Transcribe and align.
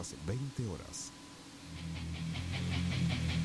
las 0.00 0.14
20 0.26 0.66
horas. 0.66 1.12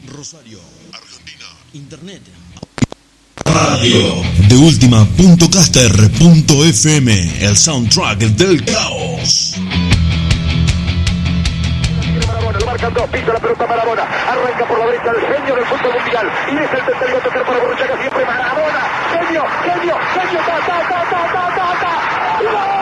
Rosario, 0.07 0.59
Argentina. 0.93 1.47
Internet. 1.73 2.21
Radio 3.43 4.23
de 4.47 4.55
última 4.55 5.03
punto 5.17 5.49
caster 5.49 5.91
punto 6.11 6.63
FM, 6.63 7.43
el 7.45 7.57
soundtrack 7.57 8.19
del 8.39 8.63
caos. 8.63 9.55
Marabona, 12.25 12.59
lo 12.59 12.65
marcan 12.67 12.93
dos, 12.93 13.09
pisa 13.09 13.33
la 13.33 13.39
pelota 13.39 13.67
Marabona, 13.67 14.03
arranca 14.03 14.65
por 14.65 14.79
la 14.79 14.85
derecha 14.85 15.11
el 15.11 15.35
genio 15.35 15.55
del 15.55 15.65
fútbol 15.65 15.93
mundial, 15.93 16.31
y 16.47 16.55
es 16.55 16.71
el 16.71 16.85
tercero 16.85 17.17
a 17.17 17.21
tocar 17.21 17.45
para 17.45 17.59
Borruchaga 17.59 17.99
siempre 17.99 18.25
Marabona, 18.25 18.81
genio, 19.11 19.43
genio, 19.59 19.95
genio, 20.13 20.39
ta, 20.39 20.57
ta, 20.65 20.79
ta, 20.87 21.03
ta, 21.11 21.21
ta, 21.33 21.45
ta, 21.53 21.67
ta, 21.81 22.74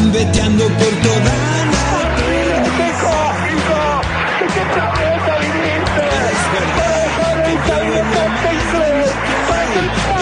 Gambeteando 0.00 0.64
por 0.64 0.94
toda 1.04 1.34
la 1.72 1.86
¡Hijo, 2.88 3.16
hijo! 3.52 3.80
¡Que 4.38 4.46
qué! 4.46 4.62
¡Planeta 4.72 5.34
viniste! 5.40 6.04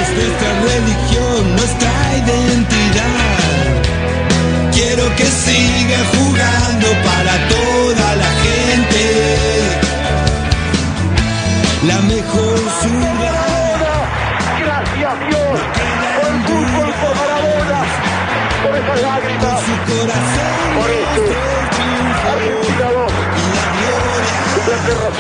Es 0.03 0.09
nuestra 0.19 0.51
religión, 0.67 1.41
nuestra 1.55 1.93
identidad. 2.17 3.71
Quiero 4.73 5.05
que 5.15 5.27
siga 5.27 5.99
jugando 6.13 6.89
para 7.05 7.33
toda 7.49 7.78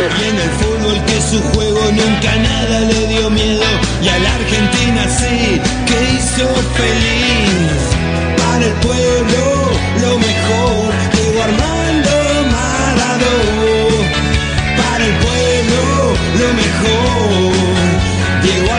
en 0.00 0.36
el 0.38 0.50
fútbol 0.60 1.04
que 1.06 1.20
su 1.20 1.42
juego 1.50 1.80
nunca 1.90 2.36
nada 2.36 2.80
le 2.80 3.06
dio 3.08 3.30
miedo. 3.30 3.64
Y 4.00 4.08
a 4.08 4.18
la 4.18 4.34
Argentina 4.34 5.08
sí 5.08 5.60
que 5.86 5.98
hizo 6.14 6.46
feliz. 6.78 7.82
Para 8.36 8.64
el 8.64 8.72
pueblo 8.74 9.42
lo 10.00 10.18
mejor 10.18 10.94
Diego 11.14 11.42
Armando 11.42 12.14
Maradona. 12.54 14.08
Para 14.80 15.04
el 15.04 15.14
pueblo 15.26 15.82
lo 16.40 16.48
mejor. 16.62 17.58
Diego 18.42 18.70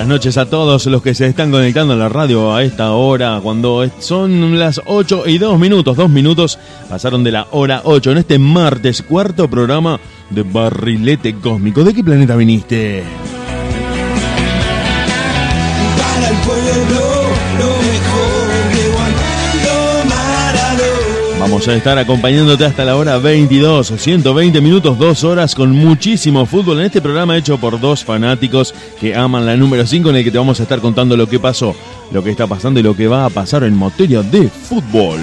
Buenas 0.00 0.16
noches 0.16 0.38
a 0.38 0.46
todos 0.46 0.86
los 0.86 1.02
que 1.02 1.14
se 1.14 1.26
están 1.26 1.50
conectando 1.50 1.92
a 1.92 1.96
la 1.96 2.08
radio 2.08 2.54
a 2.54 2.64
esta 2.64 2.92
hora, 2.92 3.38
cuando 3.42 3.86
son 3.98 4.58
las 4.58 4.80
8 4.86 5.24
y 5.26 5.36
2 5.36 5.58
minutos, 5.58 5.94
2 5.94 6.08
minutos 6.08 6.58
pasaron 6.88 7.22
de 7.22 7.32
la 7.32 7.48
hora 7.50 7.82
8 7.84 8.12
en 8.12 8.16
este 8.16 8.38
martes, 8.38 9.02
cuarto 9.02 9.50
programa 9.50 10.00
de 10.30 10.42
Barrilete 10.42 11.34
Cósmico. 11.34 11.84
¿De 11.84 11.92
qué 11.92 12.02
planeta 12.02 12.34
viniste? 12.34 13.04
Vamos 21.50 21.66
a 21.66 21.74
estar 21.74 21.98
acompañándote 21.98 22.64
hasta 22.64 22.84
la 22.84 22.94
hora 22.94 23.18
22, 23.18 23.94
120 23.96 24.60
minutos, 24.60 24.96
2 24.96 25.24
horas 25.24 25.56
con 25.56 25.72
muchísimo 25.72 26.46
fútbol 26.46 26.78
en 26.78 26.86
este 26.86 27.02
programa 27.02 27.36
hecho 27.36 27.58
por 27.58 27.80
dos 27.80 28.04
fanáticos 28.04 28.72
que 29.00 29.16
aman 29.16 29.44
la 29.44 29.56
número 29.56 29.84
5 29.84 30.10
en 30.10 30.16
el 30.16 30.24
que 30.24 30.30
te 30.30 30.38
vamos 30.38 30.60
a 30.60 30.62
estar 30.62 30.78
contando 30.78 31.16
lo 31.16 31.28
que 31.28 31.40
pasó, 31.40 31.74
lo 32.12 32.22
que 32.22 32.30
está 32.30 32.46
pasando 32.46 32.78
y 32.78 32.84
lo 32.84 32.94
que 32.94 33.08
va 33.08 33.24
a 33.24 33.30
pasar 33.30 33.64
en 33.64 33.76
materia 33.76 34.22
de 34.22 34.48
fútbol. 34.48 35.18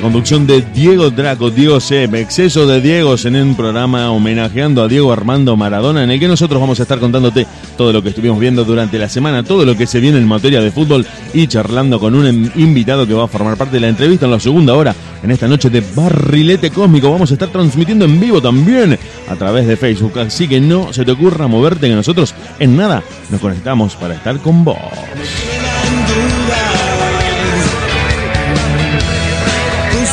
Conducción 0.00 0.46
de 0.46 0.62
Diego 0.62 1.10
Draco, 1.10 1.50
Diego 1.50 1.78
Seb, 1.80 2.14
exceso 2.14 2.66
de 2.66 2.80
Diegos 2.80 3.24
en 3.26 3.36
un 3.36 3.54
programa 3.54 4.10
homenajeando 4.10 4.82
a 4.82 4.88
Diego 4.88 5.12
Armando 5.12 5.56
Maradona, 5.56 6.02
en 6.02 6.10
el 6.10 6.18
que 6.18 6.28
nosotros 6.28 6.60
vamos 6.60 6.80
a 6.80 6.84
estar 6.84 6.98
contándote 6.98 7.46
todo 7.76 7.92
lo 7.92 8.02
que 8.02 8.10
estuvimos 8.10 8.38
viendo 8.40 8.64
durante 8.64 8.98
la 8.98 9.08
semana, 9.08 9.42
todo 9.42 9.64
lo 9.64 9.76
que 9.76 9.86
se 9.86 10.00
viene 10.00 10.18
en 10.18 10.26
materia 10.26 10.60
de 10.60 10.70
fútbol 10.70 11.06
y 11.34 11.46
charlando 11.46 12.00
con 12.00 12.14
un 12.14 12.50
invitado 12.56 13.06
que 13.06 13.14
va 13.14 13.24
a 13.24 13.28
formar 13.28 13.56
parte 13.56 13.76
de 13.76 13.80
la 13.80 13.88
entrevista 13.88 14.24
en 14.24 14.32
la 14.32 14.40
segunda 14.40 14.74
hora, 14.74 14.94
en 15.22 15.30
esta 15.30 15.48
noche 15.48 15.70
de 15.70 15.82
Barrilete 15.94 16.70
Cósmico. 16.70 17.10
Vamos 17.10 17.30
a 17.30 17.34
estar 17.34 17.48
transmitiendo 17.48 18.04
en 18.04 18.18
vivo 18.18 18.40
también 18.40 18.98
a 19.28 19.36
través 19.36 19.66
de 19.66 19.76
Facebook, 19.76 20.18
así 20.18 20.48
que 20.48 20.60
no 20.60 20.92
se 20.92 21.04
te 21.04 21.12
ocurra 21.12 21.46
moverte, 21.46 21.88
que 21.88 21.94
nosotros 21.94 22.34
en 22.58 22.76
nada 22.76 23.02
nos 23.30 23.40
conectamos 23.40 23.96
para 23.96 24.14
estar 24.14 24.38
con 24.38 24.64
vos. 24.64 24.78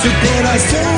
Con 0.08 0.60
su 0.60 0.97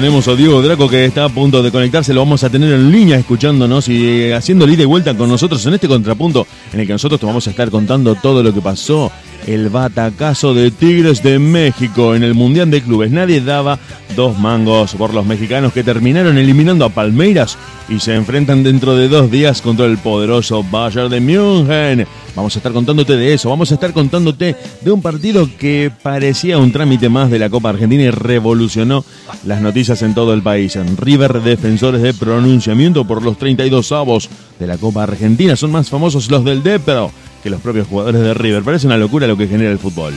tenemos 0.00 0.28
a 0.28 0.36
Diego 0.36 0.62
Draco 0.62 0.88
que 0.88 1.04
está 1.06 1.24
a 1.24 1.28
punto 1.28 1.60
de 1.60 1.72
conectarse, 1.72 2.14
lo 2.14 2.20
vamos 2.20 2.44
a 2.44 2.50
tener 2.50 2.72
en 2.72 2.92
línea 2.92 3.18
escuchándonos 3.18 3.88
y 3.88 4.06
eh, 4.06 4.34
haciendo 4.34 4.68
ida 4.68 4.84
y 4.84 4.86
vuelta 4.86 5.12
con 5.16 5.28
nosotros 5.28 5.66
en 5.66 5.74
este 5.74 5.88
contrapunto 5.88 6.46
en 6.72 6.78
el 6.78 6.86
que 6.86 6.92
nosotros 6.92 7.18
te 7.18 7.26
vamos 7.26 7.44
a 7.48 7.50
estar 7.50 7.68
contando 7.68 8.14
todo 8.14 8.40
lo 8.40 8.54
que 8.54 8.60
pasó. 8.60 9.10
El 9.48 9.70
batacazo 9.70 10.52
de 10.52 10.70
Tigres 10.70 11.22
de 11.22 11.38
México 11.38 12.14
en 12.14 12.22
el 12.22 12.34
Mundial 12.34 12.70
de 12.70 12.82
Clubes. 12.82 13.10
Nadie 13.10 13.40
daba 13.40 13.78
dos 14.14 14.38
mangos 14.38 14.94
por 14.94 15.14
los 15.14 15.24
mexicanos 15.24 15.72
que 15.72 15.82
terminaron 15.82 16.36
eliminando 16.36 16.84
a 16.84 16.90
Palmeiras 16.90 17.56
y 17.88 17.98
se 17.98 18.14
enfrentan 18.14 18.62
dentro 18.62 18.94
de 18.94 19.08
dos 19.08 19.30
días 19.30 19.62
contra 19.62 19.86
el 19.86 19.96
poderoso 19.96 20.62
Bayern 20.70 21.08
de 21.08 21.20
München. 21.20 22.06
Vamos 22.36 22.56
a 22.56 22.58
estar 22.58 22.72
contándote 22.72 23.16
de 23.16 23.32
eso, 23.32 23.48
vamos 23.48 23.70
a 23.70 23.74
estar 23.74 23.94
contándote 23.94 24.54
de 24.82 24.90
un 24.90 25.00
partido 25.00 25.48
que 25.58 25.90
parecía 26.02 26.58
un 26.58 26.70
trámite 26.70 27.08
más 27.08 27.30
de 27.30 27.38
la 27.38 27.48
Copa 27.48 27.70
Argentina 27.70 28.02
y 28.02 28.10
revolucionó 28.10 29.02
las 29.46 29.62
noticias 29.62 30.02
en 30.02 30.12
todo 30.12 30.34
el 30.34 30.42
país. 30.42 30.76
En 30.76 30.94
River, 30.98 31.40
defensores 31.40 32.02
de 32.02 32.12
pronunciamiento 32.12 33.06
por 33.06 33.22
los 33.22 33.38
32 33.38 33.92
avos 33.92 34.28
de 34.60 34.66
la 34.66 34.76
Copa 34.76 35.04
Argentina. 35.04 35.56
Son 35.56 35.72
más 35.72 35.88
famosos 35.88 36.30
los 36.30 36.44
del 36.44 36.62
Depro 36.62 37.10
que 37.48 37.50
los 37.50 37.60
propios 37.60 37.86
jugadores 37.86 38.20
de 38.20 38.34
River. 38.34 38.62
Parece 38.62 38.86
una 38.86 38.98
locura 38.98 39.26
lo 39.26 39.36
que 39.36 39.46
genera 39.46 39.70
el 39.70 39.78
fútbol. 39.78 40.14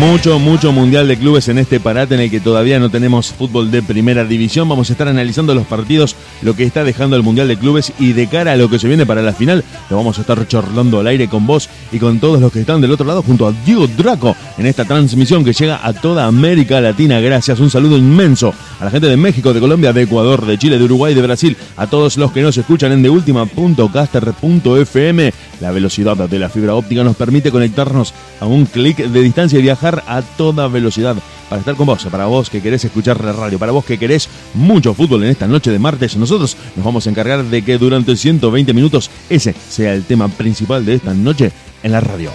Mucho, 0.00 0.38
mucho 0.38 0.72
mundial 0.72 1.08
de 1.08 1.18
clubes 1.18 1.48
en 1.48 1.58
este 1.58 1.78
parate 1.78 2.14
en 2.14 2.22
el 2.22 2.30
que 2.30 2.40
todavía 2.40 2.78
no 2.78 2.88
tenemos 2.88 3.34
fútbol 3.34 3.70
de 3.70 3.82
primera 3.82 4.24
división. 4.24 4.66
Vamos 4.66 4.88
a 4.88 4.94
estar 4.94 5.08
analizando 5.08 5.54
los 5.54 5.66
partidos, 5.66 6.16
lo 6.40 6.56
que 6.56 6.64
está 6.64 6.84
dejando 6.84 7.16
el 7.16 7.22
mundial 7.22 7.48
de 7.48 7.58
clubes 7.58 7.92
y 7.98 8.14
de 8.14 8.26
cara 8.26 8.52
a 8.52 8.56
lo 8.56 8.70
que 8.70 8.78
se 8.78 8.88
viene 8.88 9.04
para 9.04 9.20
la 9.20 9.34
final, 9.34 9.62
lo 9.90 9.98
vamos 9.98 10.16
a 10.16 10.22
estar 10.22 10.48
chorlando 10.48 11.00
al 11.00 11.06
aire 11.06 11.28
con 11.28 11.46
vos 11.46 11.68
y 11.92 11.98
con 11.98 12.18
todos 12.18 12.40
los 12.40 12.50
que 12.50 12.60
están 12.60 12.80
del 12.80 12.92
otro 12.92 13.04
lado 13.04 13.22
junto 13.22 13.46
a 13.46 13.52
Diego 13.52 13.86
Draco 13.88 14.34
en 14.56 14.64
esta 14.64 14.86
transmisión 14.86 15.44
que 15.44 15.52
llega 15.52 15.86
a 15.86 15.92
toda 15.92 16.24
América 16.24 16.80
Latina. 16.80 17.20
Gracias, 17.20 17.60
un 17.60 17.68
saludo 17.68 17.98
inmenso 17.98 18.54
a 18.80 18.86
la 18.86 18.90
gente 18.90 19.06
de 19.06 19.18
México, 19.18 19.52
de 19.52 19.60
Colombia, 19.60 19.92
de 19.92 20.00
Ecuador, 20.02 20.46
de 20.46 20.56
Chile, 20.56 20.78
de 20.78 20.84
Uruguay, 20.84 21.12
de 21.12 21.20
Brasil, 21.20 21.58
a 21.76 21.86
todos 21.86 22.16
los 22.16 22.32
que 22.32 22.40
nos 22.40 22.56
escuchan 22.56 22.92
en 22.92 23.02
deultima.caster.fm. 23.02 25.32
La 25.60 25.70
velocidad 25.70 26.16
de 26.16 26.38
la 26.38 26.48
fibra 26.48 26.74
óptica 26.74 27.04
nos 27.04 27.16
permite 27.16 27.50
conectarnos 27.50 28.14
a 28.40 28.46
un 28.46 28.66
clic 28.66 28.96
de 28.96 29.20
distancia 29.22 29.58
y 29.58 29.62
viajar 29.62 30.02
a 30.06 30.22
toda 30.22 30.68
velocidad 30.68 31.16
para 31.48 31.60
estar 31.60 31.74
con 31.74 31.86
vos, 31.86 32.04
para 32.10 32.26
vos 32.26 32.48
que 32.48 32.62
querés 32.62 32.84
escuchar 32.84 33.22
la 33.22 33.32
radio, 33.32 33.58
para 33.58 33.72
vos 33.72 33.84
que 33.84 33.98
querés 33.98 34.28
mucho 34.54 34.94
fútbol 34.94 35.24
en 35.24 35.30
esta 35.30 35.46
noche 35.46 35.70
de 35.70 35.78
martes. 35.78 36.16
Nosotros 36.16 36.56
nos 36.76 36.84
vamos 36.84 37.06
a 37.06 37.10
encargar 37.10 37.44
de 37.44 37.62
que 37.62 37.76
durante 37.76 38.16
120 38.16 38.72
minutos 38.72 39.10
ese 39.28 39.54
sea 39.68 39.94
el 39.94 40.04
tema 40.04 40.28
principal 40.28 40.86
de 40.86 40.94
esta 40.94 41.12
noche 41.12 41.52
en 41.82 41.92
la 41.92 42.00
radio. 42.00 42.30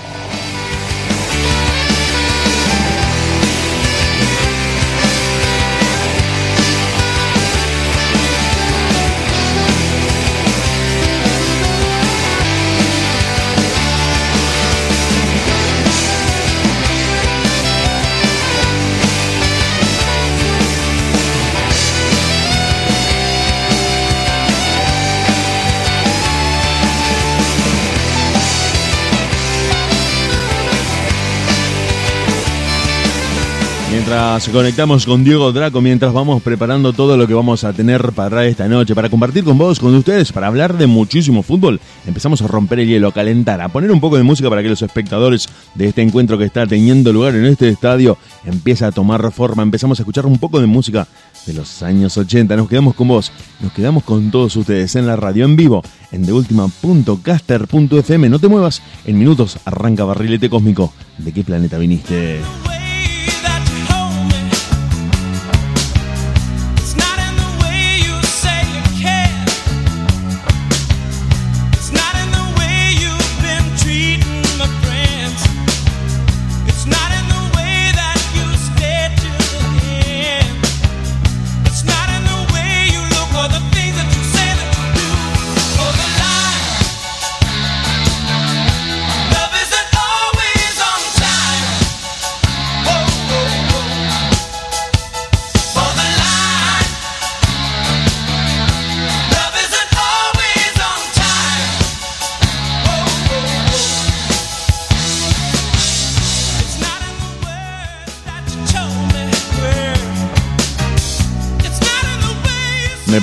Mientras 34.06 34.50
conectamos 34.50 35.04
con 35.04 35.24
Diego 35.24 35.52
Draco, 35.52 35.82
mientras 35.82 36.14
vamos 36.14 36.44
preparando 36.44 36.94
todo 36.94 37.18
lo 37.18 37.26
que 37.26 37.34
vamos 37.34 37.64
a 37.64 37.74
tener 37.74 38.12
para 38.12 38.46
esta 38.46 38.68
noche, 38.68 38.94
para 38.94 39.10
compartir 39.10 39.44
con 39.44 39.58
vos, 39.58 39.80
con 39.80 39.96
ustedes, 39.96 40.32
para 40.32 40.46
hablar 40.46 40.78
de 40.78 40.86
muchísimo 40.86 41.42
fútbol, 41.42 41.82
empezamos 42.06 42.40
a 42.44 42.48
romper 42.48 42.82
el 42.82 42.88
hielo, 42.88 43.08
a 43.08 43.12
calentar, 43.12 43.62
a 43.62 43.70
poner 43.70 43.92
un 43.92 44.00
poco 44.00 44.18
de 44.18 44.24
música 44.24 44.48
para 44.48 44.62
que 44.62 44.70
los 44.70 44.84
espectadores 44.84 45.50
de 45.74 45.88
este 45.88 46.04
encuentro 46.04 46.38
que 46.38 46.46
está 46.46 46.68
teniendo 46.68 47.12
lugar 47.12 47.34
en 47.34 47.46
este 47.46 47.68
estadio 47.68 48.20
empiece 48.46 48.86
a 48.86 48.92
tomar 48.92 49.32
forma. 49.32 49.64
Empezamos 49.64 50.00
a 50.00 50.04
escuchar 50.04 50.28
un 50.28 50.38
poco 50.38 50.62
de 50.62 50.68
música 50.68 51.08
de 51.48 51.54
los 51.54 51.82
años 51.82 52.16
80. 52.16 52.56
Nos 52.58 52.70
quedamos 52.70 52.94
con 52.94 53.08
vos, 53.08 53.32
nos 53.60 53.74
quedamos 53.74 54.04
con 54.04 54.30
todos 54.30 54.56
ustedes 54.56 54.96
en 54.96 55.08
la 55.08 55.16
radio 55.16 55.46
en 55.46 55.56
vivo, 55.56 55.82
en 56.12 56.28
deultima.caster.fm. 56.28 58.30
No 58.30 58.38
te 58.38 58.50
muevas, 58.50 58.84
en 59.04 59.18
minutos 59.18 59.58
arranca 59.66 60.04
Barrilete 60.04 60.48
Cósmico. 60.48 60.94
¿De 61.18 61.32
qué 61.32 61.44
planeta 61.44 61.80
viniste? 61.80 62.42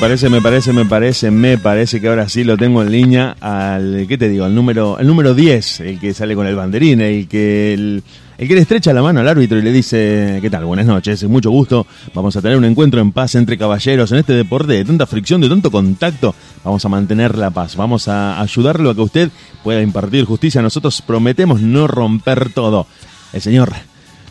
Parece, 0.03 0.29
me 0.29 0.43
parece, 0.43 0.73
me 0.73 0.85
parece, 0.85 1.31
me 1.31 1.59
parece 1.59 2.01
que 2.01 2.09
ahora 2.09 2.29
sí 2.29 2.43
lo 2.43 2.57
tengo 2.57 2.83
en 2.83 2.91
línea 2.91 3.37
al, 3.41 4.07
¿qué 4.09 4.19
te 4.19 4.29
digo? 4.29 4.47
El 4.47 4.53
número, 4.53 4.99
el 4.99 5.07
número 5.07 5.33
10, 5.33 5.79
el 5.79 6.01
que 6.01 6.13
sale 6.13 6.35
con 6.35 6.45
el 6.45 6.57
banderín, 6.57 7.01
el 7.01 7.29
que, 7.29 7.73
el, 7.73 8.03
el 8.37 8.49
que 8.49 8.55
le 8.57 8.63
estrecha 8.63 8.93
la 8.93 9.01
mano 9.01 9.21
al 9.21 9.29
árbitro 9.29 9.59
y 9.59 9.63
le 9.63 9.71
dice, 9.71 10.41
¿qué 10.43 10.51
tal? 10.51 10.65
Buenas 10.65 10.87
noches, 10.87 11.23
mucho 11.29 11.53
gusto. 11.53 11.87
Vamos 12.15 12.35
a 12.35 12.43
tener 12.43 12.57
un 12.57 12.65
encuentro 12.65 13.01
en 13.01 13.13
paz 13.13 13.37
entre 13.37 13.57
caballeros 13.57 14.11
en 14.11 14.19
este 14.19 14.33
deporte 14.33 14.73
de 14.73 14.85
tanta 14.85 15.07
fricción, 15.07 15.41
de 15.41 15.49
tanto 15.49 15.71
contacto. 15.71 16.35
Vamos 16.65 16.85
a 16.85 16.89
mantener 16.89 17.39
la 17.39 17.53
paz, 17.53 17.77
vamos 17.77 18.09
a 18.09 18.41
ayudarlo 18.41 18.91
a 18.91 18.97
que 18.97 19.03
usted 19.03 19.31
pueda 19.63 19.83
impartir 19.83 20.25
justicia. 20.25 20.61
Nosotros 20.63 21.01
prometemos 21.01 21.61
no 21.61 21.87
romper 21.87 22.53
todo. 22.53 22.89
El 23.33 23.41
señor 23.41 23.73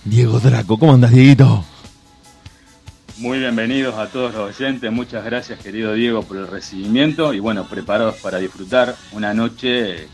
Diego 0.04 0.42
Draco, 0.42 0.78
¿cómo 0.78 0.96
andas, 0.96 1.12
Dieguito? 1.12 1.64
Muy 3.22 3.38
bienvenidos 3.38 3.94
a 4.00 4.08
todos 4.08 4.34
los 4.34 4.58
oyentes, 4.58 4.92
muchas 4.92 5.24
gracias 5.24 5.60
querido 5.60 5.94
Diego 5.94 6.24
por 6.24 6.38
el 6.38 6.48
recibimiento 6.48 7.36
y 7.36 7.40
bueno, 7.40 7.68
preparados 7.68 8.16
para 8.16 8.40
disfrutar 8.40 8.96
una 9.12 9.32
noche 9.32 10.08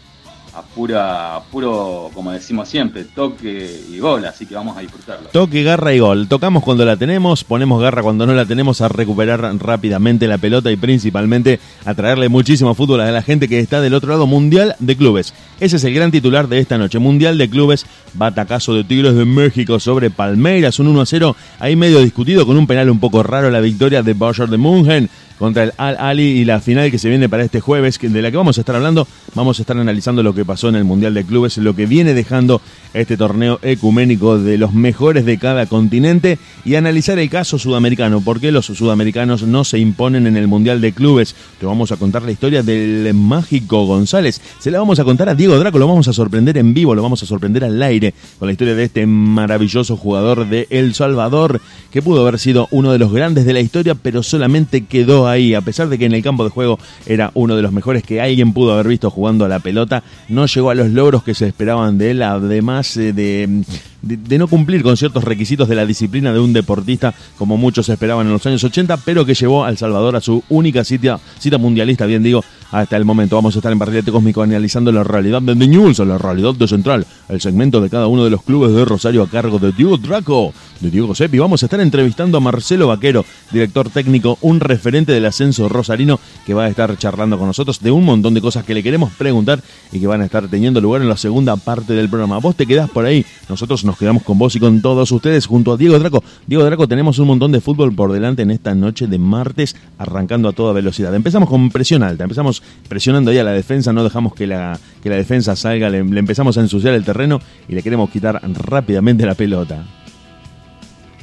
a 0.58 0.64
pura, 0.64 1.40
puro, 1.52 2.10
como 2.16 2.32
decimos 2.32 2.68
siempre, 2.68 3.04
toque 3.04 3.80
y 3.92 4.00
gol, 4.00 4.26
así 4.26 4.48
que 4.48 4.56
vamos 4.56 4.76
a 4.76 4.80
disfrutarlo. 4.80 5.30
Toque, 5.30 5.62
garra 5.62 5.94
y 5.94 6.00
gol. 6.00 6.28
Tocamos 6.28 6.64
cuando 6.64 6.84
la 6.84 6.98
tenemos, 6.98 7.44
ponemos 7.44 7.80
garra 7.80 8.02
cuando 8.02 8.26
no 8.26 8.34
la 8.34 8.46
tenemos 8.48 8.82
a 8.82 8.88
recuperar 8.88 9.40
rápidamente 9.60 10.28
la 10.28 10.40
pelota 10.40 10.72
y 10.72 10.76
principalmente 10.76 11.60
a 11.86 11.94
traerle 11.94 12.28
muchísimo 12.28 12.74
fútbol 12.74 13.02
a 13.02 13.12
la 13.12 13.22
gente 13.22 13.48
que 13.48 13.60
está 13.60 13.82
del 13.82 13.94
otro 13.94 14.10
lado, 14.10 14.26
Mundial 14.26 14.76
de 14.80 14.98
Clubes. 14.98 15.36
Ese 15.60 15.76
es 15.76 15.84
el 15.84 15.94
gran 15.94 16.10
titular 16.10 16.48
de 16.48 16.58
esta 16.58 16.80
noche. 16.80 16.98
Mundial 16.98 17.38
de 17.38 17.50
Clubes, 17.52 17.86
batacazo 18.16 18.74
de 18.74 18.84
Tigres 18.84 19.14
de 19.14 19.26
México 19.26 19.80
sobre 19.80 20.10
Palmeiras, 20.10 20.80
un 20.80 20.88
1 20.88 21.02
a 21.02 21.06
0, 21.06 21.36
ahí 21.60 21.76
medio 21.76 22.00
discutido 22.00 22.48
con 22.48 22.58
un 22.58 22.66
penal 22.66 22.90
un 22.90 23.00
poco 23.00 23.22
raro 23.22 23.52
la 23.52 23.60
victoria 23.60 24.02
de 24.02 24.16
Bayern 24.16 24.50
de 24.50 24.58
München 24.58 25.10
contra 25.38 25.64
el 25.64 25.74
Al 25.78 25.98
Ali 26.00 26.24
y 26.24 26.46
la 26.46 26.60
final 26.60 26.92
que 26.92 27.00
se 27.00 27.10
viene 27.10 27.30
para 27.30 27.44
este 27.44 27.60
jueves, 27.60 28.00
de 28.02 28.22
la 28.22 28.32
que 28.32 28.38
vamos 28.38 28.58
a 28.58 28.62
estar 28.62 28.76
hablando, 28.76 29.08
vamos 29.36 29.60
a 29.60 29.62
estar 29.62 29.78
analizando 29.78 30.24
lo 30.24 30.34
que 30.34 30.46
pasó 30.46 30.70
en 30.70 30.76
el 30.76 30.84
Mundial 30.84 31.14
de 31.14 31.24
Clubes, 31.24 31.58
lo 31.58 31.76
que 31.76 31.86
viene 31.86 32.14
dejando 32.14 32.62
este 32.94 33.18
torneo 33.18 33.60
ecuménico 33.62 34.40
de 34.40 34.58
los 34.58 34.74
mejores 34.74 35.26
de 35.26 35.38
cada 35.38 35.66
continente 35.66 36.40
y 36.66 36.76
analizar 36.76 37.20
el 37.20 37.30
caso 37.30 37.60
sudamericano, 37.60 38.22
por 38.22 38.40
qué 38.40 38.52
los 38.52 38.66
sudamericanos 38.66 39.44
no 39.44 39.64
se 39.64 39.80
imponen 39.80 40.28
en 40.28 40.38
el 40.38 40.48
Mundial 40.48 40.82
de 40.82 40.94
Clubes. 40.94 41.36
Te 41.60 41.66
vamos 41.66 41.92
a 41.92 41.98
contar 41.98 42.24
la 42.24 42.32
historia 42.32 42.64
del 42.64 43.14
mágico 43.14 43.86
González, 43.86 44.42
se 44.60 44.72
la 44.72 44.80
vamos 44.80 45.00
a 45.00 45.04
contar 45.04 45.30
a 45.30 45.36
Diego 45.36 45.58
Draco, 45.60 45.80
lo 45.80 45.88
vamos 45.88 46.08
a 46.08 46.14
sorprender 46.14 46.58
en 46.58 46.74
vivo, 46.74 46.96
lo 46.96 47.04
vamos 47.04 47.22
a 47.24 47.26
sorprender 47.26 47.64
al 47.64 47.82
aire 47.82 48.14
con 48.40 48.48
la 48.48 48.52
historia 48.52 48.76
de 48.76 48.84
este 48.84 49.06
maravilloso 49.06 49.98
jugador 49.98 50.48
de 50.48 50.68
El 50.70 50.94
Salvador, 50.94 51.62
que 51.92 52.02
pudo 52.02 52.22
haber 52.22 52.40
sido 52.40 52.68
uno 52.72 52.92
de 52.92 53.00
los 53.00 53.12
grandes 53.12 53.46
de 53.46 53.54
la 53.54 53.60
historia, 53.60 53.96
pero 53.96 54.24
solamente 54.24 54.86
quedó 54.86 55.27
ahí, 55.28 55.54
a 55.54 55.62
pesar 55.62 55.90
de 55.90 55.98
que 55.98 56.06
en 56.06 56.14
el 56.14 56.24
campo 56.24 56.44
de 56.44 56.50
juego 56.50 56.80
era 57.06 57.32
uno 57.34 57.56
de 57.56 57.62
los 57.62 57.72
mejores 57.72 58.04
que 58.04 58.22
alguien 58.22 58.54
pudo 58.54 58.74
haber 58.74 58.88
visto 58.88 59.10
jugando 59.10 59.46
a 59.46 59.50
la 59.50 59.60
pelota, 59.60 60.04
no 60.30 60.46
llegó 60.46 60.70
a 60.70 60.76
los 60.76 60.90
logros 60.90 61.24
que 61.24 61.34
se 61.34 61.48
esperaban 61.48 61.98
de 61.98 62.12
él, 62.12 62.22
además 62.22 62.96
eh, 62.98 63.14
de, 63.14 63.64
de, 64.02 64.18
de 64.18 64.38
no 64.38 64.48
cumplir 64.48 64.84
con 64.84 64.98
ciertos 64.98 65.24
requisitos 65.24 65.68
de 65.68 65.76
la 65.76 65.86
disciplina 65.86 66.34
de 66.34 66.40
un 66.40 66.54
deportista, 66.54 67.14
como 67.38 67.58
muchos 67.58 67.90
esperaban 67.90 68.28
en 68.28 68.34
los 68.34 68.46
años 68.46 68.64
80, 68.64 68.98
pero 68.98 69.26
que 69.26 69.34
llevó 69.34 69.66
a 69.66 69.70
El 69.70 69.78
Salvador 69.78 70.16
a 70.16 70.22
su 70.22 70.44
única 70.50 70.84
cita, 70.84 71.20
cita 71.40 71.58
mundialista, 71.58 72.06
bien 72.06 72.24
digo, 72.24 72.44
hasta 72.72 72.98
el 72.98 73.06
momento. 73.06 73.36
Vamos 73.36 73.56
a 73.56 73.60
estar 73.60 73.72
en 73.72 73.80
Barrilete 73.80 74.12
Cósmico 74.12 74.42
analizando 74.42 74.92
la 74.92 75.04
realidad 75.04 75.42
de 75.42 75.56
News, 75.56 76.00
la 76.00 76.18
realidad 76.18 76.54
de 76.56 76.68
Central, 76.68 77.06
el 77.30 77.42
segmento 77.42 77.82
de 77.82 77.90
cada 77.90 78.08
uno 78.08 78.24
de 78.24 78.30
los 78.30 78.44
clubes 78.44 78.74
de 78.74 78.86
Rosario 78.86 79.24
a 79.24 79.30
cargo 79.30 79.60
de 79.60 79.72
Diego 79.72 79.98
Draco, 79.98 80.54
de 80.80 80.92
Diego 80.92 81.16
Seppi. 81.16 81.40
Vamos 81.40 81.64
a 81.64 81.66
estar 81.66 81.80
entrevistando 81.80 82.38
a 82.38 82.42
Marcelo 82.42 82.88
Vaquero, 82.88 83.26
director 83.52 83.90
técnico, 83.90 84.38
un 84.42 84.60
referente 84.60 85.12
del 85.12 85.26
ascenso 85.26 85.70
rosarino, 85.70 86.20
que 86.46 86.54
va 86.54 86.66
a 86.66 86.70
estar 86.70 86.98
charlando 86.98 87.38
con 87.38 87.48
nosotros 87.48 87.80
de 87.80 87.92
un 87.92 88.06
montón 88.06 88.34
de 88.34 88.42
cosas 88.42 88.64
que 88.64 88.74
le 88.74 88.84
queremos 88.84 89.12
preguntar 89.14 89.62
y 89.92 90.00
que 90.00 90.08
van 90.08 90.22
a 90.22 90.26
estar 90.26 90.48
teniendo 90.48 90.82
lugar 90.82 91.02
en 91.02 91.10
la 91.10 91.18
segunda 91.18 91.56
parte 91.56 91.94
del 91.94 92.10
programa. 92.10 92.40
Vos 92.40 92.56
te 92.56 92.66
quedás 92.66 92.90
por 92.90 93.06
ahí, 93.06 93.26
Nosotros 93.50 93.86
nos 93.86 93.98
quedamos 93.98 94.24
con 94.24 94.38
vos 94.38 94.56
y 94.56 94.60
con 94.60 94.82
todos 94.82 95.12
ustedes 95.12 95.46
junto 95.46 95.74
a 95.74 95.78
Diego 95.78 95.98
Draco. 96.00 96.24
Diego 96.46 96.64
Draco, 96.64 96.88
tenemos 96.88 97.20
un 97.20 97.28
montón 97.28 97.52
de 97.52 97.62
fútbol 97.62 97.94
por 97.94 98.12
delante 98.12 98.42
en 98.42 98.52
esta 98.52 98.76
noche 98.76 99.08
de 99.08 99.18
martes, 99.18 99.76
arrancando 99.98 100.50
a 100.50 100.54
toda 100.54 100.74
velocidad. 100.74 101.14
Empezamos 101.16 101.50
con 101.50 101.70
presión 101.70 102.04
alta, 102.04 102.24
empezamos 102.24 102.57
presionando 102.88 103.32
ahí 103.32 103.38
a 103.38 103.44
la 103.44 103.52
defensa, 103.52 103.94
no 103.94 104.04
dejamos 104.04 104.34
que 104.34 104.48
la, 104.48 104.80
que 105.02 105.10
la 105.10 105.16
defensa 105.16 105.56
salga, 105.56 105.90
le, 105.90 106.04
le 106.04 106.20
empezamos 106.20 106.58
a 106.58 106.62
ensuciar 106.62 106.94
el 106.94 107.04
terreno 107.04 107.40
y 107.68 107.76
le 107.76 107.84
queremos 107.84 108.10
quitar 108.10 108.42
rápidamente 108.44 109.26
la 109.26 109.36
pelota. 109.36 109.84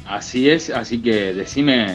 Así 0.07 0.49
es, 0.49 0.69
así 0.69 0.99
que 0.99 1.33
decime 1.33 1.87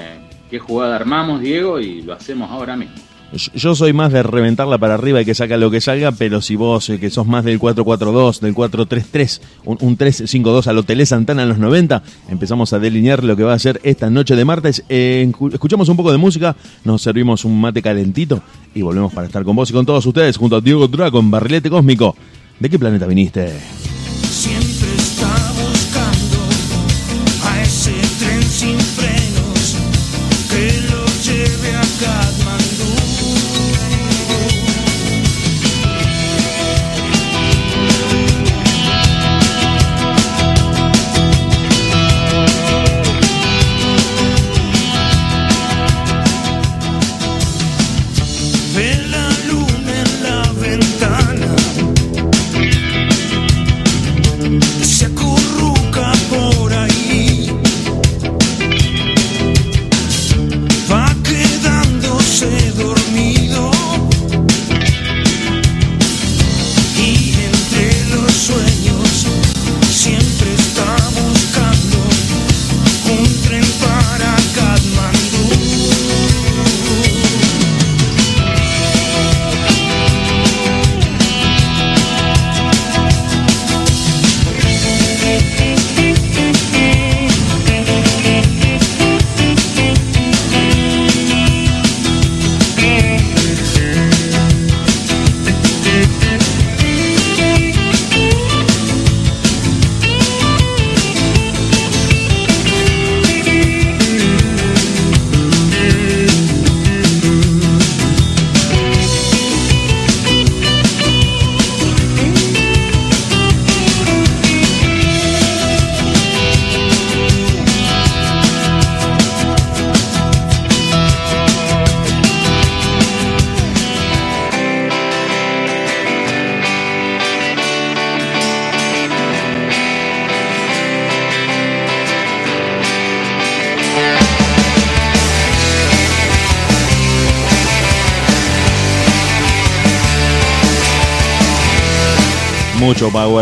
qué 0.51 0.59
jugada 0.59 0.97
armamos, 0.97 1.41
Diego, 1.41 1.79
y 1.79 2.03
lo 2.03 2.13
hacemos 2.13 2.51
ahora 2.51 2.77
mismo. 2.77 3.10
Yo- 3.55 3.75
soy 3.77 3.93
más 3.93 4.13
de 4.13 4.23
reventarla 4.25 4.77
para 4.79 4.95
arriba 4.95 5.21
y 5.21 5.25
que 5.25 5.35
saca 5.35 5.57
lo 5.57 5.71
que 5.71 5.81
salga, 5.81 6.11
pero 6.11 6.41
si 6.41 6.57
vos 6.57 6.89
eh, 6.91 6.99
que 6.99 7.11
sos 7.11 7.27
más 7.27 7.45
del 7.45 7.61
4-4-2, 7.61 8.41
del 8.41 8.55
4-3-3, 8.55 9.41
un, 9.65 9.79
un 9.81 9.97
3-5-2 9.97 10.67
al 10.67 10.79
Hotel 10.79 11.07
Santana 11.07 11.45
en 11.45 11.49
los 11.51 11.59
90, 11.59 12.03
empezamos 12.29 12.73
a 12.73 12.79
delinear 12.81 13.23
lo 13.23 13.37
que 13.37 13.45
va 13.45 13.53
a 13.55 13.59
ser 13.59 13.81
esta 13.85 14.11
noche 14.11 14.35
de 14.35 14.45
martes. 14.45 14.83
Eh, 14.89 15.31
escu- 15.31 15.53
escuchamos 15.53 15.89
un 15.89 15.97
poco 15.97 16.11
de 16.11 16.19
música, 16.19 16.57
nos 16.85 17.03
servimos 17.03 17.45
un 17.45 17.61
mate 17.61 17.81
calentito 17.83 18.43
y 18.75 18.83
volvemos 18.83 19.13
para 19.13 19.27
estar 19.29 19.45
con 19.45 19.55
vos 19.55 19.71
y 19.71 19.73
con 19.73 19.87
todos 19.87 20.05
ustedes 20.07 20.37
junto 20.37 20.57
a 20.57 20.61
Diego 20.61 20.89
Draco 20.89 21.21
en 21.21 21.31
Barrilete 21.31 21.71
Cósmico. 21.71 22.17
¿De 22.59 22.69
qué 22.69 22.79
planeta 22.79 23.07
viniste? 23.07 23.53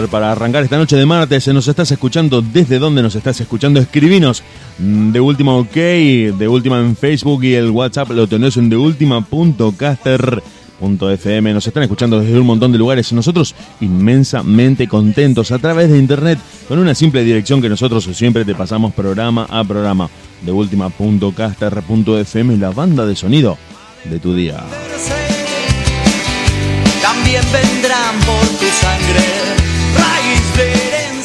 Para 0.07 0.31
arrancar 0.31 0.62
esta 0.62 0.78
noche 0.78 0.95
de 0.97 1.05
martes. 1.05 1.49
Nos 1.49 1.67
estás 1.67 1.90
escuchando. 1.90 2.40
¿Desde 2.40 2.78
dónde 2.78 3.02
nos 3.02 3.17
estás 3.17 3.40
escuchando? 3.40 3.81
Escribinos 3.81 4.45
mm, 4.78 5.11
de 5.11 5.21
última 5.21 5.57
OK, 5.57 5.75
de 5.75 6.49
última 6.49 6.78
en 6.78 6.95
Facebook 6.95 7.43
y 7.43 7.55
el 7.55 7.71
WhatsApp 7.71 8.11
lo 8.11 8.28
tenés 8.28 8.57
en 8.57 8.71
deultima.caster.fm. 8.71 11.52
Nos 11.52 11.67
están 11.67 11.83
escuchando 11.83 12.21
desde 12.21 12.38
un 12.38 12.47
montón 12.47 12.71
de 12.71 12.78
lugares. 12.78 13.12
Nosotros 13.12 13.57
inmensamente 13.81 14.87
contentos 14.87 15.50
a 15.50 15.59
través 15.59 15.90
de 15.90 15.99
internet 15.99 16.38
con 16.69 16.78
una 16.78 16.95
simple 16.95 17.25
dirección 17.25 17.61
que 17.61 17.69
nosotros 17.69 18.09
siempre 18.12 18.45
te 18.45 18.55
pasamos 18.55 18.95
programa 18.95 19.49
a 19.50 19.64
programa. 19.64 20.09
De 20.43 20.52
última.caster.fm, 20.52 22.57
la 22.59 22.71
banda 22.71 23.05
de 23.05 23.17
sonido 23.17 23.59
de 24.05 24.21
tu 24.21 24.35
día. 24.35 24.62
También 27.02 27.43
vendrán 27.52 28.19
por 28.21 28.47
tu 28.59 28.67
sangre. 28.67 29.57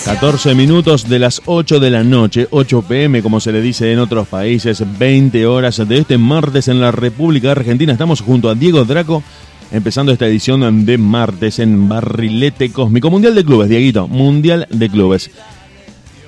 14 0.06 0.54
minutos 0.54 1.08
de 1.08 1.18
las 1.18 1.42
8 1.46 1.80
de 1.80 1.90
la 1.90 2.04
noche, 2.04 2.48
8 2.52 2.82
pm 2.82 3.24
como 3.24 3.40
se 3.40 3.54
le 3.54 3.62
dice 3.62 3.94
en 3.94 4.00
otros 4.00 4.28
países, 4.28 4.84
20 5.00 5.46
horas 5.46 5.88
de 5.88 5.98
este 5.98 6.18
martes 6.18 6.68
en 6.68 6.82
la 6.82 6.92
República 6.92 7.52
Argentina. 7.52 7.94
Estamos 7.94 8.20
junto 8.20 8.50
a 8.50 8.56
Diego 8.56 8.84
Draco 8.84 9.24
empezando 9.72 10.12
esta 10.12 10.28
edición 10.28 10.86
de 10.86 10.98
martes 10.98 11.60
en 11.60 11.88
Barrilete 11.88 12.70
Cósmico. 12.72 13.10
Mundial 13.10 13.34
de 13.34 13.46
Clubes, 13.46 13.70
Dieguito, 13.70 14.10
Mundial 14.10 14.68
de 14.70 14.90
Clubes. 14.90 15.32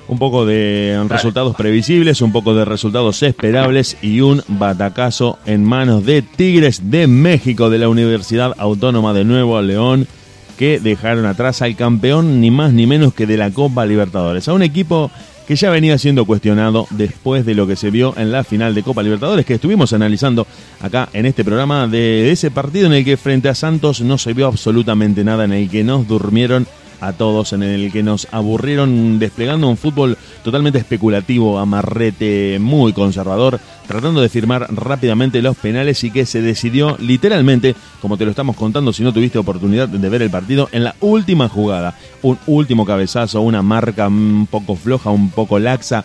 Un 0.08 0.18
poco 0.18 0.46
de 0.46 1.04
resultados 1.08 1.54
previsibles, 1.54 2.22
un 2.22 2.32
poco 2.32 2.54
de 2.54 2.64
resultados 2.64 3.22
esperables 3.22 3.98
y 4.00 4.22
un 4.22 4.42
batacazo 4.48 5.38
en 5.44 5.64
manos 5.64 6.06
de 6.06 6.22
Tigres 6.22 6.90
de 6.90 7.06
México 7.06 7.68
de 7.68 7.78
la 7.78 7.90
Universidad 7.90 8.54
Autónoma 8.56 9.12
de 9.12 9.24
Nuevo 9.24 9.60
León 9.60 10.08
que 10.56 10.80
dejaron 10.80 11.26
atrás 11.26 11.62
al 11.62 11.76
campeón 11.76 12.40
ni 12.40 12.50
más 12.50 12.72
ni 12.72 12.86
menos 12.86 13.14
que 13.14 13.26
de 13.26 13.36
la 13.36 13.50
Copa 13.50 13.86
Libertadores. 13.86 14.48
A 14.48 14.52
un 14.52 14.62
equipo 14.62 15.10
que 15.46 15.56
ya 15.56 15.70
venía 15.70 15.96
siendo 15.96 16.24
cuestionado 16.24 16.86
después 16.90 17.46
de 17.46 17.54
lo 17.54 17.66
que 17.66 17.76
se 17.76 17.90
vio 17.90 18.14
en 18.16 18.32
la 18.32 18.42
final 18.42 18.74
de 18.74 18.82
Copa 18.82 19.02
Libertadores 19.02 19.46
que 19.46 19.54
estuvimos 19.54 19.92
analizando 19.92 20.46
acá 20.80 21.08
en 21.12 21.24
este 21.24 21.44
programa 21.44 21.86
de 21.86 22.32
ese 22.32 22.50
partido 22.50 22.86
en 22.86 22.94
el 22.94 23.04
que 23.04 23.16
frente 23.16 23.48
a 23.48 23.54
Santos 23.54 24.00
no 24.00 24.18
se 24.18 24.34
vio 24.34 24.48
absolutamente 24.48 25.22
nada, 25.22 25.44
en 25.44 25.52
el 25.52 25.70
que 25.70 25.84
nos 25.84 26.08
durmieron 26.08 26.66
a 27.00 27.12
todos, 27.12 27.52
en 27.52 27.62
el 27.62 27.92
que 27.92 28.02
nos 28.02 28.28
aburrieron 28.30 29.18
desplegando 29.18 29.68
un 29.68 29.76
fútbol 29.76 30.16
totalmente 30.42 30.78
especulativo, 30.78 31.58
amarrete, 31.58 32.58
muy 32.60 32.92
conservador, 32.92 33.60
tratando 33.86 34.20
de 34.20 34.28
firmar 34.28 34.66
rápidamente 34.74 35.42
los 35.42 35.56
penales 35.56 36.02
y 36.04 36.10
que 36.10 36.26
se 36.26 36.42
decidió 36.42 36.96
literalmente, 36.98 37.74
como 38.00 38.16
te 38.16 38.24
lo 38.24 38.30
estamos 38.30 38.56
contando 38.56 38.92
si 38.92 39.02
no 39.02 39.12
tuviste 39.12 39.38
oportunidad 39.38 39.88
de 39.88 40.08
ver 40.08 40.22
el 40.22 40.30
partido, 40.30 40.68
en 40.72 40.84
la 40.84 40.94
última 41.00 41.48
jugada. 41.48 41.96
Un 42.22 42.38
último 42.46 42.84
cabezazo, 42.84 43.40
una 43.40 43.62
marca 43.62 44.08
un 44.08 44.48
poco 44.50 44.76
floja, 44.76 45.10
un 45.10 45.30
poco 45.30 45.58
laxa, 45.58 46.04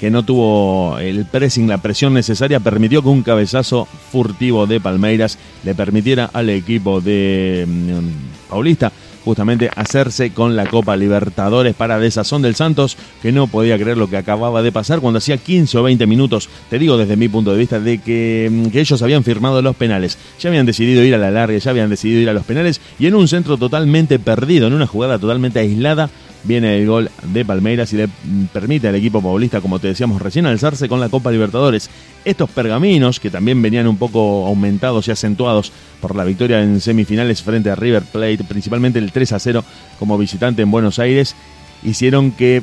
que 0.00 0.10
no 0.10 0.24
tuvo 0.24 0.98
el 0.98 1.24
pressing, 1.26 1.68
la 1.68 1.78
presión 1.78 2.12
necesaria, 2.12 2.58
permitió 2.58 3.02
que 3.02 3.08
un 3.08 3.22
cabezazo 3.22 3.86
furtivo 4.10 4.66
de 4.66 4.80
Palmeiras 4.80 5.38
le 5.62 5.76
permitiera 5.76 6.28
al 6.32 6.50
equipo 6.50 7.00
de 7.00 7.64
mm, 7.68 8.50
Paulista 8.50 8.90
justamente 9.24 9.70
hacerse 9.74 10.30
con 10.30 10.56
la 10.56 10.66
Copa 10.66 10.96
Libertadores 10.96 11.74
para 11.74 11.98
desazón 11.98 12.42
del 12.42 12.54
Santos, 12.54 12.96
que 13.22 13.32
no 13.32 13.46
podía 13.46 13.78
creer 13.78 13.96
lo 13.96 14.08
que 14.08 14.16
acababa 14.16 14.62
de 14.62 14.72
pasar 14.72 15.00
cuando 15.00 15.18
hacía 15.18 15.36
15 15.36 15.78
o 15.78 15.82
20 15.82 16.06
minutos, 16.06 16.48
te 16.70 16.78
digo 16.78 16.96
desde 16.96 17.16
mi 17.16 17.28
punto 17.28 17.52
de 17.52 17.58
vista, 17.58 17.80
de 17.80 17.98
que, 17.98 18.48
mm, 18.50 18.66
que 18.66 18.80
ellos 18.80 19.02
habían 19.02 19.24
firmado 19.24 19.62
los 19.62 19.76
penales, 19.76 20.18
ya 20.40 20.48
habían 20.48 20.66
decidido 20.66 21.04
ir 21.04 21.14
a 21.14 21.18
la 21.18 21.30
larga, 21.30 21.58
ya 21.58 21.70
habían 21.70 21.90
decidido 21.90 22.20
ir 22.20 22.28
a 22.28 22.32
los 22.32 22.44
penales, 22.44 22.80
y 22.98 23.06
en 23.06 23.14
un 23.14 23.28
centro 23.28 23.56
totalmente 23.56 24.18
perdido, 24.18 24.66
en 24.66 24.74
una 24.74 24.86
jugada 24.86 25.18
totalmente 25.18 25.60
aislada, 25.60 26.10
viene 26.44 26.78
el 26.78 26.86
gol 26.86 27.10
de 27.22 27.44
Palmeiras 27.44 27.92
y 27.92 27.96
le 27.96 28.08
permite 28.52 28.88
al 28.88 28.94
equipo 28.94 29.22
paulista, 29.22 29.60
como 29.60 29.78
te 29.78 29.88
decíamos 29.88 30.20
recién, 30.20 30.46
alzarse 30.46 30.88
con 30.88 31.00
la 31.00 31.08
Copa 31.08 31.30
Libertadores. 31.30 31.90
Estos 32.24 32.50
pergaminos, 32.50 33.20
que 33.20 33.30
también 33.30 33.60
venían 33.62 33.86
un 33.86 33.96
poco 33.96 34.46
aumentados 34.46 35.08
y 35.08 35.10
acentuados 35.10 35.72
por 36.00 36.16
la 36.16 36.24
victoria 36.24 36.62
en 36.62 36.80
semifinales 36.80 37.42
frente 37.42 37.70
a 37.70 37.74
River 37.74 38.02
Plate, 38.04 38.44
principalmente 38.44 38.98
el 38.98 39.12
3 39.12 39.32
a 39.32 39.38
0 39.38 39.64
como 39.98 40.18
visitante 40.18 40.62
en 40.62 40.70
Buenos 40.70 40.98
Aires, 40.98 41.34
hicieron 41.82 42.32
que 42.32 42.62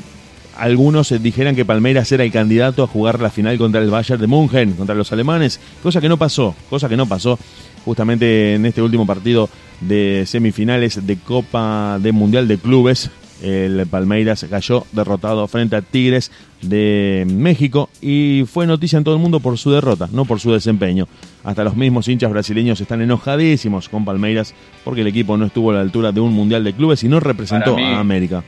algunos 0.58 1.12
eh, 1.12 1.20
dijeran 1.20 1.56
que 1.56 1.66
Palmeiras 1.66 2.12
era 2.12 2.24
el 2.24 2.32
candidato 2.32 2.84
a 2.84 2.88
jugar 2.88 3.22
la 3.22 3.30
final 3.30 3.58
contra 3.58 3.82
el 3.82 3.90
Bayern 3.90 4.20
de 4.20 4.28
München, 4.28 4.74
contra 4.74 4.96
los 4.96 5.12
alemanes, 5.12 5.60
cosa 5.82 6.02
que 6.02 6.10
no 6.10 6.18
pasó, 6.18 6.56
cosa 6.70 6.90
que 6.90 6.98
no 6.98 7.06
pasó 7.06 7.40
justamente 7.86 8.56
en 8.56 8.66
este 8.66 8.82
último 8.82 9.06
partido 9.06 9.50
de 9.80 10.26
semifinales 10.28 11.06
de 11.08 11.18
Copa 11.18 11.98
de 12.00 12.12
Mundial 12.12 12.48
de 12.48 12.58
Clubes. 12.58 13.10
El 13.42 13.88
Palmeiras 13.88 14.46
cayó 14.50 14.86
derrotado 14.92 15.48
frente 15.48 15.76
a 15.78 15.82
Tigres 15.82 16.30
de 16.62 17.26
México 17.30 17.90
y 18.02 18.44
fue 18.52 18.68
noticia 18.68 18.98
en 18.98 19.04
todo 19.06 19.16
el 19.16 19.22
mundo 19.22 19.40
por 19.40 19.58
su 19.58 19.72
derrota, 19.72 20.10
no 20.12 20.26
por 20.26 20.40
su 20.42 20.52
desempeño. 20.52 21.08
Hasta 21.44 21.64
los 21.64 21.76
mismos 21.78 22.08
hinchas 22.10 22.32
brasileños 22.32 22.82
están 22.82 23.02
enojadísimos 23.02 23.88
con 23.88 24.04
Palmeiras 24.04 24.54
porque 24.84 25.02
el 25.02 25.08
equipo 25.08 25.38
no 25.38 25.46
estuvo 25.46 25.72
a 25.72 25.76
la 25.76 25.82
altura 25.82 26.12
de 26.12 26.20
un 26.20 26.34
Mundial 26.34 26.64
de 26.66 26.74
Clubes 26.74 27.04
y 27.04 27.08
no 27.08 27.20
representó 27.22 27.76
mí- 27.78 27.84
a 27.84 28.00
América. 28.00 28.44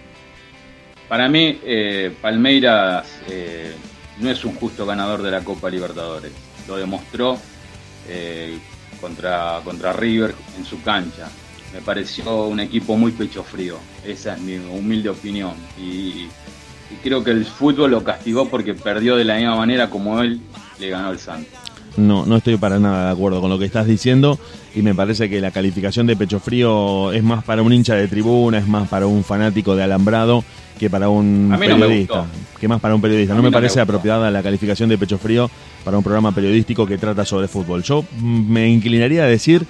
Para 1.08 1.28
mí, 1.30 1.58
eh, 1.66 2.14
Palmeiras 2.22 3.06
eh, 3.30 3.74
no 4.20 4.30
es 4.30 4.44
un 4.46 4.56
justo 4.56 4.86
ganador 4.86 5.22
de 5.22 5.32
la 5.32 5.42
Copa 5.42 5.70
Libertadores. 5.70 6.32
Lo 6.68 6.78
demostró 6.78 7.38
eh, 8.08 8.58
contra, 9.00 9.60
contra 9.64 9.94
River 9.94 10.34
en 10.58 10.66
su 10.66 10.82
cancha. 10.82 11.30
Me 11.74 11.82
pareció 11.82 12.46
un 12.48 12.60
equipo 12.60 12.98
muy 12.98 13.12
pecho 13.12 13.44
frío. 13.44 13.78
Esa 14.06 14.36
es 14.36 14.42
mi 14.42 14.58
humilde 14.58 15.10
opinión. 15.10 15.54
Y, 15.80 16.28
y 16.90 16.96
creo 17.02 17.24
que 17.24 17.32
el 17.32 17.46
fútbol 17.46 17.92
lo 17.92 18.04
castigó 18.04 18.48
porque 18.50 18.74
perdió 18.74 19.16
de 19.16 19.24
la 19.24 19.36
misma 19.36 19.56
manera 19.56 19.90
como 19.90 20.22
él 20.22 20.42
le 20.80 20.90
ganó 20.90 21.10
al 21.10 21.20
Santos. 21.20 21.54
No, 21.98 22.26
no 22.26 22.38
estoy 22.38 22.56
para 22.58 22.80
nada 22.80 23.08
de 23.08 23.12
acuerdo 23.12 23.42
con 23.42 23.50
lo 23.50 23.60
que 23.60 23.66
estás 23.66 23.86
diciendo 23.86 24.40
y 24.74 24.82
me 24.82 24.96
parece 24.96 25.30
que 25.30 25.42
la 25.42 25.52
calificación 25.52 26.08
de 26.08 26.16
pecho 26.16 26.40
frío 26.40 27.12
es 27.12 27.22
más 27.22 27.44
para 27.44 27.62
un 27.62 27.74
hincha 27.74 27.96
de 27.96 28.08
tribuna, 28.08 28.60
es 28.60 28.68
más 28.68 28.88
para 28.88 29.08
un 29.08 29.24
fanático 29.26 29.76
de 29.76 29.84
alambrado 29.84 30.44
que 30.80 30.90
para 30.90 31.10
un 31.10 31.50
no 31.50 31.60
periodista. 31.60 32.26
que 32.60 32.68
más 32.68 32.80
para 32.80 32.96
un 32.96 33.02
periodista. 33.02 33.34
No 33.34 33.42
me 33.42 33.44
no 33.44 33.52
me 33.52 33.54
parece 33.54 33.82
apropiada 33.82 34.32
la 34.32 34.42
calificación 34.42 34.90
de 34.90 34.98
pecho 34.98 35.18
frío 35.18 35.50
para 35.84 35.98
un 35.98 36.04
programa 36.04 36.34
periodístico 36.34 36.88
que 36.88 36.98
trata 36.98 37.26
sobre 37.26 37.48
fútbol. 37.48 37.84
Yo 37.84 38.04
mm, 38.04 38.52
me 38.52 38.70
inclinaría 38.70 39.24
a 39.24 39.28
decir 39.28 39.66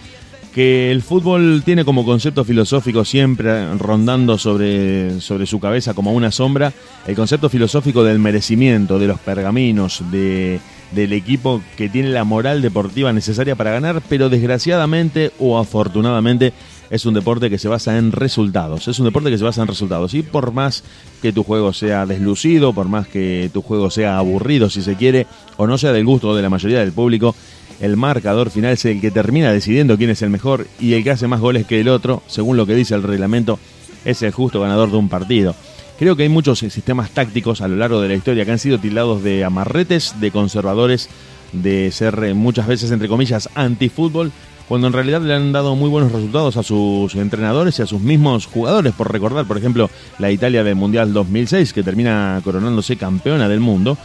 que 0.54 0.92
el 0.92 1.02
fútbol 1.02 1.64
tiene 1.64 1.86
como 1.86 2.06
concepto 2.06 2.44
filosófico 2.44 3.06
siempre 3.06 3.74
rondando 3.76 4.38
sobre, 4.38 5.22
sobre 5.22 5.46
su 5.46 5.60
cabeza 5.60 5.94
como 5.94 6.14
una 6.14 6.32
sombra 6.32 6.74
el 7.08 7.16
concepto 7.16 7.50
filosófico 7.50 8.04
del 8.04 8.20
merecimiento, 8.20 9.00
de 9.00 9.08
los 9.08 9.20
pergaminos, 9.20 10.04
de, 10.12 10.60
del 10.92 11.14
equipo 11.14 11.62
que 11.78 11.90
tiene 11.90 12.10
la 12.10 12.24
moral 12.24 12.62
deportiva 12.62 13.14
necesaria 13.14 13.56
para 13.56 13.72
ganar, 13.72 14.02
pero 14.08 14.30
desgraciadamente 14.30 15.32
o 15.40 15.58
afortunadamente 15.58 16.54
es 16.90 17.06
un 17.06 17.14
deporte 17.14 17.50
que 17.50 17.58
se 17.58 17.70
basa 17.70 17.98
en 17.98 18.12
resultados. 18.12 18.90
Es 18.90 19.00
un 19.00 19.06
deporte 19.06 19.32
que 19.32 19.38
se 19.38 19.46
basa 19.46 19.62
en 19.62 19.68
resultados. 19.70 20.14
Y 20.14 20.24
por 20.24 20.52
más 20.52 20.84
que 21.22 21.32
tu 21.32 21.44
juego 21.44 21.72
sea 21.72 22.06
deslucido, 22.06 22.74
por 22.74 22.90
más 22.90 23.08
que 23.08 23.50
tu 23.54 23.62
juego 23.62 23.90
sea 23.90 24.18
aburrido, 24.18 24.70
si 24.70 24.82
se 24.82 24.96
quiere, 24.96 25.26
o 25.56 25.68
no 25.68 25.78
sea 25.78 25.94
del 25.94 26.06
gusto 26.06 26.36
de 26.36 26.42
la 26.42 26.50
mayoría 26.50 26.80
del 26.80 26.92
público, 26.92 27.34
el 27.82 27.98
marcador 27.98 28.52
final 28.52 28.74
es 28.74 28.86
el 28.86 29.02
que 29.02 29.12
termina 29.12 29.52
decidiendo 29.52 29.98
quién 29.98 30.12
es 30.12 30.22
el 30.22 30.30
mejor 30.30 30.68
y 30.80 30.94
el 30.94 31.04
que 31.04 31.12
hace 31.12 31.28
más 31.28 31.42
goles 31.42 31.66
que 31.66 31.82
el 31.82 31.90
otro, 31.90 32.22
según 32.28 32.56
lo 32.56 32.68
que 32.68 32.76
dice 32.76 32.94
el 32.94 33.04
reglamento, 33.04 33.60
es 34.06 34.22
el 34.22 34.32
justo 34.32 34.62
ganador 34.62 34.92
de 34.92 34.98
un 34.98 35.10
partido. 35.10 35.56
Creo 35.98 36.16
que 36.16 36.24
hay 36.24 36.30
muchos 36.30 36.60
sistemas 36.60 37.10
tácticos 37.12 37.62
a 37.62 37.68
lo 37.68 37.76
largo 37.76 38.00
de 38.00 38.08
la 38.08 38.16
historia 38.16 38.46
que 38.46 38.52
han 38.52 38.60
sido 38.60 38.80
tildados 38.80 39.24
de 39.24 39.44
amarretes, 39.44 40.16
de 40.20 40.32
conservadores, 40.32 41.10
de 41.54 41.92
ser 41.92 42.24
eh, 42.24 42.34
muchas 42.34 42.68
veces, 42.68 42.92
entre 42.92 43.08
comillas, 43.08 43.50
antifútbol, 43.56 44.32
cuando 44.68 44.88
en 44.88 44.94
realidad 44.94 45.22
le 45.22 45.34
han 45.34 45.52
dado 45.52 45.76
muy 45.76 45.90
buenos 45.90 46.12
resultados 46.12 46.58
a 46.58 46.64
sus 46.64 47.14
entrenadores 47.16 47.78
y 47.78 47.82
a 47.82 47.88
sus 47.88 48.00
mismos 48.00 48.46
jugadores. 48.46 48.94
Por 48.94 49.12
recordar, 49.12 49.46
por 49.46 49.58
ejemplo, 49.58 49.90
la 50.18 50.32
Italia 50.32 50.64
del 50.64 50.76
Mundial 50.76 51.14
2006, 51.14 51.74
que 51.74 51.84
termina 51.84 52.40
coronándose 52.44 52.96
campeona 52.96 53.50
del 53.50 53.60
mundo, 53.60 53.98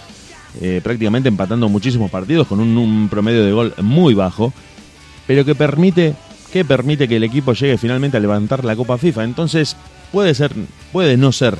eh, 0.61 0.81
prácticamente 0.83 1.29
empatando 1.29 1.69
muchísimos 1.69 2.11
partidos 2.11 2.47
con 2.47 2.61
un, 2.61 3.09
promedio 3.09 3.45
de 3.45 3.53
gol 3.53 3.75
muy 3.83 4.14
bajo, 4.14 4.53
pero 5.27 5.45
que 5.45 5.55
permite, 5.55 6.14
que 6.53 6.64
permite 6.64 7.09
que 7.09 7.16
el 7.16 7.25
equipo 7.25 7.53
llegue 7.53 7.79
finalmente 7.79 8.16
a 8.16 8.21
levantar 8.21 8.64
la 8.64 8.77
Copa 8.77 8.99
FIFA. 8.99 9.25
Entonces, 9.25 9.77
puede 10.12 10.35
ser, 10.35 10.53
puede 10.92 11.16
no 11.16 11.33
ser 11.33 11.59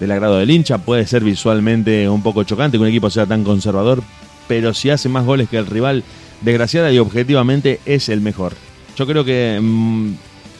del 0.00 0.10
agrado 0.10 0.38
del 0.38 0.50
hincha, 0.50 0.78
puede 0.78 1.06
ser 1.06 1.22
visualmente 1.22 2.08
un 2.08 2.22
poco 2.22 2.44
chocante 2.44 2.76
que 2.76 2.82
un 2.82 2.88
equipo 2.88 3.10
sea 3.10 3.26
tan 3.26 3.44
conservador, 3.44 4.02
pero 4.48 4.74
si 4.74 4.90
hace 4.90 5.08
más 5.08 5.24
goles 5.24 5.48
que 5.48 5.58
el 5.58 5.66
rival, 5.66 6.02
desgraciada 6.40 6.92
y 6.92 6.98
objetivamente 6.98 7.80
es 7.86 8.08
el 8.08 8.20
mejor. 8.20 8.54
Yo 8.96 9.06
creo 9.06 9.24
que 9.24 9.58
mm, 9.60 10.12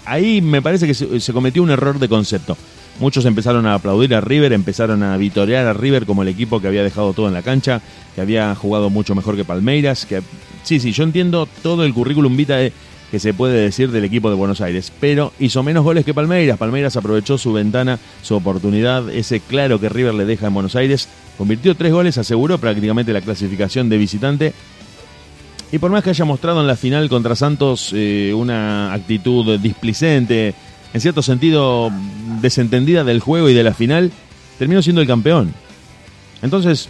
ahí 0.04 0.40
me 0.40 0.62
parece 0.62 0.86
que 0.86 0.94
se 0.94 1.32
cometió 1.32 1.62
un 1.62 1.70
error 1.70 1.98
de 1.98 2.08
concepto. 2.08 2.56
Muchos 3.00 3.24
empezaron 3.24 3.66
a 3.66 3.74
aplaudir 3.74 4.14
a 4.14 4.20
River, 4.20 4.52
empezaron 4.52 5.02
a 5.02 5.16
vitorear 5.16 5.66
a 5.66 5.72
River 5.72 6.06
como 6.06 6.22
el 6.22 6.28
equipo 6.28 6.60
que 6.60 6.68
había 6.68 6.82
dejado 6.82 7.12
todo 7.14 7.26
en 7.26 7.34
la 7.34 7.42
cancha, 7.42 7.80
que 8.14 8.20
había 8.20 8.54
jugado 8.54 8.90
mucho 8.90 9.14
mejor 9.14 9.36
que 9.36 9.44
Palmeiras, 9.44 10.06
que 10.06 10.22
sí, 10.62 10.78
sí, 10.78 10.92
yo 10.92 11.02
entiendo 11.04 11.48
todo 11.62 11.84
el 11.84 11.94
currículum 11.94 12.36
vitae 12.36 12.72
que 13.12 13.20
se 13.20 13.34
puede 13.34 13.60
decir 13.60 13.90
del 13.90 14.04
equipo 14.04 14.30
de 14.30 14.36
Buenos 14.36 14.62
Aires, 14.62 14.90
pero 14.98 15.34
hizo 15.38 15.62
menos 15.62 15.84
goles 15.84 16.02
que 16.02 16.14
Palmeiras. 16.14 16.56
Palmeiras 16.56 16.96
aprovechó 16.96 17.36
su 17.36 17.52
ventana, 17.52 17.98
su 18.22 18.34
oportunidad, 18.34 19.10
ese 19.10 19.40
claro 19.40 19.78
que 19.78 19.90
River 19.90 20.14
le 20.14 20.24
deja 20.24 20.46
en 20.46 20.54
Buenos 20.54 20.76
Aires, 20.76 21.10
convirtió 21.36 21.74
tres 21.74 21.92
goles, 21.92 22.16
aseguró 22.16 22.56
prácticamente 22.56 23.12
la 23.12 23.20
clasificación 23.20 23.90
de 23.90 23.98
visitante. 23.98 24.54
Y 25.72 25.78
por 25.78 25.90
más 25.90 26.02
que 26.02 26.08
haya 26.08 26.24
mostrado 26.24 26.62
en 26.62 26.66
la 26.66 26.74
final 26.74 27.10
contra 27.10 27.36
Santos 27.36 27.92
eh, 27.94 28.32
una 28.34 28.94
actitud 28.94 29.58
displicente, 29.58 30.54
en 30.92 31.00
cierto 31.00 31.22
sentido 31.22 31.90
desentendida 32.40 33.04
del 33.04 33.20
juego 33.20 33.48
y 33.48 33.54
de 33.54 33.62
la 33.62 33.74
final, 33.74 34.10
terminó 34.58 34.82
siendo 34.82 35.00
el 35.00 35.06
campeón. 35.06 35.54
Entonces, 36.42 36.88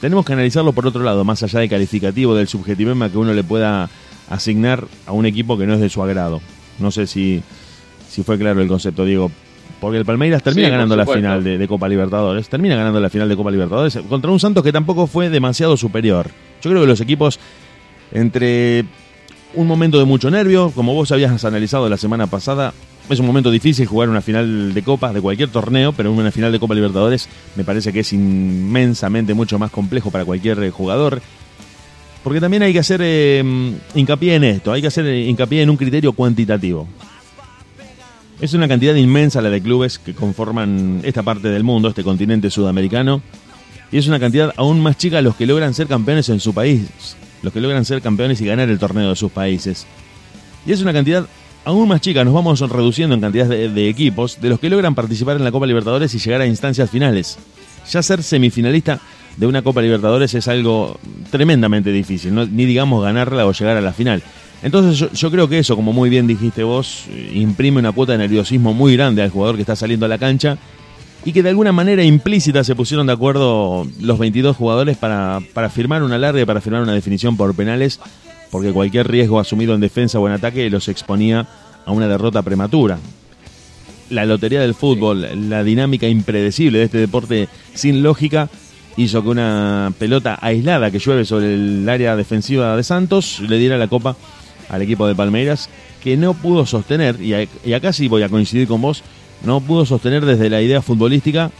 tenemos 0.00 0.24
que 0.24 0.32
analizarlo 0.32 0.72
por 0.72 0.86
otro 0.86 1.02
lado, 1.02 1.24
más 1.24 1.42
allá 1.42 1.60
del 1.60 1.68
calificativo, 1.68 2.34
del 2.34 2.48
subjetivema 2.48 3.10
que 3.10 3.18
uno 3.18 3.32
le 3.32 3.44
pueda 3.44 3.90
asignar 4.30 4.86
a 5.06 5.12
un 5.12 5.26
equipo 5.26 5.58
que 5.58 5.66
no 5.66 5.74
es 5.74 5.80
de 5.80 5.88
su 5.88 6.02
agrado. 6.02 6.40
No 6.78 6.90
sé 6.90 7.06
si, 7.06 7.42
si 8.08 8.22
fue 8.22 8.38
claro 8.38 8.60
el 8.62 8.68
concepto, 8.68 9.04
Diego. 9.04 9.30
Porque 9.80 9.98
el 9.98 10.04
Palmeiras 10.04 10.42
termina 10.42 10.68
Sí, 10.68 10.72
ganando 10.72 10.96
la 10.96 11.06
final 11.06 11.42
de, 11.42 11.58
de 11.58 11.68
Copa 11.68 11.88
Libertadores, 11.88 12.48
termina 12.48 12.76
ganando 12.76 13.00
la 13.00 13.10
final 13.10 13.28
de 13.28 13.36
Copa 13.36 13.50
Libertadores 13.50 13.98
contra 14.08 14.30
un 14.30 14.38
Santos 14.38 14.62
que 14.62 14.72
tampoco 14.72 15.08
fue 15.08 15.28
demasiado 15.28 15.76
superior. 15.76 16.30
Yo 16.62 16.70
creo 16.70 16.82
que 16.82 16.86
los 16.86 17.00
equipos, 17.00 17.40
entre 18.12 18.84
un 19.54 19.66
momento 19.66 19.98
de 19.98 20.04
mucho 20.04 20.30
nervio, 20.30 20.70
como 20.70 20.94
vos 20.94 21.10
habías 21.10 21.44
analizado 21.44 21.88
la 21.88 21.96
semana 21.96 22.28
pasada, 22.28 22.72
es 23.08 23.18
un 23.18 23.26
momento 23.26 23.50
difícil 23.50 23.86
jugar 23.86 24.08
una 24.08 24.22
final 24.22 24.72
de 24.72 24.82
Copa, 24.82 25.12
de 25.12 25.20
cualquier 25.20 25.48
torneo, 25.48 25.92
pero 25.92 26.12
una 26.12 26.30
final 26.30 26.52
de 26.52 26.58
Copa 26.58 26.74
Libertadores 26.74 27.28
me 27.56 27.64
parece 27.64 27.92
que 27.92 28.00
es 28.00 28.12
inmensamente 28.12 29.34
mucho 29.34 29.58
más 29.58 29.70
complejo 29.70 30.10
para 30.10 30.24
cualquier 30.24 30.62
eh, 30.62 30.70
jugador. 30.70 31.20
Porque 32.22 32.40
también 32.40 32.62
hay 32.62 32.72
que 32.72 32.78
hacer 32.78 33.00
eh, 33.02 33.42
hincapié 33.94 34.36
en 34.36 34.44
esto, 34.44 34.72
hay 34.72 34.80
que 34.80 34.86
hacer 34.86 35.04
eh, 35.06 35.26
hincapié 35.26 35.62
en 35.62 35.70
un 35.70 35.76
criterio 35.76 36.12
cuantitativo. 36.12 36.86
Es 38.40 38.54
una 38.54 38.66
cantidad 38.66 38.94
inmensa 38.94 39.42
la 39.42 39.50
de 39.50 39.60
clubes 39.60 39.98
que 39.98 40.14
conforman 40.14 41.00
esta 41.04 41.22
parte 41.22 41.48
del 41.48 41.64
mundo, 41.64 41.88
este 41.88 42.02
continente 42.02 42.50
sudamericano, 42.50 43.22
y 43.90 43.98
es 43.98 44.06
una 44.06 44.18
cantidad 44.18 44.52
aún 44.56 44.80
más 44.82 44.96
chica 44.96 45.20
los 45.20 45.36
que 45.36 45.46
logran 45.46 45.74
ser 45.74 45.86
campeones 45.86 46.28
en 46.28 46.40
su 46.40 46.54
país, 46.54 47.16
los 47.42 47.52
que 47.52 47.60
logran 47.60 47.84
ser 47.84 48.00
campeones 48.00 48.40
y 48.40 48.46
ganar 48.46 48.68
el 48.68 48.78
torneo 48.78 49.10
de 49.10 49.16
sus 49.16 49.30
países. 49.30 49.86
Y 50.64 50.72
es 50.72 50.80
una 50.80 50.92
cantidad 50.92 51.26
aún 51.64 51.88
más 51.88 52.00
chica, 52.00 52.24
nos 52.24 52.34
vamos 52.34 52.60
reduciendo 52.60 53.14
en 53.14 53.20
cantidad 53.20 53.46
de, 53.46 53.88
equipos, 53.88 54.40
de 54.40 54.48
los 54.48 54.60
que 54.60 54.70
logran 54.70 54.94
participar 54.94 55.36
en 55.36 55.44
la 55.44 55.52
Copa 55.52 55.66
Libertadores 55.66 56.14
y 56.14 56.18
llegar 56.18 56.40
a 56.40 56.46
instancias 56.46 56.90
finales. 56.90 57.38
Ya 57.90 58.02
ser 58.02 58.22
semifinalista 58.22 59.00
de 59.36 59.46
una 59.46 59.62
Copa 59.62 59.82
Libertadores 59.82 60.34
es 60.34 60.48
algo 60.48 60.98
tremendamente 61.30 61.90
difícil, 61.90 62.34
ni 62.34 62.64
digamos 62.64 63.02
ganarla 63.02 63.46
o 63.46 63.52
llegar 63.52 63.76
a 63.76 63.80
la 63.80 63.92
final. 63.92 64.22
Entonces 64.62 65.10
yo, 65.12 65.30
creo 65.30 65.48
que 65.48 65.58
eso, 65.58 65.74
como 65.74 65.92
muy 65.92 66.08
bien 66.08 66.26
dijiste 66.26 66.62
vos, 66.62 67.06
imprime 67.32 67.80
una 67.80 67.90
cuota 67.90 68.12
de 68.12 68.18
nerviosismo 68.18 68.72
muy 68.72 68.94
grande 68.96 69.22
al 69.22 69.30
jugador 69.30 69.56
que 69.56 69.62
está 69.62 69.74
saliendo 69.74 70.06
a 70.06 70.08
la 70.08 70.18
cancha 70.18 70.56
y 71.24 71.32
que 71.32 71.42
de 71.42 71.48
alguna 71.48 71.72
manera 71.72 72.04
implícita 72.04 72.62
se 72.62 72.76
pusieron 72.76 73.06
de 73.08 73.12
acuerdo 73.12 73.86
los 74.00 74.18
22 74.18 74.56
jugadores 74.56 74.96
para, 74.96 75.40
para 75.52 75.68
firmar 75.68 76.02
una 76.02 76.18
larga 76.18 76.42
y 76.42 76.44
para 76.44 76.60
firmar 76.60 76.82
una 76.82 76.94
definición 76.94 77.36
por 77.36 77.54
penales, 77.54 78.00
porque 78.52 78.70
cualquier 78.70 79.08
riesgo 79.08 79.40
asumido 79.40 79.74
en 79.74 79.80
defensa 79.80 80.18
o 80.18 80.28
en 80.28 80.34
ataque 80.34 80.68
los 80.68 80.86
exponía 80.88 81.48
a 81.86 81.90
una 81.90 82.06
derrota 82.06 82.42
prematura. 82.42 82.98
La 84.10 84.26
lotería 84.26 84.60
del 84.60 84.74
fútbol, 84.74 85.48
la 85.48 85.64
dinámica 85.64 86.06
impredecible 86.06 86.78
de 86.78 86.84
este 86.84 86.98
deporte 86.98 87.48
sin 87.72 88.02
lógica, 88.02 88.50
hizo 88.98 89.22
que 89.22 89.30
una 89.30 89.90
pelota 89.98 90.38
aislada 90.42 90.90
que 90.90 90.98
llueve 90.98 91.24
sobre 91.24 91.54
el 91.54 91.88
área 91.88 92.14
defensiva 92.14 92.76
de 92.76 92.82
Santos 92.82 93.40
le 93.40 93.56
diera 93.56 93.78
la 93.78 93.88
copa 93.88 94.16
al 94.68 94.82
equipo 94.82 95.06
de 95.06 95.14
Palmeiras, 95.14 95.70
que 96.04 96.18
no 96.18 96.34
pudo 96.34 96.66
sostener, 96.66 97.22
y, 97.22 97.32
acá 97.72 97.94
sí 97.94 98.06
voy 98.06 98.22
a 98.22 98.28
coincidir 98.28 98.68
con 98.68 98.82
vos, 98.82 99.02
no 99.46 99.62
pudo 99.62 99.86
sostener 99.86 100.26
desde 100.26 100.50
la 100.50 100.60
idea 100.60 100.82
futbolística 100.82 101.50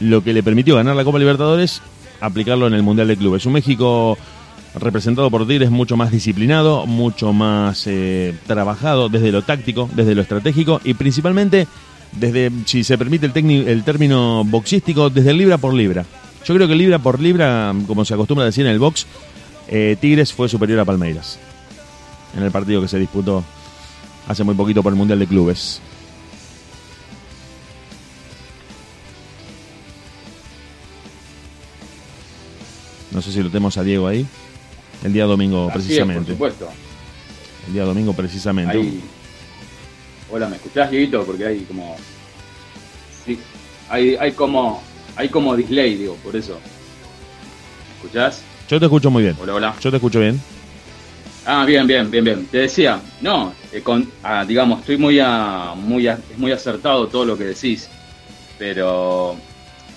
lo 0.00 0.24
que 0.24 0.32
le 0.32 0.42
permitió 0.42 0.74
ganar 0.74 0.96
la 0.96 1.04
Copa 1.04 1.20
Libertadores, 1.20 1.80
aplicarlo 2.20 2.66
en 2.66 2.74
el 2.74 2.82
Mundial 2.82 3.06
de 3.06 3.16
Clubes. 3.16 3.46
Un 3.46 3.52
México 3.52 4.18
representado 4.76 5.30
por 5.30 5.46
Tigres 5.46 5.70
mucho 5.70 5.96
más 5.96 6.10
disciplinado, 6.10 6.86
mucho 6.86 7.32
más 7.32 7.86
eh, 7.86 8.34
trabajado 8.46 9.08
desde 9.08 9.32
lo 9.32 9.42
táctico, 9.42 9.88
desde 9.94 10.14
lo 10.14 10.22
estratégico 10.22 10.80
y 10.84 10.94
principalmente 10.94 11.66
desde, 12.12 12.50
si 12.66 12.84
se 12.84 12.96
permite 12.98 13.26
el, 13.26 13.82
término 13.84 14.44
boxístico, 14.44 15.10
desde 15.10 15.32
libra 15.32 15.58
por 15.58 15.74
libra. 15.74 16.04
Yo 16.44 16.54
creo 16.54 16.68
que 16.68 16.74
libra 16.74 16.98
por 16.98 17.20
libra, 17.20 17.74
como 17.86 18.04
se 18.04 18.14
acostumbra 18.14 18.44
a 18.44 18.46
decir 18.46 18.64
en 18.66 18.72
el 18.72 18.78
box, 18.78 19.06
eh, 19.68 19.96
Tigres 20.00 20.32
fue 20.32 20.48
superior 20.48 20.78
a 20.80 20.84
Palmeiras 20.84 21.38
en 22.36 22.42
el 22.42 22.50
partido 22.50 22.80
que 22.80 22.88
se 22.88 22.98
disputó 22.98 23.42
hace 24.28 24.44
muy 24.44 24.54
poquito 24.54 24.82
por 24.82 24.92
el 24.92 24.98
Mundial 24.98 25.18
de 25.18 25.26
Clubes. 25.26 25.80
No 33.12 33.22
sé 33.22 33.32
si 33.32 33.42
lo 33.42 33.48
tenemos 33.48 33.78
a 33.78 33.82
Diego 33.82 34.06
ahí. 34.06 34.26
El 35.06 35.12
día 35.12 35.24
domingo, 35.24 35.68
Así 35.68 35.78
es, 35.78 35.84
precisamente. 35.84 36.34
por 36.34 36.50
supuesto. 36.50 36.68
el 37.68 37.72
día 37.74 37.84
domingo, 37.84 38.12
precisamente. 38.12 38.76
Ahí- 38.76 39.00
Hola, 40.32 40.48
¿me 40.48 40.56
escuchás, 40.56 40.90
Dieguito? 40.90 41.24
Porque 41.24 41.46
hay 41.46 41.60
como. 41.60 41.96
Sí, 43.24 43.38
hay, 43.88 44.16
hay 44.16 44.32
como. 44.32 44.82
Hay 45.14 45.28
como 45.28 45.54
display, 45.54 45.94
digo, 45.94 46.16
por 46.16 46.34
eso. 46.34 46.54
¿Me 47.88 47.94
escuchás? 47.94 48.42
Yo 48.68 48.80
te 48.80 48.86
escucho 48.86 49.08
muy 49.08 49.22
bien. 49.22 49.36
Hola, 49.40 49.54
hola. 49.54 49.76
Yo 49.80 49.90
te 49.90 49.96
escucho 49.98 50.18
bien. 50.18 50.40
Ah, 51.46 51.64
bien, 51.64 51.86
bien, 51.86 52.10
bien, 52.10 52.24
bien. 52.24 52.46
Te 52.46 52.58
decía, 52.58 53.00
no, 53.20 53.52
eh, 53.72 53.80
con, 53.82 54.10
ah, 54.24 54.44
digamos, 54.44 54.80
estoy 54.80 54.96
muy, 54.98 55.20
a, 55.20 55.74
muy, 55.76 56.08
a- 56.08 56.18
es 56.28 56.36
muy 56.36 56.50
acertado 56.50 57.06
todo 57.06 57.24
lo 57.24 57.38
que 57.38 57.44
decís, 57.44 57.88
pero 58.58 59.36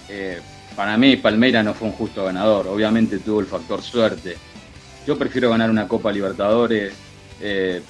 eh, 0.07 0.39
para 0.75 0.95
mí 0.97 1.15
Palmeira 1.17 1.63
no 1.63 1.73
fue 1.73 1.87
un 1.87 1.95
justo 1.95 2.23
ganador. 2.25 2.67
Obviamente 2.67 3.17
tuvo 3.17 3.39
el 3.39 3.47
factor 3.47 3.81
suerte. 3.81 4.37
Yo 5.05 5.17
prefiero 5.17 5.49
ganar 5.49 5.69
una 5.69 5.87
Copa 5.87 6.11
Libertadores 6.11 6.93
eh, 7.41 7.81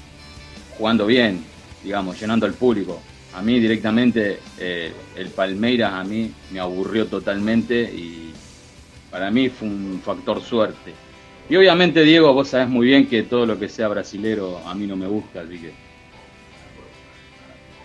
jugando 0.78 1.06
bien, 1.06 1.44
digamos, 1.84 2.20
llenando 2.20 2.46
al 2.46 2.54
público. 2.54 3.02
A 3.34 3.42
mí 3.42 3.60
directamente 3.60 4.40
eh, 4.58 4.94
el 5.16 5.30
Palmeiras 5.30 5.94
a 5.94 6.04
mí 6.04 6.32
me 6.52 6.60
aburrió 6.60 7.06
totalmente 7.08 7.84
y 7.84 8.34
para 9.12 9.30
mí 9.30 9.50
fue 9.50 9.68
un 9.68 10.02
factor 10.04 10.42
suerte. 10.42 10.94
Y 11.50 11.56
obviamente, 11.56 12.04
Diego, 12.04 12.32
vos 12.34 12.50
sabés 12.50 12.70
muy 12.70 12.88
bien 12.88 13.08
que 13.08 13.24
todo 13.24 13.46
lo 13.46 13.60
que 13.60 13.70
sea 13.70 13.88
brasilero 13.88 14.60
a 14.66 14.76
mí 14.76 14.86
no 14.86 14.96
me 14.96 15.08
gusta, 15.08 15.42
así 15.42 15.58
que. 15.58 15.74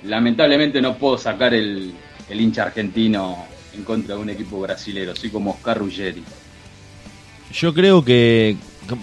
Lamentablemente 0.04 0.82
no 0.82 0.98
puedo 0.98 1.16
sacar 1.16 1.54
el, 1.54 1.94
el 2.28 2.40
hincha 2.40 2.64
argentino 2.64 3.46
en 3.74 3.84
contra 3.84 4.16
de 4.16 4.20
un 4.20 4.28
equipo 4.28 4.60
brasilero, 4.60 5.16
soy 5.16 5.30
como 5.30 5.52
Oscar 5.52 5.78
Ruggeri. 5.78 6.22
Yo 7.52 7.72
creo 7.72 8.04
que, 8.04 8.56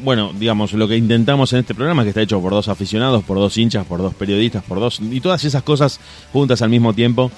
bueno, 0.03 0.31
digamos, 0.37 0.73
lo 0.73 0.87
que 0.87 0.97
intentamos 0.97 1.51
en 1.53 1.59
este 1.59 1.73
programa, 1.75 2.03
que 2.03 2.09
está 2.09 2.21
hecho 2.21 2.39
por 2.41 2.51
dos 2.51 2.67
aficionados, 2.67 3.23
por 3.23 3.37
dos 3.37 3.57
hinchas, 3.57 3.85
por 3.85 4.01
dos 4.01 4.13
periodistas, 4.13 4.63
por 4.63 4.79
dos. 4.79 4.99
y 4.99 5.19
todas 5.21 5.43
esas 5.43 5.63
cosas 5.63 5.99
juntas 6.33 6.61
al 6.61 6.69
mismo 6.69 6.93
tiempo. 6.93 7.31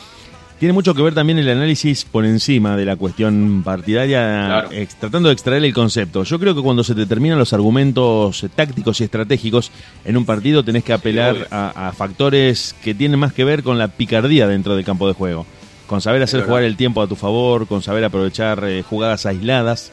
Tiene 0.59 0.71
mucho 0.73 0.93
que 0.93 1.01
ver 1.01 1.13
también 1.13 1.39
el 1.39 1.49
análisis 1.49 2.05
por 2.05 2.25
encima 2.25 2.77
de 2.77 2.85
la 2.85 2.95
cuestión 2.95 3.63
partidaria, 3.65 4.19
Claro. 4.45 4.71
ex- 4.71 4.95
tratando 4.95 5.27
de 5.27 5.33
extraer 5.33 5.63
el 5.65 5.73
concepto. 5.73 6.23
Yo 6.23 6.39
creo 6.39 6.55
que 6.55 6.61
cuando 6.61 6.83
se 6.85 6.93
determinan 6.93 7.37
los 7.37 7.51
argumentos 7.51 8.45
tácticos 8.55 9.01
y 9.01 9.03
estratégicos 9.03 9.71
en 10.05 10.15
un 10.15 10.25
partido, 10.25 10.63
tenés 10.63 10.85
que 10.85 10.93
apelar 10.93 11.47
a, 11.51 11.89
a 11.89 11.91
factores 11.91 12.75
que 12.81 12.93
tienen 12.95 13.19
más 13.19 13.33
que 13.33 13.43
ver 13.43 13.61
con 13.63 13.77
la 13.77 13.89
picardía 13.89 14.47
dentro 14.47 14.75
del 14.75 14.85
campo 14.85 15.07
de 15.07 15.13
juego. 15.15 15.45
Con 15.87 15.99
saber 15.99 16.23
hacer 16.23 16.43
jugar 16.45 16.63
el 16.63 16.77
tiempo 16.77 17.01
a 17.01 17.07
tu 17.07 17.15
favor, 17.17 17.67
con 17.67 17.81
saber 17.81 18.05
aprovechar 18.05 18.63
eh, 18.63 18.83
jugadas 18.83 19.25
aisladas. 19.25 19.91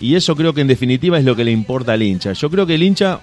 Y 0.00 0.14
eso 0.16 0.34
creo 0.36 0.52
que 0.52 0.60
en 0.60 0.66
definitiva 0.68 1.18
es 1.18 1.24
lo 1.24 1.36
que 1.36 1.44
le 1.44 1.50
importa 1.52 1.92
al 1.92 2.02
hincha. 2.02 2.32
Yo 2.32 2.50
creo 2.50 2.66
que 2.66 2.74
el 2.74 2.82
hincha, 2.82 3.20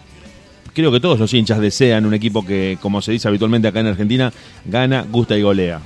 creo 0.73 0.91
que 0.91 0.99
todos 0.99 1.19
los 1.19 1.33
hinchas 1.33 1.59
desean 1.59 2.05
un 2.05 2.13
equipo 2.13 2.45
que, 2.45 2.77
como 2.81 3.01
se 3.01 3.11
dice 3.11 3.27
habitualmente 3.27 3.67
acá 3.67 3.81
en 3.81 3.87
Argentina, 3.87 4.31
gana, 4.65 5.05
gusta 5.09 5.37
y 5.37 5.41
golea. 5.41 5.79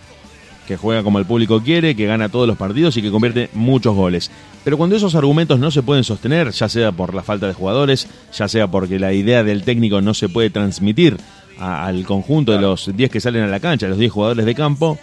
Que 0.67 0.77
juega 0.77 1.03
como 1.03 1.19
el 1.19 1.25
público 1.25 1.61
quiere, 1.61 1.95
que 1.95 2.05
gana 2.07 2.29
todos 2.29 2.47
los 2.47 2.57
partidos 2.57 2.97
y 2.97 3.01
que 3.01 3.11
convierte 3.11 3.49
muchos 3.53 3.93
goles. 3.95 4.31
Pero 4.63 4.77
cuando 4.77 4.95
esos 4.95 5.13
argumentos 5.13 5.59
no 5.59 5.69
se 5.69 5.83
pueden 5.83 6.03
sostener, 6.03 6.49
ya 6.51 6.67
sea 6.69 6.91
por 6.91 7.13
la 7.13 7.21
falta 7.21 7.45
de 7.47 7.53
jugadores, 7.53 8.07
ya 8.35 8.47
sea 8.47 8.67
porque 8.67 8.97
la 8.97 9.13
idea 9.13 9.43
del 9.43 9.61
técnico 9.63 10.01
no 10.01 10.13
se 10.15 10.27
puede 10.27 10.49
transmitir 10.49 11.17
a- 11.59 11.85
al 11.85 12.03
conjunto 12.05 12.51
de 12.51 12.59
los 12.61 12.89
10 12.95 13.11
que 13.11 13.21
salen 13.21 13.43
a 13.43 13.47
la 13.47 13.59
cancha, 13.59 13.87
los 13.87 13.99
10 13.99 14.11
jugadores 14.11 14.43
de 14.45 14.55
campo, 14.55 14.97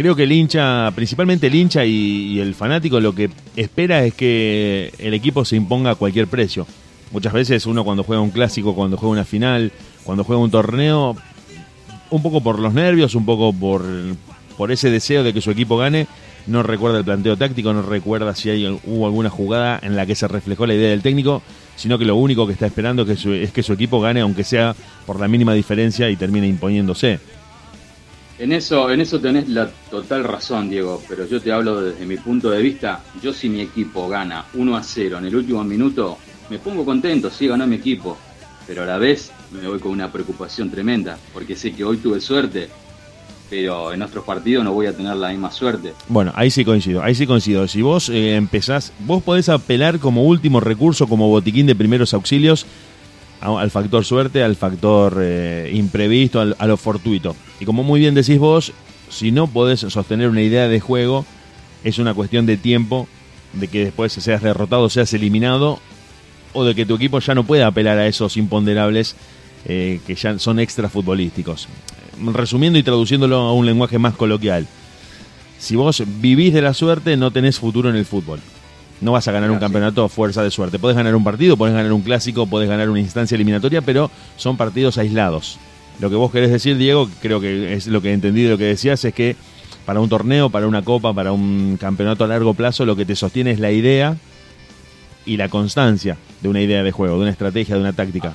Creo 0.00 0.16
que 0.16 0.22
el 0.22 0.32
hincha, 0.32 0.90
principalmente 0.94 1.48
el 1.48 1.54
hincha 1.54 1.84
y, 1.84 2.40
el 2.40 2.54
fanático, 2.54 3.00
lo 3.00 3.14
que 3.14 3.28
espera 3.54 4.02
es 4.02 4.14
que 4.14 4.90
el 4.98 5.12
equipo 5.12 5.44
se 5.44 5.56
imponga 5.56 5.90
a 5.90 5.94
cualquier 5.94 6.26
precio. 6.26 6.66
Muchas 7.12 7.34
veces 7.34 7.66
uno 7.66 7.84
cuando 7.84 8.02
juega 8.02 8.22
un 8.22 8.30
clásico, 8.30 8.74
cuando 8.74 8.96
juega 8.96 9.12
una 9.12 9.24
final, 9.26 9.72
cuando 10.02 10.24
juega 10.24 10.40
un 10.40 10.50
torneo, 10.50 11.16
un 12.08 12.22
poco 12.22 12.40
por 12.40 12.60
los 12.60 12.72
nervios, 12.72 13.14
un 13.14 13.26
poco 13.26 13.52
por, 13.52 13.84
por 14.56 14.72
ese 14.72 14.88
deseo 14.90 15.22
de 15.22 15.34
que 15.34 15.42
su 15.42 15.50
equipo 15.50 15.76
gane, 15.76 16.06
no 16.46 16.62
recuerda 16.62 16.96
el 16.96 17.04
planteo 17.04 17.36
táctico, 17.36 17.74
no 17.74 17.82
recuerda 17.82 18.34
si 18.34 18.48
hay, 18.48 18.80
hubo 18.86 19.04
alguna 19.04 19.28
jugada 19.28 19.78
en 19.82 19.96
la 19.96 20.06
que 20.06 20.14
se 20.14 20.26
reflejó 20.28 20.66
la 20.66 20.72
idea 20.72 20.88
del 20.88 21.02
técnico, 21.02 21.42
sino 21.76 21.98
que 21.98 22.06
lo 22.06 22.16
único 22.16 22.46
que 22.46 22.54
está 22.54 22.64
esperando 22.64 23.04
que 23.04 23.16
su- 23.16 23.34
es 23.34 23.52
que 23.52 23.62
su 23.62 23.74
equipo 23.74 24.00
gane, 24.00 24.20
aunque 24.20 24.44
sea 24.44 24.74
por 25.04 25.20
la 25.20 25.28
mínima 25.28 25.52
diferencia 25.52 26.08
y 26.08 26.16
termine 26.16 26.48
imponiéndose. 26.48 27.20
En 28.40 28.52
eso, 28.52 28.90
en 28.90 29.02
eso 29.02 29.20
tenés 29.20 29.50
la 29.50 29.68
total 29.90 30.24
razón, 30.24 30.70
Diego, 30.70 31.02
pero 31.06 31.26
yo 31.26 31.42
te 31.42 31.52
hablo 31.52 31.82
desde 31.82 32.06
mi 32.06 32.16
punto 32.16 32.50
de 32.50 32.62
vista. 32.62 33.02
Yo 33.22 33.34
si 33.34 33.50
mi 33.50 33.60
equipo 33.60 34.08
gana 34.08 34.46
1 34.54 34.76
a 34.76 34.82
0 34.82 35.18
en 35.18 35.26
el 35.26 35.36
último 35.36 35.62
minuto, 35.62 36.16
me 36.48 36.58
pongo 36.58 36.82
contento, 36.86 37.28
sí 37.28 37.46
ganó 37.46 37.66
mi 37.66 37.76
equipo, 37.76 38.16
pero 38.66 38.84
a 38.84 38.86
la 38.86 38.96
vez 38.96 39.30
me 39.52 39.68
voy 39.68 39.78
con 39.78 39.92
una 39.92 40.10
preocupación 40.10 40.70
tremenda, 40.70 41.18
porque 41.34 41.54
sé 41.54 41.72
que 41.72 41.84
hoy 41.84 41.98
tuve 41.98 42.18
suerte, 42.22 42.70
pero 43.50 43.92
en 43.92 44.00
otros 44.00 44.24
partidos 44.24 44.64
no 44.64 44.72
voy 44.72 44.86
a 44.86 44.96
tener 44.96 45.16
la 45.16 45.28
misma 45.28 45.50
suerte. 45.50 45.92
Bueno, 46.08 46.32
ahí 46.34 46.50
sí 46.50 46.64
coincido, 46.64 47.02
ahí 47.02 47.14
sí 47.14 47.26
coincido. 47.26 47.68
Si 47.68 47.82
vos 47.82 48.08
eh, 48.08 48.36
empezás, 48.36 48.94
vos 49.00 49.22
podés 49.22 49.50
apelar 49.50 49.98
como 49.98 50.24
último 50.24 50.60
recurso, 50.60 51.06
como 51.06 51.28
botiquín 51.28 51.66
de 51.66 51.74
primeros 51.74 52.14
auxilios, 52.14 52.64
al 53.40 53.70
factor 53.70 54.04
suerte, 54.04 54.42
al 54.42 54.56
factor 54.56 55.18
eh, 55.20 55.70
imprevisto, 55.74 56.40
al- 56.40 56.56
a 56.58 56.66
lo 56.66 56.76
fortuito. 56.76 57.34
Y 57.58 57.64
como 57.64 57.82
muy 57.82 58.00
bien 58.00 58.14
decís 58.14 58.38
vos, 58.38 58.72
si 59.08 59.32
no 59.32 59.46
podés 59.46 59.80
sostener 59.80 60.28
una 60.28 60.42
idea 60.42 60.68
de 60.68 60.80
juego, 60.80 61.24
es 61.84 61.98
una 61.98 62.14
cuestión 62.14 62.46
de 62.46 62.56
tiempo, 62.56 63.08
de 63.54 63.68
que 63.68 63.84
después 63.86 64.12
seas 64.12 64.42
derrotado, 64.42 64.88
seas 64.90 65.12
eliminado, 65.14 65.78
o 66.52 66.64
de 66.64 66.74
que 66.74 66.84
tu 66.86 66.96
equipo 66.96 67.18
ya 67.20 67.34
no 67.34 67.44
pueda 67.44 67.66
apelar 67.66 67.98
a 67.98 68.06
esos 68.06 68.36
imponderables 68.36 69.16
eh, 69.66 70.00
que 70.06 70.14
ya 70.14 70.38
son 70.38 70.58
extra 70.60 70.88
futbolísticos. 70.88 71.68
Resumiendo 72.34 72.78
y 72.78 72.82
traduciéndolo 72.82 73.36
a 73.36 73.52
un 73.54 73.66
lenguaje 73.66 73.98
más 73.98 74.14
coloquial, 74.14 74.66
si 75.58 75.76
vos 75.76 76.02
vivís 76.20 76.52
de 76.52 76.62
la 76.62 76.74
suerte, 76.74 77.16
no 77.16 77.30
tenés 77.30 77.58
futuro 77.58 77.88
en 77.90 77.96
el 77.96 78.04
fútbol. 78.06 78.40
No 79.00 79.12
vas 79.12 79.26
a 79.28 79.32
ganar 79.32 79.50
un 79.50 79.58
campeonato 79.58 80.04
a 80.04 80.08
fuerza 80.08 80.42
de 80.42 80.50
suerte. 80.50 80.78
Podés 80.78 80.96
ganar 80.96 81.14
un 81.14 81.24
partido, 81.24 81.56
podés 81.56 81.74
ganar 81.74 81.92
un 81.92 82.02
clásico, 82.02 82.46
podés 82.46 82.68
ganar 82.68 82.90
una 82.90 83.00
instancia 83.00 83.34
eliminatoria, 83.34 83.80
pero 83.80 84.10
son 84.36 84.56
partidos 84.56 84.98
aislados. 84.98 85.58
Lo 86.00 86.10
que 86.10 86.16
vos 86.16 86.30
querés 86.30 86.50
decir, 86.50 86.76
Diego, 86.76 87.08
creo 87.20 87.40
que 87.40 87.74
es 87.74 87.86
lo 87.86 88.00
que 88.02 88.12
entendí 88.12 88.42
de 88.42 88.50
lo 88.50 88.58
que 88.58 88.64
decías, 88.64 89.04
es 89.04 89.14
que 89.14 89.36
para 89.84 90.00
un 90.00 90.08
torneo, 90.08 90.50
para 90.50 90.66
una 90.66 90.82
copa, 90.82 91.12
para 91.12 91.32
un 91.32 91.76
campeonato 91.80 92.24
a 92.24 92.28
largo 92.28 92.54
plazo, 92.54 92.84
lo 92.84 92.96
que 92.96 93.04
te 93.04 93.16
sostiene 93.16 93.50
es 93.50 93.58
la 93.58 93.70
idea 93.70 94.16
y 95.26 95.36
la 95.36 95.48
constancia 95.48 96.16
de 96.40 96.48
una 96.48 96.60
idea 96.60 96.82
de 96.82 96.92
juego, 96.92 97.16
de 97.16 97.22
una 97.22 97.30
estrategia, 97.30 97.74
de 97.74 97.80
una 97.80 97.92
táctica. 97.92 98.34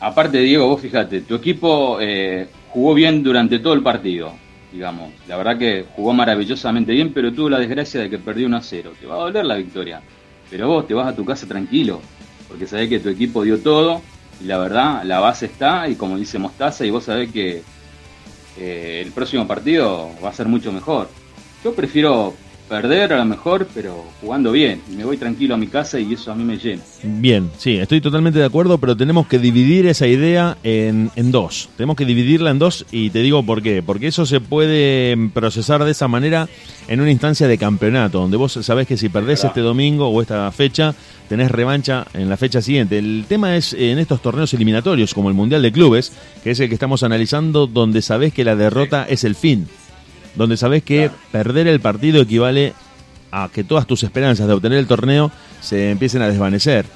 Aparte, 0.00 0.38
Diego, 0.40 0.66
vos 0.66 0.80
fíjate, 0.80 1.22
tu 1.22 1.34
equipo 1.34 1.98
eh, 2.00 2.48
jugó 2.70 2.94
bien 2.94 3.22
durante 3.22 3.58
todo 3.58 3.74
el 3.74 3.82
partido, 3.82 4.32
digamos. 4.74 5.12
La 5.28 5.36
verdad 5.36 5.56
que 5.56 5.86
jugó 5.94 6.12
maravillosamente 6.12 6.92
bien, 6.92 7.12
pero 7.12 7.32
tuvo 7.32 7.48
la 7.48 7.60
desgracia 7.60 8.00
de 8.00 8.10
que 8.10 8.18
perdió 8.18 8.48
1 8.48 8.56
a 8.56 8.60
0. 8.60 8.92
Te 9.00 9.06
va 9.06 9.14
a 9.14 9.18
doler 9.18 9.44
la 9.44 9.54
victoria, 9.54 10.02
pero 10.50 10.66
vos 10.68 10.86
te 10.86 10.94
vas 10.94 11.06
a 11.06 11.14
tu 11.14 11.24
casa 11.24 11.46
tranquilo, 11.46 12.00
porque 12.48 12.66
sabés 12.66 12.88
que 12.88 12.98
tu 12.98 13.08
equipo 13.08 13.44
dio 13.44 13.60
todo 13.60 14.02
y 14.40 14.46
la 14.46 14.58
verdad, 14.58 15.04
la 15.04 15.20
base 15.20 15.46
está 15.46 15.88
y 15.88 15.94
como 15.94 16.18
dice 16.18 16.40
Mostaza, 16.40 16.84
y 16.84 16.90
vos 16.90 17.04
sabés 17.04 17.30
que 17.30 17.62
eh, 18.58 19.02
el 19.04 19.12
próximo 19.12 19.46
partido 19.46 20.10
va 20.22 20.30
a 20.30 20.34
ser 20.34 20.48
mucho 20.48 20.72
mejor. 20.72 21.08
Yo 21.62 21.72
prefiero 21.72 22.34
perder 22.68 23.12
a 23.12 23.18
lo 23.18 23.24
mejor, 23.24 23.68
pero 23.74 24.04
jugando 24.20 24.52
bien. 24.52 24.80
Y 24.90 24.96
me 24.96 25.04
voy 25.04 25.16
tranquilo 25.16 25.54
a 25.54 25.58
mi 25.58 25.66
casa 25.66 26.00
y 26.00 26.14
eso 26.14 26.32
a 26.32 26.34
mí 26.34 26.44
me 26.44 26.56
llena. 26.56 26.82
Bien, 27.02 27.50
sí, 27.58 27.76
estoy 27.76 28.00
totalmente 28.00 28.38
de 28.38 28.44
acuerdo, 28.44 28.78
pero 28.78 28.96
tenemos 28.96 29.26
que 29.26 29.38
dividir 29.38 29.86
esa 29.86 30.06
idea 30.06 30.56
en, 30.62 31.10
en 31.16 31.30
dos. 31.30 31.68
Tenemos 31.76 31.96
que 31.96 32.04
dividirla 32.04 32.50
en 32.50 32.58
dos 32.58 32.86
y 32.90 33.10
te 33.10 33.20
digo 33.20 33.42
por 33.42 33.62
qué. 33.62 33.82
Porque 33.82 34.08
eso 34.08 34.26
se 34.26 34.40
puede 34.40 35.16
procesar 35.32 35.84
de 35.84 35.90
esa 35.90 36.08
manera 36.08 36.48
en 36.88 37.00
una 37.00 37.10
instancia 37.10 37.48
de 37.48 37.58
campeonato, 37.58 38.20
donde 38.20 38.36
vos 38.36 38.52
sabés 38.52 38.86
que 38.86 38.96
si 38.96 39.08
perdés 39.08 39.44
este 39.44 39.60
domingo 39.60 40.08
o 40.08 40.22
esta 40.22 40.50
fecha, 40.52 40.94
tenés 41.28 41.50
revancha 41.50 42.06
en 42.14 42.28
la 42.28 42.36
fecha 42.36 42.60
siguiente. 42.60 42.98
El 42.98 43.24
tema 43.28 43.56
es 43.56 43.72
eh, 43.72 43.92
en 43.92 43.98
estos 43.98 44.20
torneos 44.22 44.52
eliminatorios, 44.54 45.14
como 45.14 45.28
el 45.28 45.34
Mundial 45.34 45.62
de 45.62 45.72
Clubes, 45.72 46.12
que 46.42 46.50
es 46.52 46.60
el 46.60 46.68
que 46.68 46.74
estamos 46.74 47.02
analizando, 47.02 47.66
donde 47.66 48.02
sabés 48.02 48.32
que 48.32 48.44
la 48.44 48.56
derrota 48.56 49.06
es 49.08 49.24
el 49.24 49.34
fin. 49.34 49.66
Donde 50.36 50.56
sabés 50.56 50.82
que 50.82 51.10
perder 51.30 51.68
el 51.68 51.80
partido 51.80 52.22
equivale 52.22 52.74
a 53.30 53.48
que 53.52 53.64
todas 53.64 53.86
tus 53.86 54.02
esperanzas 54.02 54.46
de 54.46 54.52
obtener 54.52 54.78
el 54.78 54.86
torneo 54.86 55.30
se 55.60 55.90
empiecen 55.90 56.22
a 56.22 56.28
desvanecer. 56.28 56.86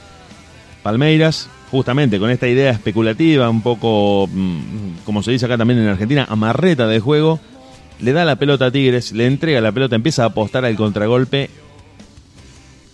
Palmeiras, 0.82 1.48
justamente 1.70 2.18
con 2.18 2.30
esta 2.30 2.48
idea 2.48 2.70
especulativa, 2.70 3.50
un 3.50 3.62
poco, 3.62 4.28
mm, 4.32 5.04
como 5.04 5.22
se 5.22 5.32
dice 5.32 5.46
acá 5.46 5.58
también 5.58 5.80
en 5.80 5.88
Argentina, 5.88 6.26
amarreta 6.28 6.86
de 6.86 7.00
juego, 7.00 7.40
le 8.00 8.12
da 8.12 8.24
la 8.24 8.36
pelota 8.36 8.66
a 8.66 8.70
Tigres, 8.70 9.12
le 9.12 9.26
entrega 9.26 9.60
la 9.60 9.72
pelota, 9.72 9.96
empieza 9.96 10.22
a 10.22 10.26
apostar 10.26 10.64
al 10.64 10.76
contragolpe. 10.76 11.50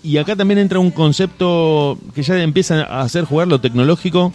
Y 0.02 0.18
acá 0.18 0.36
también 0.36 0.58
entra 0.58 0.78
un 0.78 0.90
concepto 0.90 1.98
que 2.14 2.22
ya 2.22 2.42
empieza 2.42 2.82
a 2.84 3.02
hacer 3.02 3.24
jugar 3.24 3.48
lo 3.48 3.60
tecnológico 3.60 4.32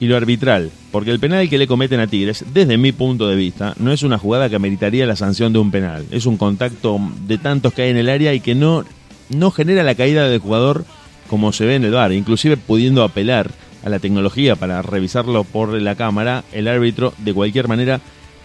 y 0.00 0.06
lo 0.06 0.16
arbitral. 0.16 0.70
Porque 0.90 1.10
el 1.10 1.20
penal 1.20 1.48
que 1.48 1.58
le 1.58 1.66
cometen 1.66 2.00
a 2.00 2.06
Tigres, 2.06 2.44
desde 2.52 2.78
mi 2.78 2.90
punto 2.90 3.28
de 3.28 3.36
vista, 3.36 3.74
no 3.78 3.92
es 3.92 4.02
una 4.02 4.18
jugada 4.18 4.48
que 4.48 4.56
ameritaría 4.56 5.06
la 5.06 5.14
sanción 5.14 5.52
de 5.52 5.60
un 5.60 5.70
penal. 5.70 6.06
Es 6.10 6.26
un 6.26 6.38
contacto 6.38 6.98
de 7.26 7.38
tantos 7.38 7.74
que 7.74 7.82
hay 7.82 7.90
en 7.90 7.98
el 7.98 8.08
área 8.08 8.34
y 8.34 8.40
que 8.40 8.54
no, 8.54 8.84
no 9.28 9.50
genera 9.50 9.84
la 9.84 9.94
caída 9.94 10.28
del 10.28 10.40
jugador 10.40 10.84
como 11.28 11.52
se 11.52 11.66
ve 11.66 11.76
en 11.76 11.84
el 11.84 11.92
bar. 11.92 12.12
Inclusive 12.12 12.56
pudiendo 12.56 13.04
apelar 13.04 13.50
a 13.84 13.90
la 13.90 13.98
tecnología 13.98 14.56
para 14.56 14.82
revisarlo 14.82 15.44
por 15.44 15.80
la 15.80 15.94
cámara, 15.94 16.44
el 16.52 16.66
árbitro 16.66 17.12
de 17.18 17.34
cualquier 17.34 17.68
manera 17.68 18.00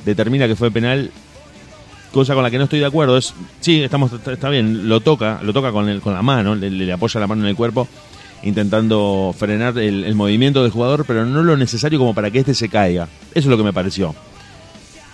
determina 0.05 0.47
que 0.47 0.55
fue 0.55 0.71
penal 0.71 1.09
cosa 2.11 2.33
con 2.33 2.43
la 2.43 2.51
que 2.51 2.57
no 2.57 2.65
estoy 2.65 2.79
de 2.79 2.85
acuerdo 2.85 3.17
es 3.17 3.33
sí 3.59 3.83
estamos 3.83 4.13
está 4.13 4.47
bien 4.47 4.87
lo 4.87 5.01
toca 5.01 5.39
lo 5.43 5.51
toca 5.51 5.73
con 5.73 5.89
el, 5.89 5.99
con 5.99 6.13
la 6.13 6.21
mano 6.21 6.55
le, 6.55 6.69
le 6.69 6.93
apoya 6.93 7.19
la 7.19 7.27
mano 7.27 7.41
en 7.41 7.49
el 7.49 7.55
cuerpo 7.57 7.89
intentando 8.45 9.35
frenar 9.37 9.77
el, 9.77 10.05
el 10.05 10.15
movimiento 10.15 10.63
del 10.63 10.71
jugador 10.71 11.03
pero 11.05 11.25
no 11.25 11.43
lo 11.43 11.57
necesario 11.57 11.99
como 11.99 12.13
para 12.15 12.31
que 12.31 12.39
este 12.39 12.53
se 12.53 12.69
caiga 12.69 13.09
eso 13.31 13.39
es 13.39 13.45
lo 13.47 13.57
que 13.57 13.63
me 13.63 13.73
pareció 13.73 14.15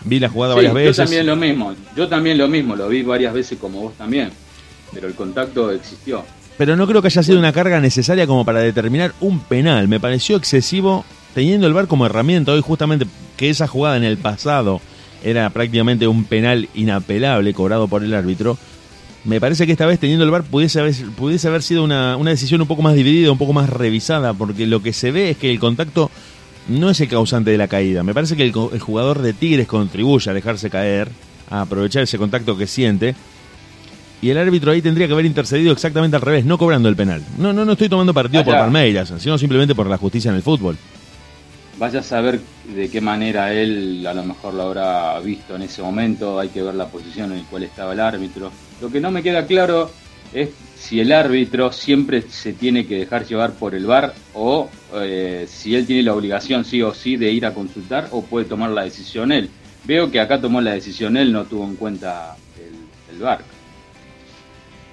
vi 0.06 0.20
la 0.20 0.30
jugada 0.30 0.54
Sí, 0.54 0.58
varias 0.58 0.74
yo 0.74 0.76
veces 0.76 0.98
también 0.98 1.26
lo 1.26 1.36
mismo, 1.36 1.76
yo 1.96 2.08
también 2.08 2.38
lo 2.38 2.48
mismo, 2.48 2.76
lo 2.76 2.88
vi 2.90 3.04
varias 3.04 3.34
veces 3.34 3.58
como 3.60 3.82
vos 3.82 3.94
también, 3.98 4.32
pero 4.94 5.08
el 5.08 5.14
contacto 5.16 5.72
existió. 5.72 6.24
pero 6.58 6.76
no 6.76 6.88
creo 6.88 7.02
que 7.02 7.08
haya 7.08 7.24
sido 7.24 7.40
una 7.40 7.54
carga 7.54 7.80
necesaria 7.80 8.28
como 8.28 8.44
para 8.46 8.60
determinar 8.60 9.14
un 9.20 9.40
penal. 9.40 9.88
Me 9.88 10.00
pareció 10.00 10.38
excesivo 10.38 11.06
teniendo 11.34 11.68
el 11.68 11.74
VAR 11.74 11.88
como 11.88 12.06
herramienta. 12.06 12.52
Hoy 12.52 12.62
justamente 12.62 13.06
que 13.38 13.50
esa 13.50 13.68
jugada 13.68 13.98
en 13.98 14.04
el 14.04 14.18
pasado 14.18 14.82
era 15.24 15.50
prácticamente 15.52 16.08
un 16.08 16.26
penal 16.26 16.68
inapelable 16.74 17.54
cobrado 17.54 17.88
por 17.88 18.04
el 18.04 18.14
árbitro. 18.14 18.58
Me 19.24 19.40
parece 19.40 19.66
que 19.66 19.72
esta 19.72 19.86
vez 19.86 20.00
teniendo 20.00 20.26
el 20.26 20.32
VAR 20.32 20.44
pudiese 20.44 20.80
haber, 20.80 20.96
pudiese 21.16 21.48
haber 21.48 21.62
sido 21.62 21.84
una, 21.84 22.18
una 22.18 22.32
decisión 22.32 22.60
un 22.62 22.68
poco 22.68 22.82
más 22.82 22.96
dividida, 22.96 23.32
un 23.32 23.38
poco 23.38 23.54
más 23.54 23.70
revisada, 23.70 24.34
porque 24.34 24.66
lo 24.66 24.82
que 24.82 24.94
se 24.94 25.12
ve 25.12 25.32
es 25.32 25.38
que 25.38 25.52
el 25.52 25.60
contacto 25.60 26.10
no 26.68 26.90
es 26.90 27.00
el 27.02 27.08
causante 27.08 27.52
de 27.52 27.58
la 27.58 27.68
caída. 27.68 28.04
Me 28.04 28.14
parece 28.14 28.36
que 28.36 28.44
el, 28.44 28.54
el 28.74 28.80
jugador 28.80 29.22
de 29.22 29.34
Tigres 29.34 29.68
contribuye 29.68 30.30
a 30.30 30.34
dejarse 30.34 30.70
caer, 30.70 31.10
a 31.50 31.62
aprovechar 31.62 32.04
ese 32.04 32.18
contacto 32.18 32.58
que 32.58 32.66
siente. 32.66 33.16
Y 34.24 34.30
el 34.30 34.38
árbitro 34.38 34.72
ahí 34.72 34.82
tendría 34.82 35.08
que 35.08 35.14
haber 35.14 35.26
intercedido 35.26 35.72
exactamente 35.72 36.16
al 36.16 36.22
revés, 36.22 36.46
no 36.46 36.58
cobrando 36.58 36.90
el 36.90 36.96
penal. 36.96 37.24
No, 37.38 37.54
no, 37.54 37.66
no 37.66 37.72
estoy 37.74 37.90
tomando 37.90 38.14
partido 38.14 38.44
por. 38.44 38.54
Palmeiras, 38.54 39.14
sino 39.18 39.38
simplemente 39.38 39.76
por 39.76 39.88
la 39.88 39.98
justicia 39.98 40.30
en 40.30 40.36
el 40.36 40.44
fútbol. 40.44 40.78
Vaya 41.78 42.02
a 42.02 42.04
saber 42.04 42.40
de 42.76 42.90
qué 42.90 43.02
manera 43.02 43.54
él 43.54 44.06
a 44.06 44.14
lo 44.14 44.24
mejor 44.24 44.54
lo 44.54 44.64
habrá 44.64 45.20
visto 45.20 45.56
en 45.56 45.64
ese 45.64 45.82
momento, 45.82 46.40
hay 46.40 46.50
que 46.50 46.62
ver 46.62 46.76
la 46.76 46.88
posición 46.88 47.32
en 47.32 47.40
la 47.40 47.44
cual 47.46 47.64
estaba 47.64 47.94
el 47.94 48.00
árbitro. 48.00 48.52
Lo 48.82 48.92
que 48.92 49.00
no 49.00 49.10
me 49.10 49.24
queda 49.24 49.46
claro 49.46 49.90
es 50.34 50.50
si 50.76 51.00
el 51.00 51.12
árbitro 51.12 51.72
siempre 51.72 52.22
se 52.24 52.54
tiene 52.54 52.86
que 52.86 52.98
dejar 52.98 53.26
llevar 53.26 53.54
por 53.54 53.76
el 53.76 53.86
VAR 53.86 54.14
o 54.34 54.70
eh, 54.96 55.46
si 55.48 55.76
él 55.76 55.86
tiene 55.86 56.04
la 56.04 56.14
obligación 56.14 56.66
sí 56.66 56.82
o 56.82 56.94
sí 56.94 57.18
de 57.18 57.32
ir 57.32 57.46
a 57.46 57.54
consultar 57.54 58.08
o 58.12 58.24
puede 58.24 58.46
tomar 58.46 58.72
la 58.72 58.84
decisión 58.84 59.32
él. 59.32 59.50
Veo 59.84 60.12
que 60.12 60.20
acá 60.20 60.40
tomó 60.40 60.62
la 60.62 60.74
decisión 60.74 61.18
él, 61.18 61.32
no 61.32 61.46
tuvo 61.46 61.66
en 61.66 61.76
cuenta 61.76 62.36
el, 62.58 63.16
el. 63.16 63.38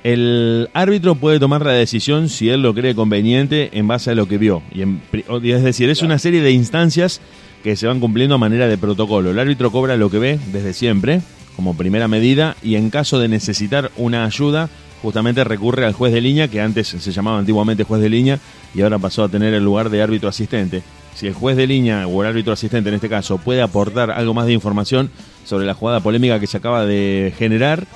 El 0.04 0.70
árbitro 0.74 1.16
puede 1.16 1.40
tomar 1.40 1.64
la 1.64 1.72
decisión 1.72 2.28
si 2.28 2.48
él 2.48 2.62
lo 2.62 2.72
cree 2.72 2.94
conveniente 2.94 3.70
en 3.72 3.88
base 3.88 4.10
a 4.10 4.14
lo 4.14 4.28
que 4.28 4.38
vio. 4.38 4.62
Y 4.72 4.82
en 4.82 5.00
es 5.12 5.62
decir, 5.64 5.90
es 5.90 6.02
una 6.02 6.18
serie 6.18 6.40
de 6.40 6.52
instancias 6.52 7.20
que 7.62 7.76
se 7.76 7.86
van 7.86 8.00
cumpliendo 8.00 8.36
a 8.36 8.38
manera 8.38 8.68
de 8.68 8.78
protocolo. 8.78 9.30
El 9.30 9.38
árbitro 9.38 9.72
cobra 9.72 9.96
lo 9.96 10.10
que 10.10 10.18
ve 10.18 10.38
desde 10.52 10.72
siempre, 10.72 11.20
como 11.56 11.76
primera 11.76 12.06
medida, 12.06 12.56
y 12.62 12.76
en 12.76 12.90
caso 12.90 13.18
de 13.18 13.28
necesitar 13.28 13.90
una 13.96 14.24
ayuda, 14.24 14.70
justamente 15.02 15.42
recurre 15.42 15.84
al 15.84 15.92
juez 15.92 16.12
de 16.12 16.20
línea, 16.20 16.48
que 16.48 16.60
antes 16.60 16.86
se 16.88 17.12
llamaba 17.12 17.38
antiguamente 17.38 17.82
juez 17.82 18.00
de 18.00 18.08
línea, 18.08 18.38
y 18.74 18.82
ahora 18.82 18.98
pasó 18.98 19.24
a 19.24 19.28
tener 19.28 19.52
el 19.54 19.64
lugar 19.64 19.90
de 19.90 20.00
árbitro 20.00 20.28
asistente. 20.28 20.82
Si 21.16 21.26
el 21.26 21.34
juez 21.34 21.56
de 21.56 21.66
línea 21.66 22.06
o 22.06 22.22
el 22.22 22.28
árbitro 22.28 22.52
asistente 22.52 22.90
en 22.90 22.94
este 22.94 23.08
caso 23.08 23.38
puede 23.38 23.60
aportar 23.60 24.12
algo 24.12 24.34
más 24.34 24.46
de 24.46 24.52
información 24.52 25.10
sobre 25.44 25.66
la 25.66 25.74
jugada 25.74 25.98
polémica 25.98 26.38
que 26.38 26.46
se 26.46 26.58
acaba 26.58 26.86
de 26.86 27.34
generar, 27.36 27.88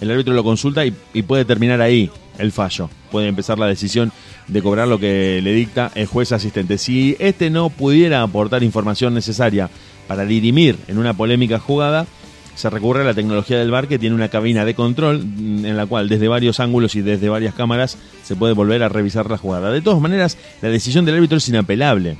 el 0.00 0.10
árbitro 0.10 0.34
lo 0.34 0.44
consulta 0.44 0.84
y, 0.86 0.92
puede 1.22 1.44
terminar 1.44 1.80
ahí 1.80 2.10
el 2.38 2.52
fallo. 2.52 2.88
Puede 3.10 3.28
empezar 3.28 3.58
la 3.58 3.66
decisión 3.66 4.12
de 4.46 4.62
cobrar 4.62 4.88
lo 4.88 4.98
que 4.98 5.40
le 5.42 5.52
dicta 5.52 5.90
el 5.94 6.06
juez 6.06 6.32
asistente. 6.32 6.78
Si 6.78 7.16
este 7.18 7.50
no 7.50 7.70
pudiera 7.70 8.22
aportar 8.22 8.62
información 8.62 9.14
necesaria 9.14 9.70
para 10.06 10.24
dirimir 10.24 10.78
en 10.88 10.98
una 10.98 11.14
polémica 11.14 11.58
jugada, 11.58 12.06
se 12.54 12.70
recurre 12.70 13.02
a 13.02 13.04
la 13.04 13.14
tecnología 13.14 13.58
del 13.58 13.70
VAR 13.70 13.86
que 13.86 14.00
tiene 14.00 14.16
una 14.16 14.28
cabina 14.28 14.64
de 14.64 14.74
control 14.74 15.20
en 15.20 15.76
la 15.76 15.86
cual 15.86 16.08
desde 16.08 16.26
varios 16.26 16.58
ángulos 16.58 16.96
y 16.96 17.02
desde 17.02 17.28
varias 17.28 17.54
cámaras 17.54 17.96
se 18.24 18.34
puede 18.34 18.52
volver 18.52 18.82
a 18.82 18.88
revisar 18.88 19.30
la 19.30 19.38
jugada. 19.38 19.70
De 19.70 19.80
todas 19.80 20.00
maneras, 20.00 20.36
la 20.60 20.68
decisión 20.68 21.04
del 21.04 21.14
árbitro 21.14 21.38
es 21.38 21.48
inapelable. 21.48 22.16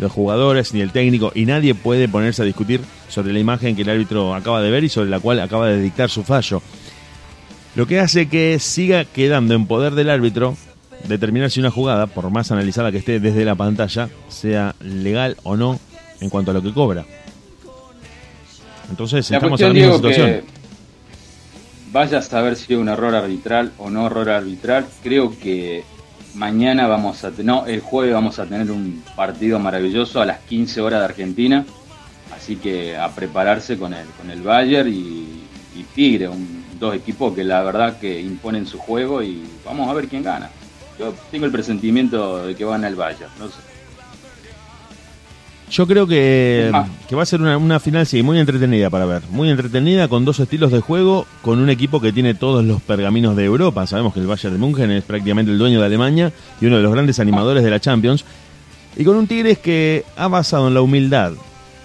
Los 0.00 0.10
jugadores 0.10 0.74
ni 0.74 0.80
el 0.80 0.90
técnico 0.90 1.30
y 1.34 1.44
nadie 1.44 1.74
puede 1.74 2.08
ponerse 2.08 2.42
a 2.42 2.46
discutir 2.46 2.80
sobre 3.08 3.32
la 3.32 3.38
imagen 3.38 3.76
que 3.76 3.82
el 3.82 3.90
árbitro 3.90 4.34
acaba 4.34 4.60
de 4.60 4.70
ver 4.70 4.82
y 4.82 4.88
sobre 4.88 5.10
la 5.10 5.20
cual 5.20 5.38
acaba 5.38 5.68
de 5.68 5.80
dictar 5.80 6.10
su 6.10 6.24
fallo. 6.24 6.62
Lo 7.76 7.86
que 7.86 8.00
hace 8.00 8.28
que 8.28 8.58
siga 8.58 9.04
quedando 9.04 9.54
en 9.54 9.66
poder 9.66 9.94
del 9.94 10.10
árbitro 10.10 10.56
determinar 11.08 11.50
si 11.50 11.60
una 11.60 11.70
jugada, 11.70 12.06
por 12.06 12.28
más 12.30 12.50
analizada 12.50 12.90
que 12.92 12.98
esté 12.98 13.20
desde 13.20 13.44
la 13.44 13.54
pantalla, 13.54 14.08
sea 14.28 14.74
legal 14.80 15.36
o 15.44 15.56
no 15.56 15.78
en 16.20 16.28
cuanto 16.30 16.50
a 16.50 16.54
lo 16.54 16.62
que 16.62 16.72
cobra. 16.72 17.04
Entonces 18.90 19.30
La 19.30 19.36
estamos 19.38 19.60
en 19.60 19.68
la 19.68 19.74
misma 19.74 19.94
situación. 19.94 20.40
vaya 21.92 22.18
a 22.18 22.22
saber 22.22 22.56
si 22.56 22.72
es 22.74 22.78
un 22.78 22.88
error 22.88 23.14
arbitral 23.14 23.72
o 23.78 23.88
no 23.88 24.06
error 24.06 24.28
arbitral. 24.30 24.86
Creo 25.02 25.30
que 25.38 25.84
mañana 26.34 26.86
vamos 26.88 27.22
a 27.24 27.30
tener, 27.30 27.46
no, 27.46 27.66
el 27.66 27.80
jueves 27.80 28.12
vamos 28.12 28.38
a 28.40 28.46
tener 28.46 28.70
un 28.70 29.02
partido 29.14 29.58
maravilloso 29.60 30.20
a 30.20 30.26
las 30.26 30.40
15 30.40 30.80
horas 30.80 31.00
de 31.00 31.04
Argentina. 31.04 31.64
Así 32.36 32.56
que 32.56 32.96
a 32.96 33.08
prepararse 33.14 33.78
con 33.78 33.94
el, 33.94 34.06
con 34.18 34.30
el 34.30 34.42
Bayern 34.42 34.88
y, 34.92 35.44
y 35.76 35.82
Tigre, 35.94 36.28
un- 36.28 36.59
dos 36.80 36.94
equipos 36.96 37.34
que 37.34 37.44
la 37.44 37.62
verdad 37.62 37.98
que 38.00 38.20
imponen 38.20 38.66
su 38.66 38.78
juego 38.78 39.22
y 39.22 39.42
vamos 39.64 39.88
a 39.88 39.92
ver 39.92 40.08
quién 40.08 40.22
gana. 40.24 40.50
Yo 40.98 41.14
tengo 41.30 41.46
el 41.46 41.52
presentimiento 41.52 42.46
de 42.46 42.54
que 42.56 42.64
gana 42.64 42.88
el 42.88 42.96
Bayern. 42.96 43.30
No 43.38 43.46
sé. 43.48 43.54
Yo 45.70 45.86
creo 45.86 46.04
que, 46.08 46.68
Ah. 46.74 46.86
que 47.08 47.14
va 47.14 47.22
a 47.22 47.26
ser 47.26 47.40
una, 47.40 47.56
una 47.56 47.78
final, 47.78 48.04
sí, 48.04 48.24
muy 48.24 48.40
entretenida 48.40 48.90
para 48.90 49.04
ver. 49.04 49.22
Muy 49.30 49.50
entretenida, 49.50 50.08
con 50.08 50.24
dos 50.24 50.40
estilos 50.40 50.72
de 50.72 50.80
juego, 50.80 51.26
con 51.42 51.60
un 51.60 51.70
equipo 51.70 52.00
que 52.00 52.12
tiene 52.12 52.34
todos 52.34 52.64
los 52.64 52.82
pergaminos 52.82 53.36
de 53.36 53.44
Europa. 53.44 53.86
Sabemos 53.86 54.12
que 54.12 54.18
el 54.18 54.26
Bayern 54.26 54.54
de 54.54 54.58
München 54.58 54.90
es 54.90 55.04
prácticamente 55.04 55.52
el 55.52 55.58
dueño 55.58 55.78
de 55.78 55.86
Alemania 55.86 56.32
y 56.60 56.66
uno 56.66 56.78
de 56.78 56.82
los 56.82 56.92
grandes 56.92 57.20
animadores 57.20 57.62
de 57.62 57.70
la 57.70 57.78
Champions. 57.78 58.24
Y 58.96 59.04
con 59.04 59.14
un 59.14 59.28
Tigres 59.28 59.58
que 59.58 60.04
ha 60.16 60.26
basado 60.26 60.66
en 60.66 60.74
la 60.74 60.82
humildad 60.82 61.32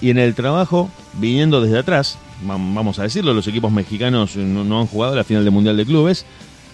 y 0.02 0.10
en 0.10 0.18
el 0.18 0.34
trabajo, 0.34 0.90
viniendo 1.20 1.62
desde 1.62 1.78
atrás, 1.78 2.18
vamos 2.44 3.00
a 3.00 3.04
decirlo, 3.04 3.34
los 3.34 3.48
equipos 3.48 3.72
mexicanos 3.72 4.36
no, 4.36 4.80
han 4.80 4.88
jugado 4.88 5.16
la 5.16 5.24
final 5.24 5.44
del 5.44 5.54
Mundial 5.54 5.78
de 5.78 5.86
Clubes, 5.86 6.26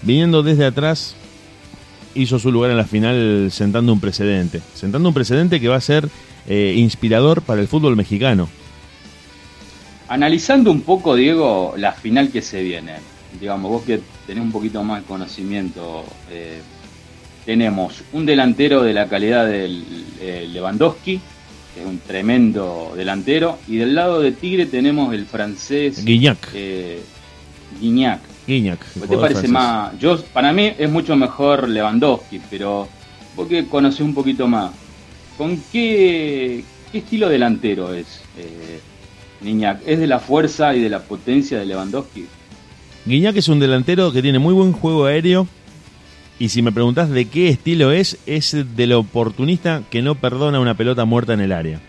viniendo 0.01 0.43
desde 0.43 0.65
atrás, 0.65 1.15
hizo 2.15 2.39
su 2.39 2.51
lugar 2.51 2.71
en 2.71 2.77
la 2.77 2.85
final 2.85 3.49
sentando 3.51 3.93
un 3.93 3.99
precedente. 3.99 4.61
Sentando 4.73 5.09
un 5.09 5.13
precedente 5.13 5.59
que 5.59 5.67
va 5.67 5.75
a 5.77 5.81
ser 5.81 6.09
eh, 6.47 6.73
inspirador 6.77 7.41
para 7.41 7.61
el 7.61 7.67
fútbol 7.67 7.95
mexicano. 7.95 8.49
Analizando 10.07 10.71
un 10.71 10.81
poco, 10.81 11.15
Diego, 11.15 11.73
la 11.77 11.93
final 11.93 12.31
que 12.31 12.41
se 12.41 12.61
viene, 12.61 12.95
digamos, 13.39 13.71
vos 13.71 13.83
que 13.83 14.01
tenés 14.27 14.43
un 14.43 14.51
poquito 14.51 14.83
más 14.83 15.01
de 15.01 15.07
conocimiento, 15.07 16.03
eh, 16.29 16.61
tenemos 17.45 18.03
un 18.11 18.25
delantero 18.25 18.83
de 18.83 18.93
la 18.93 19.07
calidad 19.07 19.47
del 19.47 19.83
eh, 20.19 20.49
Lewandowski, 20.51 21.21
que 21.73 21.81
es 21.81 21.85
un 21.87 21.99
tremendo 21.99 22.93
delantero, 22.95 23.57
y 23.67 23.77
del 23.77 23.95
lado 23.95 24.19
de 24.21 24.31
Tigre 24.31 24.65
tenemos 24.65 25.13
el 25.13 25.25
francés 25.25 26.03
Guignac. 26.03 26.49
eh, 26.53 27.01
Guignac. 27.79 28.19
Guignac. 28.47 28.79
¿Qué 28.93 28.99
te 29.01 29.17
parece 29.17 29.47
francés. 29.47 29.49
más? 29.51 29.99
Yo, 29.99 30.21
para 30.33 30.51
mí 30.51 30.73
es 30.77 30.89
mucho 30.89 31.15
mejor 31.15 31.69
Lewandowski, 31.69 32.41
pero 32.49 32.87
vos 33.35 33.47
que 33.47 33.65
conocés 33.67 34.01
un 34.01 34.13
poquito 34.13 34.47
más, 34.47 34.71
¿con 35.37 35.57
qué, 35.71 36.63
qué 36.91 36.97
estilo 36.97 37.29
delantero 37.29 37.93
es 37.93 38.21
eh, 38.37 38.79
Guignac? 39.41 39.81
¿Es 39.85 39.99
de 39.99 40.07
la 40.07 40.19
fuerza 40.19 40.75
y 40.75 40.81
de 40.81 40.89
la 40.89 40.99
potencia 40.99 41.57
de 41.57 41.65
Lewandowski? 41.65 42.25
Guiñac 43.05 43.35
es 43.35 43.47
un 43.47 43.59
delantero 43.59 44.11
que 44.11 44.21
tiene 44.21 44.37
muy 44.37 44.53
buen 44.53 44.73
juego 44.73 45.05
aéreo. 45.05 45.47
Y 46.41 46.49
si 46.49 46.63
me 46.63 46.71
preguntás 46.71 47.11
de 47.11 47.25
qué 47.25 47.49
estilo 47.49 47.91
es, 47.91 48.17
es 48.25 48.57
del 48.75 48.93
oportunista 48.93 49.83
que 49.91 50.01
no 50.01 50.15
perdona 50.15 50.59
una 50.59 50.73
pelota 50.73 51.05
muerta 51.05 51.35
en 51.35 51.39
el 51.39 51.51
área. 51.51 51.79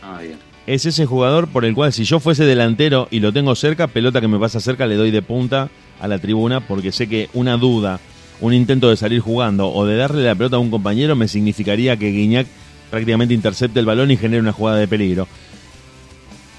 Ah, 0.00 0.20
bien. 0.22 0.36
Es 0.68 0.86
ese 0.86 1.04
jugador 1.04 1.48
por 1.48 1.64
el 1.64 1.74
cual 1.74 1.92
si 1.92 2.04
yo 2.04 2.20
fuese 2.20 2.44
delantero 2.44 3.08
y 3.10 3.18
lo 3.18 3.32
tengo 3.32 3.56
cerca, 3.56 3.88
pelota 3.88 4.20
que 4.20 4.28
me 4.28 4.38
pasa 4.38 4.60
cerca 4.60 4.86
le 4.86 4.94
doy 4.94 5.10
de 5.10 5.20
punta 5.20 5.68
a 6.00 6.06
la 6.06 6.20
tribuna 6.20 6.60
porque 6.60 6.92
sé 6.92 7.08
que 7.08 7.28
una 7.32 7.56
duda, 7.56 7.98
un 8.40 8.54
intento 8.54 8.88
de 8.88 8.96
salir 8.96 9.18
jugando 9.18 9.68
o 9.72 9.84
de 9.84 9.96
darle 9.96 10.22
la 10.22 10.36
pelota 10.36 10.54
a 10.54 10.60
un 10.60 10.70
compañero 10.70 11.16
me 11.16 11.26
significaría 11.26 11.96
que 11.96 12.12
Guiñac 12.12 12.46
prácticamente 12.88 13.34
intercepte 13.34 13.80
el 13.80 13.86
balón 13.86 14.12
y 14.12 14.16
genere 14.16 14.42
una 14.42 14.52
jugada 14.52 14.78
de 14.78 14.86
peligro. 14.86 15.26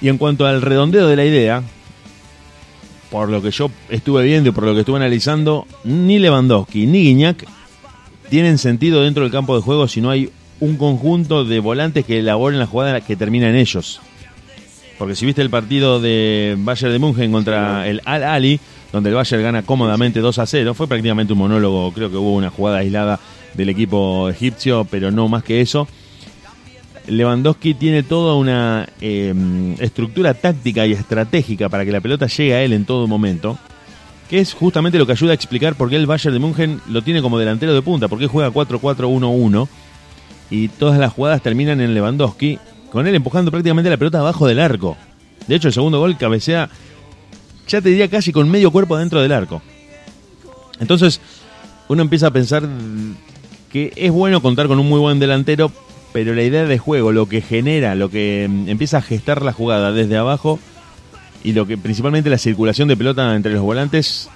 Y 0.02 0.10
en 0.10 0.18
cuanto 0.18 0.44
al 0.44 0.60
redondeo 0.60 1.08
de 1.08 1.16
la 1.16 1.24
idea, 1.24 1.62
por 3.12 3.28
lo 3.28 3.42
que 3.42 3.50
yo 3.50 3.70
estuve 3.90 4.24
viendo 4.24 4.48
y 4.48 4.52
por 4.52 4.64
lo 4.64 4.72
que 4.72 4.80
estuve 4.80 4.96
analizando, 4.96 5.66
ni 5.84 6.18
Lewandowski 6.18 6.86
ni 6.86 7.02
Guiñac 7.02 7.46
tienen 8.30 8.56
sentido 8.56 9.02
dentro 9.02 9.22
del 9.22 9.30
campo 9.30 9.54
de 9.54 9.60
juego 9.60 9.86
si 9.86 10.00
no 10.00 10.08
hay 10.08 10.30
un 10.60 10.78
conjunto 10.78 11.44
de 11.44 11.60
volantes 11.60 12.06
que 12.06 12.20
elaboren 12.20 12.58
la 12.58 12.66
jugada 12.66 13.02
que 13.02 13.14
termina 13.14 13.50
en 13.50 13.56
ellos. 13.56 14.00
Porque 14.98 15.14
si 15.14 15.26
viste 15.26 15.42
el 15.42 15.50
partido 15.50 16.00
de 16.00 16.56
Bayern 16.58 16.92
de 16.92 16.98
München 16.98 17.32
contra 17.32 17.86
el 17.86 18.00
Al 18.06 18.24
Ali, 18.24 18.58
donde 18.92 19.10
el 19.10 19.14
Bayern 19.14 19.42
gana 19.42 19.62
cómodamente 19.62 20.20
2 20.20 20.38
a 20.38 20.46
0, 20.46 20.72
fue 20.72 20.88
prácticamente 20.88 21.34
un 21.34 21.40
monólogo, 21.40 21.92
creo 21.92 22.10
que 22.10 22.16
hubo 22.16 22.34
una 22.34 22.48
jugada 22.48 22.78
aislada 22.78 23.20
del 23.52 23.68
equipo 23.68 24.30
egipcio, 24.30 24.86
pero 24.90 25.10
no 25.10 25.28
más 25.28 25.42
que 25.42 25.60
eso. 25.60 25.86
Lewandowski 27.06 27.74
tiene 27.74 28.02
toda 28.02 28.34
una 28.34 28.88
eh, 29.00 29.34
estructura 29.78 30.34
táctica 30.34 30.86
y 30.86 30.92
estratégica 30.92 31.68
para 31.68 31.84
que 31.84 31.92
la 31.92 32.00
pelota 32.00 32.26
llegue 32.26 32.54
a 32.54 32.62
él 32.62 32.72
en 32.72 32.84
todo 32.84 33.06
momento, 33.06 33.58
que 34.30 34.38
es 34.38 34.54
justamente 34.54 34.98
lo 34.98 35.06
que 35.06 35.12
ayuda 35.12 35.32
a 35.32 35.34
explicar 35.34 35.74
por 35.74 35.90
qué 35.90 35.96
el 35.96 36.06
Bayern 36.06 36.32
de 36.34 36.38
München 36.38 36.80
lo 36.88 37.02
tiene 37.02 37.20
como 37.20 37.38
delantero 37.38 37.74
de 37.74 37.82
punta, 37.82 38.08
porque 38.08 38.26
juega 38.28 38.50
4-4-1-1 38.50 39.68
y 40.50 40.68
todas 40.68 40.98
las 40.98 41.12
jugadas 41.12 41.42
terminan 41.42 41.80
en 41.80 41.94
Lewandowski, 41.94 42.58
con 42.90 43.06
él 43.06 43.14
empujando 43.14 43.50
prácticamente 43.50 43.90
la 43.90 43.96
pelota 43.96 44.20
abajo 44.20 44.46
del 44.46 44.60
arco. 44.60 44.96
De 45.46 45.56
hecho, 45.56 45.68
el 45.68 45.74
segundo 45.74 45.98
gol 45.98 46.16
cabecea, 46.16 46.68
ya 47.66 47.80
te 47.80 47.88
diría 47.88 48.08
casi 48.08 48.32
con 48.32 48.50
medio 48.50 48.70
cuerpo 48.70 48.96
dentro 48.96 49.20
del 49.20 49.32
arco. 49.32 49.62
Entonces, 50.78 51.20
uno 51.88 52.02
empieza 52.02 52.28
a 52.28 52.30
pensar 52.30 52.68
que 53.70 53.92
es 53.96 54.12
bueno 54.12 54.42
contar 54.42 54.68
con 54.68 54.78
un 54.78 54.88
muy 54.88 55.00
buen 55.00 55.18
delantero, 55.18 55.72
pero 56.12 56.34
la 56.34 56.42
idea 56.42 56.64
de 56.64 56.78
juego, 56.78 57.12
lo 57.12 57.26
que 57.26 57.40
genera, 57.40 57.94
lo 57.94 58.10
que 58.10 58.46
mm, 58.48 58.68
empieza 58.68 58.98
a 58.98 59.02
gestar 59.02 59.42
la 59.42 59.52
jugada 59.52 59.92
desde 59.92 60.16
abajo 60.16 60.58
y 61.42 61.52
lo 61.52 61.66
que 61.66 61.78
principalmente 61.78 62.30
la 62.30 62.38
circulación 62.38 62.88
de 62.88 62.96
pelota 62.96 63.34
entre 63.34 63.52
los 63.52 63.62
volantes, 63.62 64.28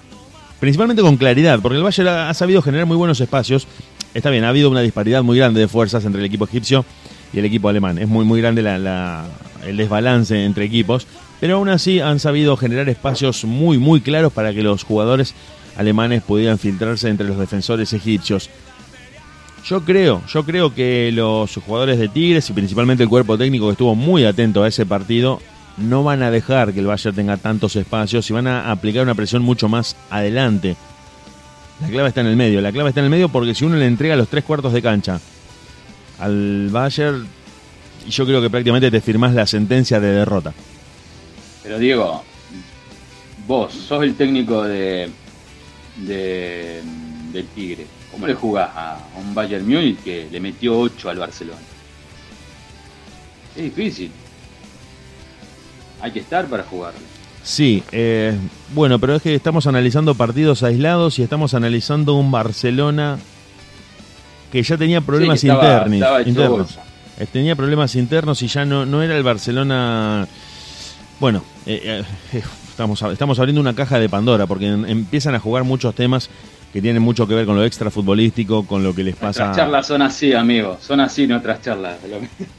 principalmente 0.59 1.03
con 1.03 1.17
claridad, 1.17 1.61
porque 1.61 1.77
el 1.77 1.85
Bayern 1.85 2.09
ha, 2.09 2.35
sabido 2.35 2.63
generar 2.63 2.87
muy 2.87 2.97
buenos 2.97 3.21
espacios. 3.21 3.67
Está 4.15 4.31
bien, 4.31 4.45
ha 4.45 4.49
habido 4.49 4.71
una 4.71 4.81
disparidad 4.81 5.23
muy 5.23 5.37
grande 5.39 5.61
de 5.61 5.69
fuerzas 5.69 6.05
entre 6.05 6.21
el 6.21 6.27
equipo 6.27 6.47
egipcio 6.47 6.85
y 7.33 7.39
el 7.39 7.45
equipo 7.45 7.69
alemán. 7.69 7.99
Es 7.99 8.09
muy 8.09 8.25
muy 8.25 8.41
grande 8.41 8.63
el 8.63 9.77
desbalance 9.77 10.45
entre 10.45 10.65
equipos, 10.65 11.07
pero 11.39 11.57
aún 11.57 11.69
así 11.69 12.01
han 12.01 12.19
sabido 12.19 12.57
generar 12.57 12.89
espacios 12.89 13.45
muy 13.45 13.77
muy 13.79 14.01
claros 14.01 14.33
para 14.33 14.55
que 14.55 14.63
los 14.63 14.85
jugadores 14.85 15.35
alemanes 15.77 16.23
pudieran 16.23 16.59
filtrarse 16.59 17.09
entre 17.09 17.29
los 17.29 17.39
defensores 17.39 17.93
egipcios. 17.93 18.49
Yo 19.69 19.85
creo, 19.85 20.23
yo 20.29 20.45
creo 20.45 20.73
que 20.73 21.11
los 21.13 21.57
jugadores 21.57 21.99
de 21.99 22.09
Tigres 22.09 22.49
y 22.49 22.53
principalmente 22.53 23.03
el 23.03 23.09
cuerpo 23.09 23.37
técnico 23.37 23.67
que 23.67 23.73
estuvo 23.73 23.97
muy 23.97 24.25
atento 24.25 24.63
a 24.63 24.69
ese 24.69 24.87
partido 24.87 25.41
no 25.77 26.05
van 26.05 26.23
a 26.23 26.31
dejar 26.31 26.73
que 26.73 26.79
el 26.79 26.87
Bayern 26.87 27.17
tenga 27.17 27.37
tantos 27.37 27.75
espacios 27.75 28.31
y 28.31 28.33
van 28.33 28.47
a 28.47 28.71
aplicar 28.71 29.03
una 29.03 29.17
presión 29.17 29.43
mucho 29.43 29.69
más 29.69 29.97
adelante. 30.09 30.77
La 31.81 31.89
clave 31.89 32.09
está 32.09 32.21
en 32.21 32.29
el 32.29 32.37
medio, 32.37 32.61
la 32.61 32.71
clave 32.71 32.91
está 32.91 33.01
en 33.01 33.07
el 33.07 33.11
medio 33.11 33.29
porque 33.29 33.57
si 33.57 33.65
uno 33.65 33.75
le 33.77 33.87
entrega 33.87 34.15
los 34.15 34.29
tres 34.29 34.45
cuartos 34.45 34.73
de 34.73 34.83
cancha 34.83 35.21
al 36.21 36.69
Bayern, 36.71 37.27
yo 38.09 38.25
creo 38.25 38.41
que 38.41 38.49
prácticamente 38.49 38.91
te 38.91 39.01
firmás 39.01 39.35
la 39.35 39.49
sentencia 39.49 39.99
de 39.99 40.13
derrota. 40.13 40.55
Pero 41.65 41.81
Diego, 41.81 42.23
vos 43.49 43.73
sos 43.73 44.05
el 44.05 44.15
técnico 44.15 44.63
de, 44.63 45.11
de 45.97 46.83
del 47.33 47.47
Tigre. 47.49 47.96
¿Cómo 48.17 48.27
le 48.29 48.35
jugás 48.35 48.71
a 48.75 48.97
un 49.19 49.35
Bayern 49.35 49.67
Múnich 49.69 49.99
que 50.03 50.27
le 50.33 50.41
metió 50.41 50.79
8 50.79 51.11
al 51.11 51.19
Barcelona? 51.19 51.61
Es 53.55 53.63
difícil. 53.63 54.11
Hay 56.01 56.13
que 56.13 56.21
estar 56.21 56.47
para 56.47 56.63
jugarlo. 56.63 56.99
Sí, 57.43 57.83
eh, 57.93 58.35
bueno, 58.75 58.99
pero 58.99 59.17
es 59.17 59.23
que 59.23 59.35
estamos 59.35 59.67
analizando 59.67 60.15
partidos 60.15 60.63
aislados 60.63 61.19
y 61.19 61.23
estamos 61.25 61.53
analizando 61.53 62.15
un 62.15 62.31
Barcelona 62.31 63.19
que 64.51 64.63
ya 64.63 64.79
tenía 64.79 65.03
problemas 65.03 65.39
Sí, 65.41 65.49
estaba- 65.49 65.85
interni- 65.87 65.95
estaba 65.97 66.21
hecho 66.23 66.29
internos. 66.31 66.79
Tenía 67.33 67.55
problemas 67.55 67.95
internos 67.97 68.41
y 68.41 68.49
ya 68.49 68.65
no, 68.65 68.87
no 68.87 69.03
era 69.03 69.15
el 69.15 69.23
Barcelona. 69.23 70.27
Bueno, 71.21 71.43
eh, 71.67 72.03
eh, 72.33 72.43
estamos, 72.71 73.03
estamos 73.03 73.39
abriendo 73.39 73.61
una 73.61 73.75
caja 73.75 73.99
de 73.99 74.09
Pandora 74.09 74.47
porque 74.47 74.69
empiezan 74.69 75.35
a 75.35 75.39
jugar 75.39 75.65
muchos 75.65 75.95
temas 75.95 76.31
que 76.73 76.83
tienen 76.83 77.03
mucho 77.03 77.27
que 77.27 77.35
ver 77.35 77.47
con 77.47 77.57
lo 77.57 77.65
extra 77.65 77.91
futbolístico, 77.91 78.67
con 78.67 78.83
lo 78.83 78.95
que 78.95 79.03
les 79.03 79.15
pasa. 79.17 79.45
Nuestras 79.45 79.57
charlas 79.57 79.87
son 79.87 80.03
así, 80.03 80.33
amigo. 80.33 80.77
Son 80.81 81.01
así 81.01 81.27
nuestras 81.27 81.63
charlas. 81.63 81.97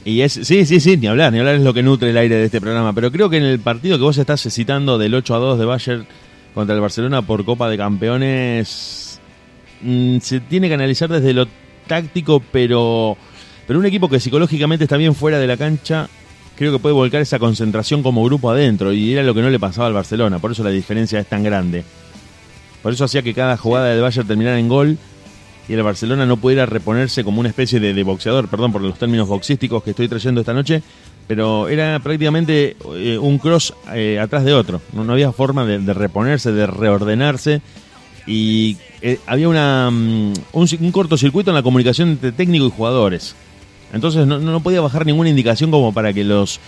Y 0.04 0.20
es, 0.22 0.32
sí, 0.32 0.66
sí, 0.66 0.80
sí, 0.80 0.96
ni 0.96 1.06
hablar, 1.06 1.32
ni 1.32 1.38
hablar 1.38 1.54
es 1.54 1.62
lo 1.62 1.72
que 1.72 1.82
nutre 1.82 2.10
el 2.10 2.16
aire 2.16 2.36
de 2.36 2.46
este 2.46 2.60
programa. 2.60 2.92
Pero 2.92 3.12
creo 3.12 3.30
que 3.30 3.36
en 3.36 3.44
el 3.44 3.60
partido 3.60 3.96
que 3.96 4.02
vos 4.02 4.18
estás 4.18 4.40
citando 4.40 4.98
del 4.98 5.14
8 5.14 5.34
a 5.34 5.38
2 5.38 5.58
de 5.58 5.64
Bayern 5.64 6.06
contra 6.54 6.74
el 6.74 6.80
Barcelona 6.80 7.22
por 7.22 7.44
Copa 7.44 7.68
de 7.68 7.76
Campeones, 7.76 9.20
mm, 9.82 10.18
se 10.18 10.40
tiene 10.40 10.68
que 10.68 10.74
analizar 10.74 11.08
desde 11.08 11.32
lo 11.32 11.46
táctico, 11.86 12.42
pero, 12.50 13.16
pero 13.66 13.78
un 13.78 13.86
equipo 13.86 14.08
que 14.08 14.18
psicológicamente 14.18 14.84
está 14.84 14.96
bien 14.96 15.14
fuera 15.14 15.38
de 15.38 15.46
la 15.46 15.56
cancha, 15.56 16.08
creo 16.56 16.72
que 16.72 16.80
puede 16.80 16.94
volcar 16.94 17.20
esa 17.22 17.38
concentración 17.38 18.02
como 18.02 18.24
grupo 18.24 18.50
adentro. 18.50 18.92
Y 18.92 19.12
era 19.12 19.22
lo 19.22 19.34
que 19.34 19.42
no 19.42 19.50
le 19.50 19.60
pasaba 19.60 19.86
al 19.86 19.94
Barcelona, 19.94 20.40
por 20.40 20.50
eso 20.50 20.64
la 20.64 20.70
diferencia 20.70 21.20
es 21.20 21.26
tan 21.26 21.44
grande. 21.44 21.84
Por 22.88 22.94
eso 22.94 23.04
hacía 23.04 23.20
que 23.20 23.34
cada 23.34 23.58
jugada 23.58 23.90
del 23.90 24.00
Bayern 24.00 24.26
terminara 24.26 24.58
en 24.58 24.66
gol 24.66 24.96
y 25.68 25.74
el 25.74 25.82
Barcelona 25.82 26.24
no 26.24 26.38
pudiera 26.38 26.64
reponerse 26.64 27.22
como 27.22 27.38
una 27.38 27.50
especie 27.50 27.80
de, 27.80 27.92
de 27.92 28.02
boxeador, 28.02 28.48
perdón 28.48 28.72
por 28.72 28.80
los 28.80 28.98
términos 28.98 29.28
boxísticos 29.28 29.82
que 29.82 29.90
estoy 29.90 30.08
trayendo 30.08 30.40
esta 30.40 30.54
noche, 30.54 30.82
pero 31.26 31.68
era 31.68 32.00
prácticamente 32.02 32.78
eh, 32.94 33.18
un 33.18 33.36
cross 33.36 33.74
eh, 33.92 34.18
atrás 34.18 34.42
de 34.42 34.54
otro. 34.54 34.80
No, 34.94 35.04
no 35.04 35.12
había 35.12 35.32
forma 35.32 35.66
de, 35.66 35.80
de 35.80 35.92
reponerse, 35.92 36.50
de 36.50 36.66
reordenarse 36.66 37.60
y 38.26 38.78
eh, 39.02 39.20
había 39.26 39.50
una, 39.50 39.90
mm, 39.90 40.32
un, 40.54 40.68
un 40.80 40.90
cortocircuito 40.90 41.50
en 41.50 41.56
la 41.56 41.62
comunicación 41.62 42.08
entre 42.08 42.32
técnico 42.32 42.68
y 42.68 42.70
jugadores. 42.70 43.34
Entonces 43.92 44.26
no, 44.26 44.38
no 44.38 44.60
podía 44.60 44.80
bajar 44.80 45.04
ninguna 45.04 45.28
indicación 45.28 45.70
como 45.70 45.92
para 45.92 46.14
que 46.14 46.24
los, 46.24 46.58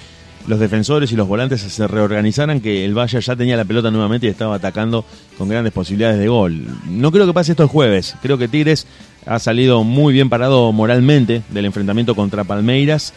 los 0.46 0.59
defensores 0.59 1.12
y 1.12 1.16
los 1.16 1.29
volantes 1.29 1.61
se 1.61 1.87
reorganizaran, 1.87 2.61
que 2.61 2.85
el 2.85 2.94
Bayern 2.94 3.22
ya 3.22 3.37
tenía 3.37 3.57
la 3.57 3.64
pelota 3.64 3.90
nuevamente 3.90 4.26
y 4.26 4.31
estaba 4.31 4.57
atacando 4.57 5.05
con 5.38 5.48
grandes 5.48 5.72
posibilidades 5.72 6.18
de 6.18 6.29
gol. 6.29 6.66
No 6.88 7.12
creo 7.12 7.26
que 7.26 7.35
pase 7.35 7.53
esto 7.53 7.62
el 7.62 7.68
jueves. 7.68 8.16
Creo 8.22 8.38
que 8.38 8.48
Tigres 8.48 8.87
ha 9.26 9.38
salido 9.38 9.85
muy 9.85 10.12
bien 10.12 10.29
parado 10.29 10.72
moralmente 10.72 11.42
del 11.50 11.66
enfrentamiento 11.66 12.14
contra 12.14 12.44
Palmeiras 12.44 13.12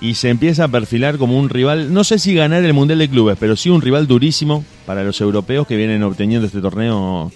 y 0.00 0.14
se 0.14 0.30
empieza 0.30 0.64
a 0.64 0.68
perfilar 0.68 1.18
como 1.18 1.38
un 1.38 1.48
rival, 1.48 1.92
no 1.92 2.04
sé 2.04 2.18
si 2.18 2.34
ganar 2.34 2.64
el 2.64 2.72
Mundial 2.72 2.98
de 2.98 3.08
Clubes, 3.08 3.36
pero 3.38 3.56
sí 3.56 3.68
un 3.68 3.82
rival 3.82 4.06
durísimo 4.06 4.64
para 4.86 5.04
los 5.04 5.20
europeos 5.20 5.66
que 5.66 5.76
vienen 5.76 6.02
obteniendo 6.02 6.46
este 6.46 6.60
torneo 6.60 7.30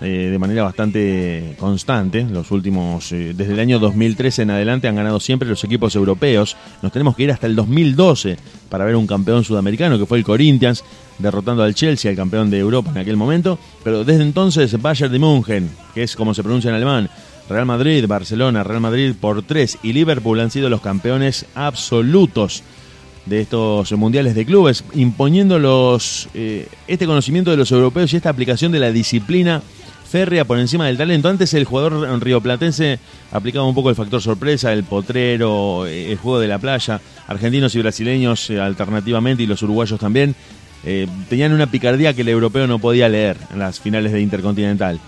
eh, 0.00 0.28
de 0.30 0.38
manera 0.38 0.62
bastante 0.62 1.54
constante. 1.58 2.24
Los 2.24 2.50
últimos, 2.50 3.10
eh, 3.12 3.32
desde 3.34 3.54
el 3.54 3.60
año 3.60 3.78
2013 3.78 4.42
en 4.42 4.50
adelante 4.50 4.88
han 4.88 4.96
ganado 4.96 5.20
siempre 5.20 5.48
los 5.48 5.62
equipos 5.64 5.94
europeos. 5.96 6.56
Nos 6.82 6.92
tenemos 6.92 7.16
que 7.16 7.24
ir 7.24 7.30
hasta 7.30 7.46
el 7.46 7.56
2012 7.56 8.36
para 8.68 8.84
ver 8.84 8.96
un 8.96 9.06
campeón 9.06 9.44
sudamericano 9.44 9.98
que 9.98 10.06
fue 10.06 10.18
el 10.18 10.24
Corinthians, 10.24 10.84
derrotando 11.18 11.62
al 11.62 11.74
Chelsea, 11.74 12.10
el 12.10 12.16
campeón 12.16 12.50
de 12.50 12.58
Europa 12.58 12.90
en 12.90 12.98
aquel 12.98 13.16
momento. 13.16 13.58
Pero 13.82 14.04
desde 14.04 14.22
entonces 14.22 14.80
Bayern 14.80 15.12
de 15.12 15.18
München, 15.18 15.70
que 15.94 16.02
es 16.02 16.14
como 16.14 16.34
se 16.34 16.42
pronuncia 16.42 16.68
en 16.68 16.76
alemán, 16.76 17.08
Real 17.48 17.66
Madrid, 17.66 18.06
Barcelona, 18.06 18.64
Real 18.64 18.80
Madrid 18.80 19.14
por 19.18 19.42
tres 19.42 19.78
y 19.82 19.92
Liverpool 19.92 20.40
han 20.40 20.50
sido 20.50 20.68
los 20.68 20.80
campeones 20.80 21.46
absolutos 21.54 22.62
de 23.26 23.40
estos 23.40 23.92
mundiales 23.92 24.34
de 24.34 24.46
clubes, 24.46 24.84
imponiendo 24.94 25.58
los, 25.58 26.28
eh, 26.34 26.68
este 26.86 27.06
conocimiento 27.06 27.50
de 27.50 27.56
los 27.56 27.70
europeos 27.72 28.12
y 28.12 28.16
esta 28.16 28.30
aplicación 28.30 28.72
de 28.72 28.78
la 28.78 28.92
disciplina 28.92 29.62
férrea 30.06 30.44
por 30.44 30.58
encima 30.58 30.86
del 30.86 30.96
talento. 30.96 31.28
Antes 31.28 31.52
el 31.54 31.64
jugador 31.64 32.22
rioplatense 32.22 32.98
aplicaba 33.32 33.66
un 33.66 33.74
poco 33.74 33.90
el 33.90 33.96
factor 33.96 34.22
sorpresa, 34.22 34.72
el 34.72 34.84
potrero, 34.84 35.86
eh, 35.86 36.12
el 36.12 36.18
juego 36.18 36.38
de 36.38 36.48
la 36.48 36.58
playa. 36.58 37.00
Argentinos 37.26 37.74
y 37.74 37.80
brasileños 37.80 38.48
eh, 38.50 38.60
alternativamente 38.60 39.42
y 39.42 39.46
los 39.46 39.62
uruguayos 39.62 39.98
también 39.98 40.34
eh, 40.84 41.08
tenían 41.28 41.52
una 41.52 41.66
picardía 41.66 42.14
que 42.14 42.22
el 42.22 42.28
europeo 42.28 42.66
no 42.66 42.78
podía 42.78 43.08
leer 43.08 43.36
en 43.52 43.58
las 43.58 43.80
finales 43.80 44.12
de 44.12 44.20
Intercontinental. 44.20 45.00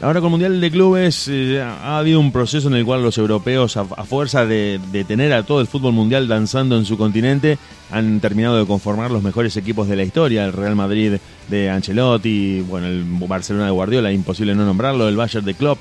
Ahora 0.00 0.20
con 0.20 0.26
el 0.26 0.30
Mundial 0.32 0.60
de 0.60 0.70
Clubes 0.70 1.28
eh, 1.28 1.62
ha 1.62 1.98
habido 1.98 2.18
un 2.18 2.32
proceso 2.32 2.68
en 2.68 2.74
el 2.74 2.84
cual 2.84 3.02
los 3.02 3.16
europeos, 3.16 3.76
a, 3.76 3.84
fuerza 3.84 4.44
de, 4.44 4.80
de 4.90 5.04
tener 5.04 5.32
a 5.32 5.44
todo 5.44 5.60
el 5.60 5.68
fútbol 5.68 5.92
mundial 5.92 6.26
danzando 6.26 6.76
en 6.76 6.84
su 6.84 6.98
continente, 6.98 7.58
han 7.90 8.18
terminado 8.20 8.58
de 8.58 8.66
conformar 8.66 9.12
los 9.12 9.22
mejores 9.22 9.56
equipos 9.56 9.88
de 9.88 9.96
la 9.96 10.02
historia. 10.02 10.44
El 10.44 10.52
Real 10.52 10.74
Madrid 10.74 11.14
de 11.48 11.70
Ancelotti, 11.70 12.60
bueno, 12.62 12.88
el 12.88 13.04
Barcelona 13.04 13.66
de 13.66 13.70
Guardiola, 13.70 14.12
imposible 14.12 14.54
no 14.54 14.66
nombrarlo, 14.66 15.08
el 15.08 15.16
Bayern 15.16 15.46
de 15.46 15.54
Klopp. 15.54 15.78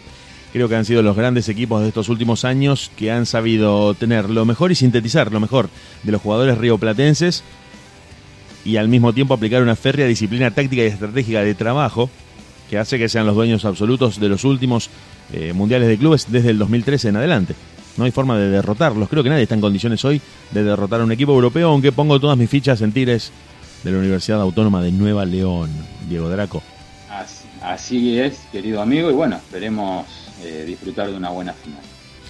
Creo 0.54 0.70
que 0.70 0.76
han 0.76 0.86
sido 0.86 1.02
los 1.02 1.18
grandes 1.18 1.50
equipos 1.50 1.82
de 1.82 1.88
estos 1.88 2.08
últimos 2.08 2.46
años 2.46 2.92
que 2.96 3.12
han 3.12 3.26
sabido 3.26 3.96
tener 3.96 4.30
lo 4.30 4.46
mejor 4.46 4.72
y 4.72 4.76
sintetizar 4.76 5.32
lo 5.32 5.40
mejor 5.40 5.70
de 6.04 6.12
los 6.12 6.22
jugadores 6.22 6.60
rioplatenses 6.60 7.44
y 8.64 8.78
al 8.78 8.88
mismo 8.88 9.12
tiempo 9.12 9.34
aplicar 9.34 9.64
una 9.64 9.76
férrea 9.76 10.06
disciplina 10.06 10.52
táctica 10.52 10.84
y 10.84 10.88
estratégica 10.88 11.42
de 11.42 11.56
trabajo 11.56 12.10
que 12.74 12.80
hace 12.80 12.98
que 12.98 13.08
sean 13.08 13.28
los 13.28 13.36
dueños 13.36 13.66
absolutos 13.66 14.20
de 14.20 14.28
los 14.30 14.44
últimos 14.46 14.90
eh, 15.32 15.54
mundiales 15.54 15.88
de 15.88 15.96
clubes 15.96 16.26
desde 16.32 16.50
el 16.50 16.58
2013 16.58 17.10
en 17.10 17.18
adelante. 17.18 17.54
No 17.98 18.06
hay 18.06 18.10
forma 18.10 18.36
de 18.36 18.50
derrotarlos. 18.50 19.10
Creo 19.10 19.22
que 19.22 19.30
nadie 19.30 19.44
está 19.44 19.54
en 19.54 19.62
condiciones 19.62 20.04
hoy 20.04 20.20
de 20.50 20.64
derrotar 20.64 21.00
a 21.00 21.04
un 21.04 21.12
equipo 21.12 21.34
europeo, 21.34 21.70
aunque 21.70 21.92
pongo 21.92 22.20
todas 22.20 22.36
mis 22.36 22.50
fichas 22.50 22.82
en 22.82 22.92
Tigres 22.92 23.32
de 23.84 23.92
la 23.92 24.00
Universidad 24.00 24.42
Autónoma 24.42 24.82
de 24.82 24.92
Nueva 24.92 25.24
León. 25.24 25.70
Diego 26.10 26.28
Draco. 26.30 26.64
Así, 27.12 27.46
así 27.62 28.20
es, 28.20 28.40
querido 28.52 28.82
amigo, 28.82 29.12
y 29.12 29.14
bueno, 29.14 29.36
esperemos 29.36 30.08
eh, 30.44 30.64
disfrutar 30.66 31.12
de 31.12 31.16
una 31.16 31.30
buena 31.30 31.54
final. 31.54 31.80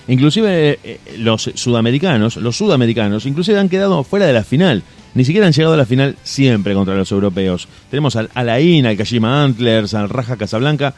Inclusive 0.10 0.78
eh, 0.84 1.00
los 1.20 1.52
sudamericanos, 1.56 2.36
los 2.36 2.58
sudamericanos, 2.58 3.26
inclusive 3.26 3.60
han 3.60 3.70
quedado 3.70 4.04
fuera 4.04 4.26
de 4.26 4.34
la 4.34 4.44
final. 4.44 4.84
Ni 5.16 5.26
siquiera 5.26 5.46
han 5.46 5.54
llegado 5.54 5.76
a 5.76 5.78
la 5.78 5.86
final 5.86 6.16
siempre 6.24 6.74
contra 6.74 6.96
los 6.96 7.12
europeos. 7.12 7.68
Tenemos 7.90 8.16
al 8.16 8.30
Alain, 8.34 8.86
al 8.86 8.98
Kashima 8.98 9.44
Antlers, 9.44 9.94
al 9.94 10.10
Raja 10.10 10.38
Casablanca, 10.38 10.96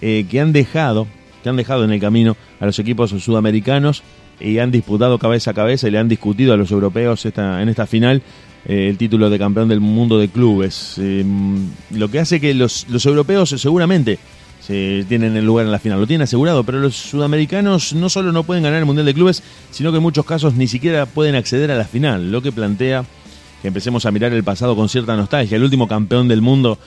eh, 0.00 0.26
que 0.30 0.40
han 0.40 0.52
dejado, 0.52 1.06
que 1.42 1.48
han 1.50 1.56
dejado 1.56 1.84
en 1.84 1.92
el 1.92 2.00
camino 2.00 2.36
a 2.58 2.66
los 2.66 2.78
equipos 2.78 3.10
sudamericanos 3.10 4.02
y 4.40 4.58
han 4.58 4.70
disputado 4.70 5.18
cabeza 5.18 5.50
a 5.50 5.54
cabeza 5.54 5.88
y 5.88 5.90
le 5.90 5.98
han 5.98 6.08
discutido 6.08 6.54
a 6.54 6.56
los 6.56 6.70
europeos 6.70 7.26
esta, 7.26 7.60
en 7.60 7.68
esta 7.68 7.86
final 7.86 8.22
eh, 8.66 8.88
el 8.88 8.96
título 8.96 9.28
de 9.28 9.38
campeón 9.38 9.68
del 9.68 9.80
mundo 9.80 10.18
de 10.18 10.28
clubes. 10.28 10.96
Eh, 10.98 11.22
lo 11.90 12.10
que 12.10 12.18
hace 12.18 12.40
que 12.40 12.54
los, 12.54 12.86
los 12.88 13.04
europeos 13.04 13.50
seguramente 13.50 14.18
se 14.60 15.04
tienen 15.08 15.36
el 15.36 15.44
lugar 15.44 15.66
en 15.66 15.72
la 15.72 15.78
final, 15.78 16.00
lo 16.00 16.06
tienen 16.06 16.22
asegurado, 16.22 16.64
pero 16.64 16.78
los 16.78 16.96
sudamericanos 16.96 17.92
no 17.92 18.08
solo 18.08 18.32
no 18.32 18.44
pueden 18.44 18.62
ganar 18.62 18.78
el 18.78 18.86
Mundial 18.86 19.06
de 19.06 19.14
Clubes, 19.14 19.42
sino 19.70 19.90
que 19.90 19.98
en 19.98 20.02
muchos 20.02 20.24
casos 20.24 20.54
ni 20.54 20.66
siquiera 20.66 21.06
pueden 21.06 21.34
acceder 21.34 21.70
a 21.70 21.76
la 21.76 21.84
final, 21.84 22.30
lo 22.30 22.40
que 22.40 22.52
plantea 22.52 23.04
que 23.60 23.68
empecemos 23.68 24.06
a 24.06 24.10
mirar 24.10 24.32
el 24.32 24.44
pasado 24.44 24.74
con 24.74 24.88
cierta 24.88 25.16
nostalgia. 25.16 25.56
El 25.56 25.64
último 25.64 25.86
campeón 25.86 26.28
del 26.28 26.40
mundo 26.40 26.78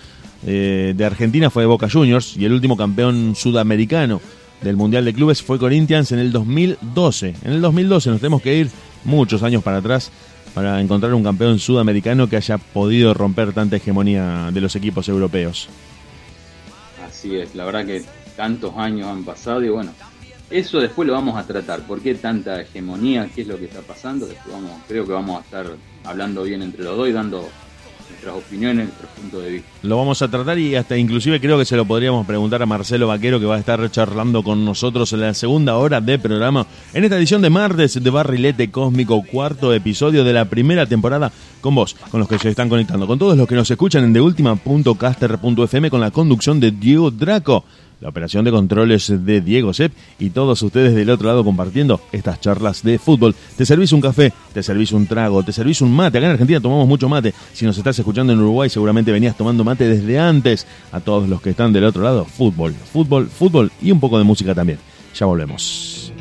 eh, 0.45 0.93
de 0.95 1.05
Argentina 1.05 1.49
fue 1.49 1.65
Boca 1.65 1.89
Juniors 1.89 2.35
y 2.37 2.45
el 2.45 2.53
último 2.53 2.75
campeón 2.75 3.35
sudamericano 3.35 4.21
del 4.61 4.75
Mundial 4.75 5.05
de 5.05 5.13
Clubes 5.13 5.41
fue 5.41 5.59
Corinthians 5.59 6.11
en 6.11 6.19
el 6.19 6.31
2012. 6.31 7.35
En 7.43 7.51
el 7.51 7.61
2012 7.61 8.09
nos 8.09 8.19
tenemos 8.19 8.41
que 8.41 8.55
ir 8.55 8.69
muchos 9.03 9.43
años 9.43 9.63
para 9.63 9.77
atrás 9.77 10.11
para 10.53 10.79
encontrar 10.79 11.13
un 11.13 11.23
campeón 11.23 11.59
sudamericano 11.59 12.29
que 12.29 12.37
haya 12.37 12.57
podido 12.57 13.13
romper 13.13 13.53
tanta 13.53 13.75
hegemonía 13.75 14.49
de 14.51 14.61
los 14.61 14.75
equipos 14.75 15.09
europeos. 15.09 15.67
Así 17.05 17.35
es, 17.35 17.55
la 17.55 17.65
verdad 17.65 17.85
que 17.85 18.03
tantos 18.35 18.73
años 18.77 19.07
han 19.07 19.23
pasado 19.23 19.63
y 19.63 19.69
bueno, 19.69 19.91
eso 20.49 20.79
después 20.79 21.07
lo 21.07 21.13
vamos 21.13 21.37
a 21.37 21.45
tratar. 21.47 21.81
¿Por 21.87 22.01
qué 22.01 22.15
tanta 22.15 22.61
hegemonía? 22.61 23.29
¿Qué 23.33 23.41
es 23.41 23.47
lo 23.47 23.57
que 23.57 23.65
está 23.65 23.81
pasando? 23.81 24.27
Después 24.27 24.53
vamos, 24.53 24.71
creo 24.87 25.05
que 25.05 25.11
vamos 25.11 25.39
a 25.39 25.43
estar 25.43 25.65
hablando 26.03 26.43
bien 26.43 26.61
entre 26.61 26.83
los 26.83 26.97
dos 26.97 27.09
y 27.09 27.11
dando 27.11 27.49
nuestras 28.09 28.35
opiniones, 28.35 28.87
nuestros 28.87 29.11
puntos 29.11 29.43
de 29.43 29.49
vista. 29.49 29.69
Lo 29.81 29.97
vamos 29.97 30.21
a 30.21 30.27
tratar 30.27 30.57
y 30.59 30.75
hasta 30.75 30.97
inclusive 30.97 31.39
creo 31.39 31.57
que 31.57 31.65
se 31.65 31.75
lo 31.75 31.85
podríamos 31.85 32.25
preguntar 32.25 32.61
a 32.61 32.65
Marcelo 32.65 33.07
Vaquero 33.07 33.39
que 33.39 33.45
va 33.45 33.55
a 33.55 33.59
estar 33.59 33.89
charlando 33.91 34.43
con 34.43 34.63
nosotros 34.63 35.11
en 35.13 35.21
la 35.21 35.33
segunda 35.33 35.77
hora 35.77 36.01
de 36.01 36.19
programa 36.19 36.65
en 36.93 37.03
esta 37.03 37.17
edición 37.17 37.41
de 37.41 37.49
martes 37.49 38.01
de 38.01 38.09
Barrilete 38.09 38.71
Cósmico, 38.71 39.21
cuarto 39.23 39.73
episodio 39.73 40.23
de 40.23 40.33
la 40.33 40.45
primera 40.45 40.85
temporada 40.85 41.31
con 41.61 41.75
vos, 41.75 41.95
con 42.11 42.19
los 42.19 42.29
que 42.29 42.39
se 42.39 42.49
están 42.49 42.69
conectando, 42.69 43.07
con 43.07 43.19
todos 43.19 43.37
los 43.37 43.47
que 43.47 43.55
nos 43.55 43.69
escuchan 43.69 44.03
en 44.03 44.13
deultima.caster.fm 44.13 45.89
con 45.89 46.01
la 46.01 46.11
conducción 46.11 46.59
de 46.59 46.71
Diego 46.71 47.11
Draco. 47.11 47.65
La 48.01 48.09
operación 48.09 48.43
de 48.43 48.51
controles 48.51 49.11
de 49.25 49.41
Diego 49.41 49.73
Sepp 49.73 49.93
y 50.19 50.29
todos 50.29 50.61
ustedes 50.61 50.93
del 50.93 51.09
otro 51.09 51.27
lado 51.27 51.43
compartiendo 51.43 52.01
estas 52.11 52.41
charlas 52.41 52.83
de 52.83 52.99
fútbol. 52.99 53.35
Te 53.57 53.65
servís 53.65 53.91
un 53.93 54.01
café, 54.01 54.33
te 54.53 54.61
servís 54.61 54.91
un 54.91 55.07
trago, 55.07 55.43
te 55.43 55.53
servís 55.53 55.81
un 55.81 55.95
mate. 55.95 56.17
Acá 56.17 56.27
en 56.27 56.33
Argentina 56.33 56.59
tomamos 56.59 56.87
mucho 56.87 57.07
mate. 57.07 57.33
Si 57.53 57.65
nos 57.65 57.77
estás 57.77 57.97
escuchando 57.97 58.33
en 58.33 58.39
Uruguay, 58.39 58.69
seguramente 58.69 59.11
venías 59.11 59.37
tomando 59.37 59.63
mate 59.63 59.87
desde 59.87 60.19
antes. 60.19 60.67
A 60.91 60.99
todos 60.99 61.29
los 61.29 61.41
que 61.41 61.51
están 61.51 61.71
del 61.73 61.85
otro 61.85 62.03
lado, 62.03 62.25
fútbol, 62.25 62.73
fútbol, 62.73 63.27
fútbol 63.27 63.71
y 63.81 63.91
un 63.91 63.99
poco 63.99 64.17
de 64.17 64.23
música 64.23 64.53
también. 64.53 64.79
Ya 65.15 65.25
volvemos. 65.25 66.11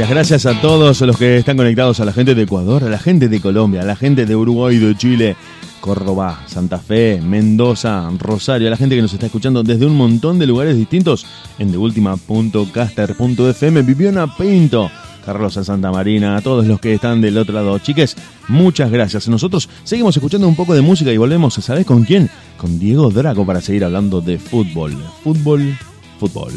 Gracias, 0.00 0.16
gracias 0.16 0.46
a 0.46 0.58
todos 0.62 1.02
los 1.02 1.18
que 1.18 1.36
están 1.36 1.58
conectados, 1.58 2.00
a 2.00 2.06
la 2.06 2.14
gente 2.14 2.34
de 2.34 2.44
Ecuador, 2.44 2.84
a 2.84 2.88
la 2.88 2.98
gente 2.98 3.28
de 3.28 3.38
Colombia, 3.38 3.82
a 3.82 3.84
la 3.84 3.96
gente 3.96 4.24
de 4.24 4.34
Uruguay, 4.34 4.78
de 4.78 4.96
Chile, 4.96 5.36
Córdoba, 5.78 6.40
Santa 6.46 6.78
Fe, 6.78 7.20
Mendoza, 7.20 8.08
Rosario, 8.18 8.68
a 8.68 8.70
la 8.70 8.78
gente 8.78 8.96
que 8.96 9.02
nos 9.02 9.12
está 9.12 9.26
escuchando 9.26 9.62
desde 9.62 9.84
un 9.84 9.94
montón 9.94 10.38
de 10.38 10.46
lugares 10.46 10.74
distintos 10.74 11.26
en 11.58 11.70
deultima.caster.fm, 11.70 13.82
Viviana 13.82 14.34
Pinto, 14.38 14.90
Carlos 15.26 15.58
a 15.58 15.64
Santa 15.64 15.92
Marina, 15.92 16.38
a 16.38 16.40
todos 16.40 16.66
los 16.66 16.80
que 16.80 16.94
están 16.94 17.20
del 17.20 17.36
otro 17.36 17.54
lado. 17.54 17.78
Chiques, 17.78 18.16
muchas 18.48 18.90
gracias. 18.90 19.28
Nosotros 19.28 19.68
seguimos 19.84 20.16
escuchando 20.16 20.48
un 20.48 20.56
poco 20.56 20.72
de 20.72 20.80
música 20.80 21.12
y 21.12 21.18
volvemos, 21.18 21.52
¿sabes 21.52 21.84
con 21.84 22.04
quién? 22.04 22.30
Con 22.56 22.78
Diego 22.78 23.10
Draco 23.10 23.44
para 23.44 23.60
seguir 23.60 23.84
hablando 23.84 24.22
de 24.22 24.38
fútbol. 24.38 24.96
Fútbol, 25.22 25.76
fútbol. 26.18 26.54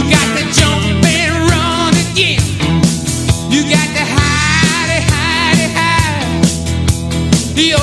You 0.00 0.08
got 0.08 0.38
to 0.38 0.44
jump 0.58 1.04
and 1.04 1.50
run 1.50 1.92
again. 2.08 2.40
You 3.52 3.64
got 3.68 3.88
to 3.98 4.04
hide 4.16 4.90
it, 4.96 5.04
hide 5.12 5.60
it, 5.60 5.72
hide. 5.76 7.54
the 7.54 7.74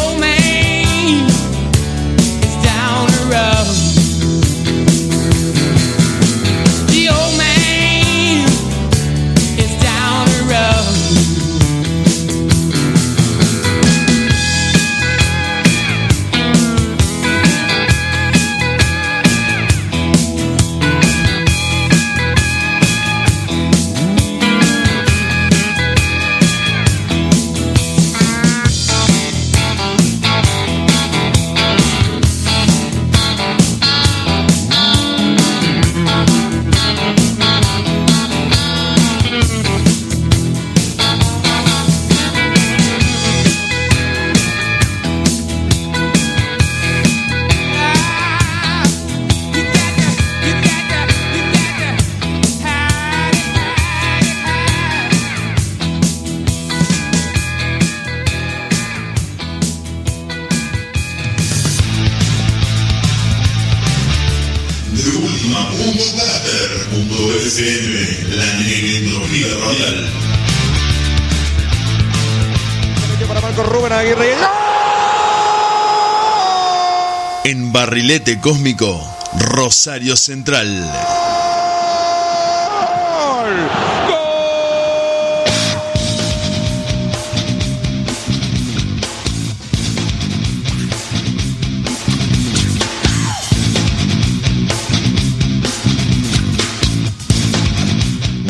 En 77.47 77.71
Barrilete 77.71 78.41
Cósmico, 78.41 78.99
Rosario 79.39 80.17
Central. 80.17 81.16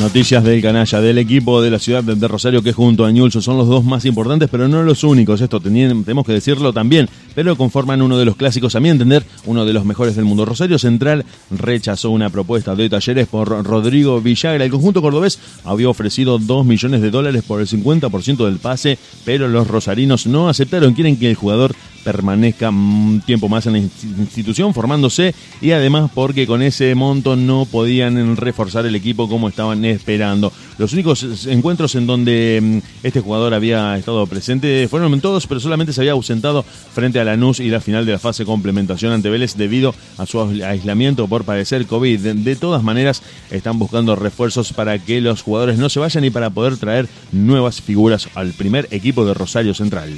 Noticias 0.07 0.41
del 0.41 0.61
canalla, 0.61 1.01
del 1.01 1.17
equipo 1.17 1.61
de 1.61 1.69
la 1.69 1.79
ciudad 1.79 2.01
de 2.01 2.27
Rosario 2.29 2.63
que 2.63 2.71
junto 2.71 3.03
a 3.03 3.11
Ñulso 3.11 3.41
son 3.41 3.57
los 3.57 3.67
dos 3.67 3.83
más 3.83 4.05
importantes, 4.05 4.47
pero 4.49 4.69
no 4.69 4.81
los 4.81 5.03
únicos. 5.03 5.41
Esto 5.41 5.59
tenemos 5.59 6.25
que 6.25 6.31
decirlo 6.31 6.71
también, 6.71 7.09
pero 7.35 7.57
conforman 7.57 8.01
uno 8.01 8.17
de 8.17 8.23
los 8.23 8.37
clásicos, 8.37 8.73
a 8.77 8.79
mi 8.79 8.87
entender, 8.87 9.25
uno 9.45 9.65
de 9.65 9.73
los 9.73 9.83
mejores 9.83 10.15
del 10.15 10.23
mundo. 10.23 10.45
Rosario 10.45 10.79
Central 10.79 11.25
rechazó 11.51 12.11
una 12.11 12.29
propuesta 12.29 12.73
de 12.73 12.89
talleres 12.89 13.27
por 13.27 13.49
Rodrigo 13.65 14.21
Villagra. 14.21 14.63
El 14.63 14.71
conjunto 14.71 15.01
cordobés 15.01 15.39
había 15.65 15.89
ofrecido 15.89 16.39
2 16.39 16.65
millones 16.65 17.01
de 17.01 17.11
dólares 17.11 17.43
por 17.45 17.59
el 17.59 17.67
50% 17.67 18.45
del 18.45 18.59
pase, 18.59 18.97
pero 19.25 19.49
los 19.49 19.67
rosarinos 19.67 20.25
no 20.25 20.47
aceptaron. 20.47 20.93
Quieren 20.93 21.17
que 21.17 21.29
el 21.29 21.35
jugador 21.35 21.75
permanezca 22.07 22.69
un 22.69 23.21
tiempo 23.25 23.49
más 23.49 23.65
en 23.65 23.73
la 23.73 23.79
inst- 23.79 24.17
institución 24.17 24.73
formándose 24.73 25.35
y 25.59 25.71
además 25.71 26.09
porque 26.13 26.47
con 26.47 26.61
ese 26.61 26.95
monto 26.95 27.35
no 27.35 27.65
podían 27.65 28.37
reforzar 28.37 28.85
el 28.85 28.95
equipo 28.95 29.27
como 29.27 29.49
estaban 29.49 29.83
esperando. 29.83 30.53
Los 30.77 30.93
únicos 30.93 31.45
encuentros 31.47 31.95
en 31.95 32.07
donde 32.07 32.81
mm, 32.81 33.05
este 33.05 33.19
jugador 33.19 33.53
había 33.53 33.97
estado 33.97 34.25
presente 34.25 34.87
fueron 34.89 35.13
en 35.13 35.19
todos, 35.19 35.47
pero 35.47 35.59
solamente 35.59 35.91
se 35.91 35.99
había 35.99 36.13
ausentado 36.13 36.63
frente 36.63 37.19
a 37.19 37.25
Lanús 37.25 37.59
y 37.59 37.67
la 37.67 37.81
final 37.81 38.05
de 38.05 38.13
la 38.13 38.19
fase 38.19 38.45
complementación 38.45 39.11
ante 39.11 39.29
Vélez 39.29 39.55
debido 39.55 39.93
a 40.17 40.25
su 40.25 40.39
aislamiento 40.39 41.27
por 41.27 41.43
padecer 41.43 41.87
COVID. 41.87 42.19
De 42.19 42.55
todas 42.55 42.83
maneras, 42.83 43.21
están 43.51 43.79
buscando 43.79 44.15
refuerzos 44.15 44.71
para 44.71 44.97
que 44.97 45.19
los 45.19 45.41
jugadores 45.41 45.77
no 45.77 45.89
se 45.89 45.99
vayan 45.99 46.23
y 46.23 46.29
para 46.29 46.51
poder 46.51 46.77
traer 46.77 47.09
nuevas 47.33 47.81
figuras 47.81 48.29
al 48.35 48.53
primer 48.53 48.87
equipo 48.91 49.25
de 49.25 49.33
Rosario 49.33 49.73
Central. 49.73 50.13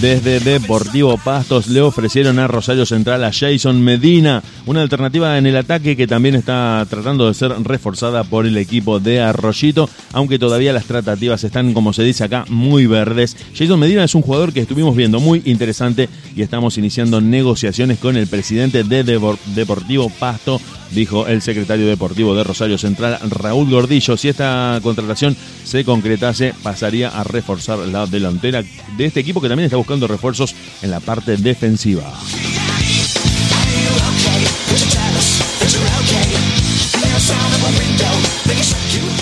Desde 0.00 0.40
Deportivo 0.40 1.16
Pastos 1.16 1.68
le 1.68 1.80
ofrecieron 1.80 2.38
a 2.38 2.46
Rosario 2.46 2.84
Central 2.84 3.24
a 3.24 3.32
Jason 3.32 3.82
Medina, 3.82 4.42
una 4.66 4.82
alternativa 4.82 5.38
en 5.38 5.46
el 5.46 5.56
ataque 5.56 5.96
que 5.96 6.06
también 6.06 6.34
está 6.34 6.86
tratando 6.88 7.26
de 7.26 7.32
ser 7.34 7.50
reforzada 7.62 8.22
por 8.22 8.46
el 8.46 8.58
equipo 8.58 9.00
de 9.00 9.20
Arroyito, 9.20 9.88
aunque 10.12 10.38
todavía 10.38 10.74
las 10.74 10.84
tratativas 10.84 11.42
están, 11.44 11.72
como 11.72 11.94
se 11.94 12.02
dice 12.02 12.24
acá, 12.24 12.44
muy 12.50 12.86
verdes. 12.86 13.36
Jason 13.56 13.80
Medina 13.80 14.04
es 14.04 14.14
un 14.14 14.22
jugador 14.22 14.52
que 14.52 14.60
estuvimos 14.60 14.94
viendo 14.94 15.18
muy 15.18 15.40
interesante 15.46 16.10
y 16.36 16.42
estamos 16.42 16.76
iniciando 16.76 17.22
negociaciones 17.22 17.98
con 17.98 18.16
el 18.16 18.26
presidente 18.26 18.84
de 18.84 19.04
Depor- 19.04 19.38
Deportivo 19.54 20.10
Pasto, 20.10 20.60
dijo 20.90 21.26
el 21.26 21.42
secretario 21.42 21.86
deportivo 21.86 22.34
de 22.34 22.44
Rosario 22.44 22.78
Central, 22.78 23.18
Raúl 23.28 23.70
Gordillo. 23.70 24.16
Si 24.16 24.28
esta 24.28 24.78
contratación 24.82 25.36
se 25.64 25.84
concretase, 25.84 26.54
pasaría 26.62 27.08
a 27.08 27.24
reforzar 27.24 27.78
la 27.78 28.06
delantera 28.06 28.62
de 28.96 29.04
este 29.04 29.20
equipo 29.20 29.40
que 29.40 29.48
también 29.48 29.66
está 29.66 29.76
buscando 29.76 30.06
refuerzos 30.06 30.54
en 30.82 30.90
la 30.90 31.00
parte 31.00 31.36
defensiva. 31.36 32.12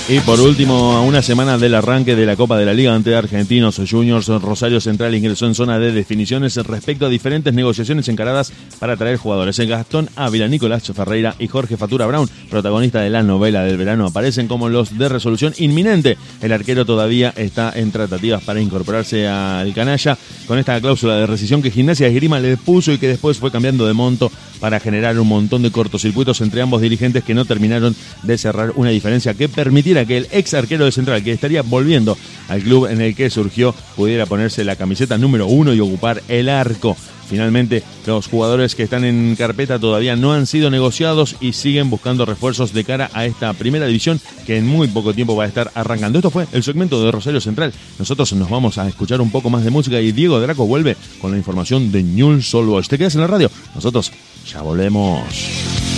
Y 0.06 0.20
por 0.20 0.38
último, 0.38 0.92
a 0.92 1.00
una 1.00 1.22
semana 1.22 1.56
del 1.56 1.74
arranque 1.74 2.14
de 2.14 2.26
la 2.26 2.36
Copa 2.36 2.58
de 2.58 2.66
la 2.66 2.74
Liga 2.74 2.94
ante 2.94 3.16
Argentinos 3.16 3.80
Juniors, 3.90 4.28
Rosario 4.28 4.78
Central 4.78 5.14
ingresó 5.14 5.46
en 5.46 5.54
zona 5.54 5.78
de 5.78 5.92
definiciones 5.92 6.56
respecto 6.56 7.06
a 7.06 7.08
diferentes 7.08 7.54
negociaciones 7.54 8.06
encaradas 8.08 8.52
para 8.78 8.98
traer 8.98 9.16
jugadores. 9.16 9.58
El 9.58 9.68
Gastón 9.68 10.10
Ávila, 10.14 10.46
Nicolás 10.46 10.82
Ferreira 10.94 11.34
y 11.38 11.48
Jorge 11.48 11.78
Fatura 11.78 12.04
Brown, 12.04 12.28
protagonista 12.50 13.00
de 13.00 13.08
la 13.08 13.22
novela 13.22 13.64
del 13.64 13.78
verano, 13.78 14.04
aparecen 14.04 14.46
como 14.46 14.68
los 14.68 14.98
de 14.98 15.08
resolución 15.08 15.54
inminente. 15.56 16.18
El 16.42 16.52
arquero 16.52 16.84
todavía 16.84 17.32
está 17.34 17.72
en 17.74 17.90
tratativas 17.90 18.42
para 18.44 18.60
incorporarse 18.60 19.26
al 19.26 19.72
canalla 19.72 20.18
con 20.46 20.58
esta 20.58 20.78
cláusula 20.82 21.16
de 21.16 21.26
rescisión 21.26 21.62
que 21.62 21.70
Gimnasia 21.70 22.08
Esgrima 22.08 22.40
le 22.40 22.58
puso 22.58 22.92
y 22.92 22.98
que 22.98 23.08
después 23.08 23.38
fue 23.38 23.50
cambiando 23.50 23.86
de 23.86 23.94
monto 23.94 24.30
para 24.60 24.80
generar 24.80 25.18
un 25.18 25.28
montón 25.28 25.62
de 25.62 25.70
cortocircuitos 25.70 26.42
entre 26.42 26.60
ambos 26.60 26.82
dirigentes 26.82 27.24
que 27.24 27.34
no 27.34 27.46
terminaron 27.46 27.96
de 28.22 28.36
cerrar 28.36 28.72
una 28.76 28.90
diferencia 28.90 29.32
que 29.32 29.48
permitiera 29.48 29.93
que 30.04 30.16
el 30.16 30.28
ex 30.32 30.54
arquero 30.54 30.84
de 30.84 30.92
Central, 30.92 31.22
que 31.22 31.32
estaría 31.32 31.62
volviendo 31.62 32.18
al 32.48 32.62
club 32.62 32.86
en 32.86 33.00
el 33.00 33.14
que 33.14 33.30
surgió, 33.30 33.74
pudiera 33.96 34.26
ponerse 34.26 34.64
la 34.64 34.76
camiseta 34.76 35.16
número 35.18 35.46
uno 35.46 35.72
y 35.72 35.80
ocupar 35.80 36.22
el 36.28 36.48
arco. 36.48 36.96
Finalmente, 37.28 37.82
los 38.06 38.26
jugadores 38.26 38.74
que 38.74 38.82
están 38.82 39.04
en 39.04 39.34
carpeta 39.36 39.78
todavía 39.78 40.14
no 40.14 40.32
han 40.32 40.46
sido 40.46 40.70
negociados 40.70 41.36
y 41.40 41.52
siguen 41.52 41.88
buscando 41.90 42.26
refuerzos 42.26 42.72
de 42.72 42.84
cara 42.84 43.10
a 43.12 43.24
esta 43.24 43.52
primera 43.54 43.86
división 43.86 44.20
que 44.46 44.58
en 44.58 44.66
muy 44.66 44.88
poco 44.88 45.14
tiempo 45.14 45.34
va 45.34 45.44
a 45.44 45.48
estar 45.48 45.70
arrancando. 45.74 46.18
Esto 46.18 46.30
fue 46.30 46.46
el 46.52 46.62
segmento 46.62 47.02
de 47.02 47.10
Rosario 47.10 47.40
Central. 47.40 47.72
Nosotros 47.98 48.32
nos 48.34 48.50
vamos 48.50 48.78
a 48.78 48.86
escuchar 48.86 49.20
un 49.20 49.30
poco 49.30 49.48
más 49.50 49.64
de 49.64 49.70
música 49.70 50.00
y 50.00 50.12
Diego 50.12 50.40
Draco 50.40 50.66
vuelve 50.66 50.96
con 51.20 51.30
la 51.30 51.38
información 51.38 51.90
de 51.90 52.02
Newell's 52.02 52.52
Boys. 52.52 52.88
¿Te 52.88 52.98
quedas 52.98 53.14
en 53.14 53.22
la 53.22 53.26
radio? 53.26 53.50
Nosotros 53.74 54.12
ya 54.46 54.60
volvemos. 54.60 55.93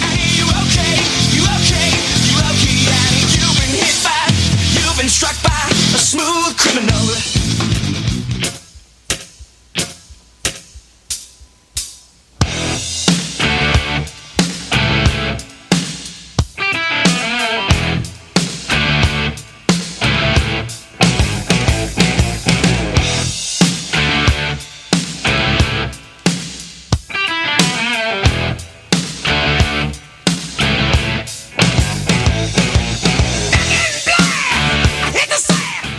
Smooth 6.17 6.57
criminal. 6.57 7.36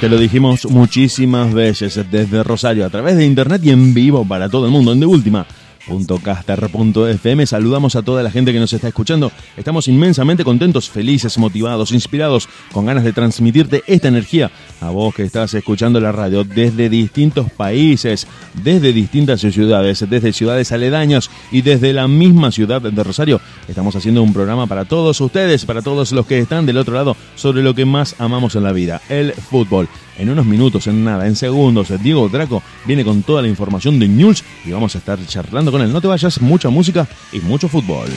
Te 0.07 0.11
lo 0.11 0.21
dijimos 0.21 0.65
muchísimas 0.71 1.53
veces 1.53 1.99
desde 2.09 2.41
Rosario, 2.41 2.85
a 2.85 2.89
través 2.89 3.17
de 3.17 3.25
internet 3.25 3.61
y 3.65 3.71
en 3.71 3.93
vivo 3.93 4.23
para 4.23 4.47
todo 4.47 4.65
el 4.65 4.71
mundo. 4.71 4.93
En 4.93 5.01
de 5.01 5.05
última. 5.05 5.45
.caster.fm 5.87 7.45
saludamos 7.45 7.95
a 7.95 8.01
toda 8.01 8.23
la 8.23 8.31
gente 8.31 8.53
que 8.53 8.59
nos 8.59 8.73
está 8.73 8.87
escuchando. 8.87 9.31
Estamos 9.55 9.87
inmensamente 9.87 10.43
contentos, 10.43 10.89
felices, 10.89 11.37
motivados, 11.37 11.91
inspirados, 11.91 12.49
con 12.71 12.85
ganas 12.85 13.03
de 13.03 13.13
transmitirte 13.13 13.83
esta 13.87 14.07
energía 14.07 14.51
a 14.81 14.89
vos 14.89 15.15
que 15.15 15.23
estás 15.23 15.53
escuchando 15.53 15.99
la 15.99 16.11
radio 16.11 16.43
desde 16.43 16.89
distintos 16.89 17.51
países, 17.51 18.27
desde 18.63 18.93
distintas 18.93 19.41
ciudades, 19.41 20.05
desde 20.09 20.33
ciudades 20.33 20.71
aledañas 20.71 21.29
y 21.51 21.61
desde 21.61 21.93
la 21.93 22.07
misma 22.07 22.51
ciudad 22.51 22.81
de 22.81 23.03
Rosario. 23.03 23.41
Estamos 23.67 23.95
haciendo 23.95 24.23
un 24.23 24.33
programa 24.33 24.67
para 24.67 24.85
todos 24.85 25.19
ustedes, 25.21 25.65
para 25.65 25.81
todos 25.81 26.11
los 26.11 26.25
que 26.25 26.39
están 26.39 26.65
del 26.65 26.77
otro 26.77 26.95
lado, 26.95 27.15
sobre 27.35 27.63
lo 27.63 27.73
que 27.73 27.85
más 27.85 28.15
amamos 28.19 28.55
en 28.55 28.63
la 28.63 28.71
vida, 28.71 29.01
el 29.09 29.33
fútbol. 29.33 29.87
En 30.17 30.29
unos 30.29 30.45
minutos, 30.45 30.87
en 30.87 31.03
nada, 31.03 31.27
en 31.27 31.35
segundos, 31.35 31.93
Diego 32.01 32.27
Draco 32.27 32.63
viene 32.85 33.05
con 33.05 33.21
toda 33.21 33.41
la 33.41 33.47
información 33.47 33.99
de 33.99 34.07
News 34.07 34.43
y 34.65 34.71
vamos 34.71 34.95
a 34.95 34.97
estar 34.97 35.19
charlando 35.27 35.71
con 35.71 35.81
él. 35.81 35.93
No 35.93 36.01
te 36.01 36.07
vayas, 36.07 36.41
mucha 36.41 36.69
música 36.69 37.07
y 37.31 37.39
mucho 37.39 37.67
fútbol. 37.67 38.09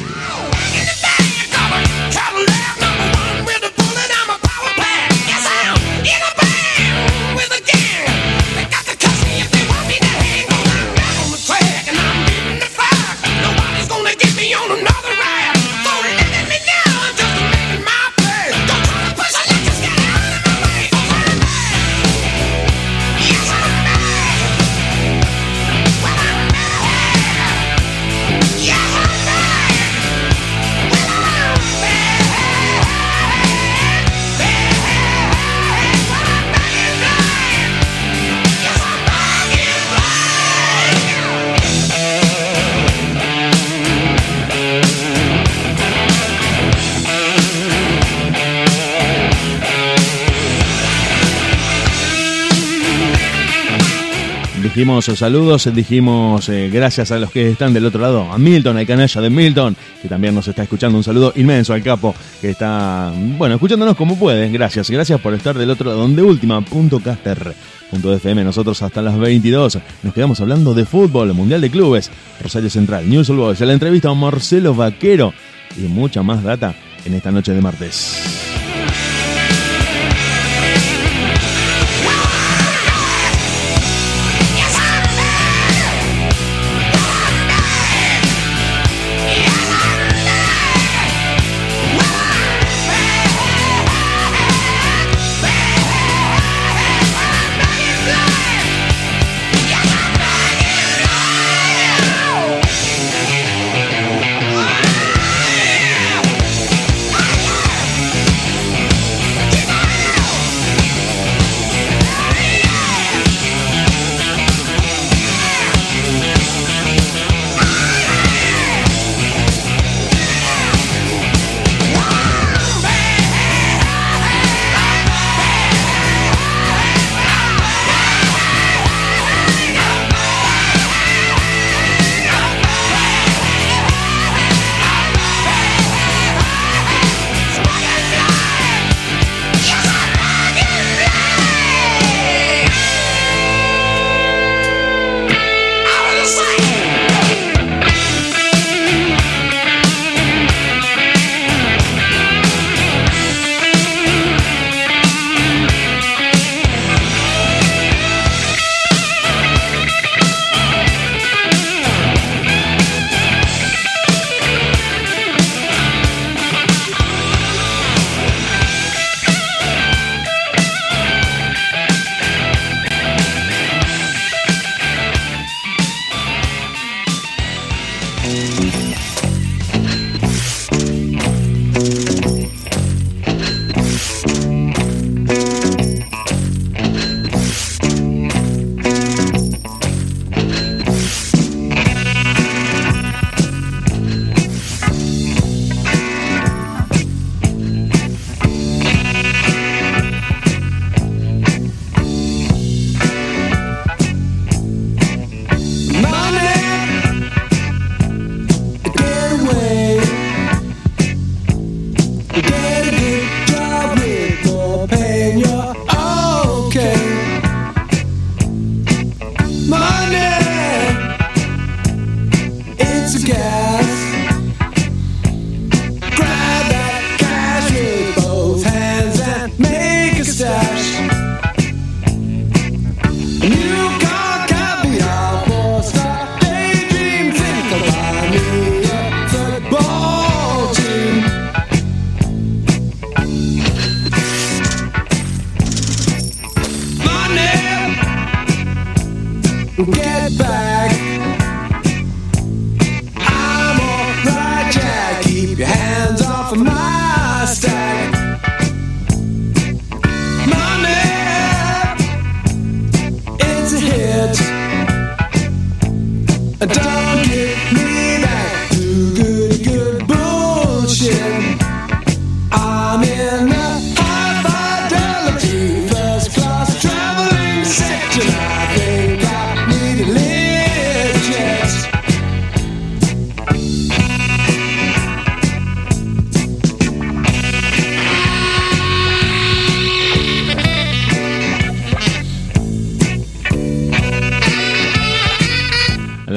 Dijimos 54.70 55.04
saludos, 55.06 55.68
dijimos 55.74 56.48
eh, 56.48 56.70
gracias 56.72 57.10
a 57.10 57.18
los 57.18 57.32
que 57.32 57.50
están 57.50 57.72
del 57.74 57.86
otro 57.86 58.00
lado, 58.00 58.30
a 58.30 58.38
Milton, 58.38 58.76
al 58.76 58.86
canalla 58.86 59.20
de 59.20 59.28
Milton, 59.28 59.76
que 60.00 60.06
también 60.06 60.32
nos 60.32 60.46
está 60.46 60.62
escuchando. 60.62 60.96
Un 60.96 61.02
saludo 61.02 61.32
inmenso 61.34 61.74
al 61.74 61.82
capo, 61.82 62.14
que 62.40 62.50
está, 62.50 63.12
bueno, 63.36 63.56
escuchándonos 63.56 63.96
como 63.96 64.16
puede. 64.16 64.48
Gracias, 64.48 64.88
gracias 64.88 65.20
por 65.20 65.34
estar 65.34 65.58
del 65.58 65.70
otro 65.70 65.90
lado, 65.90 66.06
de 66.06 66.22
última, 66.22 66.60
punto 66.60 67.00
caster. 67.00 67.52
Punto 67.90 68.14
FM, 68.14 68.44
nosotros 68.44 68.80
hasta 68.82 69.02
las 69.02 69.18
22 69.18 69.78
nos 70.04 70.14
quedamos 70.14 70.40
hablando 70.40 70.72
de 70.72 70.84
fútbol, 70.84 71.34
Mundial 71.34 71.60
de 71.60 71.70
Clubes, 71.70 72.08
Rosario 72.40 72.70
Central, 72.70 73.10
News 73.10 73.28
All 73.28 73.38
Boys, 73.38 73.60
la 73.60 73.72
entrevista 73.72 74.10
a 74.10 74.14
Marcelo 74.14 74.72
Vaquero 74.72 75.34
y 75.76 75.80
mucha 75.88 76.22
más 76.22 76.44
data 76.44 76.76
en 77.04 77.14
esta 77.14 77.32
noche 77.32 77.52
de 77.52 77.60
martes. 77.60 78.59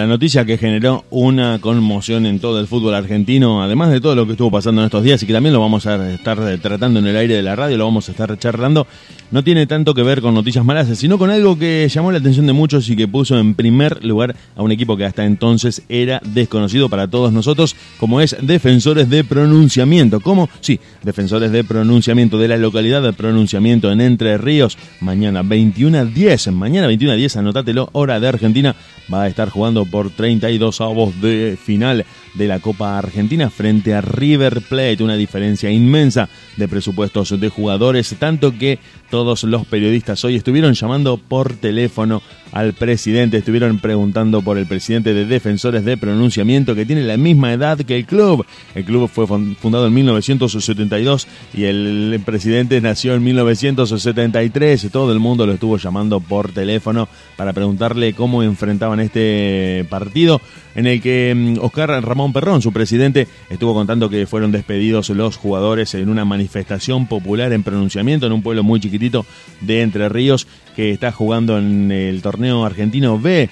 La 0.04 0.08
noticia 0.08 0.44
que 0.44 0.58
generó 0.58 1.06
una 1.12 1.60
conmoción 1.62 2.26
en 2.26 2.42
todo 2.42 2.60
el 2.60 2.68
fútbol 2.68 2.94
argentino, 2.94 3.64
además 3.64 3.90
de 3.90 4.02
todo 4.02 4.16
lo 4.16 4.26
que 4.26 4.34
estuvo 4.34 4.52
pasando 4.52 4.82
en 4.82 4.88
estos 4.88 5.02
días 5.02 5.24
y 5.24 5.26
que 5.26 5.32
también 5.32 5.54
lo 5.54 5.62
vamos 5.62 5.88
a 5.88 6.12
estar 6.12 6.38
tratando 6.58 7.00
en 7.00 7.08
el 7.08 7.16
aire 7.16 7.36
de 7.36 7.42
la 7.42 7.56
radio, 7.56 7.78
lo 7.78 7.86
vamos 7.86 8.10
a 8.10 8.12
estar 8.12 8.38
charlando, 8.38 8.86
no 9.34 9.44
tiene 9.44 9.66
tanto 9.66 9.96
que 9.96 10.04
ver 10.04 10.22
con 10.22 10.36
noticias 10.36 10.64
malas, 10.64 10.96
sino 10.96 11.18
con 11.18 11.32
algo 11.32 11.58
que 11.58 11.90
llamó 11.90 12.12
la 12.12 12.20
atención 12.20 12.46
de 12.46 12.54
muchos 12.54 12.88
y 12.90 12.96
que 12.96 13.08
puso 13.08 13.36
en 13.40 13.56
primer 13.56 14.06
lugar 14.06 14.36
a 14.56 14.62
un 14.62 14.72
equipo 14.72 14.96
que 14.96 15.06
hasta 15.06 15.26
entonces 15.26 15.82
era 15.90 16.22
desconocido 16.24 16.88
para 16.88 17.08
todos 17.08 17.34
nosotros, 17.34 17.76
como 17.98 18.22
es 18.22 18.38
Defensores 18.44 19.10
de 19.10 19.24
Pronunciamiento. 19.24 20.20
¿Cómo? 20.20 20.50
Sí, 20.62 20.80
Defensores 21.02 21.52
de 21.52 21.64
Pronunciamiento 21.64 22.38
de 22.38 22.48
la 22.48 22.58
localidad 22.58 23.02
de 23.02 23.12
Pronunciamiento 23.12 23.92
en 23.92 24.02
Entre 24.02 24.38
Ríos, 24.38 24.78
mañana 25.00 25.42
21 25.42 25.98
a 25.98 26.06
10, 26.06 26.52
mañana 26.52 26.86
21 26.86 27.14
a 27.14 27.16
10, 27.16 27.38
anótatelo, 27.38 27.90
hora 27.94 28.20
de 28.20 28.28
Argentina, 28.28 28.76
va 29.12 29.24
a 29.24 29.28
estar 29.28 29.50
jugando 29.50 29.84
por 29.86 30.12
32 30.12 30.80
avos 30.80 31.20
de 31.22 31.58
final 31.60 32.06
de 32.36 32.48
la 32.48 32.60
Copa 32.60 32.98
Argentina 32.98 33.50
frente 33.50 33.94
a 33.94 34.02
River 34.02 34.62
Plate, 34.62 35.04
una 35.04 35.16
diferencia 35.16 35.72
inmensa 35.72 36.30
de 36.58 36.68
presupuestos 36.68 37.40
de 37.40 37.50
jugadores, 37.50 38.16
tanto 38.20 38.58
que 38.58 38.80
todos 39.14 39.44
los 39.44 39.68
periodistas. 39.68 40.26
Hoy 40.26 40.38
estuvieron 40.38 40.74
llamando 40.74 41.18
por 41.18 41.54
teléfono 41.54 42.24
al 42.54 42.74
presidente. 42.74 43.38
Estuvieron 43.38 43.80
preguntando 43.80 44.42
por 44.42 44.58
el 44.58 44.66
presidente 44.68 45.14
de 45.14 45.26
Defensores 45.26 45.84
de 45.84 45.98
Pronunciamiento 45.98 46.76
que 46.76 46.86
tiene 46.86 47.02
la 47.04 47.18
misma 47.18 47.52
edad 47.52 47.78
que 47.80 47.98
el 47.98 48.06
club. 48.06 48.46
El 48.76 48.86
club 48.86 49.10
fue 49.10 49.28
fun- 49.28 49.56
fundado 49.60 49.88
en 49.88 49.94
1972 49.94 51.28
y 51.54 51.64
el 51.66 52.22
presidente 52.26 52.80
nació 52.80 53.16
en 53.16 53.24
1973. 53.24 54.90
Todo 54.92 55.12
el 55.12 55.20
mundo 55.20 55.46
lo 55.46 55.54
estuvo 55.54 55.78
llamando 55.78 56.20
por 56.20 56.52
teléfono 56.52 57.08
para 57.36 57.54
preguntarle 57.54 58.14
cómo 58.14 58.44
enfrentaban 58.44 59.00
este 59.00 59.86
partido 59.90 60.40
en 60.76 60.88
el 60.88 61.02
que 61.02 61.34
mm, 61.36 61.64
Oscar 61.64 61.90
Ramón 62.04 62.34
Perrón, 62.34 62.62
su 62.62 62.72
presidente, 62.72 63.28
estuvo 63.50 63.74
contando 63.74 64.10
que 64.10 64.26
fueron 64.26 64.52
despedidos 64.52 65.10
los 65.10 65.38
jugadores 65.38 65.94
en 65.94 66.10
una 66.10 66.26
manifestación 66.26 67.08
popular 67.08 67.52
en 67.54 67.64
pronunciamiento 67.64 68.26
en 68.26 68.32
un 68.34 68.42
pueblo 68.42 68.64
muy 68.64 68.80
chiquitito 68.80 69.26
de 69.62 69.82
Entre 69.82 70.10
Ríos 70.10 70.48
que 70.76 70.92
está 70.92 71.12
jugando 71.12 71.58
en 71.58 71.92
el 71.92 72.22
torneo 72.22 72.66
argentino 72.66 73.20
B 73.20 73.50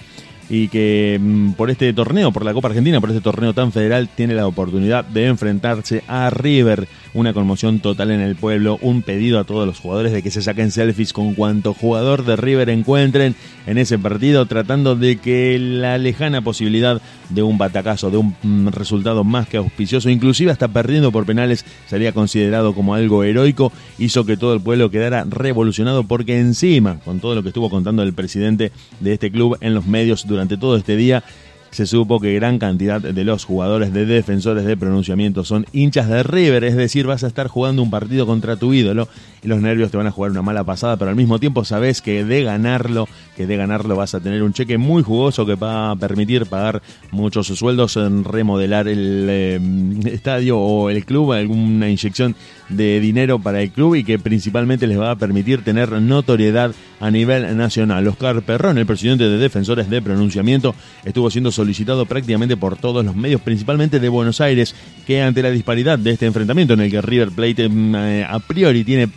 y 0.49 0.67
que 0.67 1.17
mm, 1.19 1.53
por 1.53 1.71
este 1.71 1.93
torneo, 1.93 2.31
por 2.31 2.43
la 2.43 2.53
Copa 2.53 2.67
Argentina, 2.67 2.99
por 2.99 3.09
este 3.09 3.21
torneo 3.21 3.53
tan 3.53 3.71
federal, 3.71 4.09
tiene 4.09 4.35
la 4.35 4.47
oportunidad 4.47 5.05
de 5.05 5.27
enfrentarse 5.27 6.03
a 6.07 6.29
River. 6.29 6.87
Una 7.13 7.33
conmoción 7.33 7.81
total 7.81 8.11
en 8.11 8.21
el 8.21 8.35
pueblo, 8.35 8.79
un 8.81 9.01
pedido 9.01 9.37
a 9.37 9.43
todos 9.43 9.67
los 9.67 9.79
jugadores 9.79 10.13
de 10.13 10.23
que 10.23 10.31
se 10.31 10.41
saquen 10.41 10.71
selfies 10.71 11.11
con 11.11 11.33
cuanto 11.33 11.73
jugador 11.73 12.23
de 12.23 12.37
River 12.37 12.69
encuentren 12.69 13.35
en 13.67 13.77
ese 13.77 13.99
partido, 13.99 14.45
tratando 14.45 14.95
de 14.95 15.17
que 15.17 15.59
la 15.59 15.97
lejana 15.97 16.41
posibilidad 16.41 17.01
de 17.29 17.43
un 17.43 17.57
batacazo, 17.57 18.11
de 18.11 18.17
un 18.17 18.35
mm, 18.41 18.69
resultado 18.69 19.25
más 19.25 19.47
que 19.47 19.57
auspicioso, 19.57 20.09
inclusive 20.09 20.51
hasta 20.51 20.69
perdiendo 20.69 21.11
por 21.11 21.25
penales, 21.25 21.65
sería 21.87 22.13
considerado 22.13 22.73
como 22.73 22.95
algo 22.95 23.23
heroico, 23.23 23.73
hizo 23.99 24.25
que 24.25 24.37
todo 24.37 24.53
el 24.53 24.61
pueblo 24.61 24.89
quedara 24.89 25.25
revolucionado 25.27 26.05
porque 26.05 26.39
encima, 26.39 26.99
con 27.03 27.19
todo 27.19 27.35
lo 27.35 27.43
que 27.43 27.49
estuvo 27.49 27.69
contando 27.69 28.03
el 28.03 28.13
presidente 28.13 28.71
de 29.01 29.13
este 29.13 29.31
club 29.31 29.57
en 29.59 29.73
los 29.73 29.85
medios 29.85 30.25
durante 30.25 30.55
todo 30.55 30.77
este 30.77 30.95
día, 30.95 31.23
se 31.71 31.85
supo 31.85 32.19
que 32.19 32.33
gran 32.33 32.59
cantidad 32.59 33.01
de 33.01 33.23
los 33.23 33.45
jugadores 33.45 33.93
de 33.93 34.05
defensores 34.05 34.65
de 34.65 34.77
pronunciamiento 34.77 35.43
son 35.43 35.65
hinchas 35.71 36.09
de 36.09 36.21
River, 36.21 36.63
es 36.65 36.75
decir, 36.75 37.07
vas 37.07 37.23
a 37.23 37.27
estar 37.27 37.47
jugando 37.47 37.81
un 37.81 37.89
partido 37.89 38.25
contra 38.25 38.57
tu 38.57 38.73
ídolo 38.73 39.07
y 39.41 39.47
los 39.47 39.61
nervios 39.61 39.89
te 39.89 39.97
van 39.97 40.07
a 40.07 40.11
jugar 40.11 40.31
una 40.31 40.41
mala 40.41 40.63
pasada, 40.63 40.97
pero 40.97 41.09
al 41.09 41.15
mismo 41.15 41.39
tiempo 41.39 41.63
sabes 41.63 42.01
que 42.01 42.23
de 42.25 42.43
ganarlo, 42.43 43.07
que 43.35 43.47
de 43.47 43.57
ganarlo 43.57 43.95
vas 43.95 44.13
a 44.13 44.19
tener 44.19 44.43
un 44.43 44.53
cheque 44.53 44.77
muy 44.77 45.01
jugoso 45.01 45.45
que 45.45 45.55
va 45.55 45.91
a 45.91 45.95
permitir 45.95 46.45
pagar 46.45 46.81
muchos 47.11 47.47
sueldos, 47.47 47.97
en 47.97 48.23
remodelar 48.23 48.87
el 48.87 49.27
eh, 49.29 49.59
estadio 50.05 50.59
o 50.59 50.89
el 50.89 51.05
club, 51.05 51.31
alguna 51.31 51.89
inyección 51.89 52.35
de 52.69 52.99
dinero 52.99 53.39
para 53.39 53.61
el 53.61 53.71
club 53.71 53.95
y 53.95 54.03
que 54.03 54.19
principalmente 54.19 54.87
les 54.87 54.99
va 54.99 55.11
a 55.11 55.15
permitir 55.15 55.63
tener 55.63 55.91
notoriedad 55.91 56.73
a 56.99 57.11
nivel 57.11 57.57
nacional. 57.57 58.07
Oscar 58.07 58.41
Perrón, 58.43 58.77
el 58.77 58.85
presidente 58.85 59.27
de 59.27 59.37
Defensores 59.37 59.89
de 59.89 60.01
Pronunciamiento, 60.01 60.75
estuvo 61.03 61.29
siendo 61.29 61.51
solicitado 61.61 62.07
prácticamente 62.07 62.57
por 62.57 62.75
todos 62.75 63.05
los 63.05 63.15
medios, 63.15 63.39
principalmente 63.39 63.99
de 63.99 64.09
Buenos 64.09 64.41
Aires, 64.41 64.73
que 65.05 65.21
ante 65.21 65.43
la 65.43 65.51
disparidad 65.51 65.99
de 65.99 66.09
este 66.09 66.25
enfrentamiento 66.25 66.73
en 66.73 66.79
el 66.79 66.89
que 66.89 67.01
River 67.01 67.29
Plate 67.29 67.69
mm, 67.69 67.95
eh, 67.95 68.25
a 68.27 68.39
priori 68.39 68.83
tiene 68.83 69.09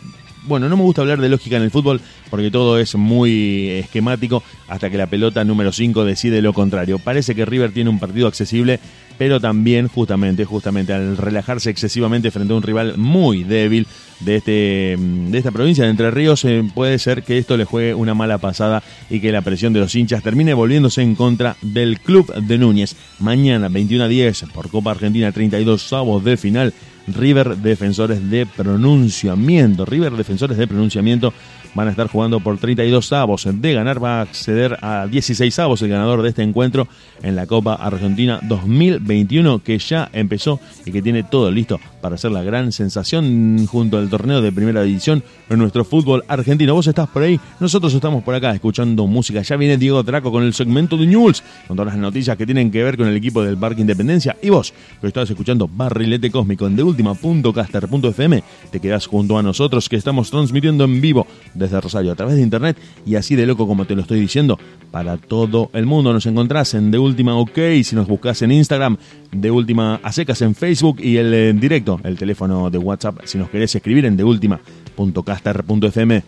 bueno, 0.47 0.69
no 0.69 0.77
me 0.77 0.83
gusta 0.83 1.01
hablar 1.01 1.19
de 1.19 1.29
lógica 1.29 1.57
en 1.57 1.63
el 1.63 1.71
fútbol 1.71 2.01
porque 2.29 2.51
todo 2.51 2.79
es 2.79 2.95
muy 2.95 3.69
esquemático 3.69 4.43
hasta 4.67 4.89
que 4.89 4.97
la 4.97 5.07
pelota 5.07 5.43
número 5.43 5.71
5 5.71 6.05
decide 6.05 6.41
lo 6.41 6.53
contrario. 6.53 6.99
Parece 6.99 7.35
que 7.35 7.45
River 7.45 7.71
tiene 7.71 7.89
un 7.89 7.99
partido 7.99 8.27
accesible, 8.27 8.79
pero 9.17 9.39
también 9.39 9.87
justamente, 9.87 10.45
justamente 10.45 10.93
al 10.93 11.17
relajarse 11.17 11.69
excesivamente 11.69 12.31
frente 12.31 12.53
a 12.53 12.57
un 12.57 12.63
rival 12.63 12.97
muy 12.97 13.43
débil 13.43 13.87
de 14.19 14.35
este 14.37 14.97
de 14.97 15.37
esta 15.37 15.51
provincia 15.51 15.83
de 15.83 15.89
Entre 15.89 16.09
Ríos, 16.11 16.45
eh, 16.45 16.63
puede 16.73 16.99
ser 16.99 17.23
que 17.23 17.37
esto 17.37 17.57
le 17.57 17.65
juegue 17.65 17.93
una 17.93 18.13
mala 18.13 18.37
pasada 18.37 18.81
y 19.09 19.19
que 19.19 19.31
la 19.31 19.41
presión 19.41 19.73
de 19.73 19.81
los 19.81 19.93
hinchas 19.93 20.23
termine 20.23 20.53
volviéndose 20.53 21.01
en 21.01 21.15
contra 21.15 21.57
del 21.61 21.99
club 21.99 22.33
de 22.33 22.57
Núñez. 22.57 22.95
Mañana 23.19 23.69
21 23.69 24.05
a 24.05 24.07
10 24.07 24.45
por 24.53 24.69
Copa 24.69 24.91
Argentina 24.91 25.31
32 25.31 25.81
sábados 25.81 26.23
de 26.23 26.37
final 26.37 26.73
River 27.07 27.57
Defensores 27.57 28.29
de 28.29 28.45
Pronunciamiento. 28.45 29.85
River 29.85 30.13
Defensores 30.13 30.57
de 30.57 30.67
Pronunciamiento 30.67 31.33
van 31.73 31.87
a 31.87 31.91
estar 31.91 32.07
jugando 32.07 32.39
por 32.39 32.57
32 32.57 33.13
avos. 33.13 33.47
De 33.51 33.73
ganar 33.73 34.03
va 34.03 34.19
a 34.19 34.21
acceder 34.21 34.77
a 34.81 35.07
16 35.07 35.59
avos 35.59 35.81
el 35.81 35.89
ganador 35.89 36.21
de 36.21 36.29
este 36.29 36.41
encuentro 36.41 36.87
en 37.21 37.35
la 37.35 37.45
Copa 37.45 37.75
Argentina 37.75 38.39
2021 38.43 39.61
que 39.63 39.77
ya 39.77 40.09
empezó 40.13 40.59
y 40.85 40.91
que 40.91 41.01
tiene 41.01 41.23
todo 41.23 41.51
listo 41.51 41.79
para 42.05 42.17
hacer 42.17 42.29
la 42.29 42.43
gran 42.43 42.71
sensación 42.71 43.65
junto 43.65 43.97
al 43.97 44.11
torneo 44.11 44.39
de 44.39 44.51
primera 44.51 44.83
división 44.83 45.23
en 45.49 45.57
nuestro 45.57 45.83
fútbol 45.83 46.23
argentino. 46.27 46.75
Vos 46.75 46.85
estás 46.85 47.09
por 47.09 47.23
ahí, 47.23 47.39
nosotros 47.59 47.95
estamos 47.95 48.23
por 48.23 48.35
acá 48.35 48.51
escuchando 48.53 49.07
música. 49.07 49.41
Ya 49.41 49.55
viene 49.55 49.75
Diego 49.75 50.03
Draco 50.03 50.31
con 50.31 50.43
el 50.43 50.53
segmento 50.53 50.97
de 50.97 51.07
News, 51.07 51.41
con 51.67 51.75
todas 51.75 51.93
las 51.93 51.99
noticias 51.99 52.37
que 52.37 52.45
tienen 52.45 52.69
que 52.69 52.83
ver 52.83 52.95
con 52.95 53.07
el 53.07 53.17
equipo 53.17 53.41
del 53.41 53.57
Parque 53.57 53.81
Independencia. 53.81 54.37
Y 54.39 54.51
vos, 54.51 54.71
que 55.01 55.07
estás 55.07 55.27
escuchando 55.31 55.67
Barrilete 55.67 56.29
Cósmico 56.29 56.67
en 56.67 56.75
deultima.caster.fm, 56.75 58.43
te 58.69 58.79
quedás 58.79 59.07
junto 59.07 59.39
a 59.39 59.41
nosotros 59.41 59.89
que 59.89 59.95
estamos 59.95 60.29
transmitiendo 60.29 60.83
en 60.83 61.01
vivo 61.01 61.25
desde 61.55 61.81
Rosario 61.81 62.11
a 62.11 62.15
través 62.15 62.35
de 62.35 62.43
internet 62.43 62.77
y 63.03 63.15
así 63.15 63.35
de 63.35 63.47
loco 63.47 63.65
como 63.65 63.85
te 63.85 63.95
lo 63.95 64.03
estoy 64.03 64.19
diciendo 64.19 64.59
para 64.91 65.17
todo 65.17 65.71
el 65.73 65.87
mundo. 65.87 66.13
Nos 66.13 66.27
encontrás 66.27 66.75
en 66.75 66.91
De 66.91 66.99
Última 66.99 67.35
OK, 67.35 67.57
si 67.83 67.95
nos 67.95 68.07
buscas 68.07 68.43
en 68.43 68.51
Instagram, 68.51 68.95
De 69.31 69.49
Última 69.49 69.99
a 70.03 70.11
en 70.15 70.53
Facebook 70.53 70.99
y 71.01 71.17
el 71.17 71.33
en 71.33 71.59
directo, 71.59 71.94
el 72.03 72.17
teléfono 72.17 72.69
de 72.69 72.77
WhatsApp, 72.77 73.19
si 73.25 73.37
nos 73.37 73.49
querés 73.49 73.75
escribir 73.75 74.05
en 74.05 74.15
deultima.caster.fm. 74.17 76.23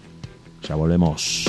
Ya 0.63 0.75
volvemos. 0.75 1.47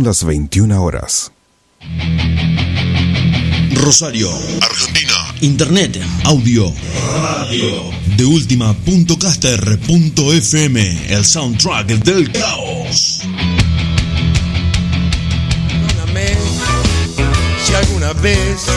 Son 0.00 0.06
las 0.06 0.24
21 0.24 0.82
horas. 0.82 1.30
Rosario, 3.74 4.30
Argentina. 4.62 5.12
Internet, 5.42 6.00
audio, 6.24 6.72
radio. 7.20 7.90
De 8.16 8.24
última.caster.fm, 8.24 11.12
el 11.12 11.22
soundtrack 11.22 11.88
del 12.02 12.32
caos. 12.32 13.20
Perdóname 15.68 16.34
si 17.66 17.74
alguna 17.74 18.14
vez 18.14 18.70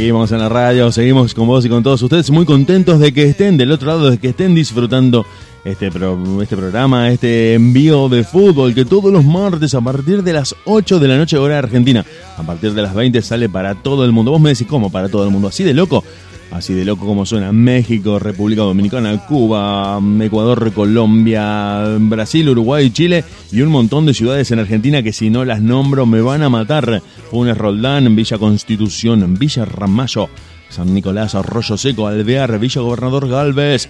Seguimos 0.00 0.32
en 0.32 0.38
la 0.38 0.48
radio, 0.48 0.90
seguimos 0.90 1.34
con 1.34 1.46
vos 1.46 1.62
y 1.66 1.68
con 1.68 1.82
todos 1.82 2.00
ustedes, 2.00 2.30
muy 2.30 2.46
contentos 2.46 2.98
de 3.00 3.12
que 3.12 3.24
estén 3.24 3.58
del 3.58 3.70
otro 3.70 3.88
lado, 3.88 4.10
de 4.10 4.16
que 4.16 4.28
estén 4.30 4.54
disfrutando 4.54 5.26
este, 5.62 5.90
pro- 5.90 6.40
este 6.40 6.56
programa, 6.56 7.10
este 7.10 7.52
envío 7.52 8.08
de 8.08 8.24
fútbol 8.24 8.74
que 8.74 8.86
todos 8.86 9.12
los 9.12 9.26
martes 9.26 9.74
a 9.74 9.82
partir 9.82 10.22
de 10.22 10.32
las 10.32 10.56
8 10.64 11.00
de 11.00 11.06
la 11.06 11.18
noche 11.18 11.36
hora 11.36 11.58
argentina, 11.58 12.02
a 12.38 12.42
partir 12.42 12.72
de 12.72 12.80
las 12.80 12.94
20 12.94 13.20
sale 13.20 13.50
para 13.50 13.74
todo 13.74 14.06
el 14.06 14.12
mundo. 14.12 14.30
Vos 14.30 14.40
me 14.40 14.48
decís, 14.48 14.66
¿cómo 14.66 14.90
para 14.90 15.10
todo 15.10 15.24
el 15.24 15.30
mundo? 15.30 15.48
¿Así 15.48 15.64
de 15.64 15.74
loco? 15.74 16.02
Así 16.50 16.74
de 16.74 16.84
loco 16.84 17.06
como 17.06 17.26
suena 17.26 17.52
México, 17.52 18.18
República 18.18 18.62
Dominicana, 18.62 19.24
Cuba, 19.26 20.00
Ecuador, 20.20 20.72
Colombia, 20.72 21.96
Brasil, 22.00 22.48
Uruguay, 22.48 22.90
Chile 22.90 23.24
y 23.52 23.60
un 23.62 23.70
montón 23.70 24.04
de 24.04 24.14
ciudades 24.14 24.50
en 24.50 24.58
Argentina 24.58 25.02
que 25.02 25.12
si 25.12 25.30
no 25.30 25.44
las 25.44 25.62
nombro 25.62 26.06
me 26.06 26.20
van 26.20 26.42
a 26.42 26.48
matar. 26.48 27.02
Funes 27.30 27.56
Roldán, 27.56 28.16
Villa 28.16 28.36
Constitución, 28.36 29.36
Villa 29.38 29.64
Ramallo, 29.64 30.28
San 30.70 30.92
Nicolás, 30.92 31.36
Arroyo 31.36 31.76
Seco, 31.76 32.08
Alvear, 32.08 32.58
Villa 32.58 32.80
Gobernador 32.80 33.28
Galvez, 33.28 33.88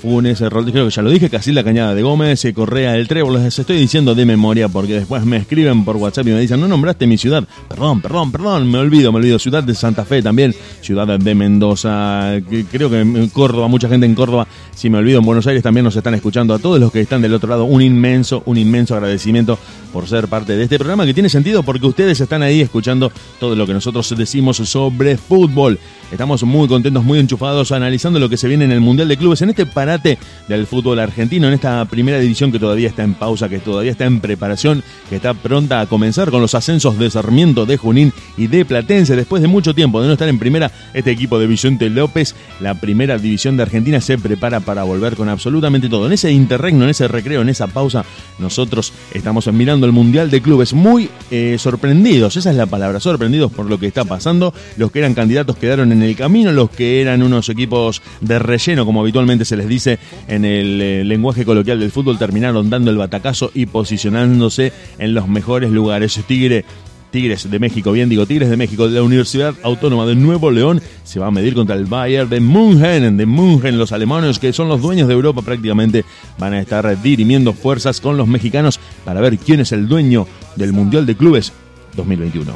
Funes, 0.00 0.40
Rodríguez, 0.40 0.72
creo 0.72 0.84
que 0.86 0.90
ya 0.94 1.02
lo 1.02 1.10
dije, 1.10 1.30
Casilda 1.30 1.64
Cañada 1.64 1.94
de 1.94 2.02
Gómez, 2.02 2.44
eh, 2.44 2.52
Correa 2.52 2.92
del 2.92 3.08
Trébol, 3.08 3.42
les 3.42 3.58
estoy 3.58 3.78
diciendo 3.78 4.14
de 4.14 4.26
memoria 4.26 4.68
porque 4.68 4.94
después 4.94 5.24
me 5.24 5.38
escriben 5.38 5.84
por 5.84 5.96
WhatsApp 5.96 6.26
y 6.26 6.30
me 6.30 6.40
dicen, 6.40 6.60
no 6.60 6.68
nombraste 6.68 7.06
mi 7.06 7.18
ciudad. 7.18 7.44
Perdón, 7.68 8.00
perdón, 8.00 8.32
perdón, 8.32 8.70
me 8.70 8.78
olvido, 8.78 9.10
me 9.12 9.18
olvido. 9.18 9.38
Ciudad 9.38 9.64
de 9.64 9.74
Santa 9.74 10.04
Fe 10.04 10.22
también, 10.22 10.54
ciudad 10.80 11.18
de 11.18 11.34
Mendoza, 11.34 12.40
creo 12.70 12.90
que 12.90 13.00
en 13.00 13.28
Córdoba, 13.28 13.68
mucha 13.68 13.88
gente 13.88 14.06
en 14.06 14.14
Córdoba, 14.14 14.46
si 14.74 14.90
me 14.90 14.98
olvido, 14.98 15.18
en 15.20 15.24
Buenos 15.24 15.46
Aires 15.46 15.62
también 15.62 15.84
nos 15.84 15.96
están 15.96 16.14
escuchando. 16.14 16.54
A 16.54 16.58
todos 16.58 16.78
los 16.78 16.92
que 16.92 17.00
están 17.00 17.22
del 17.22 17.34
otro 17.34 17.48
lado, 17.48 17.64
un 17.64 17.82
inmenso, 17.82 18.42
un 18.46 18.58
inmenso 18.58 18.94
agradecimiento 18.94 19.58
por 19.92 20.06
ser 20.06 20.28
parte 20.28 20.56
de 20.56 20.64
este 20.64 20.78
programa 20.78 21.06
que 21.06 21.14
tiene 21.14 21.28
sentido 21.28 21.62
porque 21.62 21.86
ustedes 21.86 22.20
están 22.20 22.42
ahí 22.42 22.60
escuchando 22.60 23.10
todo 23.40 23.56
lo 23.56 23.66
que 23.66 23.72
nosotros 23.72 24.14
decimos 24.16 24.58
sobre 24.58 25.16
fútbol. 25.16 25.78
Estamos 26.12 26.44
muy 26.44 26.68
contentos, 26.68 27.02
muy 27.02 27.18
enchufados, 27.18 27.72
analizando 27.72 28.20
lo 28.20 28.28
que 28.28 28.36
se 28.36 28.46
viene 28.46 28.64
en 28.64 28.70
el 28.70 28.80
Mundial 28.80 29.08
de 29.08 29.16
Clubes, 29.16 29.42
en 29.42 29.50
este 29.50 29.66
parate 29.66 30.18
del 30.46 30.68
fútbol 30.68 31.00
argentino, 31.00 31.48
en 31.48 31.54
esta 31.54 31.84
primera 31.86 32.20
división 32.20 32.52
que 32.52 32.60
todavía 32.60 32.88
está 32.88 33.02
en 33.02 33.14
pausa, 33.14 33.48
que 33.48 33.58
todavía 33.58 33.90
está 33.90 34.04
en 34.04 34.20
preparación, 34.20 34.84
que 35.10 35.16
está 35.16 35.34
pronta 35.34 35.80
a 35.80 35.86
comenzar 35.86 36.30
con 36.30 36.40
los 36.40 36.54
ascensos 36.54 36.96
de 36.96 37.10
Sarmiento, 37.10 37.66
de 37.66 37.76
Junín 37.76 38.12
y 38.36 38.46
de 38.46 38.64
Platense. 38.64 39.16
Después 39.16 39.42
de 39.42 39.48
mucho 39.48 39.74
tiempo 39.74 40.00
de 40.00 40.06
no 40.06 40.12
estar 40.12 40.28
en 40.28 40.38
primera, 40.38 40.70
este 40.94 41.10
equipo 41.10 41.40
de 41.40 41.48
Vicente 41.48 41.90
López, 41.90 42.36
la 42.60 42.74
primera 42.80 43.18
división 43.18 43.56
de 43.56 43.64
Argentina, 43.64 44.00
se 44.00 44.16
prepara 44.16 44.60
para 44.60 44.84
volver 44.84 45.16
con 45.16 45.28
absolutamente 45.28 45.88
todo. 45.88 46.06
En 46.06 46.12
ese 46.12 46.30
interregno, 46.30 46.84
en 46.84 46.90
ese 46.90 47.08
recreo, 47.08 47.42
en 47.42 47.48
esa 47.48 47.66
pausa, 47.66 48.04
nosotros 48.38 48.92
estamos 49.12 49.52
mirando 49.52 49.86
el 49.86 49.92
Mundial 49.92 50.30
de 50.30 50.40
Clubes 50.40 50.72
muy 50.72 51.10
eh, 51.32 51.56
sorprendidos, 51.58 52.36
esa 52.36 52.50
es 52.50 52.56
la 52.56 52.66
palabra, 52.66 53.00
sorprendidos 53.00 53.50
por 53.50 53.66
lo 53.66 53.78
que 53.80 53.88
está 53.88 54.04
pasando. 54.04 54.54
Los 54.76 54.92
que 54.92 55.00
eran 55.00 55.14
candidatos 55.14 55.56
quedaron 55.56 55.90
en 55.90 55.95
el 56.02 56.16
camino, 56.16 56.52
los 56.52 56.70
que 56.70 57.00
eran 57.00 57.22
unos 57.22 57.48
equipos 57.48 58.02
de 58.20 58.38
relleno, 58.38 58.84
como 58.84 59.00
habitualmente 59.00 59.44
se 59.44 59.56
les 59.56 59.68
dice 59.68 59.98
en 60.28 60.44
el 60.44 60.80
eh, 60.80 61.04
lenguaje 61.04 61.44
coloquial 61.44 61.80
del 61.80 61.90
fútbol, 61.90 62.18
terminaron 62.18 62.70
dando 62.70 62.90
el 62.90 62.96
batacazo 62.96 63.50
y 63.54 63.66
posicionándose 63.66 64.72
en 64.98 65.14
los 65.14 65.28
mejores 65.28 65.70
lugares. 65.70 66.20
Tigre 66.26 66.64
Tigres 67.10 67.50
de 67.50 67.58
México, 67.58 67.92
bien 67.92 68.08
digo, 68.08 68.26
Tigres 68.26 68.50
de 68.50 68.56
México 68.56 68.88
de 68.88 68.96
la 68.96 69.02
Universidad 69.02 69.54
Autónoma 69.62 70.06
de 70.06 70.14
Nuevo 70.14 70.50
León 70.50 70.82
se 71.04 71.18
va 71.18 71.28
a 71.28 71.30
medir 71.30 71.54
contra 71.54 71.74
el 71.74 71.86
Bayern 71.86 72.28
de 72.28 72.40
München, 72.40 73.16
de 73.16 73.26
München, 73.26 73.78
los 73.78 73.92
alemanes 73.92 74.38
que 74.38 74.52
son 74.52 74.68
los 74.68 74.82
dueños 74.82 75.08
de 75.08 75.14
Europa 75.14 75.42
prácticamente 75.42 76.04
van 76.38 76.54
a 76.54 76.60
estar 76.60 77.00
dirimiendo 77.00 77.52
fuerzas 77.52 78.00
con 78.00 78.16
los 78.16 78.28
mexicanos 78.28 78.80
para 79.04 79.20
ver 79.20 79.38
quién 79.38 79.60
es 79.60 79.72
el 79.72 79.88
dueño 79.88 80.26
del 80.56 80.72
Mundial 80.72 81.06
de 81.06 81.16
Clubes 81.16 81.52
2021. 81.94 82.52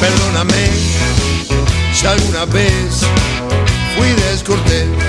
Perdóname 0.00 1.01
alguna 2.06 2.44
vez 2.46 3.02
fui 3.96 4.12
descortés. 4.30 5.01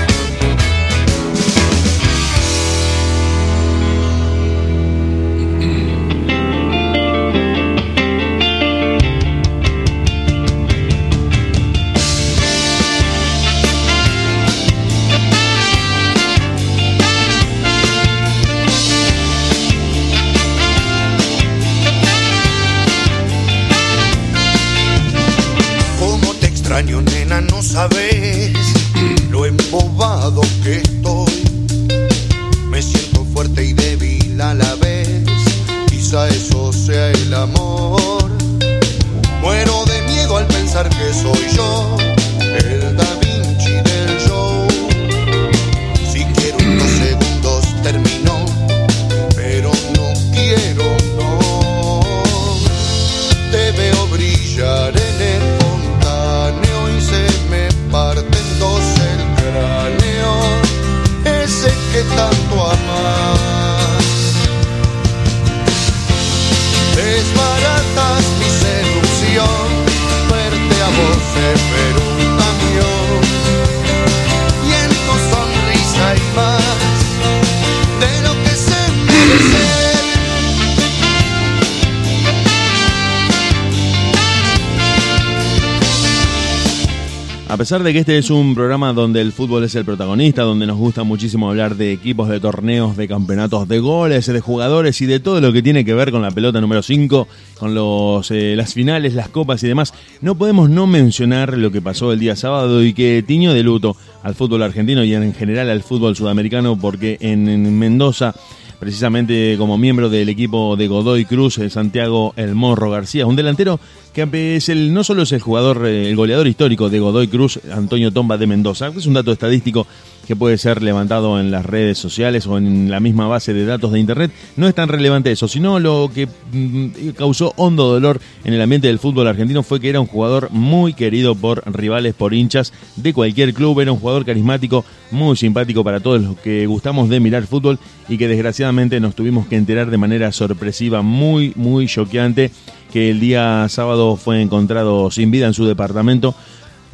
Pesar 87.64 87.82
de 87.82 87.94
que 87.94 88.00
este 88.00 88.18
es 88.18 88.28
un 88.28 88.54
programa 88.54 88.92
donde 88.92 89.22
el 89.22 89.32
fútbol 89.32 89.64
es 89.64 89.74
el 89.74 89.86
protagonista, 89.86 90.42
donde 90.42 90.66
nos 90.66 90.76
gusta 90.76 91.02
muchísimo 91.02 91.48
hablar 91.48 91.76
de 91.76 91.92
equipos, 91.92 92.28
de 92.28 92.38
torneos, 92.38 92.94
de 92.94 93.08
campeonatos, 93.08 93.66
de 93.66 93.78
goles, 93.78 94.26
de 94.26 94.38
jugadores 94.38 95.00
y 95.00 95.06
de 95.06 95.18
todo 95.18 95.40
lo 95.40 95.50
que 95.50 95.62
tiene 95.62 95.82
que 95.82 95.94
ver 95.94 96.10
con 96.10 96.20
la 96.20 96.30
pelota 96.30 96.60
número 96.60 96.82
5, 96.82 97.26
con 97.58 97.74
los, 97.74 98.30
eh, 98.30 98.52
las 98.54 98.74
finales, 98.74 99.14
las 99.14 99.30
copas 99.30 99.62
y 99.62 99.68
demás, 99.68 99.94
no 100.20 100.34
podemos 100.34 100.68
no 100.68 100.86
mencionar 100.86 101.56
lo 101.56 101.72
que 101.72 101.80
pasó 101.80 102.12
el 102.12 102.18
día 102.18 102.36
sábado 102.36 102.84
y 102.84 102.92
que 102.92 103.24
tiñó 103.26 103.54
de 103.54 103.62
luto 103.62 103.96
al 104.22 104.34
fútbol 104.34 104.62
argentino 104.62 105.02
y 105.02 105.14
en 105.14 105.32
general 105.32 105.70
al 105.70 105.82
fútbol 105.82 106.16
sudamericano 106.16 106.78
porque 106.78 107.16
en 107.22 107.78
Mendoza 107.78 108.34
precisamente 108.78 109.56
como 109.58 109.78
miembro 109.78 110.08
del 110.08 110.28
equipo 110.28 110.76
de 110.76 110.88
Godoy 110.88 111.24
Cruz, 111.24 111.58
eh, 111.58 111.70
Santiago 111.70 112.32
El 112.36 112.54
Morro 112.54 112.90
García, 112.90 113.26
un 113.26 113.36
delantero 113.36 113.80
que 114.12 114.56
es 114.56 114.68
el, 114.68 114.94
no 114.94 115.04
solo 115.04 115.22
es 115.22 115.32
el 115.32 115.40
jugador, 115.40 115.86
eh, 115.86 116.08
el 116.08 116.16
goleador 116.16 116.46
histórico 116.46 116.90
de 116.90 117.00
Godoy 117.00 117.28
Cruz, 117.28 117.60
Antonio 117.72 118.12
Tomba 118.12 118.38
de 118.38 118.46
Mendoza, 118.46 118.88
es 118.88 119.06
un 119.06 119.14
dato 119.14 119.32
estadístico 119.32 119.86
que 120.26 120.36
puede 120.36 120.58
ser 120.58 120.82
levantado 120.82 121.40
en 121.40 121.50
las 121.50 121.66
redes 121.66 121.98
sociales 121.98 122.46
o 122.46 122.58
en 122.58 122.90
la 122.90 123.00
misma 123.00 123.26
base 123.26 123.52
de 123.52 123.64
datos 123.64 123.92
de 123.92 124.00
Internet. 124.00 124.30
No 124.56 124.68
es 124.68 124.74
tan 124.74 124.88
relevante 124.88 125.32
eso, 125.32 125.48
sino 125.48 125.78
lo 125.78 126.10
que 126.12 126.26
mm, 126.26 127.10
causó 127.16 127.52
hondo 127.56 127.88
dolor 127.88 128.20
en 128.44 128.54
el 128.54 128.60
ambiente 128.60 128.88
del 128.88 128.98
fútbol 128.98 129.26
argentino 129.26 129.62
fue 129.62 129.80
que 129.80 129.88
era 129.88 130.00
un 130.00 130.06
jugador 130.06 130.50
muy 130.50 130.94
querido 130.94 131.34
por 131.34 131.62
rivales, 131.72 132.14
por 132.14 132.34
hinchas 132.34 132.72
de 132.96 133.12
cualquier 133.12 133.54
club, 133.54 133.80
era 133.80 133.92
un 133.92 133.98
jugador 133.98 134.24
carismático, 134.24 134.84
muy 135.10 135.36
simpático 135.36 135.84
para 135.84 136.00
todos 136.00 136.22
los 136.22 136.36
que 136.38 136.66
gustamos 136.66 137.08
de 137.08 137.20
mirar 137.20 137.46
fútbol 137.46 137.78
y 138.08 138.18
que 138.18 138.28
desgraciadamente 138.28 139.00
nos 139.00 139.14
tuvimos 139.14 139.46
que 139.46 139.56
enterar 139.56 139.90
de 139.90 139.98
manera 139.98 140.32
sorpresiva, 140.32 141.02
muy, 141.02 141.52
muy 141.56 141.86
choqueante, 141.86 142.50
que 142.92 143.10
el 143.10 143.20
día 143.20 143.66
sábado 143.68 144.16
fue 144.16 144.40
encontrado 144.40 145.10
sin 145.10 145.30
vida 145.30 145.46
en 145.46 145.54
su 145.54 145.66
departamento 145.66 146.34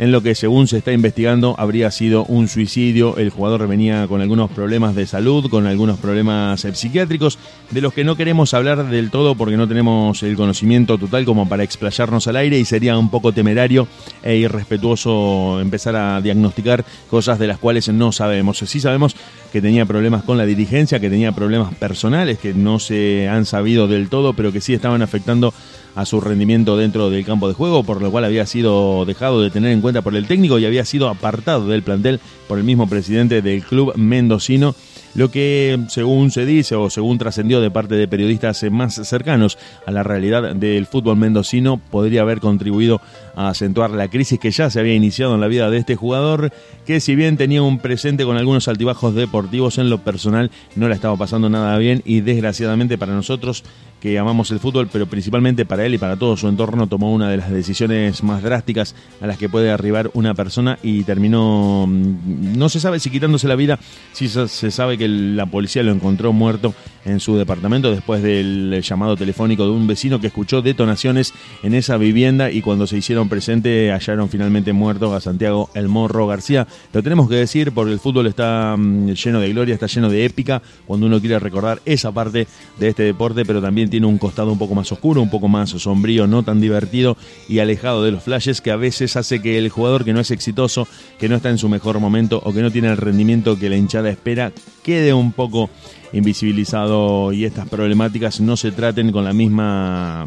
en 0.00 0.12
lo 0.12 0.22
que 0.22 0.34
según 0.34 0.66
se 0.66 0.78
está 0.78 0.92
investigando 0.92 1.54
habría 1.58 1.90
sido 1.90 2.24
un 2.24 2.48
suicidio. 2.48 3.18
El 3.18 3.28
jugador 3.28 3.68
venía 3.68 4.08
con 4.08 4.22
algunos 4.22 4.50
problemas 4.50 4.94
de 4.94 5.06
salud, 5.06 5.50
con 5.50 5.66
algunos 5.66 5.98
problemas 5.98 6.64
eh, 6.64 6.74
psiquiátricos, 6.74 7.38
de 7.70 7.82
los 7.82 7.92
que 7.92 8.02
no 8.02 8.16
queremos 8.16 8.54
hablar 8.54 8.88
del 8.88 9.10
todo 9.10 9.34
porque 9.34 9.58
no 9.58 9.68
tenemos 9.68 10.22
el 10.22 10.36
conocimiento 10.36 10.96
total 10.96 11.26
como 11.26 11.46
para 11.46 11.64
explayarnos 11.64 12.26
al 12.26 12.36
aire 12.36 12.58
y 12.58 12.64
sería 12.64 12.96
un 12.96 13.10
poco 13.10 13.32
temerario 13.32 13.88
e 14.22 14.36
irrespetuoso 14.36 15.60
empezar 15.60 15.94
a 15.96 16.22
diagnosticar 16.22 16.82
cosas 17.10 17.38
de 17.38 17.48
las 17.48 17.58
cuales 17.58 17.90
no 17.90 18.10
sabemos. 18.10 18.56
Sí 18.56 18.80
sabemos 18.80 19.14
que 19.52 19.60
tenía 19.60 19.84
problemas 19.84 20.22
con 20.22 20.38
la 20.38 20.46
dirigencia, 20.46 20.98
que 20.98 21.10
tenía 21.10 21.32
problemas 21.32 21.74
personales 21.74 22.38
que 22.38 22.54
no 22.54 22.78
se 22.78 23.28
han 23.28 23.44
sabido 23.44 23.86
del 23.86 24.08
todo, 24.08 24.32
pero 24.32 24.50
que 24.50 24.62
sí 24.62 24.72
estaban 24.72 25.02
afectando 25.02 25.52
a 25.94 26.04
su 26.04 26.20
rendimiento 26.20 26.76
dentro 26.76 27.10
del 27.10 27.24
campo 27.24 27.48
de 27.48 27.54
juego, 27.54 27.82
por 27.82 28.00
lo 28.00 28.10
cual 28.10 28.24
había 28.24 28.46
sido 28.46 29.04
dejado 29.04 29.42
de 29.42 29.50
tener 29.50 29.72
en 29.72 29.80
cuenta 29.80 30.02
por 30.02 30.14
el 30.14 30.26
técnico 30.26 30.58
y 30.58 30.66
había 30.66 30.84
sido 30.84 31.08
apartado 31.08 31.66
del 31.66 31.82
plantel 31.82 32.20
por 32.48 32.58
el 32.58 32.64
mismo 32.64 32.88
presidente 32.88 33.42
del 33.42 33.62
club 33.62 33.94
mendocino, 33.96 34.74
lo 35.14 35.30
que 35.30 35.78
según 35.88 36.30
se 36.30 36.46
dice 36.46 36.74
o 36.76 36.88
según 36.90 37.18
trascendió 37.18 37.60
de 37.60 37.70
parte 37.70 37.96
de 37.96 38.08
periodistas 38.08 38.64
más 38.70 38.94
cercanos 38.94 39.58
a 39.86 39.90
la 39.90 40.02
realidad 40.02 40.54
del 40.54 40.86
fútbol 40.86 41.16
mendocino 41.16 41.80
podría 41.90 42.22
haber 42.22 42.40
contribuido 42.40 43.00
acentuar 43.48 43.90
la 43.90 44.08
crisis 44.08 44.38
que 44.38 44.50
ya 44.50 44.70
se 44.70 44.80
había 44.80 44.94
iniciado 44.94 45.34
en 45.34 45.40
la 45.40 45.46
vida 45.46 45.70
de 45.70 45.78
este 45.78 45.96
jugador, 45.96 46.52
que 46.86 47.00
si 47.00 47.14
bien 47.14 47.36
tenía 47.36 47.62
un 47.62 47.78
presente 47.78 48.24
con 48.24 48.36
algunos 48.36 48.68
altibajos 48.68 49.14
deportivos 49.14 49.78
en 49.78 49.90
lo 49.90 49.98
personal, 49.98 50.50
no 50.76 50.88
la 50.88 50.94
estaba 50.94 51.16
pasando 51.16 51.48
nada 51.48 51.76
bien 51.78 52.02
y 52.04 52.20
desgraciadamente 52.20 52.98
para 52.98 53.12
nosotros 53.12 53.64
que 54.00 54.18
amamos 54.18 54.50
el 54.50 54.60
fútbol, 54.60 54.88
pero 54.90 55.06
principalmente 55.06 55.66
para 55.66 55.84
él 55.84 55.94
y 55.94 55.98
para 55.98 56.16
todo 56.16 56.36
su 56.36 56.48
entorno, 56.48 56.86
tomó 56.86 57.12
una 57.12 57.30
de 57.30 57.36
las 57.36 57.50
decisiones 57.50 58.22
más 58.22 58.42
drásticas 58.42 58.94
a 59.20 59.26
las 59.26 59.36
que 59.36 59.48
puede 59.48 59.70
arribar 59.70 60.10
una 60.14 60.34
persona 60.34 60.78
y 60.82 61.04
terminó, 61.04 61.86
mm, 61.86 62.56
no 62.56 62.68
se 62.68 62.80
sabe 62.80 62.98
si 62.98 63.10
quitándose 63.10 63.46
la 63.46 63.56
vida, 63.56 63.78
si 64.12 64.28
se 64.28 64.70
sabe 64.70 64.96
que 64.96 65.06
la 65.06 65.46
policía 65.46 65.82
lo 65.82 65.92
encontró 65.92 66.32
muerto 66.32 66.74
en 67.04 67.20
su 67.20 67.36
departamento 67.36 67.90
después 67.90 68.22
del 68.22 68.80
llamado 68.82 69.16
telefónico 69.16 69.64
de 69.64 69.70
un 69.70 69.86
vecino 69.86 70.20
que 70.20 70.28
escuchó 70.28 70.62
detonaciones 70.62 71.32
en 71.62 71.74
esa 71.74 71.96
vivienda 71.96 72.50
y 72.50 72.62
cuando 72.62 72.86
se 72.86 72.98
hicieron 72.98 73.28
presente 73.28 73.90
hallaron 73.90 74.28
finalmente 74.28 74.72
muerto 74.72 75.14
a 75.14 75.20
Santiago 75.20 75.70
El 75.74 75.88
Morro 75.88 76.26
García. 76.26 76.66
Lo 76.92 77.02
tenemos 77.02 77.28
que 77.28 77.36
decir 77.36 77.72
porque 77.72 77.92
el 77.92 78.00
fútbol 78.00 78.26
está 78.26 78.76
mm, 78.76 79.12
lleno 79.12 79.40
de 79.40 79.52
gloria, 79.52 79.74
está 79.74 79.86
lleno 79.86 80.08
de 80.08 80.24
épica 80.24 80.62
cuando 80.86 81.06
uno 81.06 81.20
quiere 81.20 81.38
recordar 81.38 81.80
esa 81.84 82.12
parte 82.12 82.46
de 82.78 82.88
este 82.88 83.02
deporte, 83.02 83.44
pero 83.44 83.62
también 83.62 83.90
tiene 83.90 84.06
un 84.06 84.18
costado 84.18 84.52
un 84.52 84.58
poco 84.58 84.74
más 84.74 84.90
oscuro, 84.92 85.22
un 85.22 85.30
poco 85.30 85.48
más 85.48 85.70
sombrío, 85.70 86.26
no 86.26 86.42
tan 86.42 86.60
divertido 86.60 87.16
y 87.48 87.58
alejado 87.58 88.04
de 88.04 88.12
los 88.12 88.22
flashes 88.22 88.60
que 88.60 88.70
a 88.70 88.76
veces 88.76 89.16
hace 89.16 89.40
que 89.40 89.58
el 89.58 89.68
jugador 89.70 90.04
que 90.04 90.12
no 90.12 90.20
es 90.20 90.30
exitoso, 90.30 90.86
que 91.18 91.28
no 91.28 91.36
está 91.36 91.50
en 91.50 91.58
su 91.58 91.68
mejor 91.68 92.00
momento 92.00 92.40
o 92.44 92.52
que 92.52 92.62
no 92.62 92.70
tiene 92.70 92.88
el 92.88 92.96
rendimiento 92.96 93.58
que 93.58 93.70
la 93.70 93.76
hinchada 93.76 94.10
espera, 94.10 94.52
quede 94.82 95.12
un 95.14 95.32
poco 95.32 95.70
invisibilizado 96.12 97.32
y 97.32 97.44
estas 97.44 97.68
problemáticas 97.68 98.40
no 98.40 98.56
se 98.56 98.72
traten 98.72 99.12
con 99.12 99.24
la 99.24 99.32
misma 99.32 100.26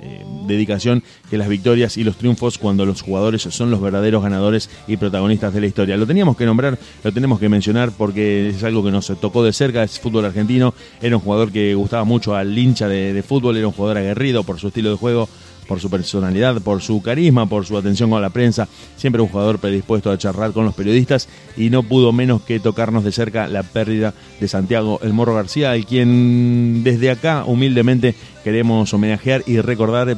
eh, 0.00 0.24
dedicación 0.46 1.02
que 1.30 1.38
las 1.38 1.48
victorias 1.48 1.96
y 1.96 2.04
los 2.04 2.16
triunfos 2.16 2.58
cuando 2.58 2.86
los 2.86 3.02
jugadores 3.02 3.42
son 3.42 3.70
los 3.70 3.80
verdaderos 3.80 4.22
ganadores 4.22 4.70
y 4.86 4.96
protagonistas 4.96 5.52
de 5.54 5.60
la 5.60 5.66
historia. 5.66 5.96
Lo 5.96 6.06
teníamos 6.06 6.36
que 6.36 6.46
nombrar, 6.46 6.78
lo 7.02 7.12
tenemos 7.12 7.40
que 7.40 7.48
mencionar 7.48 7.92
porque 7.96 8.50
es 8.50 8.62
algo 8.64 8.84
que 8.84 8.90
nos 8.90 9.06
tocó 9.20 9.42
de 9.42 9.52
cerca, 9.52 9.82
es 9.82 9.98
fútbol 9.98 10.26
argentino, 10.26 10.74
era 11.00 11.16
un 11.16 11.22
jugador 11.22 11.50
que 11.50 11.74
gustaba 11.74 12.04
mucho 12.04 12.34
al 12.34 12.56
hincha 12.56 12.88
de, 12.88 13.12
de 13.12 13.22
fútbol, 13.22 13.56
era 13.56 13.66
un 13.66 13.72
jugador 13.72 13.98
aguerrido 13.98 14.44
por 14.44 14.60
su 14.60 14.68
estilo 14.68 14.90
de 14.90 14.96
juego, 14.96 15.28
por 15.66 15.80
su 15.80 15.90
personalidad, 15.90 16.60
por 16.60 16.82
su 16.82 17.02
carisma, 17.02 17.46
por 17.46 17.66
su 17.66 17.76
atención 17.76 18.10
con 18.10 18.22
la 18.22 18.30
prensa, 18.30 18.68
siempre 18.96 19.22
un 19.22 19.28
jugador 19.28 19.58
predispuesto 19.58 20.10
a 20.10 20.18
charlar 20.18 20.52
con 20.52 20.64
los 20.64 20.74
periodistas 20.74 21.28
y 21.56 21.70
no 21.70 21.82
pudo 21.82 22.12
menos 22.12 22.42
que 22.42 22.60
tocarnos 22.60 23.04
de 23.04 23.12
cerca 23.12 23.48
la 23.48 23.62
pérdida 23.62 24.14
de 24.40 24.48
Santiago 24.48 25.00
El 25.02 25.12
Morro 25.12 25.34
García, 25.34 25.72
al 25.72 25.86
quien 25.86 26.82
desde 26.84 27.10
acá 27.10 27.44
humildemente 27.46 28.14
queremos 28.42 28.92
homenajear 28.92 29.42
y 29.46 29.60
recordar 29.60 30.16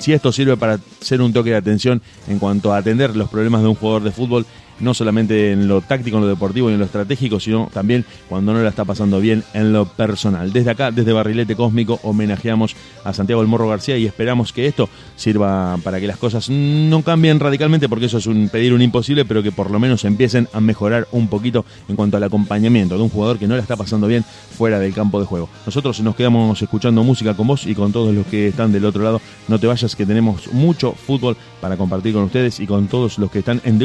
si 0.00 0.12
esto 0.12 0.32
sirve 0.32 0.56
para 0.56 0.80
ser 1.00 1.20
un 1.20 1.32
toque 1.32 1.50
de 1.50 1.56
atención 1.56 2.02
en 2.28 2.38
cuanto 2.38 2.72
a 2.72 2.78
atender 2.78 3.16
los 3.16 3.28
problemas 3.28 3.62
de 3.62 3.68
un 3.68 3.74
jugador 3.74 4.02
de 4.02 4.10
fútbol, 4.10 4.46
no 4.80 4.94
solamente 4.94 5.52
en 5.52 5.68
lo 5.68 5.80
táctico, 5.80 6.16
en 6.16 6.22
lo 6.22 6.28
deportivo 6.28 6.70
y 6.70 6.74
en 6.74 6.78
lo 6.78 6.84
estratégico, 6.84 7.40
sino 7.40 7.70
también 7.72 8.04
cuando 8.28 8.52
no 8.52 8.62
la 8.62 8.68
está 8.68 8.84
pasando 8.84 9.20
bien 9.20 9.44
en 9.54 9.72
lo 9.72 9.86
personal. 9.86 10.52
Desde 10.52 10.70
acá, 10.70 10.90
desde 10.90 11.12
Barrilete 11.12 11.56
Cósmico, 11.56 12.00
homenajeamos 12.02 12.76
a 13.04 13.12
Santiago 13.12 13.42
El 13.42 13.48
Morro 13.48 13.68
García 13.68 13.96
y 13.98 14.06
esperamos 14.06 14.52
que 14.52 14.66
esto 14.66 14.88
sirva 15.16 15.78
para 15.82 16.00
que 16.00 16.06
las 16.06 16.16
cosas 16.16 16.50
no 16.50 17.02
cambien 17.02 17.40
radicalmente, 17.40 17.88
porque 17.88 18.06
eso 18.06 18.18
es 18.18 18.26
un 18.26 18.48
pedir 18.48 18.72
un 18.72 18.82
imposible, 18.82 19.24
pero 19.24 19.42
que 19.42 19.52
por 19.52 19.70
lo 19.70 19.78
menos 19.78 20.04
empiecen 20.04 20.48
a 20.52 20.60
mejorar 20.60 21.08
un 21.12 21.28
poquito 21.28 21.64
en 21.88 21.96
cuanto 21.96 22.16
al 22.16 22.24
acompañamiento 22.24 22.96
de 22.96 23.02
un 23.02 23.08
jugador 23.08 23.38
que 23.38 23.46
no 23.46 23.56
la 23.56 23.62
está 23.62 23.76
pasando 23.76 24.06
bien 24.06 24.24
fuera 24.56 24.78
del 24.78 24.94
campo 24.94 25.20
de 25.20 25.26
juego. 25.26 25.48
Nosotros 25.64 26.00
nos 26.00 26.16
quedamos 26.16 26.60
escuchando 26.60 27.02
música 27.04 27.34
con 27.34 27.46
vos 27.46 27.66
y 27.66 27.74
con 27.74 27.92
todos 27.92 28.14
los 28.14 28.26
que 28.26 28.48
están 28.48 28.72
del 28.72 28.84
otro 28.84 29.02
lado. 29.02 29.20
No 29.48 29.58
te 29.58 29.66
vayas 29.66 29.96
que 29.96 30.06
tenemos 30.06 30.52
mucho 30.52 30.92
fútbol 30.92 31.36
para 31.60 31.76
compartir 31.76 32.14
con 32.14 32.24
ustedes 32.24 32.60
y 32.60 32.66
con 32.66 32.88
todos 32.88 33.18
los 33.18 33.30
que 33.30 33.40
están 33.40 33.60
en 33.64 33.78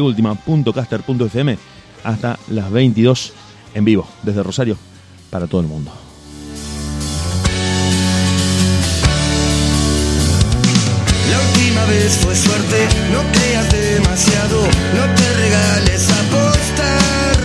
deultima.caster.fm 0.89 1.57
hasta 2.03 2.39
las 2.49 2.71
22 2.71 3.33
en 3.73 3.85
vivo 3.85 4.07
desde 4.23 4.43
Rosario 4.43 4.77
para 5.29 5.47
todo 5.47 5.61
el 5.61 5.67
mundo. 5.67 5.91
La 11.29 11.39
última 11.39 11.85
vez 11.85 12.17
fue 12.17 12.35
suerte, 12.35 12.87
no 13.13 13.21
creas 13.31 13.71
demasiado, 13.71 14.61
no 14.61 15.15
te 15.15 15.33
regales 15.33 16.09
apostar. 16.09 17.37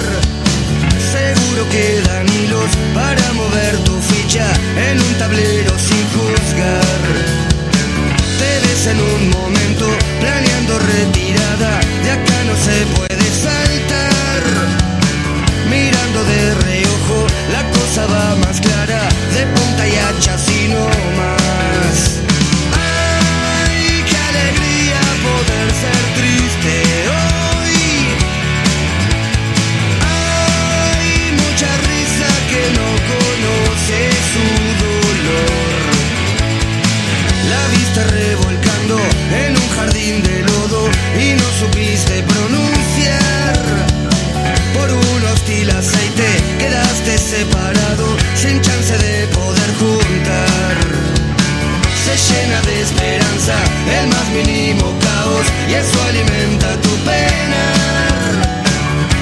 Seguro 1.13 1.69
quedan 1.71 2.27
hilos 2.29 2.71
para 2.95 3.33
mover 3.35 3.77
tu 3.85 3.93
ficha 4.01 4.47
en 4.91 5.01
un 5.01 5.15
tablero 5.19 5.73
sin 5.79 6.05
juzgar. 6.15 7.37
Te 8.39 8.67
ves 8.67 8.87
en 8.89 9.01
un 9.01 9.31
momento 9.31 9.87
planeando 10.21 10.79
retirada, 10.79 11.81
de 12.03 12.11
acá 12.11 12.26
no 12.47 12.57
se 12.57 12.87
puede 12.95 13.27
saltar. 13.45 14.43
Mirando 15.69 16.25
de 16.25 16.55
reojo, 16.55 17.27
la 17.53 17.63
cosa 17.71 18.07
va 18.07 18.37
más 18.37 18.61
clara, 18.61 19.09
de 19.35 19.47
punta 19.47 19.89
y 19.89 19.97
hacha 19.97 20.39
y 55.69 55.73
eso 55.73 56.03
alimenta 56.09 56.77
tu 56.83 56.91
pena. 57.05 57.63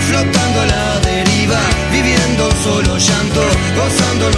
Flotando 0.08 0.60
a 0.60 0.66
la 0.66 1.00
deriva, 1.00 1.60
viviendo 1.92 2.50
solo 2.64 2.98
llanto, 2.98 3.42
gozando 3.76 4.30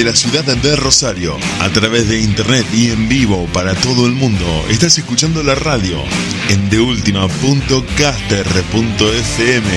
Desde 0.00 0.12
la 0.12 0.16
ciudad 0.16 0.44
de 0.56 0.76
Rosario, 0.76 1.36
a 1.60 1.68
través 1.68 2.08
de 2.08 2.22
internet 2.22 2.64
y 2.72 2.88
en 2.88 3.06
vivo 3.06 3.46
para 3.52 3.74
todo 3.74 4.06
el 4.06 4.12
mundo, 4.12 4.46
estás 4.70 4.96
escuchando 4.96 5.42
la 5.42 5.54
radio 5.54 6.02
en 6.48 6.70
deultima.caster.fm, 6.70 9.68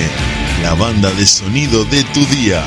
la 0.62 0.74
banda 0.76 1.10
de 1.10 1.26
sonido 1.26 1.84
de 1.84 2.04
tu 2.04 2.24
día. 2.24 2.64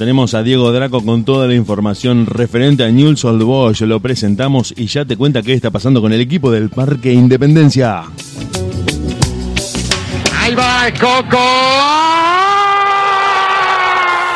Tenemos 0.00 0.32
a 0.32 0.42
Diego 0.42 0.72
Draco 0.72 1.04
con 1.04 1.26
toda 1.26 1.46
la 1.46 1.54
información 1.54 2.24
referente 2.24 2.84
a 2.84 2.88
Newell's 2.90 3.22
Old 3.22 3.42
Boys. 3.42 3.82
Lo 3.82 4.00
presentamos 4.00 4.72
y 4.74 4.86
ya 4.86 5.04
te 5.04 5.14
cuenta 5.14 5.42
qué 5.42 5.52
está 5.52 5.70
pasando 5.70 6.00
con 6.00 6.10
el 6.10 6.22
equipo 6.22 6.50
del 6.50 6.70
Parque 6.70 7.12
Independencia. 7.12 8.04
Ahí 10.38 10.54
va 10.54 10.88
el 10.88 10.98
Coco. 10.98 11.38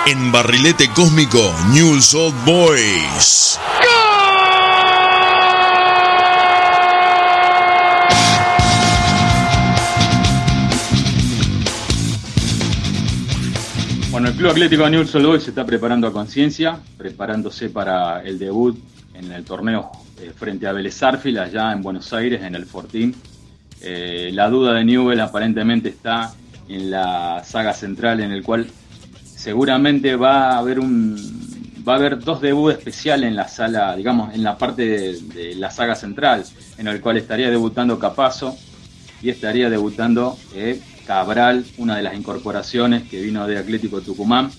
En 0.07 0.33
Barrilete 0.33 0.91
Cósmico, 0.95 1.41
News 1.73 2.13
Old 2.13 2.45
Boys. 2.45 3.59
Bueno, 14.25 14.37
el 14.37 14.41
Club 14.41 14.53
Atlético 14.53 14.89
Newell's 14.89 15.15
Old 15.17 15.41
se 15.43 15.51
está 15.51 15.67
preparando 15.67 16.07
a 16.07 16.13
conciencia, 16.13 16.81
preparándose 16.97 17.69
para 17.69 18.23
el 18.23 18.39
debut 18.39 18.75
en 19.13 19.31
el 19.31 19.45
torneo 19.45 19.93
eh, 20.19 20.33
frente 20.35 20.67
a 20.67 20.73
Vélez 20.73 20.95
Sarsfield 20.95 21.37
allá 21.37 21.73
en 21.73 21.83
Buenos 21.83 22.11
Aires, 22.15 22.41
en 22.43 22.55
el 22.55 22.65
Fortín. 22.65 23.15
Eh, 23.83 24.31
la 24.33 24.49
duda 24.49 24.73
de 24.73 24.83
Newell 24.83 25.21
aparentemente 25.21 25.91
está 25.91 26.33
en 26.71 26.91
la 26.91 27.43
saga 27.45 27.75
central, 27.75 28.21
en 28.21 28.33
el 28.33 28.43
cual 28.43 28.67
seguramente 29.27 30.17
va 30.17 30.53
a 30.53 30.59
haber 30.59 30.81
un 30.81 31.83
va 31.87 31.93
a 31.93 31.97
haber 31.97 32.19
dos 32.19 32.41
debuts 32.41 32.79
especiales 32.79 33.29
en 33.29 33.37
la 33.37 33.47
sala, 33.47 33.95
digamos, 33.95 34.35
en 34.35 34.43
la 34.43 34.57
parte 34.57 34.87
de, 34.87 35.21
de 35.21 35.55
la 35.57 35.71
saga 35.71 35.97
central, 35.97 36.47
en 36.79 36.89
el 36.89 37.03
cual 37.03 37.19
estaría 37.19 37.51
debutando 37.51 37.99
Capazo 37.99 38.57
y 39.21 39.29
estaría 39.29 39.69
debutando 39.69 40.39
eh, 40.55 40.81
Cabral, 41.07 41.65
una 41.79 41.97
de 41.97 42.03
las 42.03 42.15
incorporaciones 42.15 43.05
que 43.05 43.21
vino 43.21 43.47
de 43.47 43.59
Atlético 43.59 44.01
Tucumán. 44.01 44.51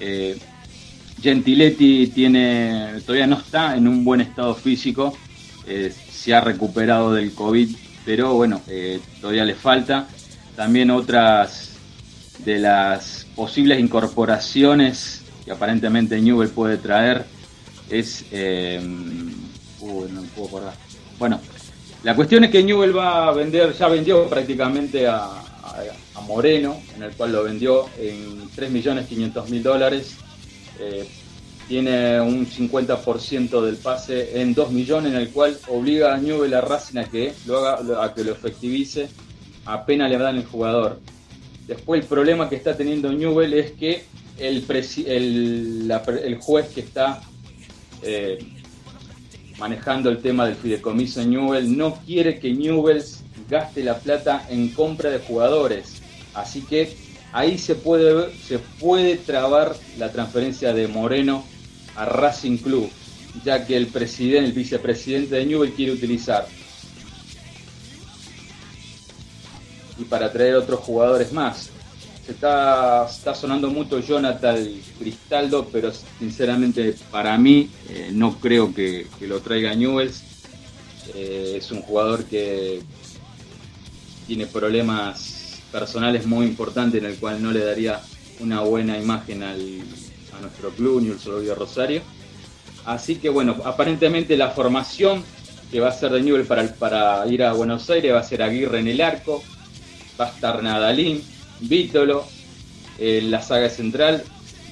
Eh, 0.00 0.38
Gentiletti 1.20 2.08
tiene, 2.08 3.00
todavía 3.04 3.26
no 3.26 3.38
está 3.38 3.76
en 3.76 3.88
un 3.88 4.04
buen 4.04 4.20
estado 4.20 4.54
físico, 4.54 5.16
eh, 5.66 5.92
se 6.10 6.34
ha 6.34 6.40
recuperado 6.40 7.12
del 7.12 7.32
COVID, 7.32 7.74
pero 8.04 8.34
bueno, 8.34 8.60
eh, 8.68 9.00
todavía 9.20 9.44
le 9.44 9.54
falta. 9.54 10.06
También 10.56 10.90
otras 10.90 11.72
de 12.44 12.58
las 12.58 13.26
posibles 13.34 13.80
incorporaciones 13.80 15.22
que 15.44 15.52
aparentemente 15.52 16.20
Newell 16.20 16.50
puede 16.50 16.76
traer 16.76 17.24
es... 17.90 18.24
no 18.32 20.20
me 20.22 20.28
puedo 20.34 20.48
acordar. 20.48 20.74
Bueno, 21.18 21.40
la 22.02 22.14
cuestión 22.14 22.44
es 22.44 22.50
que 22.50 22.62
Newell 22.62 22.96
va 22.96 23.28
a 23.28 23.32
vender, 23.32 23.72
ya 23.72 23.88
vendió 23.88 24.28
prácticamente 24.28 25.06
a, 25.06 25.42
a- 25.64 26.20
Moreno, 26.22 26.80
en 26.96 27.02
el 27.02 27.12
cual 27.12 27.32
lo 27.32 27.44
vendió 27.44 27.86
en 27.98 28.48
3.500.000 28.56 29.62
dólares. 29.62 30.16
Eh, 30.80 31.06
tiene 31.68 32.20
un 32.20 32.46
50% 32.46 33.62
del 33.62 33.76
pase 33.76 34.40
en 34.40 34.54
2 34.54 34.70
millones, 34.70 35.12
en 35.12 35.18
el 35.18 35.30
cual 35.30 35.58
obliga 35.68 36.14
a 36.14 36.18
Newell 36.18 36.52
a 36.54 36.60
Racing 36.60 36.98
a 36.98 37.04
que 37.04 37.32
lo 37.46 37.58
haga, 37.58 38.04
a 38.04 38.14
que 38.14 38.24
lo 38.24 38.32
efectivice 38.32 39.08
apenas 39.66 40.10
le 40.10 40.18
dan 40.18 40.36
el 40.36 40.44
jugador. 40.44 41.00
Después 41.66 42.02
el 42.02 42.06
problema 42.06 42.48
que 42.50 42.56
está 42.56 42.76
teniendo 42.76 43.10
Newell 43.12 43.54
es 43.54 43.72
que 43.72 44.04
el, 44.38 44.62
el 46.24 46.38
juez 46.40 46.68
que 46.68 46.80
está 46.80 47.22
eh, 48.02 48.38
manejando 49.58 50.10
el 50.10 50.18
tema 50.18 50.46
del 50.46 50.56
fideicomiso 50.56 51.20
en 51.22 51.30
Newell 51.30 51.76
no 51.76 51.94
quiere 52.04 52.38
que 52.38 52.52
Newell 52.52 53.02
gaste 53.48 53.82
la 53.82 53.98
plata 53.98 54.46
en 54.48 54.68
compra 54.70 55.10
de 55.10 55.18
jugadores. 55.18 56.02
Así 56.34 56.62
que 56.62 56.96
ahí 57.32 57.58
se 57.58 57.74
puede, 57.74 58.36
se 58.38 58.58
puede 58.58 59.16
trabar 59.16 59.76
la 59.98 60.10
transferencia 60.10 60.72
de 60.72 60.88
Moreno 60.88 61.44
a 61.96 62.04
Racing 62.04 62.58
Club, 62.58 62.90
ya 63.44 63.66
que 63.66 63.76
el 63.76 63.88
presidente, 63.88 64.46
el 64.46 64.52
vicepresidente 64.52 65.36
de 65.36 65.46
Newell 65.46 65.72
quiere 65.72 65.92
utilizar 65.92 66.46
y 69.98 70.04
para 70.04 70.32
traer 70.32 70.56
otros 70.56 70.80
jugadores 70.80 71.32
más. 71.32 71.70
Se 72.26 72.32
está, 72.32 73.06
está 73.06 73.34
sonando 73.34 73.68
mucho 73.68 74.00
Jonathan 74.00 74.66
Cristaldo, 74.98 75.68
pero 75.70 75.92
sinceramente 76.18 76.94
para 77.10 77.36
mí 77.36 77.70
eh, 77.90 78.10
no 78.12 78.38
creo 78.40 78.74
que, 78.74 79.06
que 79.18 79.26
lo 79.26 79.40
traiga 79.40 79.74
Newells. 79.74 80.22
Eh, 81.14 81.56
es 81.58 81.70
un 81.70 81.82
jugador 81.82 82.24
que 82.24 82.80
tiene 84.26 84.46
problemas 84.46 85.60
personales 85.70 86.26
muy 86.26 86.46
importantes 86.46 87.02
en 87.02 87.10
el 87.10 87.16
cual 87.16 87.42
no 87.42 87.50
le 87.50 87.64
daría 87.64 88.00
una 88.40 88.60
buena 88.60 88.98
imagen 88.98 89.42
al, 89.42 89.80
a 90.36 90.40
nuestro 90.40 90.70
club, 90.70 91.02
Newell's 91.02 91.26
Old 91.26 91.46
Boys 91.46 91.58
Rosario. 91.58 92.02
Así 92.84 93.16
que 93.16 93.28
bueno, 93.28 93.56
aparentemente 93.64 94.36
la 94.36 94.50
formación 94.50 95.22
que 95.70 95.80
va 95.80 95.88
a 95.88 95.92
ser 95.92 96.12
de 96.12 96.22
Newell 96.22 96.46
para, 96.46 96.72
para 96.74 97.26
ir 97.26 97.42
a 97.42 97.52
Buenos 97.52 97.88
Aires 97.90 98.12
va 98.12 98.20
a 98.20 98.24
ser 98.24 98.42
Aguirre 98.42 98.80
en 98.80 98.88
el 98.88 99.00
arco, 99.00 99.42
va 100.20 100.26
a 100.26 100.28
estar 100.28 100.62
Nadalín, 100.62 101.22
Vítolo, 101.60 102.26
en 102.98 103.30
la 103.30 103.40
saga 103.40 103.68
central 103.68 104.22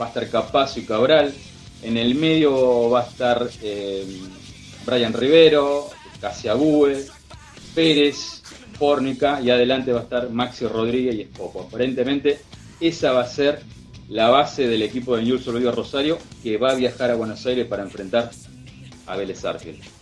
va 0.01 0.07
a 0.07 0.09
estar 0.09 0.29
Capazo 0.29 0.81
y 0.81 0.85
Cabral, 0.85 1.33
en 1.83 1.97
el 1.97 2.15
medio 2.15 2.91
va 2.91 3.01
a 3.01 3.05
estar 3.05 3.49
eh, 3.63 4.21
Brian 4.85 5.13
Rivero, 5.13 5.91
Casiabue, 6.21 7.07
Pérez, 7.75 8.42
Y 9.45 9.51
adelante 9.51 9.93
va 9.93 10.01
a 10.01 10.03
estar 10.03 10.29
Maxi 10.31 10.67
Rodríguez 10.67 11.15
y 11.15 11.21
Escopo. 11.23 11.63
Aparentemente 11.63 12.41
esa 12.81 13.13
va 13.13 13.21
a 13.21 13.27
ser 13.29 13.61
la 14.09 14.29
base 14.29 14.67
del 14.67 14.83
equipo 14.83 15.17
de 15.17 15.23
Newell's 15.23 15.47
Boys 15.47 15.75
Rosario 15.75 16.19
que 16.43 16.57
va 16.59 16.73
a 16.73 16.75
viajar 16.75 17.13
a 17.13 17.15
Buenos 17.15 17.47
Aires 17.47 17.69
para 17.69 17.85
enfrentar 17.85 18.33
a 19.07 19.17
Vélez 19.17 19.39
Sarsfield. 19.39 20.02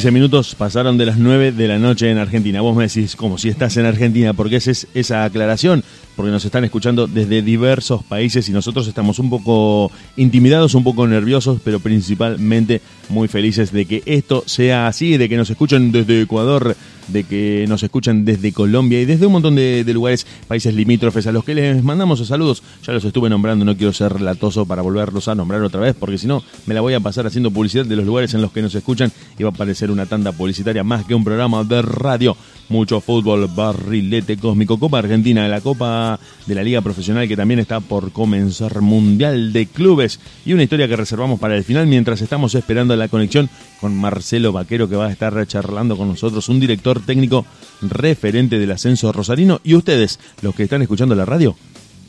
15 0.00 0.12
minutos 0.12 0.54
pasaron 0.54 0.96
de 0.96 1.04
las 1.04 1.18
9 1.18 1.52
de 1.52 1.68
la 1.68 1.78
noche 1.78 2.10
en 2.10 2.16
Argentina. 2.16 2.62
Vos 2.62 2.74
me 2.74 2.84
decís, 2.84 3.16
como 3.16 3.36
si 3.36 3.50
estás 3.50 3.76
en 3.76 3.84
Argentina, 3.84 4.32
¿por 4.32 4.48
qué 4.48 4.56
es 4.56 4.88
esa 4.94 5.24
aclaración? 5.24 5.84
Porque 6.16 6.30
nos 6.30 6.42
están 6.42 6.64
escuchando 6.64 7.06
desde 7.06 7.42
diversos 7.42 8.02
países 8.02 8.48
y 8.48 8.52
nosotros 8.52 8.88
estamos 8.88 9.18
un 9.18 9.28
poco 9.28 9.92
intimidados, 10.16 10.74
un 10.74 10.84
poco 10.84 11.06
nerviosos, 11.06 11.60
pero 11.62 11.80
principalmente 11.80 12.80
muy 13.10 13.28
felices 13.28 13.72
de 13.72 13.84
que 13.84 14.02
esto 14.06 14.42
sea 14.46 14.86
así, 14.86 15.18
de 15.18 15.28
que 15.28 15.36
nos 15.36 15.50
escuchen 15.50 15.92
desde 15.92 16.22
Ecuador, 16.22 16.74
de 17.08 17.24
que 17.24 17.64
nos 17.68 17.82
escuchan 17.82 18.24
desde 18.24 18.52
Colombia 18.52 19.00
y 19.00 19.04
desde 19.04 19.26
un 19.26 19.32
montón 19.32 19.56
de, 19.56 19.84
lugares, 19.92 20.26
países 20.48 20.74
limítrofes, 20.74 21.26
a 21.26 21.32
los 21.32 21.44
que 21.44 21.54
les 21.54 21.82
mandamos 21.82 22.26
saludos. 22.26 22.62
Ya 22.86 22.92
los 22.92 23.04
estuve 23.04 23.30
nombrando, 23.30 23.64
no 23.64 23.76
quiero 23.76 23.92
ser 23.92 24.20
latoso 24.20 24.66
para 24.66 24.82
volverlos 24.82 25.28
a 25.28 25.34
nombrar 25.34 25.62
otra 25.62 25.80
vez, 25.80 25.96
porque 25.98 26.18
si 26.18 26.26
no, 26.26 26.42
me 26.66 26.74
la 26.74 26.80
voy 26.80 26.94
a 26.94 27.00
pasar 27.00 27.26
haciendo 27.26 27.50
publicidad 27.50 27.84
de 27.86 27.96
los 27.96 28.04
lugares 28.04 28.34
en 28.34 28.42
los 28.42 28.52
que 28.52 28.62
nos 28.62 28.74
escuchan 28.74 29.12
y 29.38 29.42
va 29.42 29.50
a 29.50 29.52
parecer 29.52 29.90
una 29.90 30.06
tanda 30.06 30.32
publicitaria 30.32 30.84
más 30.84 31.04
que 31.04 31.14
un 31.14 31.24
programa 31.24 31.64
de 31.64 31.82
radio. 31.82 32.36
Mucho 32.68 33.00
fútbol, 33.00 33.48
barrilete 33.48 34.36
cósmico, 34.36 34.78
Copa 34.78 34.98
Argentina, 34.98 35.48
la 35.48 35.60
Copa 35.60 36.20
de 36.46 36.54
la 36.54 36.62
Liga 36.62 36.80
Profesional 36.80 37.26
que 37.26 37.36
también 37.36 37.60
está 37.60 37.80
por 37.80 38.12
comenzar, 38.12 38.80
Mundial 38.80 39.52
de 39.52 39.66
Clubes 39.66 40.20
y 40.44 40.52
una 40.52 40.62
historia 40.62 40.86
que 40.86 40.96
reservamos 40.96 41.40
para 41.40 41.56
el 41.56 41.64
final 41.64 41.86
mientras 41.86 42.20
estamos 42.22 42.54
esperando 42.54 42.94
la 42.96 43.08
conexión 43.08 43.50
con 43.80 43.96
Marcelo 43.96 44.52
Vaquero 44.52 44.88
que 44.88 44.96
va 44.96 45.06
a 45.06 45.12
estar 45.12 45.46
charlando 45.46 45.96
con 45.96 46.08
nosotros, 46.08 46.48
un 46.48 46.60
director 46.60 47.00
técnico 47.00 47.46
referente 47.80 48.58
del 48.58 48.72
ascenso 48.72 49.12
rosarino 49.12 49.60
y 49.64 49.74
ustedes, 49.74 50.20
los 50.42 50.54
que 50.54 50.64
están 50.64 50.82
escuchando 50.82 51.14
la 51.14 51.24
radio, 51.24 51.56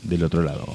del 0.02 0.24
otro 0.24 0.42
lado. 0.42 0.66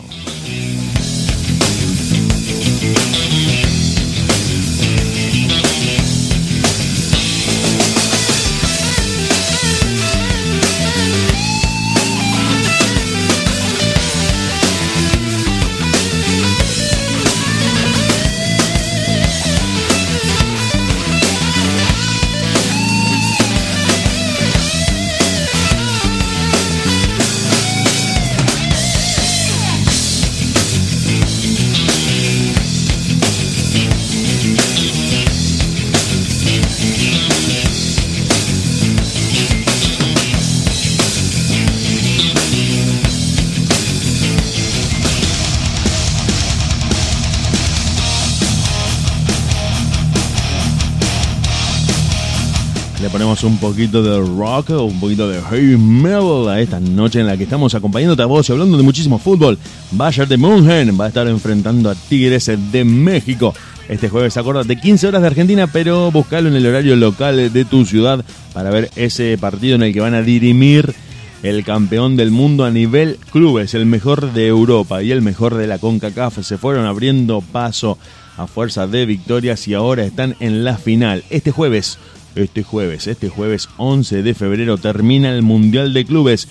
Le 53.02 53.12
ponemos 53.12 53.44
un 53.44 53.60
poquito 53.60 54.02
de 54.02 54.18
rock, 54.18 54.72
un 54.72 55.00
poquito 55.00 55.30
de 55.30 55.40
heavy 55.40 55.78
metal 55.78 56.50
a 56.50 56.60
esta 56.60 56.80
noche 56.80 57.20
en 57.20 57.28
la 57.28 57.38
que 57.38 57.44
estamos 57.44 57.76
acompañándote 57.76 58.24
a 58.24 58.26
vos 58.26 58.50
y 58.50 58.52
hablando 58.52 58.76
de 58.76 58.82
muchísimo 58.82 59.20
fútbol. 59.20 59.60
Bayern 59.92 60.28
de 60.28 60.38
München 60.38 61.00
va 61.00 61.06
a 61.06 61.08
estar 61.10 61.28
enfrentando 61.28 61.92
a 61.92 61.96
Tigres 61.96 62.52
de 62.72 62.84
México. 62.84 63.54
Este 63.88 64.10
jueves, 64.10 64.36
acuérdate, 64.38 64.78
15 64.78 65.08
horas 65.10 65.22
de 65.22 65.28
Argentina, 65.28 65.68
pero 65.68 66.12
buscalo 66.12 66.50
en 66.50 66.56
el 66.56 66.66
horario 66.66 66.96
local 66.96 67.54
de 67.54 67.66
tu 67.66 67.86
ciudad 67.86 68.26
para 68.52 68.72
ver 68.72 68.90
ese 68.96 69.38
partido 69.38 69.76
en 69.76 69.84
el 69.84 69.94
que 69.94 70.02
van 70.02 70.16
a 70.16 70.24
dirimir 70.24 70.96
el 71.44 71.64
campeón 71.64 72.18
del 72.18 72.32
mundo 72.32 72.66
a 72.66 72.72
nivel 72.72 73.20
clubes, 73.32 73.76
el 73.76 73.86
mejor 73.86 74.34
de 74.34 74.48
Europa 74.48 75.04
y 75.04 75.12
el 75.12 75.22
mejor 75.22 75.54
de 75.54 75.68
la 75.68 75.78
CONCACAF. 75.78 76.40
Se 76.44 76.58
fueron 76.58 76.88
abriendo 76.88 77.42
paso 77.42 78.00
a 78.38 78.48
fuerza 78.48 78.88
de 78.88 79.06
victorias 79.06 79.68
y 79.68 79.76
ahora 79.76 80.04
están 80.04 80.36
en 80.40 80.64
la 80.64 80.78
final. 80.78 81.24
Este 81.30 81.52
jueves, 81.52 82.00
este 82.38 82.64
jueves, 82.64 83.08
este 83.08 83.30
jueves 83.30 83.70
11 83.78 84.24
de 84.24 84.34
febrero 84.34 84.78
termina 84.78 85.34
el 85.34 85.42
Mundial 85.42 85.94
de 85.94 86.06
Clubes. 86.06 86.48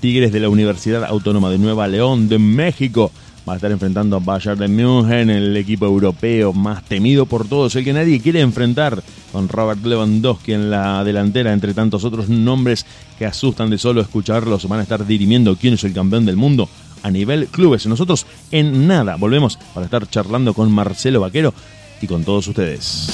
Tigres 0.00 0.32
de 0.32 0.40
la 0.40 0.48
Universidad 0.48 1.04
Autónoma 1.04 1.50
de 1.50 1.58
Nueva 1.58 1.88
León 1.88 2.28
de 2.28 2.38
México 2.38 3.12
va 3.48 3.54
a 3.54 3.56
estar 3.56 3.70
enfrentando 3.70 4.16
a 4.16 4.20
Bayern 4.20 4.58
de 4.58 4.68
München, 4.68 5.30
el 5.30 5.56
equipo 5.56 5.86
europeo 5.86 6.52
más 6.52 6.84
temido 6.84 7.26
por 7.26 7.48
todos, 7.48 7.74
el 7.74 7.84
que 7.84 7.92
nadie 7.92 8.20
quiere 8.20 8.40
enfrentar, 8.40 9.02
con 9.32 9.48
Robert 9.48 9.84
Lewandowski 9.84 10.52
en 10.52 10.70
la 10.70 11.02
delantera, 11.04 11.52
entre 11.52 11.74
tantos 11.74 12.04
otros 12.04 12.28
nombres 12.28 12.86
que 13.18 13.26
asustan 13.26 13.70
de 13.70 13.78
solo 13.78 14.00
escucharlos, 14.00 14.68
van 14.68 14.80
a 14.80 14.82
estar 14.82 15.06
dirimiendo 15.06 15.56
quién 15.56 15.74
es 15.74 15.84
el 15.84 15.92
campeón 15.92 16.26
del 16.26 16.36
mundo 16.36 16.68
a 17.02 17.10
nivel 17.10 17.46
clubes. 17.46 17.86
Nosotros 17.86 18.26
en 18.50 18.86
nada 18.86 19.16
volvemos 19.16 19.58
para 19.74 19.86
estar 19.86 20.08
charlando 20.08 20.54
con 20.54 20.70
Marcelo 20.70 21.20
Vaquero 21.20 21.52
y 22.00 22.06
con 22.06 22.24
todos 22.24 22.46
ustedes. 22.46 23.08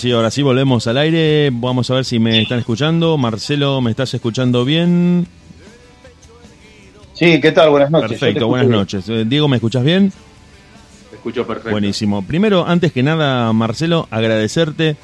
Sí, 0.00 0.12
ahora 0.12 0.30
sí, 0.30 0.42
volvemos 0.42 0.86
al 0.86 0.96
aire. 0.96 1.50
Vamos 1.52 1.90
a 1.90 1.94
ver 1.94 2.04
si 2.06 2.18
me 2.18 2.40
están 2.40 2.58
escuchando. 2.58 3.18
Marcelo, 3.18 3.80
¿me 3.82 3.90
estás 3.90 4.14
escuchando 4.14 4.64
bien? 4.64 5.26
Sí, 7.12 7.38
¿qué 7.38 7.52
tal? 7.52 7.68
Buenas 7.68 7.90
noches. 7.90 8.18
Perfecto, 8.18 8.48
buenas 8.48 8.66
bien. 8.66 8.78
noches. 8.78 9.08
Eh, 9.10 9.24
Diego, 9.26 9.46
¿me 9.46 9.56
escuchas 9.56 9.84
bien? 9.84 10.10
Te 11.10 11.16
escucho 11.16 11.46
perfecto. 11.46 11.70
Buenísimo. 11.72 12.22
Primero, 12.26 12.66
antes 12.66 12.92
que 12.92 13.02
nada, 13.02 13.52
Marcelo, 13.52 14.08
agradecerte, 14.10 14.96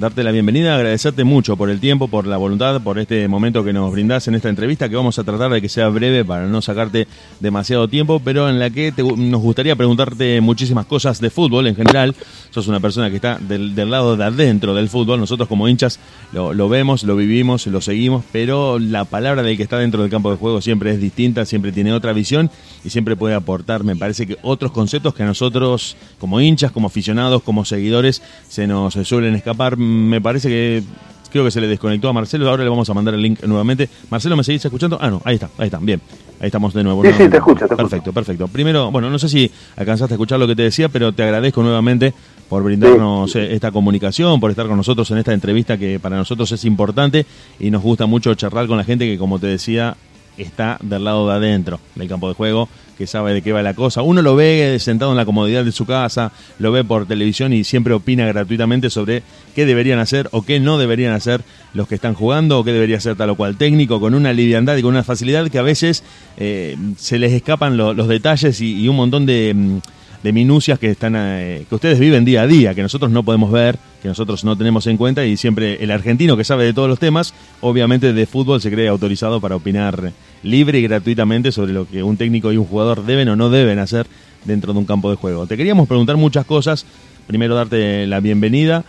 darte 0.00 0.24
la 0.24 0.30
bienvenida, 0.32 0.76
agradecerte 0.76 1.24
mucho 1.24 1.58
por 1.58 1.68
el 1.68 1.78
tiempo, 1.78 2.08
por 2.08 2.26
la 2.26 2.38
voluntad, 2.38 2.80
por 2.80 2.98
este 2.98 3.28
momento 3.28 3.62
que 3.62 3.74
nos 3.74 3.92
brindás 3.92 4.26
en 4.28 4.34
esta 4.34 4.48
entrevista, 4.48 4.88
que 4.88 4.96
vamos 4.96 5.18
a 5.18 5.24
tratar 5.24 5.50
de 5.50 5.60
que 5.60 5.68
sea 5.68 5.90
breve 5.90 6.24
para 6.24 6.46
no 6.46 6.62
sacarte 6.62 7.06
demasiado 7.38 7.86
tiempo, 7.86 8.18
pero 8.24 8.48
en 8.48 8.58
la 8.58 8.70
que 8.70 8.92
te- 8.92 9.02
nos 9.02 9.42
gustaría 9.42 9.76
preguntarte 9.76 10.40
muchísimas 10.40 10.86
cosas 10.86 11.20
de 11.20 11.28
fútbol 11.28 11.66
en 11.66 11.76
general. 11.76 12.14
Sos 12.50 12.66
una 12.66 12.80
persona 12.80 13.10
que 13.10 13.16
está 13.16 13.36
del, 13.38 13.74
del 13.74 13.90
lado 13.90 14.16
de 14.16 14.24
adentro 14.24 14.74
del 14.74 14.88
fútbol, 14.88 15.20
nosotros 15.20 15.46
como 15.48 15.68
hinchas 15.68 16.00
lo, 16.32 16.54
lo 16.54 16.70
vemos, 16.70 17.04
lo 17.04 17.14
vivimos, 17.14 17.66
lo 17.66 17.82
seguimos, 17.82 18.24
pero 18.32 18.78
la 18.78 19.04
palabra 19.04 19.42
del 19.42 19.58
que 19.58 19.62
está 19.64 19.76
dentro 19.78 20.00
del 20.00 20.10
campo 20.10 20.30
de 20.30 20.38
juego 20.38 20.62
siempre 20.62 20.92
es 20.92 21.00
distinta, 21.00 21.44
siempre 21.44 21.72
tiene 21.72 21.92
otra 21.92 22.14
visión 22.14 22.50
y 22.84 22.88
siempre 22.88 23.16
puede 23.16 23.34
aportar, 23.34 23.84
me 23.84 23.96
parece 23.96 24.26
que 24.26 24.38
otros 24.40 24.72
conceptos 24.72 25.12
que 25.12 25.24
a 25.24 25.26
nosotros 25.26 25.94
como 26.18 26.40
hinchas, 26.40 26.72
como 26.72 26.86
aficionados, 26.86 27.42
como 27.42 27.66
seguidores, 27.66 28.22
se 28.48 28.66
nos 28.66 28.94
suelen 28.94 29.34
escapar. 29.34 29.76
Me 29.90 30.20
parece 30.20 30.48
que 30.48 30.82
creo 31.30 31.44
que 31.44 31.50
se 31.50 31.60
le 31.60 31.68
desconectó 31.68 32.08
a 32.08 32.12
Marcelo, 32.12 32.48
ahora 32.48 32.64
le 32.64 32.70
vamos 32.70 32.88
a 32.90 32.94
mandar 32.94 33.14
el 33.14 33.22
link 33.22 33.42
nuevamente. 33.44 33.88
Marcelo, 34.10 34.36
¿me 34.36 34.44
seguís 34.44 34.64
escuchando? 34.64 34.98
Ah, 35.00 35.10
no, 35.10 35.22
ahí 35.24 35.34
está, 35.34 35.48
ahí 35.58 35.66
está, 35.66 35.78
bien. 35.78 36.00
Ahí 36.40 36.46
estamos 36.46 36.74
de 36.74 36.82
nuevo. 36.82 37.02
Sí, 37.04 37.10
sí, 37.12 37.28
te 37.28 37.36
escucho, 37.36 37.60
te 37.60 37.64
escucho. 37.64 37.76
Perfecto, 37.76 38.12
perfecto. 38.12 38.48
Primero, 38.48 38.90
bueno, 38.90 39.10
no 39.10 39.18
sé 39.18 39.28
si 39.28 39.50
alcanzaste 39.76 40.14
a 40.14 40.16
escuchar 40.16 40.38
lo 40.38 40.46
que 40.46 40.56
te 40.56 40.62
decía, 40.62 40.88
pero 40.88 41.12
te 41.12 41.22
agradezco 41.22 41.62
nuevamente 41.62 42.12
por 42.48 42.62
brindarnos 42.64 43.36
eh, 43.36 43.54
esta 43.54 43.70
comunicación, 43.70 44.40
por 44.40 44.50
estar 44.50 44.66
con 44.66 44.76
nosotros 44.76 45.10
en 45.10 45.18
esta 45.18 45.32
entrevista 45.32 45.78
que 45.78 46.00
para 46.00 46.16
nosotros 46.16 46.50
es 46.52 46.64
importante 46.64 47.24
y 47.58 47.70
nos 47.70 47.82
gusta 47.82 48.06
mucho 48.06 48.34
charlar 48.34 48.66
con 48.66 48.76
la 48.76 48.84
gente 48.84 49.06
que, 49.06 49.18
como 49.18 49.38
te 49.38 49.46
decía, 49.46 49.96
está 50.42 50.78
del 50.82 51.04
lado 51.04 51.28
de 51.28 51.34
adentro 51.34 51.80
del 51.94 52.08
campo 52.08 52.28
de 52.28 52.34
juego, 52.34 52.68
que 52.98 53.06
sabe 53.06 53.32
de 53.32 53.40
qué 53.42 53.52
va 53.52 53.62
la 53.62 53.72
cosa. 53.74 54.02
Uno 54.02 54.20
lo 54.20 54.36
ve 54.36 54.76
sentado 54.78 55.10
en 55.12 55.16
la 55.16 55.24
comodidad 55.24 55.64
de 55.64 55.72
su 55.72 55.86
casa, 55.86 56.32
lo 56.58 56.70
ve 56.70 56.84
por 56.84 57.06
televisión 57.06 57.52
y 57.52 57.64
siempre 57.64 57.94
opina 57.94 58.26
gratuitamente 58.26 58.90
sobre 58.90 59.22
qué 59.54 59.64
deberían 59.64 59.98
hacer 59.98 60.28
o 60.32 60.42
qué 60.42 60.60
no 60.60 60.76
deberían 60.78 61.14
hacer 61.14 61.40
los 61.72 61.88
que 61.88 61.94
están 61.94 62.14
jugando 62.14 62.58
o 62.58 62.64
qué 62.64 62.72
debería 62.72 62.98
hacer 62.98 63.16
tal 63.16 63.30
o 63.30 63.36
cual 63.36 63.56
técnico, 63.56 64.00
con 64.00 64.14
una 64.14 64.32
liviandad 64.34 64.76
y 64.76 64.82
con 64.82 64.90
una 64.90 65.02
facilidad 65.04 65.48
que 65.48 65.58
a 65.58 65.62
veces 65.62 66.04
eh, 66.36 66.76
se 66.98 67.18
les 67.18 67.32
escapan 67.32 67.76
lo- 67.78 67.94
los 67.94 68.06
detalles 68.08 68.60
y, 68.60 68.82
y 68.82 68.88
un 68.88 68.96
montón 68.96 69.24
de... 69.26 69.80
de 70.22 70.32
minucias 70.32 70.78
que 70.78 70.90
están 70.90 71.14
eh, 71.16 71.64
que 71.68 71.74
ustedes 71.74 71.98
viven 71.98 72.24
día 72.24 72.42
a 72.42 72.46
día, 72.46 72.74
que 72.74 72.82
nosotros 72.82 73.10
no 73.10 73.22
podemos 73.22 73.50
ver, 73.50 73.78
que 74.02 74.08
nosotros 74.08 74.44
no 74.44 74.56
tenemos 74.56 74.86
en 74.86 74.96
cuenta 74.96 75.24
y 75.24 75.36
siempre 75.36 75.82
el 75.82 75.90
argentino 75.90 76.36
que 76.36 76.44
sabe 76.44 76.64
de 76.64 76.74
todos 76.74 76.88
los 76.88 76.98
temas, 76.98 77.32
obviamente 77.62 78.12
de 78.12 78.26
fútbol 78.26 78.60
se 78.60 78.70
cree 78.70 78.88
autorizado 78.88 79.40
para 79.40 79.56
opinar 79.56 80.12
libre 80.42 80.78
y 80.78 80.82
gratuitamente 80.82 81.52
sobre 81.52 81.72
lo 81.72 81.86
que 81.88 82.02
un 82.02 82.16
técnico 82.16 82.52
y 82.52 82.58
un 82.58 82.66
jugador 82.66 83.04
deben 83.04 83.28
o 83.30 83.36
no 83.36 83.48
deben 83.50 83.78
hacer 83.78 84.06
dentro 84.44 84.72
de 84.72 84.78
un 84.78 84.84
campo 84.84 85.10
de 85.10 85.16
juego. 85.16 85.46
Te 85.46 85.56
queríamos 85.56 85.88
preguntar 85.88 86.16
muchas 86.16 86.44
cosas, 86.44 86.84
primero 87.26 87.54
darte 87.54 88.06
la 88.06 88.20
bienvenida. 88.20 88.84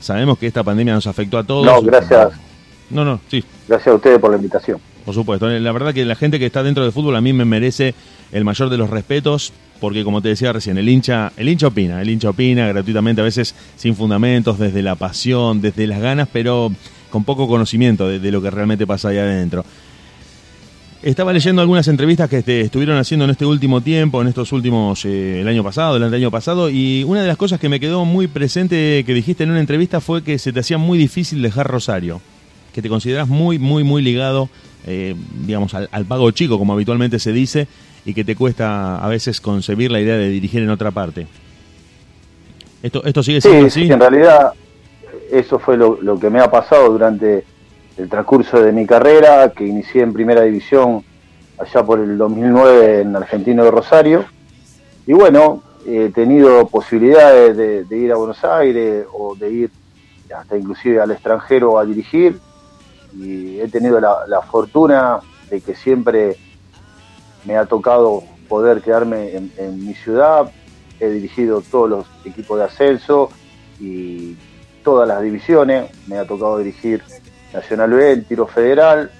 Sabemos 0.00 0.38
que 0.38 0.46
esta 0.46 0.62
pandemia 0.62 0.94
nos 0.94 1.06
afectó 1.06 1.36
a 1.38 1.44
todos. 1.44 1.66
No, 1.66 1.82
gracias. 1.82 2.30
No, 2.90 3.04
no, 3.04 3.20
sí, 3.28 3.44
Gracias 3.68 3.88
a 3.88 3.94
ustedes 3.94 4.18
por 4.18 4.30
la 4.30 4.36
invitación. 4.36 4.78
por 5.04 5.14
supuesto. 5.14 5.48
La 5.48 5.72
verdad 5.72 5.94
que 5.94 6.04
la 6.04 6.16
gente 6.16 6.38
que 6.38 6.46
está 6.46 6.62
dentro 6.62 6.82
del 6.82 6.92
fútbol 6.92 7.14
a 7.16 7.20
mí 7.20 7.32
me 7.32 7.44
merece 7.44 7.94
el 8.32 8.44
mayor 8.44 8.68
de 8.68 8.76
los 8.78 8.90
respetos, 8.90 9.52
porque 9.80 10.04
como 10.04 10.20
te 10.20 10.28
decía 10.28 10.52
recién, 10.52 10.78
el 10.78 10.88
hincha, 10.88 11.32
el 11.36 11.48
hincha 11.48 11.68
opina, 11.68 12.00
el 12.02 12.10
hincha 12.10 12.30
opina 12.30 12.68
gratuitamente, 12.68 13.20
a 13.20 13.24
veces 13.24 13.54
sin 13.76 13.96
fundamentos, 13.96 14.58
desde 14.58 14.82
la 14.82 14.94
pasión, 14.94 15.60
desde 15.60 15.86
las 15.86 16.00
ganas, 16.00 16.28
pero 16.32 16.70
con 17.10 17.24
poco 17.24 17.48
conocimiento 17.48 18.08
de, 18.08 18.30
lo 18.30 18.40
que 18.40 18.50
realmente 18.50 18.86
pasa 18.86 19.08
ahí 19.08 19.18
adentro. 19.18 19.64
Estaba 21.02 21.32
leyendo 21.32 21.62
algunas 21.62 21.88
entrevistas 21.88 22.28
que 22.28 22.42
te 22.42 22.60
estuvieron 22.60 22.98
haciendo 22.98 23.24
en 23.24 23.30
este 23.30 23.46
último 23.46 23.80
tiempo, 23.80 24.20
en 24.20 24.28
estos 24.28 24.52
últimos, 24.52 25.02
eh, 25.06 25.40
el 25.40 25.48
año 25.48 25.64
pasado, 25.64 25.96
el 25.96 26.14
año 26.14 26.30
pasado, 26.30 26.68
y 26.68 27.04
una 27.04 27.22
de 27.22 27.28
las 27.28 27.38
cosas 27.38 27.58
que 27.58 27.70
me 27.70 27.80
quedó 27.80 28.04
muy 28.04 28.26
presente 28.26 29.02
que 29.06 29.14
dijiste 29.14 29.44
en 29.44 29.50
una 29.50 29.60
entrevista 29.60 30.00
fue 30.00 30.22
que 30.22 30.38
se 30.38 30.52
te 30.52 30.60
hacía 30.60 30.76
muy 30.76 30.98
difícil 30.98 31.40
dejar 31.40 31.66
Rosario, 31.66 32.20
que 32.74 32.82
te 32.82 32.90
consideras 32.90 33.28
muy, 33.28 33.58
muy, 33.58 33.82
muy 33.82 34.02
ligado, 34.02 34.50
eh, 34.86 35.14
digamos, 35.46 35.72
al 35.74 36.04
pago 36.04 36.30
chico, 36.32 36.58
como 36.58 36.74
habitualmente 36.74 37.18
se 37.18 37.32
dice, 37.32 37.66
y 38.04 38.14
que 38.14 38.24
te 38.24 38.34
cuesta 38.36 38.96
a 39.04 39.08
veces 39.08 39.40
concebir 39.40 39.90
la 39.90 40.00
idea 40.00 40.16
de 40.16 40.28
dirigir 40.28 40.62
en 40.62 40.70
otra 40.70 40.90
parte. 40.90 41.26
¿Esto, 42.82 43.04
esto 43.04 43.22
sigue 43.22 43.40
siendo 43.40 43.60
Sí, 43.60 43.66
así? 43.66 43.86
sí, 43.86 43.92
en 43.92 44.00
realidad 44.00 44.52
eso 45.30 45.58
fue 45.58 45.76
lo, 45.76 45.98
lo 46.00 46.18
que 46.18 46.30
me 46.30 46.40
ha 46.40 46.50
pasado 46.50 46.90
durante 46.90 47.44
el 47.96 48.08
transcurso 48.08 48.60
de 48.62 48.72
mi 48.72 48.86
carrera, 48.86 49.50
que 49.50 49.66
inicié 49.66 50.02
en 50.02 50.12
primera 50.12 50.42
división 50.42 51.04
allá 51.58 51.84
por 51.84 52.00
el 52.00 52.16
2009 52.16 53.02
en 53.02 53.16
Argentino 53.16 53.64
de 53.64 53.70
Rosario. 53.70 54.24
Y 55.06 55.12
bueno, 55.12 55.62
he 55.86 56.08
tenido 56.10 56.66
posibilidades 56.68 57.56
de, 57.56 57.84
de 57.84 57.96
ir 57.98 58.12
a 58.12 58.16
Buenos 58.16 58.42
Aires 58.44 59.04
o 59.12 59.34
de 59.34 59.50
ir 59.50 59.70
hasta 60.34 60.56
inclusive 60.56 61.00
al 61.00 61.10
extranjero 61.10 61.78
a 61.78 61.84
dirigir. 61.84 62.38
Y 63.14 63.60
he 63.60 63.68
tenido 63.68 64.00
la, 64.00 64.18
la 64.26 64.40
fortuna 64.40 65.18
de 65.50 65.60
que 65.60 65.74
siempre 65.74 66.36
me 67.44 67.56
ha 67.56 67.66
tocado 67.66 68.22
poder 68.48 68.82
quedarme 68.82 69.36
en, 69.36 69.86
mi 69.86 69.94
ciudad. 69.94 70.50
He 70.98 71.08
dirigido 71.08 71.62
todos 71.62 71.88
los 71.88 72.06
equipos 72.24 72.58
de 72.58 72.64
ascenso 72.64 73.30
y 73.78 74.36
todas 74.84 75.08
las 75.08 75.22
divisiones. 75.22 75.90
Me 76.06 76.18
ha 76.18 76.26
tocado 76.26 76.58
dirigir 76.58 77.02
Nacional 77.52 77.90
B, 77.90 78.12
el 78.12 78.24
tiro 78.24 78.46
federal, 78.46 79.10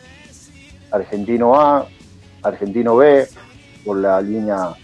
Argentino 0.90 1.60
A, 1.60 1.86
Argentino 2.42 2.96
B, 2.96 3.26
por 3.84 3.96
la 3.96 4.20
línea 4.20 4.74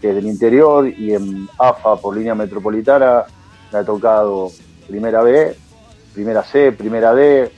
que 0.00 0.10
es 0.10 0.14
del 0.16 0.26
interior, 0.26 0.88
y 0.88 1.14
en 1.14 1.48
AFA 1.58 1.96
por 1.96 2.16
línea 2.16 2.34
metropolitana 2.34 3.24
me 3.72 3.78
ha 3.78 3.84
tocado 3.84 4.50
Primera 4.86 5.22
B, 5.22 5.56
Primera 6.12 6.42
C, 6.42 6.72
Primera 6.72 7.14
D. 7.14 7.50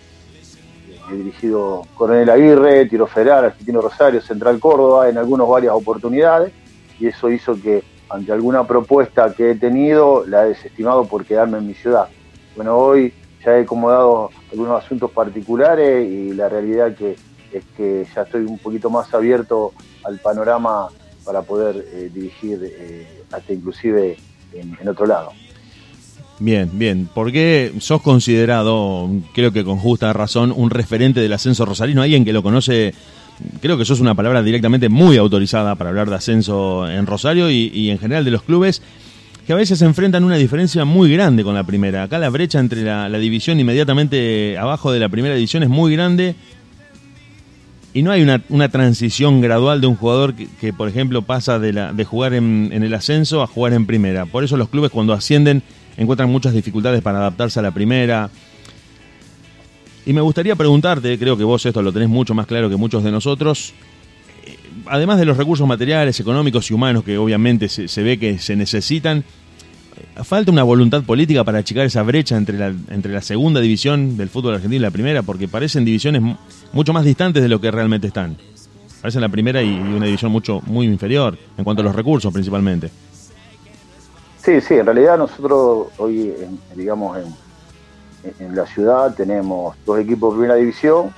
He 1.10 1.16
dirigido 1.16 1.82
Coronel 1.94 2.30
Aguirre, 2.30 2.86
Tiro 2.86 3.06
Federal, 3.06 3.46
Argentino 3.46 3.80
Rosario, 3.80 4.20
Central 4.20 4.58
Córdoba, 4.58 5.08
en 5.08 5.18
algunas 5.18 5.46
varias 5.48 5.74
oportunidades, 5.74 6.52
y 6.98 7.06
eso 7.06 7.30
hizo 7.30 7.54
que 7.60 7.82
ante 8.08 8.32
alguna 8.32 8.66
propuesta 8.66 9.32
que 9.34 9.50
he 9.50 9.54
tenido 9.56 10.24
la 10.26 10.44
he 10.44 10.50
desestimado 10.50 11.04
por 11.04 11.24
quedarme 11.24 11.58
en 11.58 11.66
mi 11.66 11.74
ciudad. 11.74 12.08
Bueno, 12.56 12.76
hoy 12.76 13.12
ya 13.44 13.58
he 13.58 13.62
acomodado 13.62 14.30
algunos 14.50 14.82
asuntos 14.82 15.10
particulares 15.10 16.08
y 16.08 16.32
la 16.32 16.48
realidad 16.48 16.94
que 16.94 17.16
es 17.52 17.64
que 17.76 18.06
ya 18.14 18.22
estoy 18.22 18.42
un 18.42 18.58
poquito 18.58 18.90
más 18.90 19.12
abierto 19.14 19.72
al 20.04 20.18
panorama 20.18 20.88
para 21.24 21.42
poder 21.42 21.84
eh, 21.92 22.10
dirigir 22.12 22.60
eh, 22.62 23.22
hasta 23.30 23.52
inclusive 23.52 24.16
en 24.52 24.88
otro 24.88 25.06
lado. 25.06 25.32
Bien, 26.40 26.68
bien, 26.72 27.08
porque 27.14 27.72
sos 27.78 28.02
considerado, 28.02 29.08
creo 29.32 29.52
que 29.52 29.62
con 29.62 29.78
justa 29.78 30.12
razón, 30.12 30.52
un 30.54 30.70
referente 30.70 31.20
del 31.20 31.32
ascenso 31.32 31.64
rosarino, 31.64 32.02
alguien 32.02 32.24
que 32.24 32.32
lo 32.32 32.42
conoce, 32.42 32.92
creo 33.60 33.78
que 33.78 33.84
sos 33.84 34.00
una 34.00 34.16
palabra 34.16 34.42
directamente 34.42 34.88
muy 34.88 35.16
autorizada 35.16 35.76
para 35.76 35.90
hablar 35.90 36.10
de 36.10 36.16
ascenso 36.16 36.90
en 36.90 37.06
Rosario 37.06 37.50
y, 37.50 37.88
en 37.88 37.98
general 37.98 38.24
de 38.24 38.32
los 38.32 38.42
clubes 38.42 38.82
que 39.46 39.52
a 39.52 39.56
veces 39.56 39.82
enfrentan 39.82 40.24
una 40.24 40.36
diferencia 40.36 40.86
muy 40.86 41.12
grande 41.12 41.44
con 41.44 41.54
la 41.54 41.64
primera. 41.64 42.04
Acá 42.04 42.18
la 42.18 42.30
brecha 42.30 42.58
entre 42.58 42.82
la, 42.82 43.10
la 43.10 43.18
división 43.18 43.60
inmediatamente 43.60 44.56
abajo 44.56 44.90
de 44.90 45.00
la 45.00 45.10
primera 45.10 45.34
división 45.34 45.62
es 45.62 45.68
muy 45.68 45.92
grande 45.92 46.34
y 47.92 48.02
no 48.02 48.10
hay 48.10 48.22
una, 48.22 48.42
una 48.48 48.70
transición 48.70 49.42
gradual 49.42 49.82
de 49.82 49.86
un 49.86 49.96
jugador 49.96 50.34
que, 50.34 50.48
que, 50.60 50.72
por 50.72 50.88
ejemplo, 50.88 51.22
pasa 51.22 51.58
de, 51.58 51.74
la, 51.74 51.92
de 51.92 52.04
jugar 52.04 52.32
en, 52.32 52.70
en 52.72 52.82
el 52.82 52.94
ascenso 52.94 53.42
a 53.42 53.46
jugar 53.46 53.74
en 53.74 53.84
primera. 53.84 54.24
Por 54.24 54.44
eso 54.44 54.56
los 54.56 54.70
clubes 54.70 54.90
cuando 54.90 55.12
ascienden 55.12 55.62
encuentran 55.96 56.30
muchas 56.30 56.52
dificultades 56.52 57.02
para 57.02 57.18
adaptarse 57.18 57.58
a 57.58 57.62
la 57.62 57.70
primera. 57.70 58.30
Y 60.06 60.12
me 60.12 60.20
gustaría 60.20 60.54
preguntarte, 60.54 61.18
creo 61.18 61.36
que 61.36 61.44
vos 61.44 61.64
esto 61.64 61.80
lo 61.82 61.92
tenés 61.92 62.08
mucho 62.08 62.34
más 62.34 62.46
claro 62.46 62.68
que 62.68 62.76
muchos 62.76 63.02
de 63.02 63.10
nosotros, 63.10 63.72
eh, 64.44 64.56
además 64.86 65.18
de 65.18 65.24
los 65.24 65.36
recursos 65.36 65.66
materiales, 65.66 66.20
económicos 66.20 66.70
y 66.70 66.74
humanos 66.74 67.04
que 67.04 67.16
obviamente 67.16 67.68
se, 67.68 68.02
ve 68.02 68.18
que 68.18 68.38
se 68.38 68.54
necesitan, 68.54 69.18
eh, 70.18 70.22
¿falta 70.22 70.50
una 70.52 70.62
voluntad 70.62 71.02
política 71.04 71.42
para 71.42 71.58
achicar 71.58 71.86
esa 71.86 72.02
brecha 72.02 72.36
entre 72.36 72.58
la, 72.58 72.66
entre 72.90 73.12
la 73.14 73.22
segunda 73.22 73.60
división 73.60 74.18
del 74.18 74.28
fútbol 74.28 74.54
argentino 74.56 74.80
y 74.80 74.82
la 74.82 74.90
primera? 74.90 75.22
Porque 75.22 75.48
parecen 75.48 75.86
divisiones 75.86 76.20
mu- 76.20 76.36
mucho 76.74 76.92
más 76.92 77.04
distantes 77.06 77.42
de 77.42 77.48
lo 77.48 77.58
que 77.60 77.70
realmente 77.70 78.08
están. 78.08 78.36
Parecen 79.00 79.22
la 79.22 79.28
primera 79.30 79.62
y, 79.62 79.68
y 79.68 79.78
una 79.78 80.04
división 80.06 80.32
mucho 80.32 80.60
muy 80.66 80.86
inferior 80.86 81.38
en 81.56 81.64
cuanto 81.64 81.80
a 81.80 81.84
los 81.84 81.94
recursos 81.94 82.30
principalmente. 82.32 82.90
Sí, 84.44 84.60
sí, 84.60 84.74
en 84.74 84.84
realidad 84.86 85.16
nosotros 85.16 85.88
hoy, 85.98 86.34
en- 86.38 86.60
digamos, 86.76 87.16
en, 87.18 87.34
en 88.38 88.54
la 88.56 88.66
ciudad 88.66 89.14
tenemos 89.14 89.74
dos 89.86 89.98
equipos 89.98 90.32
de 90.34 90.38
primera 90.38 90.54
división 90.56 91.14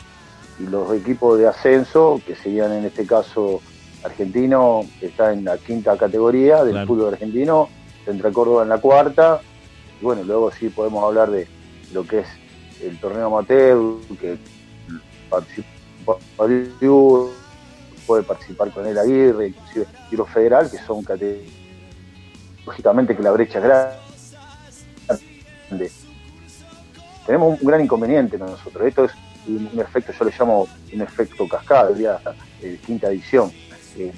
y 0.60 0.66
los 0.66 0.92
equipos 0.94 1.36
de 1.38 1.48
ascenso, 1.48 2.20
que 2.24 2.36
serían 2.36 2.72
en 2.72 2.84
este 2.84 3.04
caso 3.04 3.60
argentino, 4.04 4.82
que 5.00 5.06
está 5.06 5.32
en 5.32 5.44
la 5.44 5.58
quinta 5.58 5.96
categoría 5.96 6.62
del 6.62 6.72
Claro. 6.74 6.86
fútbol 6.86 7.14
argentino, 7.14 7.68
Central 8.04 8.32
Córdoba 8.32 8.62
en 8.62 8.68
la 8.68 8.78
cuarta, 8.78 9.40
y 10.00 10.04
bueno, 10.04 10.22
luego 10.22 10.52
sí 10.52 10.68
podemos 10.68 11.02
hablar 11.02 11.30
de 11.30 11.48
lo 11.92 12.04
que 12.04 12.20
es 12.20 12.28
el 12.82 12.96
torneo 13.00 13.26
amateur, 13.26 13.76
que 14.20 14.38
participa 15.28 15.68
puede 18.06 18.22
participar 18.22 18.70
con 18.70 18.86
el 18.86 18.96
Aguirre, 18.96 19.48
inclusive 19.48 19.86
Tiro 20.08 20.24
Federal, 20.26 20.70
que 20.70 20.78
son 20.78 21.02
categorías 21.02 21.65
lógicamente 22.66 23.16
que 23.16 23.22
la 23.22 23.30
brecha 23.30 23.59
es 23.59 23.64
grande. 23.64 23.93
Tenemos 27.24 27.60
un 27.60 27.66
gran 27.66 27.80
inconveniente 27.80 28.36
nosotros. 28.38 28.86
Esto 28.86 29.05
es 29.05 29.12
un, 29.47 29.80
efecto, 29.80 30.12
yo 30.12 30.24
le 30.24 30.32
llamo 30.36 30.68
un 30.93 31.01
efecto 31.01 31.48
cascada, 31.48 31.88
diría 31.88 32.18
eh, 32.60 32.78
quinta 32.84 33.09
edición. 33.09 33.51
Eh, 33.97 34.12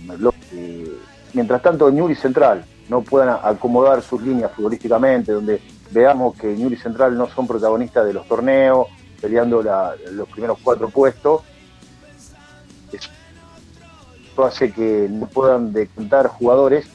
eh, 0.52 0.92
mientras 1.34 1.62
tanto, 1.62 1.90
Ñuri 1.90 2.14
Central 2.14 2.64
no 2.88 3.02
puedan 3.02 3.38
acomodar 3.42 4.02
sus 4.02 4.22
líneas 4.22 4.50
futbolísticamente, 4.52 5.32
donde 5.32 5.60
veamos 5.90 6.36
que 6.36 6.54
Ñuri 6.56 6.76
Central 6.76 7.16
no 7.16 7.28
son 7.28 7.46
protagonistas 7.46 8.06
de 8.06 8.14
los 8.14 8.26
torneos, 8.26 8.88
peleando 9.20 9.62
los 9.62 10.28
primeros 10.28 10.58
cuatro 10.62 10.88
puestos, 10.88 11.42
esto 12.92 14.44
hace 14.44 14.72
que 14.72 15.08
no 15.10 15.26
puedan 15.26 15.72
decantar 15.72 16.28
jugadores 16.28 16.86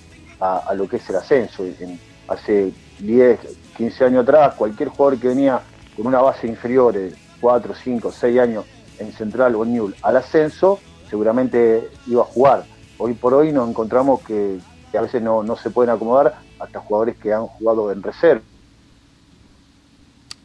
a, 0.44 0.57
a 0.70 0.74
lo 0.74 0.88
que 0.88 0.98
es 0.98 1.10
el 1.10 1.15
ascenso. 1.15 1.64
En- 1.65 1.99
hace 2.28 2.72
10, 2.99 3.40
15 3.78 4.06
años 4.06 4.24
atrás, 4.24 4.56
cualquier 4.56 4.90
jugador 4.90 5.20
que 5.20 5.28
venía 5.30 5.61
con 5.95 6.07
una 6.07 6.22
base 6.22 6.48
inferior, 6.48 6.94
de 6.94 7.14
4, 7.41 7.74
5, 7.84 8.11
6 8.11 8.40
años 8.40 8.65
en 8.99 9.11
Central 9.11 9.56
o 9.56 9.64
en 9.64 9.74
Newell, 9.74 9.95
al 10.02 10.18
ascenso, 10.18 10.80
seguramente 11.10 11.90
iba 12.07 12.22
a 12.22 12.26
jugar. 12.26 12.64
Hoy 12.98 13.14
por 13.14 13.34
hoy 13.34 13.52
nos 13.52 13.70
encontramos 13.70 14.22
que, 14.22 14.57
que 14.91 14.98
a 14.98 15.02
veces 15.02 15.22
no, 15.22 15.44
no 15.44 15.56
se 15.56 15.70
pueden 15.70 15.90
acomodar 15.91 16.36
hasta 16.60 16.80
jugadores 16.80 17.18
que 17.18 17.34
han 17.34 17.45
jugado 17.48 17.91
en 17.91 18.02
reserva. 18.02 18.41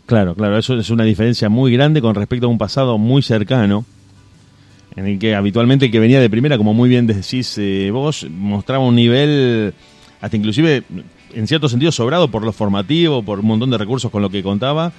Claro, 0.06 0.34
claro, 0.34 0.56
eso 0.58 0.74
es 0.74 0.90
una 0.90 1.04
diferencia 1.04 1.48
muy 1.48 1.72
grande 1.72 2.00
con 2.00 2.14
respecto 2.14 2.46
a 2.46 2.50
un 2.50 2.58
pasado 2.58 2.96
muy 2.98 3.22
cercano, 3.22 3.84
en 4.98 5.06
el 5.06 5.18
que 5.18 5.36
habitualmente 5.36 5.86
el 5.86 5.92
que 5.92 6.00
venía 6.00 6.20
de 6.20 6.28
primera, 6.28 6.58
como 6.58 6.74
muy 6.74 6.88
bien 6.88 7.06
decís 7.06 7.56
eh, 7.58 7.90
vos, 7.92 8.26
mostraba 8.28 8.84
un 8.84 8.96
nivel 8.96 9.72
hasta 10.20 10.36
inclusive 10.36 10.82
en 11.32 11.46
cierto 11.46 11.68
sentido 11.68 11.92
sobrado 11.92 12.28
por 12.28 12.44
lo 12.44 12.52
formativo, 12.52 13.22
por 13.22 13.38
un 13.38 13.46
montón 13.46 13.70
de 13.70 13.78
recursos 13.78 14.10
con 14.10 14.22
lo 14.22 14.30
que 14.30 14.42
contaba, 14.42 14.92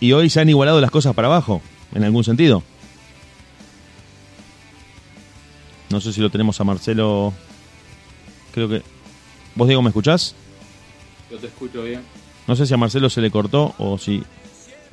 y 0.00 0.12
hoy 0.12 0.30
se 0.30 0.40
han 0.40 0.48
igualado 0.48 0.80
las 0.80 0.90
cosas 0.90 1.14
para 1.14 1.28
abajo, 1.28 1.62
en 1.94 2.02
algún 2.02 2.24
sentido. 2.24 2.64
No 5.90 6.00
sé 6.00 6.12
si 6.12 6.20
lo 6.20 6.30
tenemos 6.30 6.60
a 6.60 6.64
Marcelo, 6.64 7.32
creo 8.52 8.68
que... 8.68 8.82
¿Vos, 9.54 9.68
Diego, 9.68 9.82
me 9.82 9.90
escuchás? 9.90 10.34
Yo 11.30 11.38
te 11.38 11.46
escucho 11.46 11.84
bien. 11.84 12.00
No 12.48 12.56
sé 12.56 12.66
si 12.66 12.74
a 12.74 12.78
Marcelo 12.78 13.08
se 13.10 13.20
le 13.20 13.30
cortó 13.30 13.76
o 13.78 13.96
si... 13.96 14.24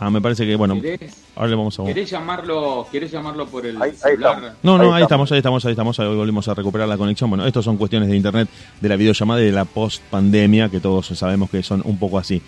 Ah, 0.02 0.10
me 0.10 0.22
parece 0.22 0.46
que, 0.46 0.56
bueno, 0.56 0.76
¿Querés, 0.82 1.14
ahora 1.36 1.50
le 1.50 1.56
vamos 1.58 1.78
a... 1.78 1.84
querés 1.84 2.10
llamarlo, 2.10 2.88
¿Querés 2.90 3.12
llamarlo 3.12 3.46
por 3.48 3.66
el 3.66 3.82
Ahí- 3.82 3.92
celular? 3.94 4.56
No, 4.64 4.78
no, 4.78 4.86
Ahí 4.94 4.98
ahí 5.00 5.04
estamos, 5.04 5.30
ahí 5.34 5.40
estamos, 5.40 5.66
ahí 5.66 5.72
estamos, 5.72 6.00
ahí 6.00 6.08
volvimos 6.16 6.48
a 6.48 6.54
recuperar 6.54 6.88
la 6.88 6.98
conexión. 6.98 7.30
Bueno, 7.30 7.46
estos 7.46 7.66
son 7.66 7.76
cuestiones 7.76 8.08
de 8.08 8.16
internet, 8.16 8.48
de 8.80 8.90
la 8.90 8.96
videollamada 8.96 9.42
y 9.42 9.46
de 9.46 9.52
la 9.52 9.66
post-pandemia, 9.66 10.70
que 10.70 10.80
todos 10.80 11.08
sabemos 11.08 11.50
que 11.50 11.62
son 11.64 11.82
un 11.84 11.98
poco 12.00 12.18
así. 12.18 12.42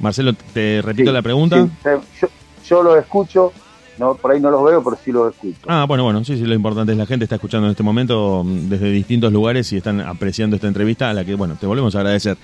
Marcelo, 0.00 0.32
te 0.52 0.82
repito 0.82 1.10
Sí, 1.10 1.14
la 1.14 1.22
pregunta. 1.22 1.66
sí, 1.82 1.88
yo, 2.20 2.28
yo 2.68 2.82
lo 2.82 2.96
escucho 2.98 3.52
No, 3.98 4.14
por 4.16 4.32
ahí 4.32 4.40
no 4.40 4.50
los 4.50 4.64
veo, 4.64 4.82
pero 4.82 4.98
sí 5.02 5.12
los 5.12 5.32
escucho. 5.32 5.56
Ah, 5.68 5.84
bueno, 5.88 6.02
bueno, 6.04 6.22
sí, 6.24 6.36
sí, 6.36 6.42
lo 6.44 6.54
importante 6.54 6.92
es 6.92 6.98
la 6.98 7.06
gente 7.06 7.24
está 7.24 7.36
escuchando 7.36 7.66
en 7.68 7.70
este 7.70 7.82
momento 7.84 8.42
mm, 8.44 8.68
desde 8.68 8.90
distintos 8.90 9.32
lugares 9.32 9.72
y 9.72 9.76
están 9.76 10.00
apreciando 10.00 10.56
esta 10.56 10.66
entrevista 10.68 11.08
a 11.10 11.14
la 11.14 11.24
que, 11.24 11.34
bueno, 11.36 11.56
te 11.58 11.66
volvemos 11.66 11.94
a 11.94 12.00
agradecer. 12.00 12.36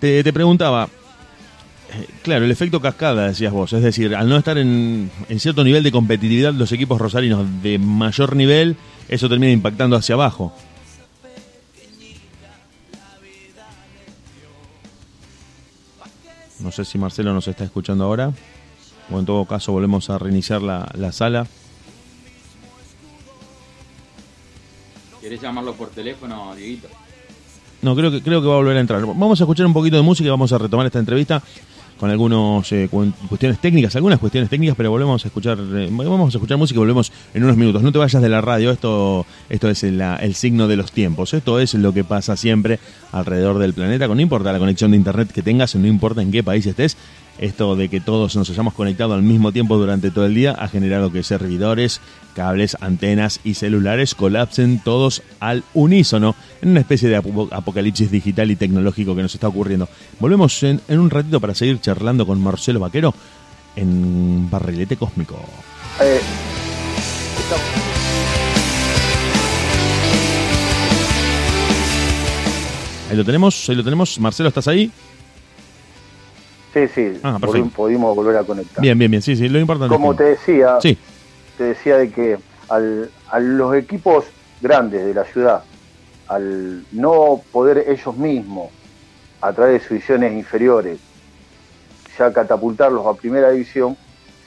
Te, 0.00 0.24
te 0.24 0.32
preguntaba, 0.32 0.88
claro, 2.22 2.44
el 2.44 2.50
efecto 2.50 2.80
cascada, 2.80 3.28
decías 3.28 3.52
vos, 3.52 3.72
es 3.72 3.82
decir, 3.82 4.14
al 4.14 4.28
no 4.28 4.36
estar 4.36 4.58
en, 4.58 5.10
en 5.28 5.40
cierto 5.40 5.64
nivel 5.64 5.82
de 5.82 5.92
competitividad 5.92 6.52
los 6.52 6.72
equipos 6.72 7.00
rosarinos 7.00 7.46
de 7.62 7.78
mayor 7.78 8.36
nivel, 8.36 8.76
eso 9.08 9.28
termina 9.28 9.52
impactando 9.52 9.96
hacia 9.96 10.14
abajo. 10.14 10.54
No 16.60 16.72
sé 16.72 16.84
si 16.84 16.96
Marcelo 16.96 17.34
nos 17.34 17.46
está 17.46 17.64
escuchando 17.64 18.04
ahora, 18.04 18.32
o 19.10 19.18
en 19.18 19.26
todo 19.26 19.44
caso 19.44 19.72
volvemos 19.72 20.08
a 20.08 20.18
reiniciar 20.18 20.62
la, 20.62 20.90
la 20.94 21.12
sala. 21.12 21.46
¿Querés 25.20 25.40
llamarlo 25.40 25.74
por 25.74 25.90
teléfono, 25.90 26.54
Dieguito? 26.54 26.88
No, 27.82 27.94
creo 27.94 28.10
que, 28.10 28.22
creo 28.22 28.40
que 28.40 28.46
va 28.48 28.54
a 28.54 28.56
volver 28.56 28.78
a 28.78 28.80
entrar. 28.80 29.04
Vamos 29.04 29.38
a 29.38 29.44
escuchar 29.44 29.66
un 29.66 29.74
poquito 29.74 29.96
de 29.96 30.02
música 30.02 30.26
y 30.26 30.30
vamos 30.30 30.52
a 30.52 30.58
retomar 30.58 30.86
esta 30.86 30.98
entrevista 30.98 31.42
con 32.04 32.10
algunas 32.10 32.68
cuestiones 33.28 33.58
técnicas, 33.58 33.96
algunas 33.96 34.18
cuestiones 34.18 34.50
técnicas, 34.50 34.76
pero 34.76 34.90
volvemos 34.90 35.24
a 35.24 35.28
escuchar 35.28 35.58
eh, 35.58 35.88
vamos 35.90 36.34
a 36.34 36.36
escuchar 36.36 36.58
música 36.58 36.76
y 36.76 36.80
volvemos 36.80 37.10
en 37.32 37.44
unos 37.44 37.56
minutos. 37.56 37.82
No 37.82 37.92
te 37.92 37.98
vayas 37.98 38.20
de 38.20 38.28
la 38.28 38.42
radio, 38.42 38.70
esto 38.70 39.24
esto 39.48 39.70
es 39.70 39.82
el, 39.84 40.34
signo 40.34 40.68
de 40.68 40.76
los 40.76 40.92
tiempos. 40.92 41.32
Esto 41.32 41.60
es 41.60 41.72
lo 41.74 41.94
que 41.94 42.04
pasa 42.04 42.36
siempre 42.36 42.78
alrededor 43.12 43.58
del 43.58 43.72
planeta, 43.72 44.06
no 44.06 44.20
importa 44.20 44.52
la 44.52 44.58
conexión 44.58 44.90
de 44.90 44.98
internet 44.98 45.32
que 45.32 45.40
tengas, 45.40 45.74
no 45.76 45.86
importa 45.86 46.20
en 46.20 46.30
qué 46.30 46.42
país 46.42 46.66
estés. 46.66 46.96
Esto 47.38 47.74
de 47.74 47.88
que 47.88 48.00
todos 48.00 48.36
nos 48.36 48.48
hayamos 48.48 48.74
conectado 48.74 49.14
al 49.14 49.22
mismo 49.22 49.50
tiempo 49.50 49.76
durante 49.76 50.10
todo 50.12 50.24
el 50.26 50.34
día 50.34 50.52
ha 50.52 50.68
generado 50.68 51.10
que 51.10 51.22
servidores, 51.24 52.00
cables, 52.34 52.76
antenas 52.80 53.40
y 53.42 53.54
celulares 53.54 54.14
colapsen 54.14 54.80
todos 54.84 55.22
al 55.40 55.64
unísono 55.74 56.36
en 56.62 56.70
una 56.70 56.80
especie 56.80 57.08
de 57.08 57.18
apo- 57.20 57.48
apocalipsis 57.50 58.10
digital 58.10 58.50
y 58.52 58.56
tecnológico 58.56 59.16
que 59.16 59.22
nos 59.22 59.34
está 59.34 59.48
ocurriendo. 59.48 59.88
Volvemos 60.20 60.62
en, 60.62 60.80
en 60.86 61.00
un 61.00 61.10
ratito 61.10 61.40
para 61.40 61.54
seguir 61.54 61.80
charlando 61.80 62.24
con 62.24 62.40
Marcelo 62.40 62.78
Vaquero 62.80 63.12
en 63.74 64.48
Barrilete 64.48 64.96
Cósmico. 64.96 65.34
Eh, 66.00 66.20
Ahí 73.10 73.16
lo 73.16 73.24
tenemos, 73.24 73.68
ahí 73.68 73.76
lo 73.76 73.84
tenemos. 73.84 74.18
Marcelo, 74.18 74.48
¿estás 74.48 74.66
ahí? 74.68 74.90
Sí, 76.74 76.88
sí, 76.88 77.20
Ah, 77.22 77.38
perfecto. 77.40 77.70
pudimos 77.72 78.14
volver 78.14 78.36
a 78.36 78.44
conectar. 78.44 78.82
Bien, 78.82 78.98
bien, 78.98 79.10
bien. 79.10 79.22
Sí, 79.22 79.36
sí, 79.36 79.48
lo 79.48 79.58
importante. 79.58 79.94
es 79.94 79.98
Como 79.98 80.12
que- 80.16 80.24
te 80.24 80.30
decía, 80.30 80.78
Sí, 80.80 80.98
te 81.56 81.64
decía 81.64 81.96
de 81.98 82.10
que 82.10 82.38
al, 82.68 83.12
a 83.26 83.38
los 83.40 83.74
equipos 83.74 84.26
grandes 84.60 85.04
de 85.04 85.14
la 85.14 85.24
ciudad, 85.24 85.64
al 86.26 86.86
no 86.90 87.44
poder 87.50 87.84
ellos 87.88 88.16
mismos, 88.16 88.72
a 89.40 89.52
través 89.54 89.74
de 89.74 89.80
sus 89.80 89.88
divisiones 89.90 90.32
inferiores, 90.32 91.00
ya 92.18 92.32
catapultarlos 92.32 93.06
a 93.06 93.14
primera 93.14 93.50
división, 93.50 93.98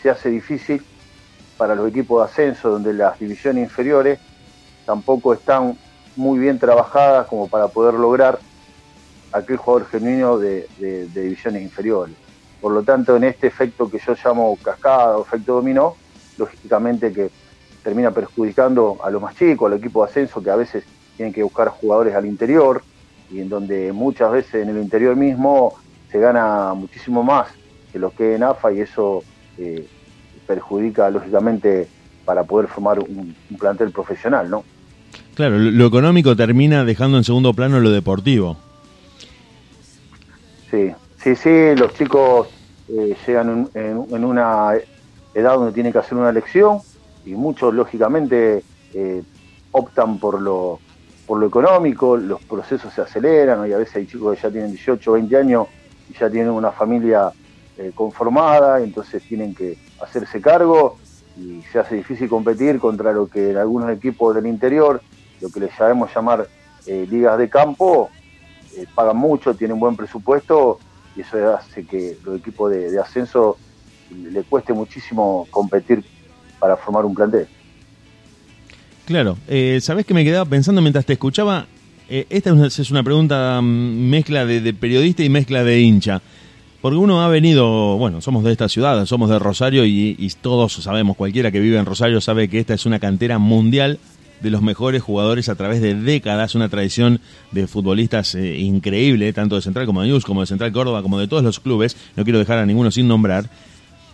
se 0.01 0.09
hace 0.09 0.29
difícil 0.29 0.87
para 1.57 1.75
los 1.75 1.87
equipos 1.89 2.21
de 2.21 2.25
ascenso, 2.25 2.69
donde 2.69 2.93
las 2.93 3.17
divisiones 3.17 3.63
inferiores 3.63 4.19
tampoco 4.85 5.33
están 5.33 5.79
muy 6.15 6.39
bien 6.39 6.59
trabajadas 6.59 7.27
como 7.27 7.49
para 7.49 7.67
poder 7.69 7.95
lograr 7.95 8.41
aquel 9.31 9.57
jugador 9.57 9.87
genuino 9.89 10.37
de, 10.37 10.67
de- 10.77 11.07
divisiones 11.07 11.61
inferiores. 11.61 12.15
Por 12.59 12.71
lo 12.73 12.83
tanto, 12.83 13.15
en 13.15 13.23
este 13.25 13.47
efecto 13.47 13.89
que 13.89 13.99
yo 14.05 14.13
llamo 14.23 14.57
cascada 14.63 15.17
o 15.17 15.23
efecto 15.23 15.53
dominó, 15.53 15.95
lógicamente 16.37 17.11
que 17.13 17.29
termina 17.83 18.11
perjudicando 18.11 18.97
a 19.03 19.09
los 19.09 19.21
más 19.21 19.35
chicos, 19.35 19.71
al 19.71 19.77
equipo 19.77 20.03
de 20.03 20.09
ascenso, 20.09 20.41
que 20.41 20.49
a 20.49 20.55
veces 20.55 20.83
tienen 21.15 21.33
que 21.33 21.43
buscar 21.43 21.69
jugadores 21.69 22.15
al 22.15 22.25
interior, 22.25 22.83
y 23.29 23.39
en 23.41 23.49
donde 23.49 23.91
muchas 23.93 24.31
veces 24.31 24.63
en 24.63 24.69
el 24.69 24.77
interior 24.77 25.15
mismo 25.15 25.73
se 26.11 26.19
gana 26.19 26.73
muchísimo 26.73 27.23
más 27.23 27.47
que 27.91 27.99
lo 27.99 28.11
que 28.11 28.35
en 28.35 28.43
AFA, 28.43 28.71
y 28.73 28.81
eso 28.81 29.23
eh, 29.57 29.87
perjudica 30.45 31.09
lógicamente 31.09 31.87
para 32.25 32.43
poder 32.43 32.67
formar 32.67 32.99
un, 32.99 33.35
un 33.49 33.57
plantel 33.57 33.91
profesional, 33.91 34.49
¿no? 34.49 34.63
claro, 35.35 35.57
lo 35.57 35.85
económico 35.85 36.35
termina 36.35 36.83
dejando 36.83 37.17
en 37.17 37.23
segundo 37.23 37.53
plano 37.53 37.79
lo 37.79 37.91
deportivo. 37.91 38.57
Sí, 40.69 40.93
sí, 41.17 41.35
sí, 41.35 41.75
los 41.75 41.93
chicos 41.93 42.47
eh, 42.89 43.15
llegan 43.25 43.69
en, 43.73 43.97
una 43.97 44.73
edad 45.33 45.55
donde 45.55 45.71
tienen 45.71 45.93
que 45.93 45.99
hacer 45.99 46.17
una 46.17 46.29
elección 46.29 46.79
y 47.25 47.31
muchos, 47.31 47.73
lógicamente, 47.73 48.63
eh, 48.93 49.23
optan 49.71 50.19
por 50.19 50.41
lo, 50.41 50.79
por 51.25 51.39
lo 51.39 51.47
económico, 51.47 52.17
los 52.17 52.41
procesos 52.43 52.93
se 52.93 53.01
aceleran, 53.01 53.69
y 53.69 53.73
a 53.73 53.77
veces 53.77 53.97
hay 53.97 54.07
chicos 54.07 54.35
que 54.35 54.41
ya 54.41 54.49
tienen 54.49 54.71
18, 54.71 55.11
20 55.11 55.37
años 55.37 55.67
y 56.09 56.17
ya 56.17 56.29
tienen 56.29 56.51
una 56.51 56.71
familia 56.71 57.31
eh, 57.77 57.91
conformada, 57.93 58.81
entonces 58.81 59.21
tienen 59.23 59.53
que 59.53 59.77
hacerse 60.01 60.41
cargo 60.41 60.97
y 61.37 61.61
se 61.71 61.79
hace 61.79 61.95
difícil 61.95 62.27
competir 62.29 62.79
contra 62.79 63.11
lo 63.11 63.27
que 63.27 63.51
en 63.51 63.57
algunos 63.57 63.91
equipos 63.91 64.33
del 64.33 64.47
interior, 64.47 65.01
lo 65.41 65.49
que 65.49 65.59
les 65.59 65.73
sabemos 65.75 66.09
llamar 66.15 66.47
eh, 66.87 67.05
ligas 67.09 67.37
de 67.37 67.49
campo, 67.49 68.09
eh, 68.77 68.85
pagan 68.93 69.17
mucho, 69.17 69.55
tienen 69.55 69.79
buen 69.79 69.95
presupuesto 69.95 70.79
y 71.15 71.21
eso 71.21 71.55
hace 71.55 71.83
que 71.83 72.17
los 72.23 72.39
equipos 72.39 72.71
de, 72.71 72.99
ascenso 72.99 73.57
le 74.11 74.43
cueste 74.43 74.71
muchísimo 74.71 75.47
competir 75.49 76.03
para 76.59 76.77
formar 76.77 77.03
un 77.05 77.15
plantel. 77.15 77.47
Claro, 79.05 79.37
eh, 79.47 79.79
¿sabés 79.81 80.05
que 80.05 80.13
me 80.13 80.23
quedaba 80.23 80.45
pensando 80.45 80.81
mientras 80.81 81.05
te 81.05 81.13
escuchaba? 81.13 81.65
Eh, 82.07 82.27
esta 82.29 82.51
es 82.51 82.55
una, 82.55 82.67
es 82.67 82.91
una 82.91 83.03
pregunta 83.03 83.59
mm, 83.61 84.09
mezcla 84.09 84.45
de, 84.45 84.61
de 84.61 84.73
periodista 84.73 85.23
y 85.23 85.29
mezcla 85.29 85.63
de 85.63 85.81
hincha. 85.81 86.21
Porque 86.81 86.97
uno 86.97 87.23
ha 87.23 87.27
venido, 87.27 87.97
bueno, 87.97 88.21
somos 88.21 88.43
de 88.43 88.51
esta 88.51 88.69
ciudad, 88.69 89.03
somos 89.07 89.29
de 89.31 89.39
Rosario 89.39 89.85
y, 89.85 90.15
y 90.19 90.29
todos 90.39 90.73
sabemos, 90.73 91.17
cualquiera 91.17 91.51
que 91.51 91.59
vive 91.59 91.79
en 91.79 91.85
Rosario 91.85 92.21
sabe 92.21 92.47
que 92.47 92.59
esta 92.59 92.75
es 92.75 92.85
una 92.85 92.99
cantera 92.99 93.39
mundial 93.39 93.99
de 94.41 94.49
los 94.49 94.61
mejores 94.61 95.01
jugadores 95.01 95.49
a 95.49 95.55
través 95.55 95.81
de 95.81 95.95
décadas, 95.95 96.55
una 96.55 96.69
tradición 96.69 97.19
de 97.51 97.67
futbolistas 97.67 98.35
eh, 98.35 98.57
increíble, 98.57 99.33
tanto 99.33 99.55
de 99.55 99.61
Central 99.61 99.85
como 99.85 100.01
de 100.01 100.07
News, 100.07 100.25
como 100.25 100.41
de 100.41 100.47
Central 100.47 100.71
Córdoba, 100.71 101.01
como 101.01 101.19
de 101.19 101.27
todos 101.27 101.43
los 101.43 101.59
clubes, 101.59 101.97
no 102.15 102.23
quiero 102.23 102.39
dejar 102.39 102.59
a 102.59 102.65
ninguno 102.65 102.91
sin 102.91 103.07
nombrar, 103.07 103.49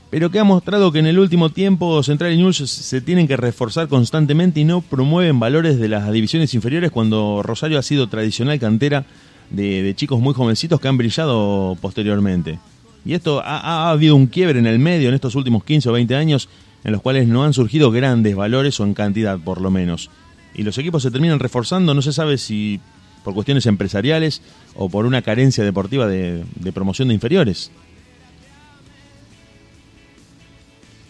pero 0.09 0.29
que 0.29 0.39
ha 0.39 0.43
mostrado 0.43 0.91
que 0.91 0.99
en 0.99 1.07
el 1.07 1.17
último 1.17 1.49
tiempo 1.49 2.03
Central 2.03 2.33
y 2.33 2.37
News 2.37 2.57
se 2.57 3.01
tienen 3.01 3.27
que 3.27 3.35
reforzar 3.35 3.87
constantemente 3.87 4.59
y 4.59 4.63
no 4.63 4.81
promueven 4.81 5.39
valores 5.39 5.79
de 5.79 5.89
las 5.89 6.11
divisiones 6.11 6.53
inferiores 6.53 6.91
cuando 6.91 7.41
Rosario 7.43 7.79
ha 7.79 7.81
sido 7.81 8.07
tradicional 8.07 8.59
cantera 8.59 9.05
de, 9.49 9.91
chicos 9.95 10.19
muy 10.19 10.33
jovencitos 10.33 10.79
que 10.79 10.87
han 10.87 10.97
brillado 10.97 11.75
posteriormente. 11.81 12.59
Y 13.05 13.15
esto 13.15 13.41
ha, 13.43 13.87
ha 13.87 13.89
habido 13.89 14.15
un 14.15 14.27
quiebre 14.27 14.59
en 14.59 14.67
el 14.67 14.79
medio 14.79 15.09
en 15.09 15.15
estos 15.15 15.35
últimos 15.35 15.63
15 15.63 15.89
o 15.89 15.93
20 15.93 16.15
años 16.15 16.47
en 16.83 16.91
los 16.91 17.01
cuales 17.01 17.27
no 17.27 17.43
han 17.43 17.53
surgido 17.53 17.91
grandes 17.91 18.35
valores 18.35 18.79
o 18.79 18.83
en 18.83 18.93
cantidad 18.93 19.39
por 19.39 19.61
lo 19.61 19.71
menos. 19.71 20.09
Y 20.53 20.63
los 20.63 20.77
equipos 20.77 21.03
se 21.03 21.11
terminan 21.11 21.39
reforzando, 21.39 21.93
no 21.93 22.01
se 22.01 22.13
sabe 22.13 22.37
si 22.37 22.79
por 23.23 23.33
cuestiones 23.33 23.65
empresariales 23.65 24.41
o 24.75 24.89
por 24.89 25.05
una 25.05 25.21
carencia 25.21 25.63
deportiva 25.63 26.07
de, 26.07 26.43
de 26.55 26.71
promoción 26.71 27.07
de 27.07 27.13
inferiores. 27.13 27.71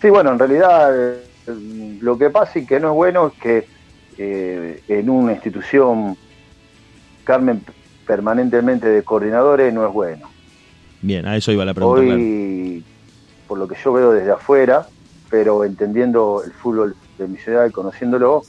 Sí, 0.02 0.10
bueno, 0.10 0.34
en 0.34 0.40
realidad 0.40 0.92
eh, 0.94 1.24
lo 2.02 2.18
que 2.18 2.30
pasa 2.30 2.60
y 2.60 2.66
que 2.66 2.80
no 2.80 2.90
es 2.90 2.94
bueno 2.94 3.28
es 3.28 3.42
que 3.42 3.68
eh, 4.18 4.84
en 4.88 5.10
una 5.10 5.32
institución 5.32 6.18
Carmen 7.24 7.62
permanentemente 8.06 8.90
de 8.90 9.04
coordinadores 9.04 9.74
no 9.74 9.88
es 9.88 9.94
bueno. 9.94 10.30
Bien, 11.02 11.26
a 11.26 11.38
eso 11.38 11.52
iba 11.52 11.66
la 11.66 11.74
pregunta. 11.74 12.02
claro. 12.04 12.20
Hoy, 12.20 12.84
por 13.48 13.58
lo 13.58 13.68
que 13.68 13.76
yo 13.82 13.94
veo 13.94 14.12
desde 14.12 14.32
afuera, 14.32 14.88
pero 15.34 15.64
entendiendo 15.64 16.44
el 16.46 16.52
fútbol 16.52 16.96
de 17.18 17.28
mi 17.28 17.38
ciudad 17.38 17.66
y 17.66 17.72
conociéndolo, 17.72 18.44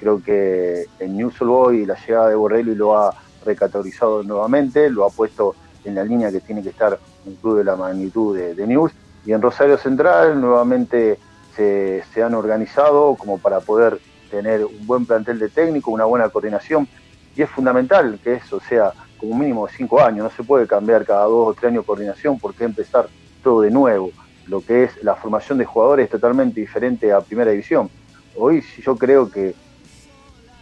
creo 0.00 0.22
que 0.24 0.86
en 0.98 1.14
News 1.14 1.38
Boy 1.40 1.84
la 1.84 1.94
llegada 1.94 2.30
de 2.30 2.34
Borrelli 2.34 2.74
lo 2.74 2.96
ha 2.96 3.14
recategorizado 3.44 4.22
nuevamente, 4.22 4.88
lo 4.88 5.04
ha 5.04 5.10
puesto 5.10 5.54
en 5.84 5.94
la 5.94 6.04
línea 6.04 6.32
que 6.32 6.40
tiene 6.40 6.62
que 6.62 6.70
estar 6.70 6.98
un 7.26 7.34
club 7.34 7.58
de 7.58 7.64
la 7.64 7.76
magnitud 7.76 8.34
de, 8.34 8.54
de 8.54 8.66
News. 8.66 8.92
Y 9.26 9.32
en 9.32 9.42
Rosario 9.42 9.76
Central 9.76 10.40
nuevamente 10.40 11.18
se, 11.54 12.02
se 12.14 12.22
han 12.22 12.32
organizado 12.32 13.14
como 13.16 13.36
para 13.36 13.60
poder 13.60 14.00
tener 14.30 14.64
un 14.64 14.86
buen 14.86 15.04
plantel 15.04 15.38
de 15.38 15.50
técnico, 15.50 15.90
una 15.90 16.06
buena 16.06 16.30
coordinación. 16.30 16.88
Y 17.36 17.42
es 17.42 17.50
fundamental 17.50 18.18
que 18.24 18.36
eso 18.36 18.58
sea 18.66 18.90
como 19.18 19.36
mínimo 19.36 19.68
cinco 19.68 20.00
años, 20.00 20.24
no 20.24 20.30
se 20.30 20.42
puede 20.42 20.66
cambiar 20.66 21.04
cada 21.04 21.24
dos 21.24 21.48
o 21.48 21.52
tres 21.52 21.72
años 21.72 21.84
coordinación 21.84 22.38
porque 22.38 22.64
empezar 22.64 23.06
todo 23.42 23.60
de 23.60 23.70
nuevo. 23.70 24.12
Lo 24.48 24.60
que 24.60 24.84
es 24.84 25.02
la 25.02 25.16
formación 25.16 25.58
de 25.58 25.64
jugadores 25.64 26.04
es 26.04 26.10
totalmente 26.10 26.60
diferente 26.60 27.12
a 27.12 27.20
primera 27.20 27.50
división. 27.50 27.90
Hoy 28.36 28.62
yo 28.82 28.96
creo 28.96 29.30
que 29.30 29.54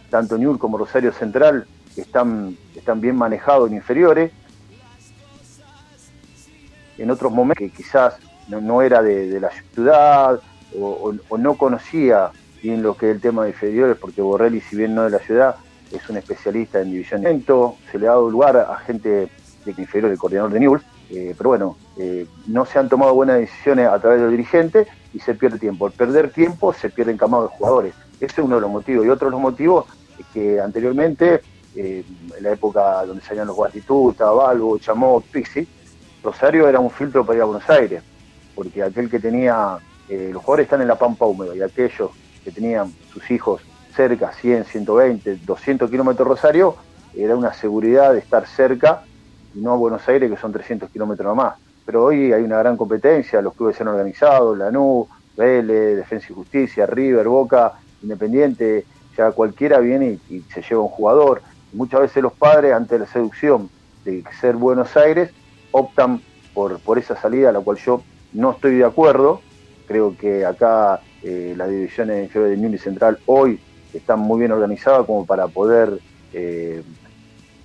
tanto 0.09 0.37
Newell 0.37 0.57
como 0.57 0.77
Rosario 0.77 1.11
Central 1.11 1.67
están, 1.95 2.57
están 2.75 3.01
bien 3.01 3.15
manejados 3.15 3.69
en 3.69 3.75
inferiores. 3.75 4.31
En 6.97 7.11
otros 7.11 7.31
momentos 7.31 7.59
que 7.59 7.69
quizás 7.69 8.15
no, 8.47 8.81
era 8.81 9.01
de, 9.01 9.39
la 9.39 9.49
ciudad 9.73 10.39
o, 10.79 11.13
no 11.37 11.55
conocía 11.55 12.31
bien 12.61 12.81
lo 12.81 12.95
que 12.95 13.09
es 13.09 13.15
el 13.15 13.21
tema 13.21 13.43
de 13.43 13.49
inferiores, 13.49 13.97
porque 13.97 14.21
Borrelli, 14.21 14.61
si 14.61 14.75
bien 14.75 14.95
no 14.95 15.03
de 15.03 15.09
la 15.09 15.19
ciudad, 15.19 15.55
es 15.91 16.09
un 16.09 16.17
especialista 16.17 16.81
en 16.81 16.95
evento, 16.95 17.75
se 17.91 17.99
le 17.99 18.07
ha 18.07 18.11
dado 18.11 18.29
lugar 18.29 18.57
a 18.57 18.77
gente 18.77 19.29
de 19.65 19.73
inferior, 19.77 20.11
el 20.11 20.17
coordinador 20.17 20.51
de 20.51 20.59
Newell's, 20.59 20.85
eh, 21.09 21.35
pero 21.37 21.49
bueno, 21.49 21.77
eh, 21.97 22.27
no 22.47 22.65
se 22.65 22.79
han 22.79 22.89
tomado 22.89 23.13
buenas 23.13 23.39
decisiones 23.39 23.87
a 23.87 23.99
través 23.99 24.21
del 24.21 24.31
dirigente 24.31 24.87
y 25.13 25.19
se 25.19 25.35
pierde 25.35 25.59
tiempo. 25.59 25.85
Al 25.85 25.91
perder 25.91 26.31
tiempo 26.31 26.73
se 26.73 26.89
pierden 26.89 27.17
camados 27.17 27.51
de 27.51 27.57
jugadores. 27.57 27.93
Ese 28.19 28.41
es 28.41 28.45
uno 28.45 28.55
de 28.55 28.61
los 28.61 28.71
motivos. 28.71 29.05
Y 29.05 29.09
otro 29.09 29.27
de 29.27 29.31
los 29.31 29.41
motivos 29.41 29.85
es 30.17 30.25
que 30.33 30.59
anteriormente, 30.59 31.41
eh, 31.75 32.03
en 32.37 32.43
la 32.43 32.51
época 32.51 33.05
donde 33.05 33.23
salían 33.23 33.47
los 33.47 33.55
Guatituta, 33.55 34.31
Balbo, 34.31 34.77
Chamó, 34.79 35.21
Pixi, 35.21 35.67
Rosario 36.23 36.67
era 36.67 36.79
un 36.79 36.89
filtro 36.89 37.25
para 37.25 37.37
ir 37.37 37.41
a 37.43 37.45
Buenos 37.45 37.69
Aires, 37.69 38.01
porque 38.55 38.81
aquel 38.81 39.09
que 39.09 39.19
tenía, 39.19 39.77
los 40.09 40.41
jugadores 40.41 40.65
están 40.65 40.81
en 40.81 40.87
la 40.87 40.97
Pampa 40.97 41.25
Húmeda 41.25 41.55
y 41.55 41.61
aquellos 41.61 42.09
que 42.43 42.51
tenían 42.51 42.91
sus 43.13 43.29
hijos 43.29 43.61
cerca, 43.95 44.31
100, 44.33 44.65
120, 44.65 45.37
200 45.45 45.89
kilómetros 45.89 46.27
Rosario, 46.27 46.75
era 47.15 47.35
una 47.35 47.53
seguridad 47.53 48.13
de 48.13 48.19
estar 48.19 48.47
cerca 48.47 49.03
y 49.55 49.59
no 49.59 49.71
a 49.71 49.75
Buenos 49.75 50.07
Aires, 50.07 50.29
que 50.29 50.37
son 50.37 50.51
300 50.51 50.89
kilómetros 50.89 51.27
nomás. 51.27 51.55
Pero 51.85 52.03
hoy 52.03 52.33
hay 52.33 52.43
una 52.43 52.57
gran 52.57 52.77
competencia, 52.77 53.41
los 53.41 53.53
clubes 53.53 53.77
se 53.77 53.83
han 53.83 53.89
organizado, 53.89 54.55
Lanús, 54.55 55.07
Vélez, 55.37 55.97
Defensa 55.97 56.27
y 56.29 56.33
Justicia, 56.33 56.85
River, 56.85 57.27
Boca, 57.27 57.73
Independiente, 58.01 58.85
ya 59.17 59.31
cualquiera 59.31 59.79
viene 59.79 60.19
y, 60.29 60.41
se 60.53 60.61
lleva 60.61 60.81
un 60.81 60.89
jugador. 60.89 61.41
Muchas 61.73 62.01
veces 62.01 62.21
los 62.21 62.33
padres, 62.33 62.73
ante 62.73 62.99
la 62.99 63.07
seducción 63.07 63.69
de 64.03 64.23
ser 64.39 64.55
Buenos 64.55 64.95
Aires, 64.97 65.31
optan 65.71 66.21
por, 66.53 66.79
por 66.79 66.97
esa 66.97 67.15
salida, 67.15 67.49
a 67.49 67.51
la 67.51 67.61
cual 67.61 67.77
yo 67.77 68.01
no 68.33 68.51
estoy 68.51 68.75
de 68.77 68.85
acuerdo. 68.85 69.41
Creo 69.87 70.15
que 70.17 70.45
acá 70.45 71.01
eh, 71.23 71.53
las 71.57 71.69
divisiones 71.69 72.23
inferiores 72.25 72.57
de 72.57 72.61
Newell's 72.61 72.83
Central 72.83 73.19
hoy 73.25 73.59
están 73.93 74.19
muy 74.19 74.39
bien 74.39 74.51
organizadas 74.51 75.05
como 75.05 75.25
para 75.25 75.47
poder 75.47 75.99
eh, 76.33 76.83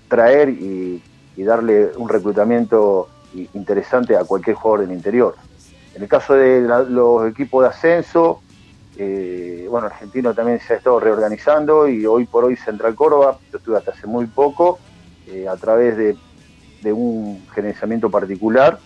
traer 0.08 0.48
y, 0.48 1.02
y 1.40 1.42
darle 1.42 1.92
un 1.96 2.06
reclutamiento 2.06 3.08
interesante 3.54 4.14
a 4.14 4.24
cualquier 4.24 4.56
jugador 4.56 4.86
del 4.86 4.94
interior. 4.94 5.36
En 5.94 6.02
el 6.02 6.08
caso 6.08 6.34
de 6.34 6.60
la- 6.60 6.82
los 6.82 7.30
equipos 7.30 7.62
de 7.62 7.70
ascenso, 7.70 8.42
eh, 8.98 9.66
bueno, 9.70 9.86
Argentino 9.86 10.34
también 10.34 10.60
se 10.60 10.74
ha 10.74 10.76
estado 10.76 11.00
reorganizando 11.00 11.88
y 11.88 12.04
hoy 12.04 12.26
por 12.26 12.44
hoy 12.44 12.56
Central 12.56 12.94
Córdoba, 12.94 13.38
yo 13.50 13.56
estuve 13.56 13.78
hasta 13.78 13.92
hace 13.92 14.06
muy 14.06 14.26
poco, 14.26 14.80
eh, 15.28 15.48
a 15.48 15.56
través 15.56 15.96
de, 15.96 16.14
de 16.82 16.92
un 16.92 17.42
gerenciamiento 17.54 18.10
particular, 18.10 18.78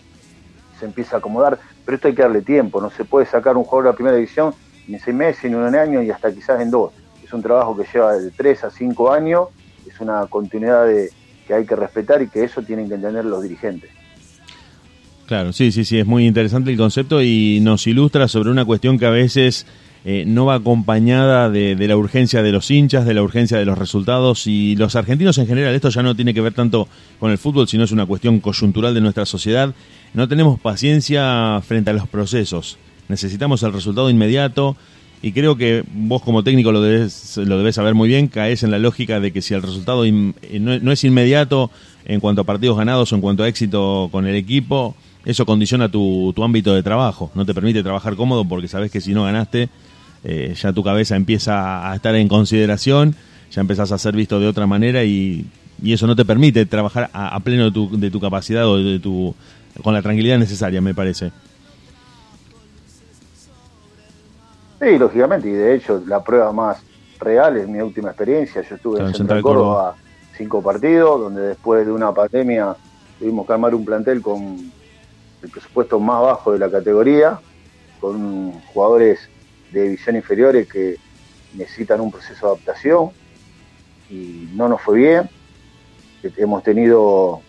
se 0.79 0.85
empieza 0.85 1.17
a 1.17 1.19
acomodar, 1.19 1.59
pero 1.85 1.97
esto 1.97 2.07
hay 2.07 2.15
que 2.15 2.23
darle 2.23 2.43
tiempo, 2.43 2.81
no 2.81 2.91
se 2.91 3.05
puede 3.05 3.27
sacar 3.27 3.57
un 3.57 3.65
jugador 3.65 3.87
de 3.87 3.91
la 3.91 3.97
primera 3.97 4.17
división 4.17 4.55
ni 4.87 4.95
en 4.95 5.01
seis 5.01 5.17
meses, 5.17 5.43
ni 5.51 5.57
en 5.57 5.65
un 5.65 5.75
año 5.75 6.01
y 6.03 6.11
hasta 6.13 6.33
quizás 6.33 6.61
en 6.61 6.71
dos. 6.71 6.93
Es 7.21 7.33
un 7.33 7.43
trabajo 7.43 7.77
que 7.77 7.85
lleva 7.93 8.13
de 8.13 8.31
tres 8.31 8.63
a 8.63 8.71
cinco 8.71 9.11
años, 9.11 9.49
es 9.89 10.01
una 10.01 10.25
continuidad 10.29 10.87
de, 10.87 11.11
que 11.47 11.55
hay 11.55 11.67
que 11.67 11.77
respetar 11.77 12.23
y 12.23 12.29
que 12.29 12.45
eso 12.45 12.63
tienen 12.63 12.89
que 12.89 12.95
entender 12.95 13.25
los 13.25 13.43
dirigentes. 13.43 13.91
Claro, 15.27 15.53
sí, 15.53 15.73
sí, 15.73 15.85
sí, 15.85 15.99
es 15.99 16.07
muy 16.07 16.27
interesante 16.27 16.71
el 16.71 16.77
concepto 16.77 17.23
y 17.23 17.61
nos 17.63 17.87
ilustra 17.87 18.29
sobre 18.29 18.51
una 18.51 18.65
cuestión 18.65 18.99
que 18.99 19.07
a 19.07 19.11
veces 19.11 19.67
eh, 20.05 20.25
no 20.27 20.45
va 20.45 20.57
acompañada 20.57 21.49
de, 21.49 21.77
de 21.77 21.89
la 21.89 21.97
urgencia 21.97 22.43
de 22.43 22.53
los 22.53 22.71
hinchas, 22.71 23.07
de 23.07 23.15
la 23.15 23.23
urgencia 23.23 23.57
de 23.57 23.65
los 23.65 23.79
resultados 23.79 24.47
y 24.47 24.77
los 24.77 24.97
argentinos 24.97 25.39
en 25.39 25.47
general, 25.47 25.75
esto 25.75 25.89
ya 25.89 26.03
no 26.03 26.15
tiene 26.15 26.35
que 26.35 26.43
ver 26.43 26.53
tanto 26.53 26.89
con 27.19 27.31
el 27.31 27.39
fútbol, 27.39 27.67
sino 27.69 27.85
es 27.85 27.93
una 27.93 28.05
cuestión 28.05 28.41
coyuntural 28.41 28.93
de 28.93 29.01
nuestra 29.01 29.25
sociedad, 29.25 29.75
no 30.13 30.29
tenemos 30.29 30.61
paciencia 30.61 31.59
frente 31.67 31.89
a 31.89 31.95
los 31.95 32.07
procesos, 32.07 32.77
necesitamos 33.09 33.63
el 33.63 33.73
resultado 33.73 34.11
inmediato 34.11 34.77
y 35.25 35.33
creo 35.33 35.57
que 35.57 35.83
vos 35.91 36.21
como 36.21 36.45
técnico 36.45 36.71
lo 36.71 36.83
debes, 36.83 37.39
lo 37.39 37.57
debes 37.57 37.77
saber 37.77 37.95
muy 37.95 38.11
bien, 38.11 38.29
caes 38.29 38.63
en 38.63 38.71
la 38.71 38.79
lógica 38.79 39.21
de 39.21 39.33
que 39.33 39.41
si 39.41 39.55
el 39.55 39.63
resultado 39.63 40.05
eh, 40.05 40.13
no, 40.13 40.79
no 40.79 40.93
es 40.93 41.03
inmediato 41.03 41.71
en 42.05 42.21
cuanto 42.21 42.43
a 42.43 42.45
partidos 42.45 42.77
ganados 42.77 43.11
o 43.11 43.15
en 43.15 43.23
cuanto 43.23 43.43
a 43.43 43.49
éxito 43.49 44.11
con 44.13 44.27
el 44.27 44.35
equipo, 44.35 44.95
eso 45.25 45.47
condiciona 45.47 45.89
tu, 45.89 46.35
tu 46.37 46.45
ámbito 46.45 46.75
de 46.75 46.83
trabajo, 46.83 47.31
no 47.35 47.47
te 47.47 47.55
permite 47.55 47.83
trabajar 47.83 48.17
cómodo 48.17 48.45
porque 48.45 48.69
sabes 48.69 48.91
que 48.91 49.01
si 49.01 49.15
no 49.15 49.25
ganaste, 49.25 49.71
eh, 50.25 50.55
ya 50.61 50.75
tu 50.75 50.85
cabeza 50.85 51.17
empieza 51.17 51.91
a 51.91 51.97
estar 51.97 52.15
en 52.17 52.29
consideración, 52.29 53.17
ya 53.51 53.63
empezás 53.63 53.93
a 53.93 53.99
ser 53.99 54.15
visto 54.15 54.39
de 54.39 54.47
otra 54.47 54.67
manera 54.67 55.05
y, 55.05 55.47
y 55.83 55.95
eso 55.95 56.07
no 56.07 56.17
te 56.17 56.27
permite 56.27 56.67
trabajar 56.67 57.09
a, 57.15 57.35
a 57.35 57.41
pleno 57.41 57.65
de 57.65 57.71
tu, 57.71 57.99
de 57.99 58.11
tu 58.11 58.21
capacidad 58.21 58.69
o 58.69 58.77
de 58.77 58.99
tu, 58.99 59.35
con 59.83 59.95
la 59.95 60.03
tranquilidad 60.03 60.37
necesaria, 60.37 60.83
me 60.83 60.93
parece. 60.93 61.33
Sí, 64.85 64.99
lógicamente, 64.99 65.49
y 65.49 65.53
de 65.53 65.75
hecho 65.75 66.03
la 66.07 66.23
prueba 66.23 66.53
más 66.53 66.83
real 67.19 67.57
es 67.57 67.67
mi 67.67 67.81
última 67.81 68.11
experiencia. 68.11 68.61
Yo 68.61 68.75
estuve 68.75 69.01
en 69.01 69.07
en 69.07 69.15
Central 69.15 69.39
Central 69.39 69.43
Córdoba 69.43 69.97
cinco 70.37 70.61
partidos, 70.61 71.21
donde 71.21 71.41
después 71.41 71.87
de 71.87 71.93
una 71.93 72.13
pandemia 72.13 72.77
tuvimos 73.19 73.47
que 73.47 73.53
armar 73.55 73.75
un 73.75 73.83
plantel 73.83 74.21
con 74.21 74.71
el 75.43 75.49
presupuesto 75.49 75.99
más 75.99 76.21
bajo 76.21 76.53
de 76.53 76.59
la 76.59 76.71
categoría, 76.71 77.41
con 77.99 78.53
jugadores 78.75 79.31
de 79.73 79.85
división 79.85 80.17
inferiores 80.17 80.71
que 80.71 80.97
necesitan 81.55 82.03
un 82.03 82.11
proceso 82.11 82.47
de 82.47 82.53
adaptación 82.53 83.11
y 84.11 84.51
no 84.55 84.69
nos 84.69 84.83
fue 84.83 84.99
bien. 84.99 85.31
Hemos 86.37 86.63
tenido 86.63 87.41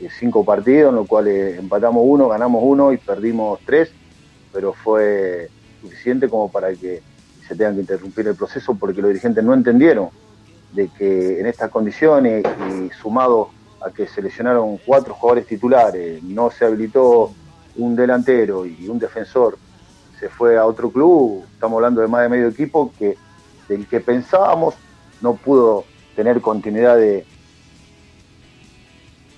eh, 0.00 0.08
cinco 0.18 0.44
partidos, 0.44 0.90
en 0.90 0.96
los 0.96 1.06
cuales 1.06 1.58
empatamos 1.58 2.02
uno, 2.04 2.28
ganamos 2.28 2.62
uno 2.62 2.92
y 2.92 2.98
perdimos 2.98 3.58
tres, 3.64 3.90
pero 4.52 4.74
fue 4.74 5.48
suficiente 5.84 6.28
como 6.28 6.50
para 6.50 6.72
que 6.74 7.02
se 7.46 7.54
tengan 7.54 7.74
que 7.74 7.82
interrumpir 7.82 8.26
el 8.26 8.34
proceso 8.34 8.74
porque 8.74 9.02
los 9.02 9.10
dirigentes 9.10 9.44
no 9.44 9.52
entendieron 9.52 10.08
de 10.72 10.88
que 10.88 11.40
en 11.40 11.46
estas 11.46 11.70
condiciones 11.70 12.44
y 12.70 12.90
sumado 12.90 13.50
a 13.80 13.90
que 13.90 14.06
se 14.06 14.22
lesionaron 14.22 14.78
cuatro 14.78 15.14
jugadores 15.14 15.46
titulares, 15.46 16.22
no 16.22 16.50
se 16.50 16.64
habilitó 16.64 17.32
un 17.76 17.94
delantero 17.94 18.64
y 18.64 18.88
un 18.88 18.98
defensor, 18.98 19.58
se 20.18 20.28
fue 20.28 20.56
a 20.56 20.64
otro 20.64 20.90
club, 20.90 21.44
estamos 21.52 21.76
hablando 21.76 22.00
de 22.00 22.08
más 22.08 22.22
de 22.22 22.28
medio 22.28 22.48
equipo 22.48 22.92
que 22.98 23.16
del 23.68 23.86
que 23.86 24.00
pensábamos 24.00 24.74
no 25.20 25.34
pudo 25.34 25.84
tener 26.16 26.40
continuidad 26.40 26.96
de, 26.96 27.24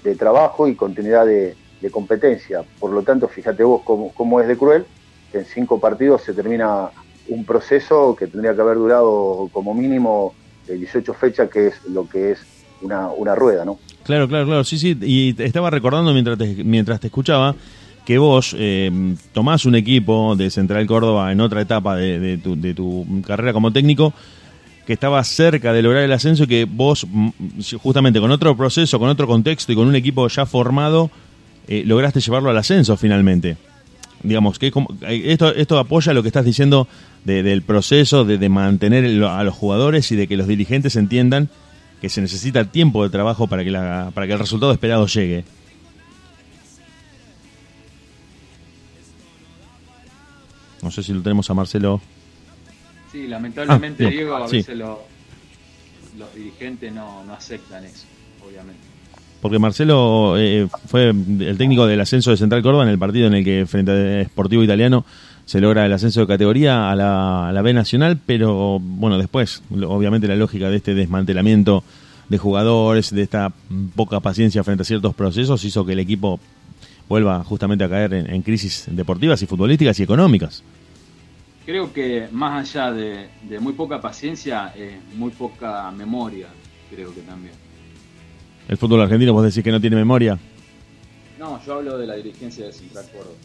de 0.05 0.15
trabajo 0.15 0.69
y 0.69 0.75
continuidad 0.75 1.27
de, 1.27 1.57
de 1.81 1.91
competencia. 1.91 2.65
Por 2.79 2.93
lo 2.93 3.03
tanto, 3.03 3.29
fíjate 3.29 3.63
vos 3.63 3.83
cómo, 3.85 4.13
cómo 4.15 4.41
es 4.41 4.49
de 4.49 4.57
cruel 4.57 4.87
en 5.39 5.45
cinco 5.45 5.81
partidos 5.81 6.23
se 6.23 6.33
termina 6.33 6.91
un 7.29 7.45
proceso 7.45 8.15
que 8.17 8.27
tendría 8.27 8.55
que 8.55 8.61
haber 8.61 8.77
durado 8.77 9.49
como 9.53 9.75
mínimo 9.75 10.35
de 10.67 10.77
18 10.77 11.15
fechas, 11.15 11.51
que 11.51 11.69
es 11.69 11.85
lo 11.87 12.09
que 12.09 12.33
es 12.33 12.39
una, 12.83 13.09
una 13.09 13.35
rueda, 13.35 13.65
¿no? 13.65 13.79
Claro, 14.05 14.29
claro, 14.29 14.47
claro, 14.47 14.65
sí, 14.65 14.79
sí, 14.79 14.97
y 15.03 15.43
estaba 15.43 15.71
recordando 15.71 16.13
mientras 16.13 16.39
te, 16.39 16.65
mientras 16.65 17.01
te 17.01 17.09
escuchaba 17.09 17.55
que 18.05 18.19
vos 18.19 18.55
eh, 18.57 18.91
tomás 19.33 19.65
un 19.65 19.75
equipo 19.75 20.37
de 20.37 20.51
Central 20.51 20.87
Córdoba 20.87 21.33
en 21.33 21.41
otra 21.41 21.61
etapa 21.61 21.97
de, 21.97 22.21
de 22.21 22.39
tu, 22.39 22.55
de 22.61 22.73
tu 22.73 23.05
carrera 23.27 23.53
como 23.53 23.73
técnico 23.73 24.13
que 24.87 24.93
estaba 24.93 25.23
cerca 25.25 25.73
de 25.73 25.83
lograr 25.83 26.05
el 26.05 26.13
ascenso 26.13 26.45
y 26.45 26.47
que 26.47 26.65
vos 26.65 27.05
mm, 27.11 27.31
justamente 27.83 28.21
con 28.21 28.31
otro 28.31 28.57
proceso, 28.57 29.01
con 29.01 29.09
otro 29.09 29.27
contexto 29.27 29.73
y 29.73 29.75
con 29.75 29.89
un 29.89 29.97
equipo 29.97 30.29
ya 30.29 30.47
formado 30.47 31.11
eh, 31.67 31.83
lograste 31.85 32.21
llevarlo 32.21 32.51
al 32.51 32.57
ascenso 32.57 32.97
finalmente. 32.97 33.57
Digamos 34.23 34.59
que 34.59 34.69
eh, 34.69 35.23
esto, 35.27 35.55
esto 35.55 35.79
apoya 35.79 36.13
lo 36.15 36.23
que 36.23 36.29
estás 36.29 36.45
diciendo 36.45 36.89
de- 37.25 37.43
del 37.43 37.63
proceso 37.63 38.25
de, 38.25 38.39
de 38.39 38.49
mantener 38.49 39.05
a 39.25 39.45
los 39.45 39.55
jugadores 39.55 40.11
y 40.13 40.17
de 40.17 40.27
que 40.27 40.37
los 40.37 40.47
dirigentes 40.49 40.97
entiendan 40.97 41.49
que 42.01 42.09
se 42.09 42.21
necesita 42.21 42.65
tiempo 42.65 43.03
de 43.05 43.11
trabajo 43.11 43.47
para 43.47 43.63
que, 43.65 43.71
la, 43.71 44.11
para 44.15 44.27
que 44.27 44.33
el 44.33 44.39
resultado 44.39 44.73
esperado 44.73 45.07
llegue. 45.07 45.45
No 50.83 50.91
sé 50.91 51.03
si 51.03 51.13
lo 51.13 51.23
tenemos 51.23 51.49
a 51.51 51.55
Marcelo. 51.55 52.01
Sí, 53.11 53.27
lamentablemente, 53.27 54.07
Ah. 54.07 54.11
Diego, 54.11 54.37
a 54.37 54.49
Sí. 54.49 54.59
veces 54.59 54.77
lo- 54.77 55.03
los 56.19 56.35
dirigentes 56.35 56.93
no, 56.93 57.25
no 57.25 57.33
aceptan 57.35 57.85
eso, 57.85 58.05
obviamente. 58.47 58.86
Porque 59.47 59.61
Marcelo 59.61 60.37
eh, 60.37 60.67
fue 60.89 61.11
el 61.11 61.57
técnico 61.57 61.87
del 61.87 62.01
ascenso 62.01 62.33
de 62.33 62.37
Central 62.37 62.65
Córdoba 62.65 62.83
en 62.83 62.89
el 62.89 62.99
partido 62.99 63.29
en 63.29 63.35
el 63.35 63.45
que 63.45 63.65
frente 63.65 64.23
a 64.23 64.25
Sportivo 64.25 64.65
Italiano 64.65 65.05
se 65.45 65.61
logra 65.61 65.87
el 65.87 65.93
ascenso 65.93 66.19
de 66.23 66.27
categoría 66.27 66.91
a 66.91 66.97
la, 66.97 67.51
a 67.51 67.63
B 67.63 67.73
Nacional, 67.73 68.19
pero 68.27 68.81
bueno, 68.81 69.19
después, 69.19 69.63
obviamente 69.71 70.27
la 70.27 70.35
lógica 70.35 70.69
de 70.69 70.79
este 70.79 70.97
desmantelamiento 70.97 71.85
de 72.29 72.39
jugadores, 72.39 73.15
de 73.15 73.23
esta 73.23 73.53
poca 73.95 74.19
paciencia 74.19 74.65
frente 74.65 74.83
a 74.83 74.85
ciertos 74.85 75.15
procesos, 75.15 75.65
hizo 75.65 75.87
que 75.87 75.93
el 75.93 76.01
equipo 76.01 76.41
vuelva 77.09 77.45
justamente 77.45 77.85
a 77.85 77.89
caer 77.89 78.15
en, 78.15 78.29
en 78.29 78.43
crisis 78.43 78.87
deportivas 78.91 79.41
y 79.43 79.47
futbolísticas 79.47 80.01
y 80.01 80.03
económicas. 80.03 80.65
Creo 81.65 81.93
que 81.93 82.27
más 82.33 82.69
allá 82.69 82.91
de, 82.91 83.29
de 83.49 83.61
muy 83.61 83.75
poca 83.75 84.01
paciencia, 84.01 84.73
eh, 84.75 84.99
muy 85.15 85.31
poca 85.31 85.89
memoria, 85.93 86.49
creo 86.91 87.15
que 87.15 87.21
también. 87.21 87.55
El 88.69 88.77
fútbol 88.77 89.01
argentino, 89.03 89.33
vos 89.33 89.45
decís 89.45 89.63
que 89.63 89.71
no 89.71 89.81
tiene 89.81 89.97
memoria. 89.97 90.39
No, 91.39 91.65
yo 91.65 91.75
hablo 91.75 91.99
de 91.99 92.07
la 92.07 92.15
dirigencia 92.15 92.67
de 92.67 92.73
Central 92.73 93.05
Córdoba. 93.13 93.37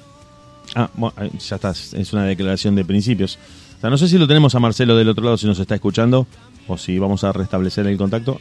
Ah, 0.76 0.90
bueno, 0.96 1.16
eh, 1.22 1.32
ya 1.38 1.56
está, 1.56 1.72
es 1.72 2.14
una 2.14 2.26
declaración 2.26 2.76
de 2.76 2.86
principios. 2.86 3.38
O 3.78 3.82
sea, 3.82 3.90
no 3.90 3.98
sé 3.98 4.08
si 4.08 4.18
lo 4.18 4.28
tenemos 4.28 4.56
a 4.56 4.60
Marcelo 4.60 4.96
del 4.96 5.10
otro 5.10 5.24
lado, 5.24 5.38
si 5.38 5.46
nos 5.48 5.60
está 5.60 5.76
escuchando, 5.76 6.28
o 6.68 6.78
si 6.78 6.98
vamos 6.98 7.24
a 7.24 7.34
restablecer 7.34 7.86
el 7.88 7.98
contacto. 7.98 8.40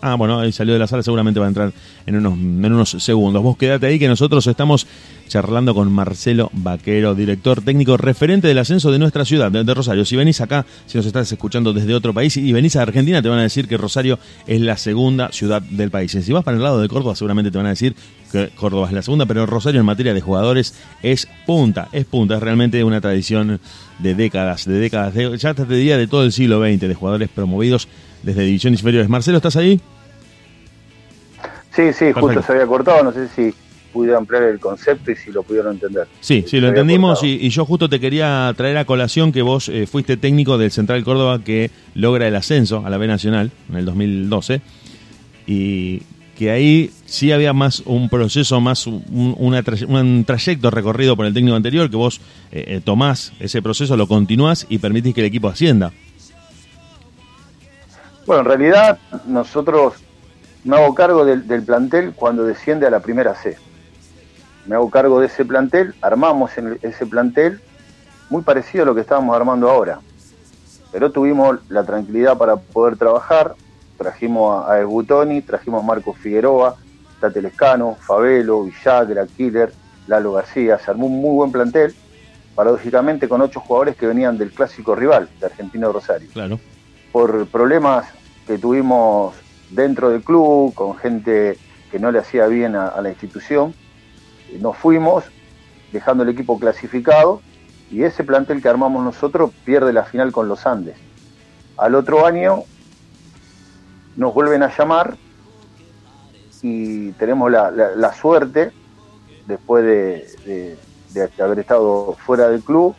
Ah, 0.00 0.14
bueno, 0.14 0.38
ahí 0.38 0.52
salió 0.52 0.74
de 0.74 0.78
la 0.78 0.86
sala, 0.86 1.02
seguramente 1.02 1.40
va 1.40 1.46
a 1.46 1.48
entrar 1.48 1.72
en 2.04 2.16
unos, 2.16 2.34
en 2.34 2.72
unos 2.72 2.90
segundos. 2.90 3.42
Vos 3.42 3.56
quedate 3.56 3.86
ahí 3.86 3.98
que 3.98 4.08
nosotros 4.08 4.46
estamos 4.46 4.86
charlando 5.26 5.74
con 5.74 5.90
Marcelo 5.90 6.50
Vaquero, 6.52 7.14
director 7.14 7.62
técnico 7.62 7.96
referente 7.96 8.46
del 8.46 8.58
ascenso 8.58 8.92
de 8.92 8.98
nuestra 8.98 9.24
ciudad, 9.24 9.50
de, 9.50 9.64
de 9.64 9.74
Rosario. 9.74 10.04
Si 10.04 10.14
venís 10.14 10.40
acá, 10.40 10.66
si 10.86 10.98
nos 10.98 11.06
estás 11.06 11.32
escuchando 11.32 11.72
desde 11.72 11.94
otro 11.94 12.12
país 12.12 12.36
y 12.36 12.52
venís 12.52 12.76
a 12.76 12.82
Argentina, 12.82 13.22
te 13.22 13.28
van 13.28 13.38
a 13.38 13.42
decir 13.42 13.66
que 13.66 13.76
Rosario 13.76 14.18
es 14.46 14.60
la 14.60 14.76
segunda 14.76 15.32
ciudad 15.32 15.62
del 15.62 15.90
país. 15.90 16.12
Si 16.12 16.32
vas 16.32 16.44
para 16.44 16.56
el 16.56 16.62
lado 16.62 16.80
de 16.80 16.88
Córdoba, 16.88 17.16
seguramente 17.16 17.50
te 17.50 17.56
van 17.56 17.66
a 17.66 17.70
decir 17.70 17.96
Córdoba 18.54 18.88
es 18.88 18.92
la 18.92 19.02
segunda, 19.02 19.26
pero 19.26 19.46
Rosario 19.46 19.80
en 19.80 19.86
materia 19.86 20.14
de 20.14 20.20
jugadores 20.20 20.74
es 21.02 21.28
punta, 21.46 21.88
es 21.92 22.04
punta, 22.04 22.36
es 22.36 22.42
realmente 22.42 22.82
una 22.84 23.00
tradición 23.00 23.60
de 23.98 24.14
décadas, 24.14 24.66
de 24.66 24.74
décadas, 24.78 25.14
de, 25.14 25.36
ya 25.38 25.54
te 25.54 25.64
diría 25.64 25.96
de 25.96 26.06
todo 26.06 26.24
el 26.24 26.32
siglo 26.32 26.60
XX, 26.60 26.80
de 26.80 26.94
jugadores 26.94 27.28
promovidos 27.28 27.88
desde 28.22 28.42
divisiones 28.42 28.80
inferiores. 28.80 29.08
Marcelo, 29.08 29.38
¿estás 29.38 29.56
ahí? 29.56 29.80
Sí, 31.74 31.92
sí, 31.92 32.12
justo 32.12 32.42
se 32.42 32.52
había 32.52 32.66
cortado, 32.66 33.02
no 33.04 33.12
sé 33.12 33.28
si 33.28 33.54
pude 33.92 34.14
ampliar 34.14 34.42
el 34.42 34.60
concepto 34.60 35.10
y 35.10 35.16
si 35.16 35.30
lo 35.30 35.42
pudieron 35.42 35.74
entender. 35.74 36.06
Sí, 36.20 36.44
sí, 36.46 36.60
lo 36.60 36.68
entendimos 36.68 37.22
y 37.22 37.48
yo 37.48 37.64
justo 37.64 37.88
te 37.88 37.98
quería 37.98 38.52
traer 38.56 38.76
a 38.76 38.84
colación 38.84 39.32
que 39.32 39.40
vos 39.40 39.68
eh, 39.68 39.86
fuiste 39.86 40.18
técnico 40.18 40.58
del 40.58 40.70
Central 40.70 41.02
Córdoba 41.04 41.40
que 41.42 41.70
logra 41.94 42.28
el 42.28 42.36
ascenso 42.36 42.82
a 42.84 42.90
la 42.90 42.98
B 42.98 43.06
Nacional 43.06 43.52
en 43.70 43.76
el 43.76 43.84
2012 43.86 44.60
y 45.46 46.02
que 46.36 46.50
ahí 46.50 46.92
sí 47.06 47.32
había 47.32 47.52
más 47.52 47.80
un 47.80 48.08
proceso, 48.08 48.60
más 48.60 48.86
un, 48.86 49.34
un 49.38 50.24
trayecto 50.24 50.70
recorrido 50.70 51.16
por 51.16 51.26
el 51.26 51.34
técnico 51.34 51.56
anterior 51.56 51.90
que 51.90 51.96
vos 51.96 52.20
eh, 52.52 52.64
eh, 52.68 52.80
tomás 52.84 53.32
ese 53.40 53.62
proceso, 53.62 53.96
lo 53.96 54.06
continuás 54.06 54.66
y 54.68 54.78
permitís 54.78 55.14
que 55.14 55.22
el 55.22 55.26
equipo 55.26 55.48
ascienda. 55.48 55.92
Bueno, 58.26 58.42
en 58.42 58.46
realidad 58.46 58.98
nosotros 59.26 59.94
me 60.64 60.76
hago 60.76 60.94
cargo 60.94 61.24
del, 61.24 61.62
plantel 61.62 62.12
cuando 62.14 62.44
desciende 62.44 62.86
a 62.86 62.90
la 62.90 63.00
primera 63.00 63.34
C. 63.34 63.56
Me 64.66 64.74
hago 64.74 64.90
cargo 64.90 65.20
de 65.20 65.28
ese 65.28 65.44
plantel, 65.44 65.94
armamos 66.02 66.58
en 66.58 66.78
ese 66.82 67.06
plantel 67.06 67.60
muy 68.28 68.42
parecido 68.42 68.82
a 68.82 68.86
lo 68.86 68.94
que 68.94 69.00
estábamos 69.00 69.34
armando 69.36 69.70
ahora. 69.70 70.00
Pero 70.90 71.12
tuvimos 71.12 71.58
la 71.68 71.84
tranquilidad 71.84 72.36
para 72.36 72.56
poder 72.56 72.96
trabajar, 72.96 73.54
trajimos 73.96 74.68
a, 74.68 74.80
Esbutoni, 74.80 75.42
trajimos 75.42 75.82
a 75.82 75.86
Marco 75.86 76.12
Figueroa, 76.12 76.76
Tate 77.20 77.40
Lescano, 77.42 77.96
Fabelo, 78.00 78.64
Villagra, 78.64 79.26
Killer, 79.26 79.72
Lalo 80.06 80.32
García, 80.32 80.78
se 80.78 80.90
armó 80.90 81.06
un 81.06 81.20
muy 81.20 81.34
buen 81.34 81.52
plantel, 81.52 81.94
paradójicamente 82.54 83.28
con 83.28 83.40
ocho 83.40 83.60
jugadores 83.60 83.96
que 83.96 84.06
venían 84.06 84.38
del 84.38 84.52
clásico 84.52 84.94
rival, 84.94 85.28
de 85.40 85.46
Argentino 85.46 85.92
Rosario 85.92 86.28
Claro. 86.32 86.58
por 87.12 87.46
problemas 87.46 88.06
que 88.46 88.58
tuvimos 88.58 89.34
dentro 89.70 90.10
del 90.10 90.22
club, 90.22 90.72
con 90.74 90.96
gente 90.96 91.58
que 91.90 91.98
no 91.98 92.10
le 92.12 92.18
hacía 92.18 92.46
bien 92.46 92.76
a, 92.76 92.88
a 92.88 93.00
la 93.00 93.10
institución, 93.10 93.74
eh, 94.50 94.58
nos 94.60 94.76
fuimos 94.76 95.24
dejando 95.92 96.22
el 96.22 96.28
equipo 96.28 96.58
clasificado 96.58 97.40
y 97.90 98.02
ese 98.02 98.24
plantel 98.24 98.60
que 98.60 98.68
armamos 98.68 99.04
nosotros 99.04 99.50
pierde 99.64 99.92
la 99.92 100.04
final 100.04 100.32
con 100.32 100.48
los 100.48 100.66
Andes. 100.66 100.96
Al 101.78 101.94
otro 101.94 102.26
año 102.26 102.64
nos 104.16 104.34
vuelven 104.34 104.62
a 104.62 104.76
llamar 104.76 105.16
y 106.62 107.12
tenemos 107.12 107.50
la, 107.50 107.70
la- 107.70 107.94
la 107.94 108.12
suerte, 108.12 108.72
después 109.46 109.84
de, 109.84 110.76
de- 111.14 111.42
haber 111.42 111.60
estado 111.60 112.14
fuera 112.26 112.48
del 112.48 112.62
club, 112.62 112.94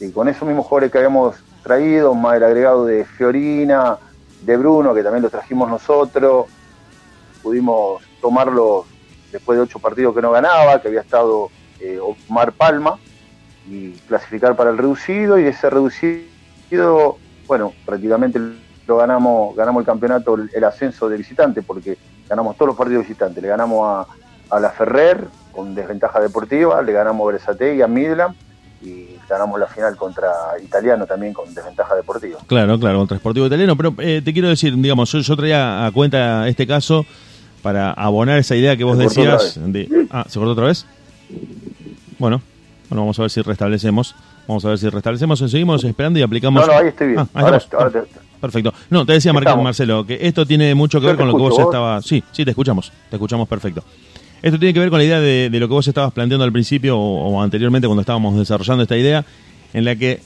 y 0.00 0.10
con 0.10 0.28
esos 0.28 0.46
mismos 0.46 0.66
jugadores 0.66 0.90
que 0.92 0.98
habíamos 0.98 1.36
traído, 1.62 2.14
más 2.14 2.36
el 2.36 2.44
agregado 2.44 2.84
de 2.84 3.04
Fiorina, 3.04 3.96
de 4.42 4.56
Bruno, 4.56 4.92
que 4.94 5.02
también 5.02 5.22
los 5.22 5.30
trajimos 5.32 5.70
nosotros, 5.70 6.46
pudimos 7.42 8.02
tomarlos 8.20 8.84
después 9.32 9.56
de 9.56 9.62
ocho 9.62 9.78
partidos 9.78 10.14
que 10.14 10.20
no 10.22 10.30
ganaba, 10.30 10.80
que 10.82 10.88
había 10.88 11.00
estado 11.00 11.50
eh, 11.80 11.98
Omar 12.28 12.52
Palma, 12.52 12.98
y 13.66 13.92
clasificar 14.08 14.56
para 14.56 14.70
el 14.70 14.76
reducido, 14.78 15.38
y 15.38 15.44
ese 15.46 15.70
reducido, 15.70 17.16
bueno, 17.46 17.72
prácticamente 17.86 18.38
lo 18.86 18.96
ganamos, 18.98 19.56
ganamos 19.56 19.80
el 19.80 19.86
campeonato, 19.86 20.34
el, 20.34 20.64
ascenso 20.64 21.08
de 21.08 21.16
visitante, 21.16 21.62
porque 21.62 21.96
ganamos 22.28 22.56
todos 22.56 22.68
los 22.68 22.76
partidos 22.76 23.02
visitantes, 23.02 23.42
le 23.42 23.48
ganamos 23.48 24.06
a, 24.50 24.56
a 24.56 24.60
la 24.60 24.70
Ferrer 24.70 25.26
con 25.52 25.74
desventaja 25.74 26.20
deportiva, 26.20 26.82
le 26.82 26.92
ganamos 26.92 27.24
a 27.24 27.32
Bresate 27.32 27.76
y 27.76 27.82
a 27.82 27.86
Midland, 27.86 28.34
y 28.82 29.16
ganamos 29.28 29.58
la 29.58 29.66
final 29.66 29.96
contra 29.96 30.30
Italiano 30.62 31.06
también 31.06 31.32
con 31.32 31.52
desventaja 31.54 31.94
deportiva. 31.94 32.38
Claro, 32.46 32.78
claro, 32.78 32.98
contra 32.98 33.16
Sportivo 33.16 33.46
Italiano. 33.46 33.76
Pero 33.76 33.94
eh, 33.98 34.20
te 34.22 34.32
quiero 34.32 34.48
decir, 34.48 34.76
digamos, 34.76 35.10
yo, 35.10 35.20
yo 35.20 35.36
traía 35.36 35.86
a 35.86 35.90
cuenta 35.92 36.46
este 36.48 36.66
caso 36.66 37.06
para 37.62 37.92
abonar 37.92 38.38
esa 38.38 38.54
idea 38.56 38.76
que 38.76 38.84
vos 38.84 38.98
Se 38.98 39.04
decías. 39.04 39.58
De, 39.58 40.06
ah, 40.10 40.26
¿se 40.28 40.38
cortó 40.38 40.52
otra 40.52 40.66
vez? 40.66 40.84
Bueno, 42.18 42.42
bueno, 42.90 43.02
vamos 43.02 43.18
a 43.18 43.22
ver 43.22 43.30
si 43.30 43.40
restablecemos. 43.40 44.14
Vamos 44.46 44.64
a 44.66 44.68
ver 44.68 44.78
si 44.78 44.88
restablecemos. 44.90 45.38
Seguimos 45.38 45.82
esperando 45.84 46.18
y 46.18 46.22
aplicamos. 46.22 46.66
No, 46.66 46.72
no, 46.72 46.78
ahí 46.78 46.88
estoy 46.88 47.08
bien. 47.08 47.20
Ah, 47.20 47.26
ahí 47.32 47.44
Ahora- 47.44 47.62
ahora 47.78 47.90
te- 47.90 48.08
Perfecto. 48.44 48.74
No, 48.90 49.06
te 49.06 49.14
decía. 49.14 49.32
Marcelo 49.32 50.04
que 50.06 50.18
esto 50.20 50.44
tiene 50.44 50.74
mucho 50.74 51.00
que 51.00 51.04
Yo 51.04 51.08
ver 51.08 51.16
con 51.16 51.28
lo 51.28 51.34
que 51.34 51.40
vos 51.40 51.50
¿vos? 51.50 51.60
estabas. 51.60 52.04
Sí, 52.04 52.22
sí, 52.30 52.44
te 52.44 52.50
escuchamos. 52.50 52.92
Te 53.08 53.16
escuchamos 53.16 53.48
perfecto. 53.48 53.82
Esto 54.42 54.58
tiene 54.58 54.74
que 54.74 54.80
ver 54.80 54.90
con 54.90 54.98
la 54.98 55.04
idea 55.04 55.20
de, 55.20 55.48
de 55.48 55.60
lo 55.60 55.66
que 55.66 55.72
vos 55.72 55.88
estabas 55.88 56.12
planteando 56.12 56.44
al 56.44 56.52
principio 56.52 56.98
o, 56.98 57.28
o 57.30 57.42
anteriormente 57.42 57.86
cuando 57.88 58.02
estábamos 58.02 58.36
desarrollando 58.36 58.82
esta 58.82 58.98
idea, 58.98 59.24
en 59.72 59.86
la 59.86 59.96
que 59.96 60.20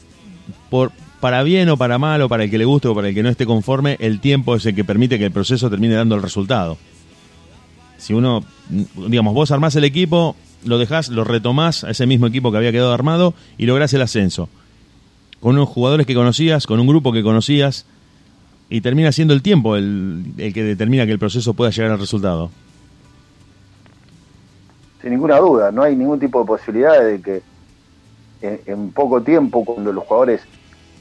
por 0.69 0.91
para 1.21 1.45
bien 1.45 1.69
o 1.69 1.77
para 1.77 1.99
mal 1.99 2.23
o 2.23 2.29
para 2.29 2.45
el 2.45 2.51
que 2.51 2.59
le 2.59 2.65
guste 2.65 2.89
o 2.89 2.95
para 2.95 3.09
el 3.09 3.15
que 3.15 3.23
no 3.23 3.29
esté 3.29 3.47
conforme, 3.47 3.97
el 4.01 4.19
tiempo 4.19 4.57
es 4.57 4.67
el 4.67 4.75
que 4.75 4.85
permite 4.85 5.19
que 5.19 5.27
el 5.27 5.33
proceso 5.33 5.71
termine 5.71 5.95
dando 5.95 6.17
el 6.17 6.23
resultado. 6.23 6.77
Si 7.97 8.15
uno, 8.15 8.45
digamos, 8.69 9.35
vos 9.35 9.51
armás 9.51 9.75
el 9.77 9.85
equipo, 9.85 10.37
lo 10.65 10.79
dejás, 10.79 11.09
lo 11.09 11.25
retomás 11.25 11.85
a 11.85 11.91
ese 11.91 12.07
mismo 12.07 12.27
equipo 12.27 12.51
que 12.51 12.59
había 12.59 12.73
quedado 12.73 12.93
armado 12.93 13.35
y 13.59 13.67
lográs 13.67 13.93
el 13.95 14.03
ascenso. 14.03 14.49
Con 15.41 15.55
unos 15.55 15.69
jugadores 15.69 16.07
que 16.07 16.15
conocías, 16.15 16.67
con 16.67 16.81
un 16.81 16.87
grupo 16.87 17.13
que 17.13 17.23
conocías, 17.23 17.87
y 18.71 18.81
termina 18.81 19.13
siendo 19.13 19.35
el 19.35 19.43
tiempo 19.43 19.77
el, 19.77 20.33
el 20.37 20.53
que 20.53 20.63
determina 20.63 21.07
que 21.07 21.13
el 21.13 21.19
proceso 21.19 21.55
pueda 21.55 21.71
llegar 21.71 21.93
al 21.93 21.99
resultado. 21.99 22.51
sin 25.01 25.11
ninguna 25.11 25.39
duda, 25.39 25.73
no 25.73 25.83
hay 25.83 25.97
ningún 25.97 26.19
tipo 26.19 26.41
de 26.41 26.47
posibilidad 26.47 27.03
de 27.03 27.21
que 27.21 27.43
en, 28.41 28.91
poco 28.93 29.23
tiempo, 29.23 29.65
cuando 29.65 29.93
los 29.93 30.05
jugadores 30.05 30.43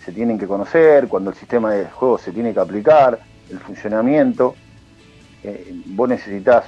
se 0.03 0.11
tienen 0.11 0.39
que 0.39 0.47
conocer, 0.47 1.07
cuando 1.07 1.31
el 1.31 1.35
sistema 1.35 1.73
de 1.73 1.85
juego 1.85 2.17
se 2.17 2.31
tiene 2.31 2.53
que 2.53 2.59
aplicar, 2.59 3.19
el 3.49 3.59
funcionamiento, 3.59 4.55
eh, 5.43 5.81
vos 5.87 6.09
necesitas 6.09 6.65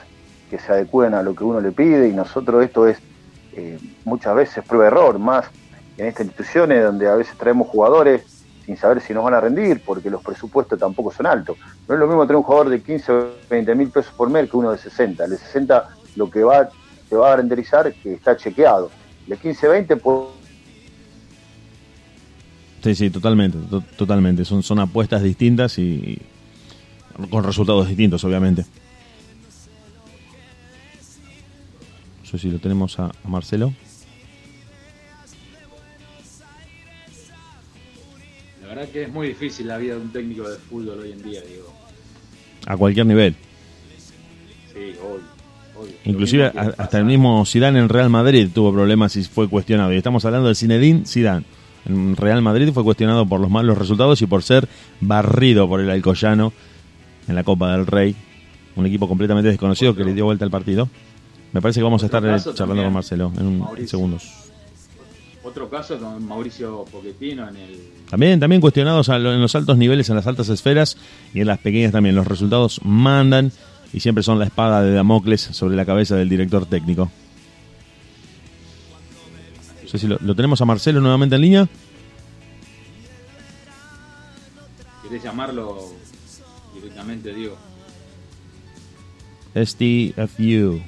que 0.49 0.59
se 0.59 0.71
adecúen 0.71 1.13
a 1.13 1.23
lo 1.23 1.35
que 1.35 1.43
uno 1.43 1.61
le 1.61 1.71
pide 1.71 2.09
y 2.09 2.13
nosotros 2.13 2.63
esto 2.63 2.87
es 2.87 2.97
eh, 3.53 3.79
muchas 4.05 4.35
veces 4.35 4.63
prueba-error, 4.63 5.19
más 5.19 5.45
en 5.97 6.07
estas 6.07 6.25
instituciones 6.25 6.83
donde 6.83 7.07
a 7.09 7.15
veces 7.15 7.35
traemos 7.37 7.67
jugadores 7.67 8.38
sin 8.69 8.77
saber 8.77 9.01
si 9.01 9.15
nos 9.15 9.23
van 9.23 9.33
a 9.33 9.41
rendir 9.41 9.81
porque 9.83 10.11
los 10.11 10.21
presupuestos 10.21 10.77
tampoco 10.77 11.11
son 11.11 11.25
altos. 11.25 11.57
No 11.87 11.95
es 11.95 11.99
lo 11.99 12.05
mismo 12.05 12.21
tener 12.27 12.35
un 12.35 12.43
jugador 12.43 12.69
de 12.69 12.83
15 12.83 13.11
o 13.11 13.31
20 13.49 13.73
mil 13.73 13.89
pesos 13.89 14.13
por 14.15 14.29
mes 14.29 14.47
que 14.47 14.57
uno 14.57 14.71
de 14.71 14.77
60. 14.77 15.23
El 15.23 15.31
de 15.31 15.37
60 15.39 15.87
lo 16.15 16.29
que 16.29 16.43
va 16.43 16.69
te 17.09 17.15
va 17.15 17.33
a 17.33 17.37
renderizar 17.37 17.91
que 17.91 18.13
está 18.13 18.37
chequeado. 18.37 18.91
El 19.23 19.29
de 19.31 19.37
15 19.37 19.67
20 19.67 19.95
pues, 19.97 20.27
Sí, 22.83 22.93
sí, 22.93 23.09
totalmente, 23.09 23.57
to- 23.71 23.81
totalmente. 23.97 24.45
Son, 24.45 24.61
son 24.61 24.77
apuestas 24.79 25.23
distintas 25.23 25.79
y, 25.79 25.81
y 27.23 27.27
con 27.31 27.43
resultados 27.43 27.87
distintos, 27.87 28.23
obviamente. 28.23 28.65
No 32.21 32.25
sé 32.29 32.37
si 32.37 32.51
lo 32.51 32.59
tenemos 32.59 32.99
a, 32.99 33.05
a 33.07 33.27
Marcelo. 33.27 33.73
La 38.69 38.75
verdad 38.75 38.91
que 38.91 39.03
es 39.03 39.11
muy 39.11 39.29
difícil 39.29 39.67
la 39.67 39.77
vida 39.77 39.95
de 39.95 40.01
un 40.01 40.11
técnico 40.11 40.47
de 40.47 40.55
fútbol 40.57 40.99
hoy 40.99 41.11
en 41.11 41.23
día, 41.23 41.41
digo. 41.41 41.73
A 42.67 42.77
cualquier 42.77 43.05
nivel. 43.07 43.35
Sí, 44.71 44.79
hoy. 45.03 45.19
hoy. 45.75 45.89
Inclusive 46.05 46.45
hasta 46.47 46.71
pasa- 46.75 46.99
el 46.99 47.05
mismo 47.05 47.43
Zidane 47.47 47.79
en 47.79 47.89
Real 47.89 48.09
Madrid 48.11 48.47
tuvo 48.53 48.71
problemas 48.71 49.15
y 49.15 49.23
fue 49.23 49.49
cuestionado. 49.49 49.91
Y 49.91 49.97
estamos 49.97 50.23
hablando 50.25 50.49
de 50.49 50.55
Zinedine 50.55 51.03
Zidane. 51.07 51.45
En 51.87 52.15
Real 52.15 52.43
Madrid 52.43 52.69
fue 52.71 52.83
cuestionado 52.83 53.25
por 53.25 53.39
los 53.39 53.49
malos 53.49 53.75
resultados 53.75 54.21
y 54.21 54.27
por 54.27 54.43
ser 54.43 54.67
barrido 55.01 55.67
por 55.67 55.79
el 55.79 55.89
Alcoyano 55.89 56.53
en 57.27 57.33
la 57.33 57.43
Copa 57.43 57.71
del 57.75 57.87
Rey. 57.87 58.15
Un 58.75 58.85
equipo 58.85 59.07
completamente 59.07 59.49
desconocido 59.49 59.95
que 59.95 60.03
le 60.03 60.13
dio 60.13 60.25
vuelta 60.25 60.45
al 60.45 60.51
partido. 60.51 60.89
Me 61.53 61.61
parece 61.61 61.79
que 61.79 61.85
vamos 61.85 62.03
a 62.03 62.05
estar 62.05 62.23
eh, 62.23 62.27
charlando 62.37 62.53
también, 62.53 62.85
con 62.85 62.93
Marcelo 62.93 63.31
en, 63.35 63.47
un- 63.47 63.67
en 63.77 63.87
segundos. 63.87 64.48
Otro 65.49 65.67
caso 65.69 65.97
con 65.97 66.23
Mauricio 66.27 66.85
Pochettino 66.91 67.49
en 67.49 67.55
el 67.57 67.79
También, 68.09 68.39
también 68.39 68.61
cuestionados 68.61 69.09
a 69.09 69.17
lo- 69.17 69.33
en 69.33 69.41
los 69.41 69.55
altos 69.55 69.77
niveles, 69.77 70.07
en 70.09 70.15
las 70.15 70.27
altas 70.27 70.47
esferas 70.49 70.95
y 71.33 71.41
en 71.41 71.47
las 71.47 71.57
pequeñas 71.57 71.91
también. 71.91 72.13
Los 72.15 72.27
resultados 72.27 72.79
mandan 72.83 73.51
y 73.91 73.99
siempre 73.99 74.23
son 74.23 74.37
la 74.37 74.45
espada 74.45 74.83
de 74.83 74.93
Damocles 74.93 75.41
sobre 75.41 75.75
la 75.75 75.85
cabeza 75.85 76.15
del 76.15 76.29
director 76.29 76.67
técnico. 76.67 77.09
No 79.83 79.89
sé 79.89 79.97
si 79.97 80.05
lo, 80.07 80.17
lo 80.21 80.35
tenemos 80.35 80.61
a 80.61 80.65
Marcelo 80.65 81.01
nuevamente 81.01 81.35
en 81.35 81.41
línea. 81.41 81.67
¿Querés 85.01 85.23
llamarlo 85.23 85.93
directamente, 86.75 87.33
Diego? 87.33 87.57
STFU. 89.55 90.79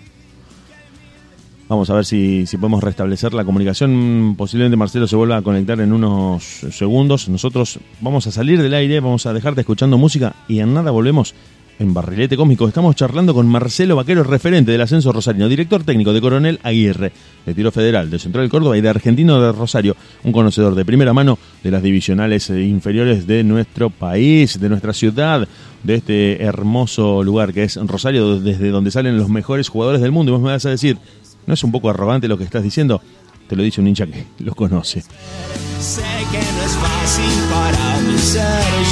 Vamos 1.71 1.89
a 1.89 1.93
ver 1.93 2.03
si, 2.03 2.45
si 2.47 2.57
podemos 2.57 2.83
restablecer 2.83 3.33
la 3.33 3.45
comunicación. 3.45 4.35
Posiblemente 4.37 4.75
Marcelo 4.75 5.07
se 5.07 5.15
vuelva 5.15 5.37
a 5.37 5.41
conectar 5.41 5.79
en 5.79 5.93
unos 5.93 6.43
segundos. 6.69 7.29
Nosotros 7.29 7.79
vamos 8.01 8.27
a 8.27 8.31
salir 8.31 8.61
del 8.61 8.73
aire, 8.73 8.99
vamos 8.99 9.25
a 9.25 9.31
dejarte 9.31 9.61
escuchando 9.61 9.97
música 9.97 10.35
y 10.49 10.59
en 10.59 10.73
nada 10.73 10.91
volvemos 10.91 11.33
en 11.79 11.93
Barrilete 11.93 12.35
Cósmico. 12.35 12.67
Estamos 12.67 12.97
charlando 12.97 13.33
con 13.33 13.47
Marcelo 13.47 13.95
Vaquero, 13.95 14.23
referente 14.25 14.73
del 14.73 14.81
ascenso 14.81 15.13
rosarino, 15.13 15.47
director 15.47 15.83
técnico 15.85 16.11
de 16.11 16.19
Coronel 16.19 16.59
Aguirre, 16.61 17.13
de 17.45 17.53
Tiro 17.53 17.71
Federal, 17.71 18.09
de 18.09 18.19
Central 18.19 18.49
Córdoba 18.49 18.77
y 18.77 18.81
de 18.81 18.89
Argentino 18.89 19.41
de 19.41 19.53
Rosario, 19.53 19.95
un 20.25 20.33
conocedor 20.33 20.75
de 20.75 20.83
primera 20.83 21.13
mano 21.13 21.39
de 21.63 21.71
las 21.71 21.81
divisionales 21.81 22.49
inferiores 22.49 23.25
de 23.27 23.45
nuestro 23.45 23.89
país, 23.89 24.59
de 24.59 24.67
nuestra 24.67 24.91
ciudad, 24.91 25.47
de 25.83 25.95
este 25.95 26.43
hermoso 26.43 27.23
lugar 27.23 27.53
que 27.53 27.63
es 27.63 27.77
Rosario, 27.77 28.39
desde 28.39 28.69
donde 28.69 28.91
salen 28.91 29.17
los 29.17 29.29
mejores 29.29 29.69
jugadores 29.69 30.01
del 30.01 30.11
mundo. 30.11 30.31
Y 30.31 30.33
vos 30.33 30.41
me 30.43 30.51
vas 30.51 30.65
a 30.65 30.69
decir, 30.69 30.97
¿no 31.45 31.53
es 31.53 31.63
un 31.63 31.71
poco 31.71 31.89
arrogante 31.89 32.27
lo 32.27 32.37
que 32.37 32.43
estás 32.43 32.63
diciendo? 32.63 33.01
Te 33.47 33.55
lo 33.55 33.63
dice 33.63 33.81
un 33.81 33.87
hincha 33.87 34.07
que 34.07 34.25
lo 34.39 34.55
conoce. 34.55 35.01
Sé 35.01 36.01
que 36.31 36.37
no 36.37 36.63
es 36.63 36.71
fácil 36.71 37.49
para 37.49 37.99
mí 38.01 38.17
ser 38.17 38.43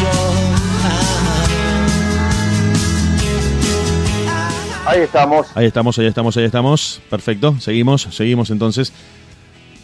yo. 0.01 0.69
Ahí 4.85 5.01
estamos. 5.01 5.47
Ahí 5.53 5.67
estamos, 5.67 5.99
ahí 5.99 6.07
estamos, 6.07 6.37
ahí 6.37 6.45
estamos. 6.45 7.01
Perfecto, 7.11 7.55
seguimos, 7.59 8.07
seguimos 8.09 8.49
entonces. 8.49 8.91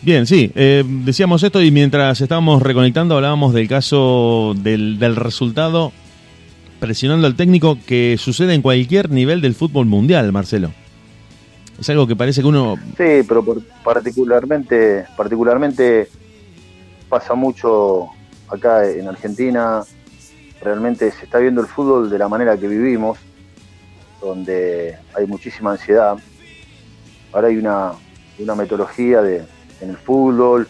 Bien, 0.01 0.25
sí, 0.25 0.51
eh, 0.55 0.83
decíamos 0.85 1.43
esto 1.43 1.61
y 1.61 1.69
mientras 1.69 2.21
estábamos 2.21 2.61
reconectando 2.61 3.15
hablábamos 3.15 3.53
del 3.53 3.67
caso 3.67 4.55
del, 4.57 4.97
del 4.99 5.15
resultado 5.15 5.93
presionando 6.79 7.27
al 7.27 7.35
técnico 7.35 7.77
que 7.85 8.17
sucede 8.19 8.53
en 8.53 8.61
cualquier 8.61 9.09
nivel 9.09 9.41
del 9.41 9.55
fútbol 9.55 9.85
mundial, 9.85 10.31
Marcelo. 10.31 10.71
Es 11.79 11.89
algo 11.89 12.07
que 12.07 12.15
parece 12.15 12.41
que 12.41 12.47
uno... 12.47 12.75
Sí, 12.97 13.23
pero 13.27 13.43
particularmente, 13.83 15.05
particularmente 15.17 16.07
pasa 17.09 17.35
mucho 17.35 18.09
acá 18.47 18.89
en 18.89 19.07
Argentina. 19.07 19.83
Realmente 20.61 21.11
se 21.11 21.25
está 21.25 21.39
viendo 21.39 21.61
el 21.61 21.67
fútbol 21.67 22.09
de 22.09 22.17
la 22.17 22.29
manera 22.29 22.57
que 22.57 22.67
vivimos, 22.67 23.19
donde 24.21 24.97
hay 25.13 25.27
muchísima 25.27 25.71
ansiedad. 25.71 26.17
Ahora 27.33 27.49
hay 27.49 27.57
una, 27.57 27.91
una 28.39 28.55
metodología 28.55 29.21
de, 29.21 29.43
en 29.81 29.89
el 29.89 29.97
fútbol 29.97 30.67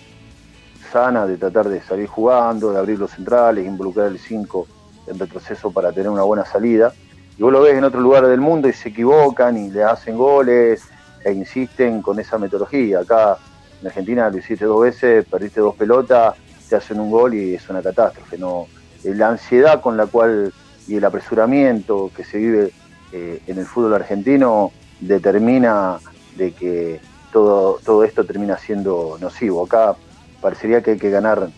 sana 0.91 1.27
de 1.27 1.37
tratar 1.37 1.69
de 1.69 1.81
salir 1.81 2.07
jugando, 2.07 2.71
de 2.71 2.79
abrir 2.79 2.97
los 2.97 3.11
centrales, 3.11 3.65
involucrar 3.65 4.07
el 4.07 4.17
5 4.17 4.67
en 5.07 5.19
retroceso 5.19 5.69
para 5.71 5.91
tener 5.91 6.09
una 6.09 6.23
buena 6.23 6.45
salida. 6.45 6.93
Y 7.37 7.43
vos 7.43 7.51
lo 7.51 7.61
ves 7.61 7.75
en 7.75 7.83
otros 7.83 8.01
lugares 8.01 8.29
del 8.29 8.41
mundo 8.41 8.67
y 8.67 8.73
se 8.73 8.89
equivocan 8.89 9.57
y 9.57 9.69
le 9.69 9.83
hacen 9.83 10.17
goles 10.17 10.89
e 11.25 11.33
insisten 11.33 12.01
con 12.01 12.19
esa 12.19 12.37
metodología. 12.37 12.99
Acá 12.99 13.37
en 13.81 13.87
Argentina 13.87 14.29
lo 14.29 14.37
hiciste 14.37 14.65
dos 14.65 14.81
veces, 14.81 15.25
perdiste 15.25 15.59
dos 15.59 15.75
pelotas, 15.75 16.35
te 16.69 16.75
hacen 16.77 16.99
un 16.99 17.11
gol 17.11 17.33
y 17.33 17.55
es 17.55 17.67
una 17.69 17.81
catástrofe. 17.81 18.37
No, 18.37 18.67
Eh, 19.05 19.13
la 19.13 19.29
ansiedad 19.29 19.81
con 19.81 19.97
la 19.97 20.07
cual 20.07 20.51
y 20.87 20.95
el 20.95 21.05
apresuramiento 21.05 22.11
que 22.15 22.23
se 22.23 22.37
vive 22.37 22.71
eh, 23.11 23.39
en 23.45 23.57
el 23.59 23.65
fútbol 23.65 23.93
argentino 23.93 24.71
determina 24.99 25.99
de 26.37 26.51
que 26.53 26.99
todo, 27.31 27.79
todo 27.85 28.03
esto 28.03 28.23
termina 28.23 28.57
siendo 28.57 29.17
nocivo. 29.21 29.63
Acá 29.65 29.95
parecería 30.41 30.81
que 30.81 30.91
hay 30.91 30.97
que 30.97 31.11
ganar 31.11 31.49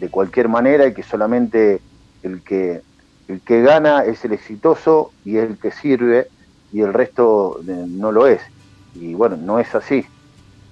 de 0.00 0.08
cualquier 0.08 0.48
manera 0.48 0.86
y 0.86 0.94
que 0.94 1.02
solamente 1.02 1.80
el 2.22 2.42
que 2.42 2.82
el 3.28 3.40
que 3.42 3.62
gana 3.62 4.04
es 4.04 4.24
el 4.24 4.32
exitoso 4.32 5.12
y 5.24 5.36
el 5.36 5.58
que 5.58 5.70
sirve 5.70 6.28
y 6.72 6.80
el 6.80 6.92
resto 6.92 7.60
eh, 7.60 7.84
no 7.86 8.10
lo 8.10 8.26
es. 8.26 8.40
Y 9.00 9.14
bueno, 9.14 9.36
no 9.36 9.58
es 9.58 9.74
así. 9.74 10.04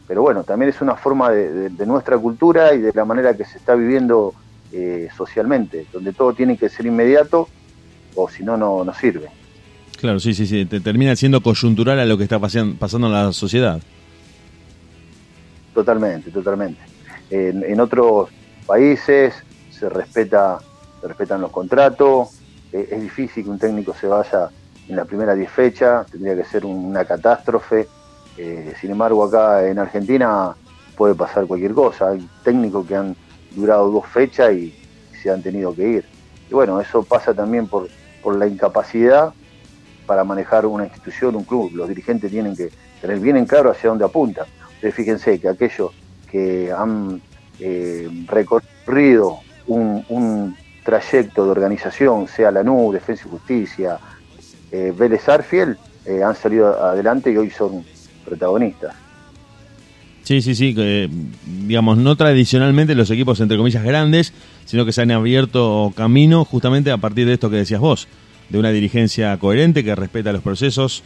Pero 0.06 0.22
bueno, 0.22 0.44
también 0.44 0.70
es 0.70 0.80
una 0.80 0.96
forma 0.96 1.30
de, 1.30 1.52
de- 1.52 1.70
de 1.70 1.86
nuestra 1.86 2.18
cultura 2.18 2.74
y 2.74 2.80
de 2.80 2.92
la 2.94 3.04
manera 3.04 3.36
que 3.36 3.44
se 3.44 3.58
está 3.58 3.74
viviendo 3.74 4.34
eh, 4.72 5.08
socialmente, 5.16 5.86
donde 5.92 6.12
todo 6.12 6.32
tiene 6.34 6.56
que 6.56 6.68
ser 6.68 6.86
inmediato 6.86 7.48
o 8.14 8.28
si 8.28 8.42
no, 8.44 8.56
no 8.56 8.84
no 8.84 8.92
sirve. 8.94 9.28
Claro, 9.98 10.18
sí, 10.20 10.34
sí, 10.34 10.46
sí, 10.46 10.64
te 10.66 10.80
termina 10.80 11.14
siendo 11.16 11.40
coyuntural 11.40 11.98
a 11.98 12.04
lo 12.04 12.16
que 12.18 12.24
está 12.24 12.38
pasean- 12.38 12.76
pasando 12.78 13.06
en 13.06 13.12
la 13.14 13.32
sociedad. 13.32 13.80
Totalmente, 15.74 16.30
totalmente. 16.30 16.80
En, 17.30 17.62
en 17.64 17.80
otros 17.80 18.28
países 18.66 19.34
se 19.70 19.88
respeta, 19.88 20.58
se 21.00 21.08
respetan 21.08 21.40
los 21.40 21.50
contratos. 21.50 22.28
Eh, 22.72 22.88
es 22.90 23.02
difícil 23.02 23.44
que 23.44 23.50
un 23.50 23.58
técnico 23.58 23.94
se 23.94 24.06
vaya 24.06 24.48
en 24.88 24.96
la 24.96 25.04
primera 25.04 25.34
10 25.34 25.50
fechas, 25.50 26.06
tendría 26.10 26.36
que 26.36 26.44
ser 26.44 26.64
un- 26.64 26.86
una 26.86 27.04
catástrofe. 27.04 27.86
Eh, 28.38 28.74
sin 28.80 28.90
embargo, 28.90 29.24
acá 29.24 29.66
en 29.66 29.78
Argentina 29.78 30.54
puede 30.96 31.14
pasar 31.14 31.46
cualquier 31.46 31.72
cosa. 31.72 32.10
Hay 32.10 32.28
técnicos 32.44 32.86
que 32.86 32.96
han 32.96 33.16
durado 33.54 33.90
dos 33.90 34.06
fechas 34.06 34.52
y 34.52 34.74
se 35.22 35.30
han 35.30 35.42
tenido 35.42 35.74
que 35.74 35.88
ir. 35.88 36.04
Y 36.50 36.54
bueno, 36.54 36.80
eso 36.80 37.02
pasa 37.02 37.34
también 37.34 37.66
por, 37.66 37.88
por 38.22 38.36
la 38.36 38.46
incapacidad 38.46 39.32
para 40.06 40.24
manejar 40.24 40.66
una 40.66 40.84
institución, 40.84 41.34
un 41.34 41.44
club. 41.44 41.72
Los 41.74 41.88
dirigentes 41.88 42.30
tienen 42.30 42.56
que 42.56 42.70
tener 43.00 43.18
bien 43.18 43.36
en 43.36 43.46
claro 43.46 43.70
hacia 43.70 43.90
dónde 43.90 44.04
apuntan. 44.04 44.46
Ustedes 44.74 44.94
fíjense 44.94 45.40
que 45.40 45.48
aquellos 45.48 45.90
que 46.30 46.70
han 46.72 47.20
eh, 47.58 48.08
recorrido 48.26 49.38
un, 49.66 50.04
un 50.08 50.56
trayecto 50.84 51.44
de 51.44 51.50
organización, 51.50 52.28
sea 52.28 52.50
Lanús, 52.50 52.94
Defensa 52.94 53.24
y 53.26 53.30
Justicia, 53.30 53.98
eh, 54.70 54.94
Vélez 54.96 55.28
Arfiel, 55.28 55.76
eh, 56.04 56.22
han 56.22 56.36
salido 56.36 56.68
adelante 56.68 57.32
y 57.32 57.36
hoy 57.36 57.50
son 57.50 57.84
protagonistas. 58.26 58.94
Sí, 60.22 60.42
sí, 60.42 60.56
sí, 60.56 60.74
que, 60.74 61.08
digamos, 61.46 61.98
no 61.98 62.16
tradicionalmente 62.16 62.96
los 62.96 63.10
equipos, 63.10 63.40
entre 63.40 63.56
comillas, 63.56 63.84
grandes, 63.84 64.32
sino 64.64 64.84
que 64.84 64.90
se 64.90 65.02
han 65.02 65.12
abierto 65.12 65.92
camino 65.96 66.44
justamente 66.44 66.90
a 66.90 66.96
partir 66.96 67.26
de 67.26 67.34
esto 67.34 67.48
que 67.48 67.56
decías 67.56 67.80
vos, 67.80 68.08
de 68.48 68.58
una 68.58 68.70
dirigencia 68.70 69.38
coherente 69.38 69.84
que 69.84 69.94
respeta 69.94 70.32
los 70.32 70.42
procesos, 70.42 71.04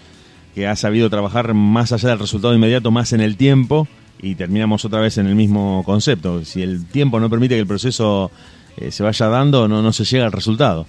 que 0.54 0.66
ha 0.66 0.74
sabido 0.74 1.10
trabajar 1.10 1.52
más 1.52 1.92
allá 1.92 2.08
del 2.08 2.18
resultado 2.18 2.54
inmediato, 2.54 2.90
más 2.90 3.12
en 3.12 3.20
el 3.20 3.36
tiempo, 3.36 3.86
y 4.22 4.36
terminamos 4.36 4.86
otra 4.86 5.00
vez 5.00 5.18
en 5.18 5.26
el 5.26 5.34
mismo 5.34 5.82
concepto. 5.84 6.44
Si 6.44 6.62
el 6.62 6.86
tiempo 6.86 7.20
no 7.20 7.28
permite 7.28 7.56
que 7.56 7.60
el 7.60 7.66
proceso 7.66 8.30
eh, 8.76 8.90
se 8.90 9.02
vaya 9.02 9.28
dando, 9.28 9.68
no, 9.68 9.82
no 9.82 9.92
se 9.92 10.04
llega 10.04 10.24
al 10.24 10.32
resultado. 10.32 10.86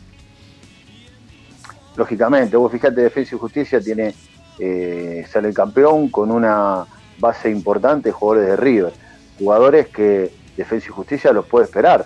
Lógicamente, 1.97 2.55
vos 2.55 2.71
fíjate, 2.71 3.01
Defensa 3.01 3.35
y 3.35 3.39
Justicia 3.39 3.81
tiene, 3.81 4.13
eh, 4.59 5.25
sale 5.31 5.53
campeón 5.53 6.09
con 6.09 6.31
una 6.31 6.85
base 7.19 7.49
importante 7.49 8.09
de 8.09 8.13
jugadores 8.13 8.49
de 8.49 8.55
River, 8.57 8.93
jugadores 9.37 9.87
que 9.87 10.31
Defensa 10.57 10.87
y 10.87 10.91
Justicia 10.91 11.31
los 11.33 11.45
puede 11.45 11.65
esperar, 11.65 12.05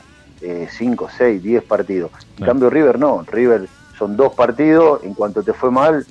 5, 0.69 1.07
6, 1.17 1.41
10 1.41 1.63
partidos. 1.63 2.11
En 2.37 2.45
cambio 2.45 2.69
River 2.69 2.99
no, 2.99 3.23
River 3.31 3.67
son 3.97 4.15
dos 4.15 4.33
partidos, 4.33 5.03
en 5.03 5.13
cuanto 5.13 5.41
te 5.41 5.53
fue 5.53 5.71
mal, 5.71 6.05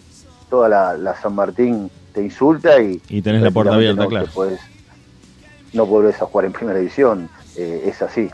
toda 0.51 0.69
la, 0.69 0.95
la 0.97 1.15
San 1.15 1.35
Martín 1.35 1.91
te 2.13 2.23
insulta 2.23 2.81
y, 2.81 3.01
Y 3.09 3.23
tenés 3.23 3.43
la 3.43 3.51
puerta 3.51 3.75
abierta, 3.75 4.03
no 4.03 4.09
claro. 4.09 4.27
podés- 4.35 4.59
no 5.73 5.87
volvés 5.87 6.21
a 6.23 6.27
jugar 6.27 6.47
en 6.47 6.53
primera 6.53 6.79
división, 6.79 7.29
eh, 7.57 7.83
es 7.87 8.01
así. 8.03 8.31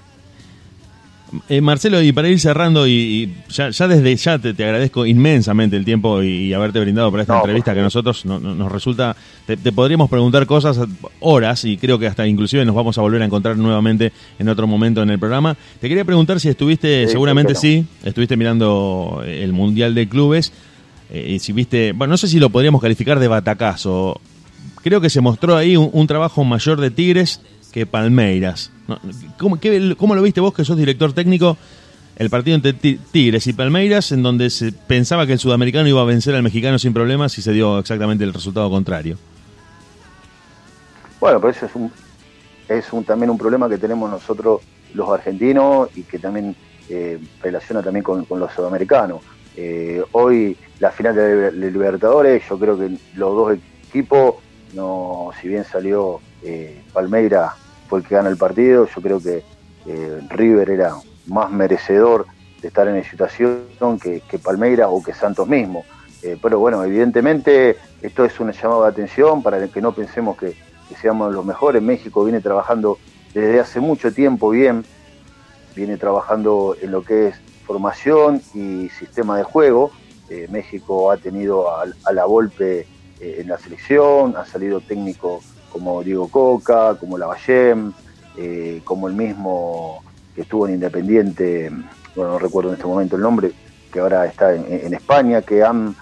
Eh, 1.48 1.60
Marcelo, 1.60 2.02
y 2.02 2.10
para 2.12 2.28
ir 2.28 2.40
cerrando, 2.40 2.86
y, 2.88 2.90
y 2.92 3.34
ya, 3.52 3.70
ya 3.70 3.86
desde 3.86 4.16
ya 4.16 4.38
te, 4.38 4.52
te 4.52 4.64
agradezco 4.64 5.06
inmensamente 5.06 5.76
el 5.76 5.84
tiempo 5.84 6.22
y, 6.22 6.28
y 6.48 6.52
haberte 6.54 6.80
brindado 6.80 7.10
por 7.10 7.20
esta 7.20 7.34
No, 7.34 7.38
entrevista 7.40 7.72
que 7.72 7.78
a 7.80 7.82
nosotros 7.84 8.24
no- 8.24 8.40
no- 8.40 8.54
nos 8.54 8.72
resulta, 8.72 9.14
te, 9.46 9.56
te 9.56 9.70
podríamos 9.70 10.10
preguntar 10.10 10.44
cosas 10.46 10.80
horas 11.20 11.64
y 11.64 11.76
creo 11.76 11.98
que 12.00 12.08
hasta 12.08 12.26
inclusive 12.26 12.64
nos 12.64 12.74
vamos 12.74 12.98
a 12.98 13.02
volver 13.02 13.22
a 13.22 13.26
encontrar 13.26 13.56
nuevamente 13.56 14.12
en 14.40 14.48
otro 14.48 14.66
momento 14.66 15.02
en 15.04 15.10
el 15.10 15.20
programa. 15.20 15.56
Te 15.80 15.88
quería 15.88 16.04
preguntar 16.04 16.40
si 16.40 16.48
estuviste, 16.48 17.06
Sí, 17.06 17.12
seguramente 17.12 17.52
¿por 17.54 17.62
qué 17.62 17.68
sí, 17.68 17.86
estuviste 18.02 18.36
mirando 18.36 19.22
el 19.24 19.52
Mundial 19.52 19.94
de 19.94 20.08
Clubes, 20.08 20.52
eh, 21.12 21.34
y 21.34 21.38
si 21.38 21.52
viste, 21.52 21.92
bueno, 21.92 22.12
no 22.12 22.16
sé 22.18 22.26
si 22.26 22.40
lo 22.40 22.50
podríamos 22.50 22.80
calificar 22.82 23.20
de 23.20 23.28
batacazo, 23.28 24.20
creo 24.82 25.00
que 25.00 25.10
se 25.10 25.20
mostró 25.20 25.56
ahí 25.56 25.76
un, 25.76 25.90
un 25.92 26.06
trabajo 26.08 26.42
mayor 26.44 26.80
de 26.80 26.90
Tigres 26.90 27.40
que 27.72 27.86
Palmeiras. 27.86 28.70
¿Cómo, 29.38 30.14
lo 30.14 30.22
viste 30.22 30.40
vos 30.40 30.54
que 30.54 30.64
sos 30.64 30.76
director 30.76 31.12
técnico? 31.12 31.56
El 32.16 32.28
partido 32.28 32.56
entre 32.56 32.74
Ti- 32.74 33.00
Tigres 33.12 33.46
y 33.46 33.52
Palmeiras, 33.52 34.12
en 34.12 34.22
donde 34.22 34.50
se 34.50 34.72
pensaba 34.72 35.26
que 35.26 35.32
el 35.32 35.38
sudamericano 35.38 35.88
iba 35.88 36.02
a 36.02 36.04
vencer 36.04 36.34
al 36.34 36.42
mexicano 36.42 36.78
sin 36.78 36.92
problemas 36.92 37.38
y 37.38 37.42
se 37.42 37.52
dio 37.52 37.78
exactamente 37.78 38.24
el 38.24 38.34
resultado 38.34 38.68
contrario. 38.68 39.16
Bueno, 41.18 41.40
pero 41.40 41.50
eso 41.52 41.66
es 41.66 41.74
un 41.74 41.90
es 42.68 42.92
un, 42.92 43.04
también 43.04 43.30
un 43.30 43.38
problema 43.38 43.68
que 43.68 43.78
tenemos 43.78 44.10
nosotros 44.10 44.60
los 44.94 45.08
argentinos 45.08 45.88
y 45.96 46.02
que 46.02 46.18
también 46.18 46.54
eh, 46.88 47.18
relaciona 47.42 47.82
también 47.82 48.02
con, 48.02 48.24
con 48.24 48.38
los 48.38 48.52
sudamericanos. 48.52 49.22
Eh, 49.56 50.02
hoy 50.12 50.56
la 50.78 50.90
final 50.92 51.14
de, 51.14 51.50
de 51.50 51.70
Libertadores, 51.70 52.42
yo 52.48 52.58
creo 52.58 52.78
que 52.78 52.90
los 53.16 53.34
dos 53.34 53.56
equipos, 53.88 54.36
no, 54.74 55.30
si 55.40 55.48
bien 55.48 55.64
salió 55.64 56.20
eh, 56.42 56.82
Palmeira 56.92 57.54
fue 57.88 58.00
el 58.00 58.06
que 58.06 58.14
gana 58.14 58.28
el 58.28 58.36
partido. 58.36 58.86
Yo 58.86 59.02
creo 59.02 59.20
que 59.20 59.42
eh, 59.86 60.20
River 60.28 60.70
era 60.70 60.94
más 61.26 61.50
merecedor 61.50 62.26
de 62.60 62.68
estar 62.68 62.88
en 62.88 62.96
esa 62.96 63.10
situación 63.10 63.98
que, 64.00 64.20
que 64.20 64.38
Palmeira 64.38 64.88
o 64.88 65.02
que 65.02 65.12
Santos 65.12 65.48
mismo. 65.48 65.84
Eh, 66.22 66.38
pero 66.40 66.58
bueno, 66.58 66.84
evidentemente 66.84 67.76
esto 68.02 68.24
es 68.24 68.38
una 68.40 68.52
llamada 68.52 68.84
de 68.84 68.88
atención 68.90 69.42
para 69.42 69.66
que 69.68 69.80
no 69.80 69.92
pensemos 69.92 70.36
que, 70.36 70.54
seamos 71.00 71.32
los 71.32 71.44
mejores. 71.44 71.80
México 71.80 72.24
viene 72.24 72.40
trabajando 72.40 72.98
desde 73.32 73.60
hace 73.60 73.78
mucho 73.78 74.12
tiempo 74.12 74.50
bien, 74.50 74.84
viene 75.76 75.96
trabajando 75.96 76.76
en 76.82 76.90
lo 76.90 77.04
que 77.04 77.28
es 77.28 77.36
formación 77.64 78.42
y 78.54 78.88
sistema 78.88 79.36
de 79.38 79.44
juego. 79.44 79.92
México 80.48 81.12
ha 81.12 81.16
tenido 81.16 81.70
a, 81.70 81.84
a 82.04 82.12
la 82.12 82.24
golpe 82.24 82.88
en 83.20 83.48
la 83.48 83.58
selección, 83.58 84.36
ha 84.36 84.44
salido 84.44 84.80
técnico 84.80 85.40
como 85.72 86.02
Diego 86.02 86.28
Coca, 86.28 86.96
como 86.96 87.16
Lavallem, 87.16 87.92
eh, 88.36 88.80
como 88.84 89.08
el 89.08 89.14
mismo 89.14 90.02
que 90.34 90.42
estuvo 90.42 90.66
en 90.66 90.74
Independiente, 90.74 91.70
bueno, 92.14 92.32
no 92.32 92.38
recuerdo 92.38 92.70
en 92.70 92.76
este 92.76 92.86
momento 92.86 93.16
el 93.16 93.22
nombre, 93.22 93.52
que 93.92 94.00
ahora 94.00 94.26
está 94.26 94.54
en, 94.54 94.94
España, 94.94 95.42
que 95.42 95.64
han, 95.64 95.96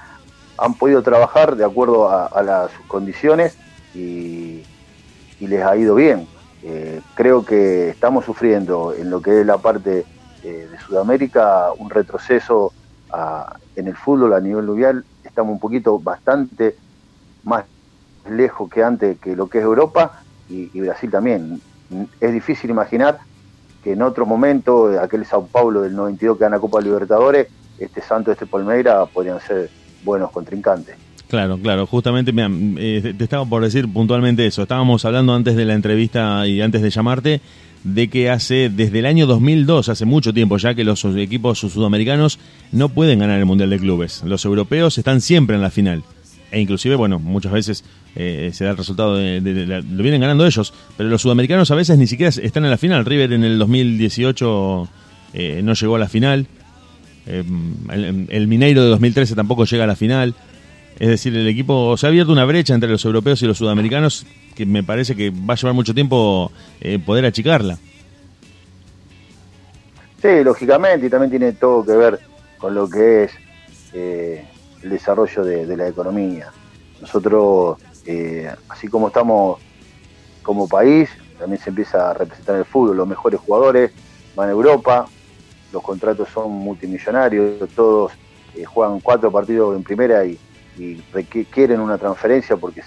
han 0.58 0.74
podido 0.74 1.02
trabajar 1.02 1.56
de 1.56 1.64
acuerdo 1.64 2.10
a, 2.10 2.42
las 2.42 2.70
condiciones 2.86 3.56
y, 3.94 4.62
les 5.40 5.62
ha 5.62 5.76
ido 5.76 5.94
bien. 5.94 6.26
Eh, 6.62 7.00
creo 7.14 7.44
que 7.44 7.88
estamos 7.88 8.24
sufriendo 8.24 8.92
en 8.92 9.08
lo 9.08 9.22
que 9.22 9.40
es 9.40 9.46
la 9.46 9.58
parte 9.58 10.04
eh, 10.42 10.68
de 10.70 10.78
Sudamérica 10.80 11.68
un 11.78 11.88
retroceso 11.88 12.72
en 13.74 13.86
el 13.86 13.96
fútbol 13.96 14.34
a 14.34 14.40
nivel 14.40 14.66
mundial. 14.66 15.04
Estamos 15.24 15.52
un 15.52 15.60
poquito 15.60 15.98
bastante 15.98 16.76
más 17.44 17.64
lejos 18.30 18.70
que 18.70 18.82
antes 18.82 19.18
que 19.18 19.36
lo 19.36 19.48
que 19.48 19.58
es 19.58 19.64
Europa 19.64 20.22
y, 20.48 20.80
Brasil 20.80 21.10
también. 21.10 21.60
Es 22.20 22.32
difícil 22.32 22.70
imaginar 22.70 23.18
que 23.82 23.92
en 23.92 24.02
otro 24.02 24.26
momento, 24.26 25.00
aquel 25.00 25.24
Sao 25.24 25.46
Paulo 25.46 25.82
del 25.82 25.94
92 25.94 26.36
que 26.36 26.44
gana 26.44 26.58
Copa 26.58 26.80
Libertadores, 26.80 27.48
este 27.78 28.00
Santos, 28.00 28.32
este 28.32 28.46
Palmeira 28.46 29.06
podrían 29.06 29.40
ser 29.40 29.70
buenos 30.04 30.30
contrincantes. 30.30 30.96
Claro, 31.28 31.58
claro, 31.58 31.86
justamente 31.86 32.32
mira, 32.32 32.48
eh, 32.78 33.14
te 33.16 33.24
estaba 33.24 33.44
por 33.44 33.62
decir 33.62 33.90
puntualmente 33.92 34.46
eso. 34.46 34.62
Estábamos 34.62 35.04
hablando 35.04 35.34
antes 35.34 35.56
de 35.56 35.66
la 35.66 35.74
entrevista 35.74 36.46
y 36.46 36.62
antes 36.62 36.80
de 36.80 36.90
llamarte 36.90 37.40
de 37.84 38.08
que 38.08 38.30
hace 38.30 38.70
desde 38.70 38.98
el 38.98 39.06
año 39.06 39.26
2002, 39.26 39.88
hace 39.88 40.04
mucho 40.04 40.32
tiempo 40.32 40.56
ya 40.56 40.74
que 40.74 40.84
los 40.84 41.04
equipos 41.04 41.58
sudamericanos 41.58 42.38
no 42.72 42.88
pueden 42.88 43.18
ganar 43.18 43.38
el 43.38 43.46
Mundial 43.46 43.70
de 43.70 43.78
Clubes. 43.78 44.22
Los 44.24 44.44
europeos 44.44 44.96
están 44.98 45.20
siempre 45.20 45.56
en 45.56 45.62
la 45.62 45.70
final. 45.70 46.02
E 46.50 46.60
inclusive, 46.60 46.96
bueno, 46.96 47.18
muchas 47.18 47.52
veces 47.52 47.84
eh, 48.20 48.50
se 48.52 48.64
da 48.64 48.70
el 48.72 48.76
resultado 48.76 49.14
de, 49.16 49.40
de- 49.40 49.64
lo 49.82 50.02
vienen 50.02 50.20
ganando 50.20 50.44
ellos, 50.44 50.74
pero 50.96 51.08
los 51.08 51.22
sudamericanos 51.22 51.70
a 51.70 51.76
veces 51.76 51.96
ni 51.98 52.08
siquiera 52.08 52.30
están 52.30 52.64
en 52.64 52.70
la 52.70 52.76
final. 52.76 53.04
River 53.04 53.32
en 53.32 53.44
el 53.44 53.58
2018 53.60 54.88
eh, 55.34 55.60
no 55.62 55.72
llegó 55.74 55.94
a 55.94 55.98
la 56.00 56.08
final. 56.08 56.46
Eh, 57.26 57.44
el, 58.30 58.48
Mineiro 58.48 58.82
de 58.82 58.88
2013 58.88 59.34
tampoco 59.36 59.64
llega 59.66 59.84
a 59.84 59.86
la 59.86 59.94
final. 59.96 60.34
Es 60.98 61.08
decir, 61.08 61.36
el 61.36 61.46
equipo 61.46 61.96
se 61.96 62.06
ha 62.06 62.08
abierto 62.08 62.32
una 62.32 62.44
brecha 62.44 62.74
entre 62.74 62.88
los 62.90 63.04
europeos 63.04 63.40
y 63.42 63.46
los 63.46 63.56
sudamericanos 63.58 64.26
que 64.56 64.66
me 64.66 64.82
parece 64.82 65.14
que 65.14 65.30
va 65.30 65.54
a 65.54 65.56
llevar 65.56 65.74
mucho 65.74 65.94
tiempo 65.94 66.50
eh, 66.80 66.98
poder 66.98 67.24
achicarla. 67.24 67.78
Sí, 70.20 70.42
lógicamente, 70.42 71.06
y 71.06 71.10
también 71.10 71.30
tiene 71.30 71.52
todo 71.52 71.84
que 71.84 71.92
ver 71.92 72.18
con 72.58 72.74
lo 72.74 72.90
que 72.90 73.24
es 73.24 73.30
eh, 73.92 74.44
el 74.82 74.90
desarrollo 74.90 75.44
de, 75.44 75.64
de 75.66 75.76
la 75.76 75.86
economía. 75.88 76.48
Nosotros, 77.00 77.78
eh, 78.10 78.50
así 78.68 78.88
como 78.88 79.08
estamos 79.08 79.58
como 80.42 80.66
país, 80.66 81.10
también 81.38 81.60
se 81.60 81.68
empieza 81.68 82.10
a 82.10 82.14
representar 82.14 82.56
el 82.56 82.64
fútbol. 82.64 82.96
Los 82.96 83.06
mejores 83.06 83.38
jugadores 83.38 83.92
van 84.34 84.48
a 84.48 84.52
Europa, 84.52 85.06
los 85.72 85.82
contratos 85.82 86.28
son 86.30 86.50
multimillonarios, 86.50 87.68
todos 87.74 88.12
eh, 88.56 88.64
juegan 88.64 89.00
cuatro 89.00 89.30
partidos 89.30 89.76
en 89.76 89.82
primera 89.82 90.24
y, 90.24 90.38
y 90.78 90.96
requ- 91.12 91.46
quieren 91.50 91.80
una 91.80 91.98
transferencia 91.98 92.56
porque 92.56 92.80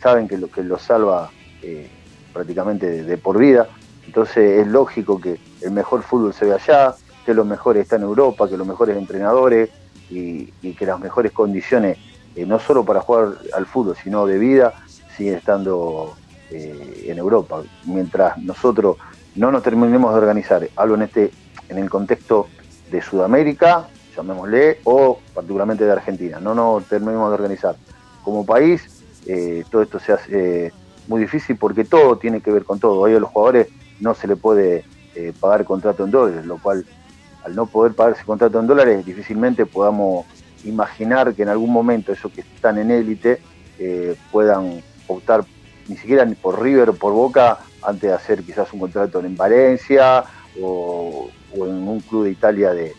saben 0.00 0.26
que 0.26 0.38
lo 0.38 0.48
que 0.48 0.62
los 0.62 0.80
salva 0.80 1.30
eh, 1.62 1.86
prácticamente 2.32 2.86
de, 2.86 3.04
de 3.04 3.16
por 3.18 3.36
vida. 3.36 3.68
Entonces 4.06 4.60
es 4.60 4.66
lógico 4.66 5.20
que 5.20 5.36
el 5.60 5.72
mejor 5.72 6.02
fútbol 6.02 6.32
se 6.32 6.46
ve 6.46 6.54
allá, 6.54 6.94
que 7.26 7.34
los 7.34 7.44
mejores 7.44 7.82
están 7.82 8.00
en 8.02 8.08
Europa, 8.08 8.48
que 8.48 8.56
los 8.56 8.66
mejores 8.66 8.96
entrenadores 8.96 9.68
y, 10.08 10.48
y 10.62 10.72
que 10.74 10.86
las 10.86 10.98
mejores 10.98 11.32
condiciones, 11.32 11.98
eh, 12.36 12.44
no 12.44 12.58
solo 12.58 12.84
para 12.84 13.00
jugar 13.00 13.38
al 13.54 13.64
fútbol, 13.64 13.96
sino 14.02 14.26
de 14.26 14.38
vida, 14.38 14.74
siguen 15.16 15.36
estando 15.36 16.14
eh, 16.50 17.06
en 17.06 17.16
Europa. 17.16 17.62
Mientras 17.86 18.36
nosotros 18.36 18.98
no 19.34 19.50
nos 19.50 19.62
terminemos 19.62 20.12
de 20.12 20.18
organizar, 20.18 20.68
hablo 20.76 20.96
en 20.96 21.02
este, 21.02 21.32
en 21.70 21.78
el 21.78 21.88
contexto 21.88 22.46
de 22.90 23.00
Sudamérica, 23.00 23.88
llamémosle, 24.14 24.80
o 24.84 25.18
particularmente 25.34 25.86
de 25.86 25.92
Argentina, 25.92 26.38
no 26.38 26.54
nos 26.54 26.84
terminemos 26.84 27.30
de 27.30 27.34
organizar 27.34 27.76
como 28.22 28.44
país, 28.44 29.02
eh, 29.26 29.64
todo 29.70 29.80
esto 29.80 29.98
se 29.98 30.12
hace 30.12 30.72
muy 31.08 31.22
difícil 31.22 31.56
porque 31.56 31.84
todo 31.84 32.18
tiene 32.18 32.42
que 32.42 32.52
ver 32.52 32.64
con 32.64 32.78
todo. 32.78 33.00
Hoy 33.00 33.14
a 33.14 33.20
los 33.20 33.30
jugadores 33.30 33.68
no 34.00 34.14
se 34.14 34.26
le 34.26 34.36
puede 34.36 34.84
pagar 35.40 35.64
contrato 35.64 36.04
en 36.04 36.10
dólares, 36.10 36.44
lo 36.44 36.58
cual 36.58 36.84
al 37.42 37.56
no 37.56 37.64
poder 37.64 37.94
pagarse 37.94 38.22
contrato 38.24 38.60
en 38.60 38.66
dólares 38.66 39.06
difícilmente 39.06 39.64
podamos 39.64 40.26
imaginar 40.66 41.34
que 41.34 41.42
en 41.42 41.48
algún 41.48 41.72
momento 41.72 42.12
esos 42.12 42.32
que 42.32 42.42
están 42.42 42.78
en 42.78 42.90
élite 42.90 43.40
eh, 43.78 44.16
puedan 44.30 44.82
optar 45.06 45.44
ni 45.88 45.96
siquiera 45.96 46.24
ni 46.24 46.34
por 46.34 46.62
River 46.62 46.90
o 46.90 46.94
por 46.94 47.12
Boca 47.12 47.58
antes 47.82 48.10
de 48.10 48.12
hacer 48.12 48.42
quizás 48.42 48.72
un 48.72 48.80
contrato 48.80 49.20
en 49.20 49.36
Valencia 49.36 50.24
o, 50.60 51.30
en 51.54 51.88
un 51.88 52.00
club 52.00 52.24
de 52.24 52.30
Italia 52.32 52.72
de, 52.72 52.94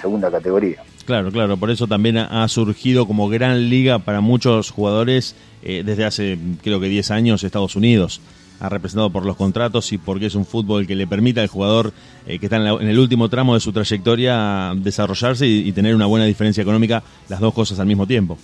segunda 0.00 0.30
categoría. 0.30 0.82
Claro, 1.04 1.30
claro, 1.30 1.58
por 1.58 1.70
eso 1.70 1.86
también 1.86 2.16
ha 2.16 2.42
ha 2.42 2.48
surgido 2.48 3.06
como 3.06 3.28
gran 3.28 3.68
liga 3.68 3.98
para 3.98 4.22
muchos 4.22 4.70
jugadores 4.70 5.36
eh, 5.62 5.82
desde 5.84 6.06
hace 6.06 6.38
creo 6.62 6.80
que 6.80 6.88
10 6.88 7.10
años 7.10 7.44
Estados 7.44 7.76
Unidos. 7.76 8.22
Ha 8.60 8.68
representado 8.68 9.10
por 9.10 9.24
los 9.24 9.36
contratos 9.36 9.90
y 9.92 9.98
porque 9.98 10.26
es 10.26 10.34
un 10.34 10.44
fútbol 10.44 10.86
que 10.86 10.94
le 10.94 11.06
permite 11.06 11.40
al 11.40 11.48
jugador 11.48 11.92
eh, 12.26 12.38
que 12.38 12.46
está 12.46 12.56
en, 12.56 12.64
la- 12.64 12.72
en 12.72 12.88
el 12.88 12.98
último 12.98 13.28
tramo 13.30 13.54
de 13.54 13.60
su 13.60 13.72
trayectoria 13.72 14.72
desarrollarse 14.76 15.46
y, 15.46 15.72
tener 15.72 15.94
una 15.94 16.06
buena 16.06 16.26
diferencia 16.26 16.60
económica, 16.62 17.02
las 17.28 17.40
dos 17.40 17.54
cosas 17.54 17.80
al 17.80 17.86
mismo 17.86 18.06
tiempo. 18.06 18.36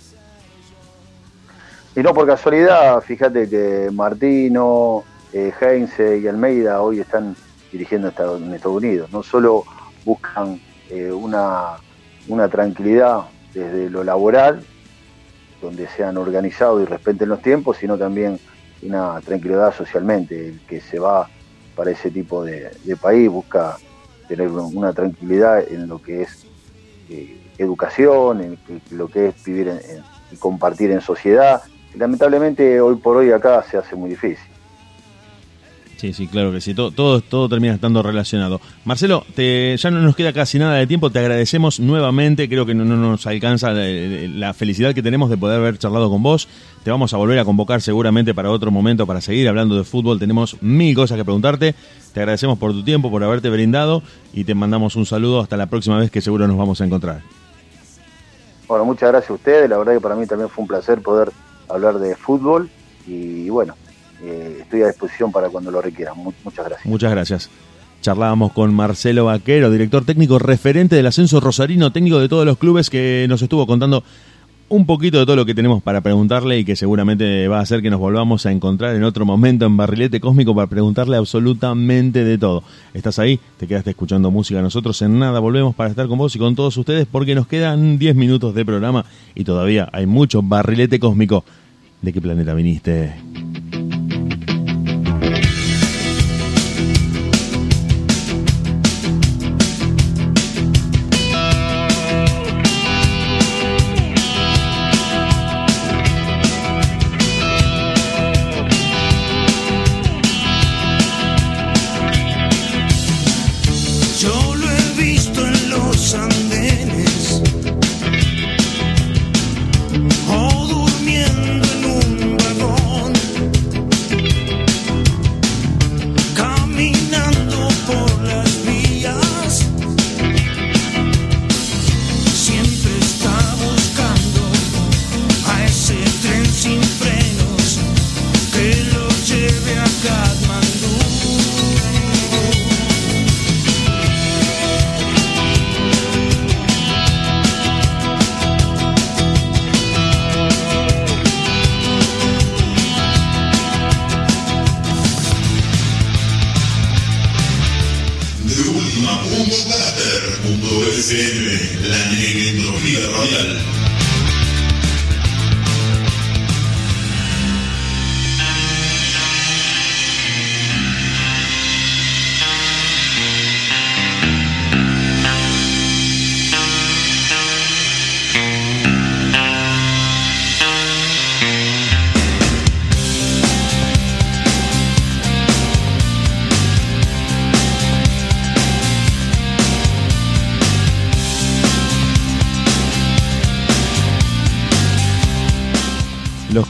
Y 1.95 1.99
no 2.01 2.13
por 2.13 2.25
casualidad, 2.27 3.01
fíjate 3.01 3.47
que 3.49 3.89
Martino, 3.91 5.03
eh, 5.33 5.51
Heinze 5.59 6.19
y 6.19 6.27
Almeida 6.27 6.81
hoy 6.81 6.99
están 6.99 7.35
dirigiendo 7.71 8.07
en 8.07 8.53
Estados 8.53 8.75
Unidos. 8.77 9.11
No 9.11 9.23
solo 9.23 9.63
buscan 10.05 10.59
eh, 10.89 11.11
una, 11.11 11.73
una 12.27 12.47
tranquilidad 12.47 13.21
desde 13.53 13.89
lo 13.89 14.03
laboral, 14.03 14.63
donde 15.61 15.87
sean 15.95 16.17
organizados 16.17 16.81
y 16.81 16.85
respeten 16.85 17.29
los 17.29 17.41
tiempos, 17.41 17.77
sino 17.77 17.97
también 17.97 18.39
una 18.81 19.19
tranquilidad 19.21 19.73
socialmente. 19.75 20.49
El 20.49 20.59
que 20.61 20.81
se 20.81 20.99
va 20.99 21.29
para 21.75 21.91
ese 21.91 22.09
tipo 22.09 22.43
de, 22.43 22.71
país 23.01 23.29
busca 23.29 23.77
tener 24.27 24.49
una 24.49 24.93
tranquilidad 24.93 25.63
en 25.71 25.87
lo 25.87 26.01
que 26.01 26.23
es 26.23 26.45
eh, 27.09 27.37
educación, 27.57 28.41
en 28.41 28.81
lo 28.91 29.07
que 29.07 29.27
es 29.27 29.43
vivir 29.43 29.71
y 30.31 30.35
compartir 30.37 30.91
en 30.91 31.01
sociedad. 31.01 31.61
Lamentablemente 31.95 32.81
hoy 32.81 32.95
por 32.95 33.17
hoy 33.17 33.31
acá 33.31 33.63
se 33.63 33.77
hace 33.77 33.95
muy 33.95 34.09
difícil. 34.09 34.46
Sí, 35.97 36.13
sí, 36.13 36.27
claro 36.27 36.51
que 36.51 36.61
sí. 36.61 36.75
Todo, 36.75 36.91
todo, 36.91 37.21
todo 37.21 37.49
termina 37.49 37.73
estando 37.73 38.03
relacionado. 38.03 38.61
Marcelo, 38.85 39.25
te, 39.35 39.75
ya 39.77 39.89
no 39.89 39.99
nos 39.99 40.15
queda 40.15 40.31
casi 40.31 40.59
nada 40.59 40.75
de 40.75 40.85
tiempo. 40.85 41.09
Te 41.09 41.17
agradecemos 41.17 41.79
nuevamente. 41.79 42.47
Creo 42.47 42.67
que 42.67 42.75
no, 42.75 42.85
no 42.85 42.95
nos 42.95 43.25
alcanza 43.25 43.71
la, 43.71 43.83
la 44.27 44.53
felicidad 44.53 44.93
que 44.93 45.01
tenemos 45.01 45.31
de 45.31 45.37
poder 45.37 45.59
haber 45.59 45.79
charlado 45.79 46.11
con 46.11 46.21
vos. 46.21 46.47
Te 46.83 46.91
vamos 46.91 47.13
a 47.15 47.17
volver 47.17 47.39
a 47.39 47.45
convocar 47.45 47.81
seguramente 47.81 48.35
para 48.35 48.51
otro 48.51 48.69
momento 48.69 49.07
para 49.07 49.21
seguir 49.21 49.49
hablando 49.49 49.75
de 49.75 49.83
fútbol. 49.83 50.19
Tenemos 50.19 50.61
mil 50.61 50.95
cosas 50.95 51.17
que 51.17 51.25
preguntarte. 51.25 51.73
Te 52.13 52.19
agradecemos 52.19 52.59
por 52.59 52.73
tu 52.73 52.83
tiempo, 52.83 53.09
por 53.09 53.23
haberte 53.23 53.49
brindado 53.49 54.03
y 54.33 54.43
te 54.43 54.53
mandamos 54.53 54.95
un 54.95 55.07
saludo 55.07 55.41
hasta 55.41 55.57
la 55.57 55.65
próxima 55.65 55.97
vez 55.97 56.11
que 56.11 56.21
seguro 56.21 56.47
nos 56.47 56.57
vamos 56.57 56.79
a 56.79 56.85
encontrar. 56.85 57.21
Bueno, 58.67 58.85
muchas 58.85 59.09
gracias 59.09 59.31
a 59.31 59.33
ustedes. 59.33 59.69
La 59.69 59.77
verdad 59.77 59.93
que 59.93 60.01
para 60.01 60.15
mí 60.15 60.27
también 60.27 60.49
fue 60.49 60.61
un 60.61 60.67
placer 60.67 61.01
poder 61.01 61.31
hablar 61.69 61.97
de 61.97 62.15
fútbol 62.15 62.69
y 63.07 63.49
bueno, 63.49 63.75
eh, 64.23 64.59
estoy 64.61 64.81
a 64.83 64.87
disposición 64.87 65.31
para 65.31 65.49
cuando 65.49 65.71
lo 65.71 65.81
requieran. 65.81 66.17
Mu- 66.17 66.33
muchas 66.43 66.65
gracias. 66.65 66.85
Muchas 66.85 67.11
gracias. 67.11 67.49
Charlábamos 68.01 68.53
con 68.53 68.73
Marcelo 68.73 69.25
Vaquero, 69.25 69.71
director 69.71 70.05
técnico 70.05 70.37
referente 70.39 70.95
del 70.95 71.07
ascenso 71.07 71.39
rosarino, 71.39 71.91
técnico 71.91 72.19
de 72.19 72.29
todos 72.29 72.45
los 72.45 72.57
clubes, 72.57 72.89
que 72.89 73.25
nos 73.27 73.41
estuvo 73.41 73.65
contando 73.65 74.03
un 74.69 74.85
poquito 74.85 75.17
de 75.19 75.25
todo 75.25 75.37
lo 75.37 75.45
que 75.45 75.55
tenemos 75.55 75.81
para 75.81 76.01
preguntarle 76.01 76.59
y 76.59 76.65
que 76.65 76.75
seguramente 76.75 77.47
va 77.47 77.59
a 77.59 77.61
hacer 77.61 77.81
que 77.81 77.89
nos 77.89 77.99
volvamos 78.01 78.45
a 78.45 78.51
encontrar 78.51 78.95
en 78.97 79.03
otro 79.05 79.25
momento 79.25 79.65
en 79.65 79.77
Barrilete 79.77 80.19
Cósmico 80.19 80.53
para 80.53 80.67
preguntarle 80.67 81.15
absolutamente 81.15 82.23
de 82.25 82.37
todo. 82.37 82.63
¿Estás 82.93 83.17
ahí? 83.17 83.39
¿Te 83.57 83.65
quedaste 83.65 83.91
escuchando 83.91 84.29
música? 84.29 84.61
Nosotros 84.61 85.01
en 85.01 85.19
nada 85.19 85.39
volvemos 85.39 85.73
para 85.73 85.89
estar 85.89 86.07
con 86.07 86.17
vos 86.17 86.35
y 86.35 86.39
con 86.39 86.53
todos 86.55 86.75
ustedes 86.75 87.07
porque 87.09 87.33
nos 87.33 87.47
quedan 87.47 87.97
10 87.97 88.15
minutos 88.17 88.53
de 88.53 88.65
programa 88.65 89.05
y 89.35 89.45
todavía 89.45 89.87
hay 89.93 90.05
mucho 90.05 90.41
Barrilete 90.43 90.99
Cósmico. 90.99 91.45
¿De 92.01 92.11
qué 92.13 92.19
planeta 92.21 92.53
viniste? 92.53 93.15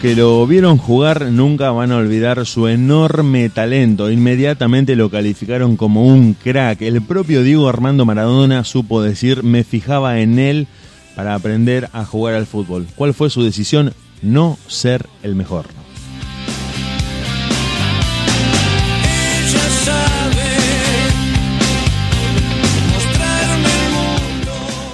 Que 0.07 0.15
lo 0.15 0.47
vieron 0.47 0.77
jugar 0.77 1.33
nunca 1.33 1.71
van 1.71 1.91
a 1.91 1.97
olvidar 1.97 2.45
su 2.45 2.69
enorme 2.69 3.49
talento. 3.49 4.09
Inmediatamente 4.09 4.95
lo 4.95 5.09
calificaron 5.09 5.75
como 5.75 6.07
un 6.07 6.33
crack. 6.33 6.81
El 6.81 7.01
propio 7.01 7.43
Diego 7.43 7.67
Armando 7.67 8.05
Maradona 8.05 8.63
supo 8.63 9.01
decir, 9.01 9.43
me 9.43 9.65
fijaba 9.65 10.21
en 10.21 10.39
él 10.39 10.67
para 11.13 11.35
aprender 11.35 11.89
a 11.91 12.05
jugar 12.05 12.35
al 12.35 12.45
fútbol. 12.45 12.87
¿Cuál 12.95 13.13
fue 13.13 13.29
su 13.29 13.43
decisión? 13.43 13.91
No 14.21 14.57
ser 14.67 15.05
el 15.23 15.35
mejor. 15.35 15.76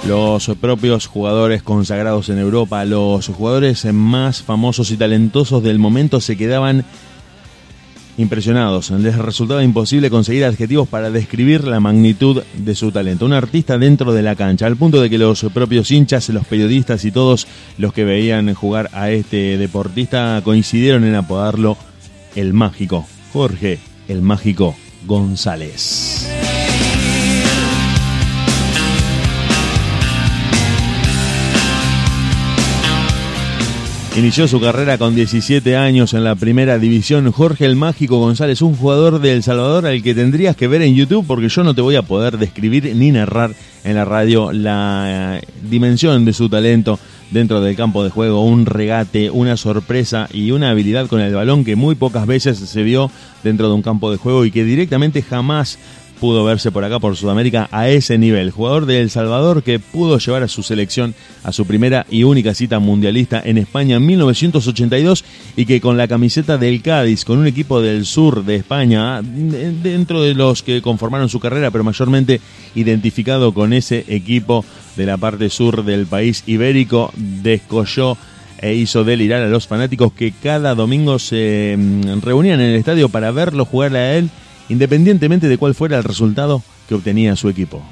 Los 0.06 0.50
propios 0.60 1.06
jugadores 1.06 1.62
consagrados 1.62 2.28
en 2.28 2.38
Europa, 2.38 2.84
los 2.84 3.26
jugadores 3.28 3.86
más 3.92 4.42
famosos 4.42 4.90
y 4.90 4.98
talentosos 4.98 5.62
del 5.62 5.78
momento 5.78 6.20
se 6.20 6.36
quedaban 6.36 6.84
impresionados. 8.18 8.90
Les 8.90 9.16
resultaba 9.16 9.64
imposible 9.64 10.10
conseguir 10.10 10.44
adjetivos 10.44 10.88
para 10.88 11.10
describir 11.10 11.64
la 11.64 11.80
magnitud 11.80 12.42
de 12.54 12.74
su 12.74 12.92
talento. 12.92 13.24
Un 13.24 13.32
artista 13.32 13.78
dentro 13.78 14.12
de 14.12 14.22
la 14.22 14.36
cancha, 14.36 14.66
al 14.66 14.76
punto 14.76 15.00
de 15.00 15.08
que 15.08 15.16
los 15.16 15.44
propios 15.54 15.90
hinchas, 15.90 16.28
los 16.28 16.46
periodistas 16.46 17.04
y 17.06 17.10
todos 17.10 17.46
los 17.78 17.94
que 17.94 18.04
veían 18.04 18.52
jugar 18.52 18.90
a 18.92 19.10
este 19.10 19.56
deportista 19.56 20.40
coincidieron 20.44 21.04
en 21.04 21.14
apodarlo 21.14 21.78
el 22.36 22.52
mágico. 22.52 23.06
Jorge, 23.32 23.78
el 24.08 24.20
mágico 24.20 24.76
González. 25.06 26.53
Inició 34.16 34.46
su 34.46 34.60
carrera 34.60 34.96
con 34.96 35.16
17 35.16 35.76
años 35.76 36.14
en 36.14 36.22
la 36.22 36.36
primera 36.36 36.78
división. 36.78 37.32
Jorge 37.32 37.66
el 37.66 37.74
Mágico 37.74 38.18
González, 38.18 38.62
un 38.62 38.76
jugador 38.76 39.20
de 39.20 39.32
El 39.32 39.42
Salvador 39.42 39.86
al 39.86 40.04
que 40.04 40.14
tendrías 40.14 40.54
que 40.54 40.68
ver 40.68 40.82
en 40.82 40.94
YouTube 40.94 41.26
porque 41.26 41.48
yo 41.48 41.64
no 41.64 41.74
te 41.74 41.80
voy 41.80 41.96
a 41.96 42.02
poder 42.02 42.38
describir 42.38 42.94
ni 42.94 43.10
narrar 43.10 43.50
en 43.82 43.96
la 43.96 44.04
radio 44.04 44.52
la 44.52 45.40
eh, 45.42 45.46
dimensión 45.68 46.24
de 46.24 46.32
su 46.32 46.48
talento 46.48 47.00
dentro 47.32 47.60
del 47.60 47.74
campo 47.74 48.04
de 48.04 48.10
juego. 48.10 48.44
Un 48.44 48.66
regate, 48.66 49.30
una 49.30 49.56
sorpresa 49.56 50.28
y 50.32 50.52
una 50.52 50.70
habilidad 50.70 51.08
con 51.08 51.20
el 51.20 51.34
balón 51.34 51.64
que 51.64 51.74
muy 51.74 51.96
pocas 51.96 52.24
veces 52.24 52.56
se 52.56 52.82
vio 52.84 53.10
dentro 53.42 53.66
de 53.66 53.74
un 53.74 53.82
campo 53.82 54.12
de 54.12 54.16
juego 54.16 54.44
y 54.44 54.52
que 54.52 54.62
directamente 54.62 55.22
jamás 55.22 55.76
pudo 56.20 56.44
verse 56.44 56.70
por 56.70 56.84
acá 56.84 56.98
por 56.98 57.16
Sudamérica 57.16 57.68
a 57.70 57.88
ese 57.88 58.16
nivel. 58.18 58.50
Jugador 58.50 58.86
de 58.86 59.00
El 59.00 59.10
Salvador 59.10 59.62
que 59.62 59.78
pudo 59.78 60.18
llevar 60.18 60.42
a 60.42 60.48
su 60.48 60.62
selección 60.62 61.14
a 61.42 61.52
su 61.52 61.66
primera 61.66 62.06
y 62.10 62.22
única 62.24 62.54
cita 62.54 62.78
mundialista 62.78 63.42
en 63.44 63.58
España 63.58 63.96
en 63.96 64.06
1982 64.06 65.24
y 65.56 65.66
que 65.66 65.80
con 65.80 65.96
la 65.96 66.08
camiseta 66.08 66.56
del 66.58 66.80
Cádiz, 66.82 67.24
con 67.24 67.38
un 67.38 67.46
equipo 67.46 67.80
del 67.82 68.06
sur 68.06 68.44
de 68.44 68.56
España, 68.56 69.20
de- 69.22 69.72
dentro 69.72 70.22
de 70.22 70.34
los 70.34 70.62
que 70.62 70.80
conformaron 70.82 71.28
su 71.28 71.40
carrera, 71.40 71.70
pero 71.70 71.84
mayormente 71.84 72.40
identificado 72.74 73.52
con 73.52 73.72
ese 73.72 74.04
equipo 74.08 74.64
de 74.96 75.06
la 75.06 75.16
parte 75.16 75.50
sur 75.50 75.84
del 75.84 76.06
país 76.06 76.42
ibérico, 76.46 77.12
descolló 77.16 78.16
e 78.62 78.74
hizo 78.74 79.04
delirar 79.04 79.42
a 79.42 79.48
los 79.48 79.66
fanáticos 79.66 80.12
que 80.12 80.32
cada 80.32 80.74
domingo 80.74 81.18
se 81.18 81.76
mm, 81.78 82.20
reunían 82.22 82.60
en 82.60 82.70
el 82.70 82.76
estadio 82.76 83.08
para 83.08 83.30
verlo 83.30 83.64
jugar 83.66 83.94
a 83.96 84.14
él, 84.16 84.30
independientemente 84.68 85.48
de 85.48 85.58
cuál 85.58 85.74
fuera 85.74 85.98
el 85.98 86.04
resultado 86.04 86.62
que 86.88 86.94
obtenía 86.94 87.36
su 87.36 87.48
equipo. 87.48 87.82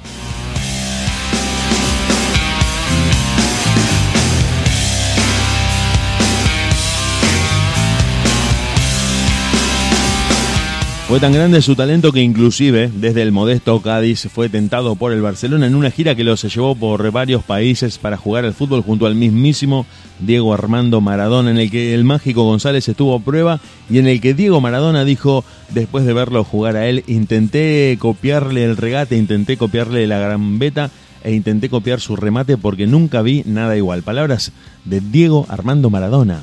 Fue 11.13 11.21
tan 11.21 11.35
grande 11.35 11.61
su 11.61 11.77
talento 11.77 12.11
que 12.11 12.23
inclusive 12.23 12.91
desde 12.91 13.21
el 13.21 13.33
modesto 13.33 13.83
Cádiz 13.83 14.29
fue 14.33 14.49
tentado 14.49 14.97
por 14.97 15.13
el 15.13 15.21
Barcelona 15.21 15.67
en 15.67 15.75
una 15.75 15.91
gira 15.91 16.15
que 16.15 16.25
lo 16.25 16.39
se 16.39 16.49
llevó 16.49 16.75
por 16.75 17.11
varios 17.11 17.43
países 17.43 17.99
para 17.99 18.17
jugar 18.17 18.47
al 18.47 18.55
fútbol 18.55 18.81
junto 18.81 19.05
al 19.05 19.15
mismísimo 19.15 19.85
Diego 20.21 20.55
Armando 20.55 21.03
Maradona, 21.03 21.51
en 21.51 21.59
el 21.59 21.71
que 21.71 21.93
el 21.93 22.05
mágico 22.05 22.45
González 22.45 22.89
estuvo 22.89 23.15
a 23.15 23.21
prueba 23.21 23.61
y 23.91 23.99
en 23.99 24.07
el 24.07 24.23
que 24.23 24.33
Diego 24.33 24.63
Maradona 24.63 25.05
dijo, 25.05 25.45
después 25.69 26.07
de 26.07 26.15
verlo 26.15 26.45
jugar 26.45 26.77
a 26.77 26.89
él, 26.89 27.05
intenté 27.07 27.95
copiarle 28.01 28.65
el 28.65 28.79
regate, 28.79 29.15
intenté 29.19 29.59
copiarle 29.59 30.07
la 30.07 30.19
gambeta 30.19 30.91
e 31.23 31.35
intenté 31.35 31.69
copiar 31.69 32.01
su 32.01 32.17
remate 32.17 32.57
porque 32.57 32.87
nunca 32.87 33.21
vi 33.21 33.43
nada 33.45 33.77
igual. 33.77 34.03
Palabras 34.03 34.53
de 34.87 35.03
Diego 35.03 35.45
Armando 35.51 35.91
Maradona. 35.91 36.41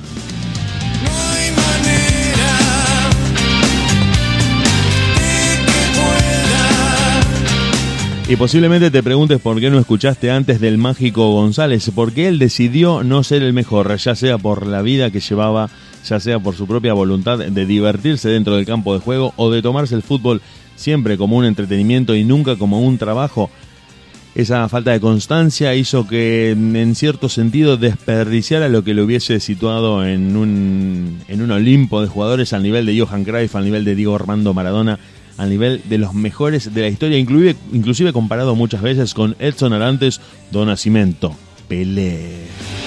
Y 8.30 8.36
posiblemente 8.36 8.92
te 8.92 9.02
preguntes 9.02 9.40
por 9.40 9.58
qué 9.58 9.70
no 9.70 9.80
escuchaste 9.80 10.30
antes 10.30 10.60
del 10.60 10.78
mágico 10.78 11.32
González, 11.32 11.90
porque 11.92 12.28
él 12.28 12.38
decidió 12.38 13.02
no 13.02 13.24
ser 13.24 13.42
el 13.42 13.52
mejor, 13.52 13.96
ya 13.96 14.14
sea 14.14 14.38
por 14.38 14.68
la 14.68 14.82
vida 14.82 15.10
que 15.10 15.18
llevaba, 15.18 15.68
ya 16.06 16.20
sea 16.20 16.38
por 16.38 16.54
su 16.54 16.68
propia 16.68 16.92
voluntad 16.92 17.38
de 17.38 17.66
divertirse 17.66 18.28
dentro 18.28 18.54
del 18.54 18.66
campo 18.66 18.94
de 18.94 19.00
juego 19.00 19.34
o 19.34 19.50
de 19.50 19.62
tomarse 19.62 19.96
el 19.96 20.04
fútbol 20.04 20.42
siempre 20.76 21.18
como 21.18 21.38
un 21.38 21.44
entretenimiento 21.44 22.14
y 22.14 22.22
nunca 22.22 22.54
como 22.54 22.80
un 22.80 22.98
trabajo. 22.98 23.50
Esa 24.36 24.68
falta 24.68 24.92
de 24.92 25.00
constancia 25.00 25.74
hizo 25.74 26.06
que 26.06 26.50
en 26.52 26.94
cierto 26.94 27.28
sentido 27.28 27.78
desperdiciara 27.78 28.68
lo 28.68 28.84
que 28.84 28.94
lo 28.94 29.06
hubiese 29.06 29.40
situado 29.40 30.06
en 30.06 30.36
un, 30.36 31.18
en 31.26 31.42
un 31.42 31.50
Olimpo 31.50 32.00
de 32.00 32.06
jugadores 32.06 32.52
al 32.52 32.62
nivel 32.62 32.86
de 32.86 32.96
Johan 32.96 33.24
Cruyff, 33.24 33.56
al 33.56 33.64
nivel 33.64 33.84
de 33.84 33.96
Diego 33.96 34.14
Armando 34.14 34.54
Maradona, 34.54 35.00
al 35.40 35.48
nivel 35.48 35.80
de 35.88 35.96
los 35.96 36.12
mejores 36.12 36.74
de 36.74 36.82
la 36.82 36.88
historia, 36.88 37.18
inclusive, 37.18 38.12
comparado 38.12 38.54
muchas 38.54 38.82
veces 38.82 39.14
con 39.14 39.36
Edson 39.38 39.72
Arantes, 39.72 40.20
Don 40.50 40.66
Nascimento, 40.68 41.34
Pelé. 41.66 42.79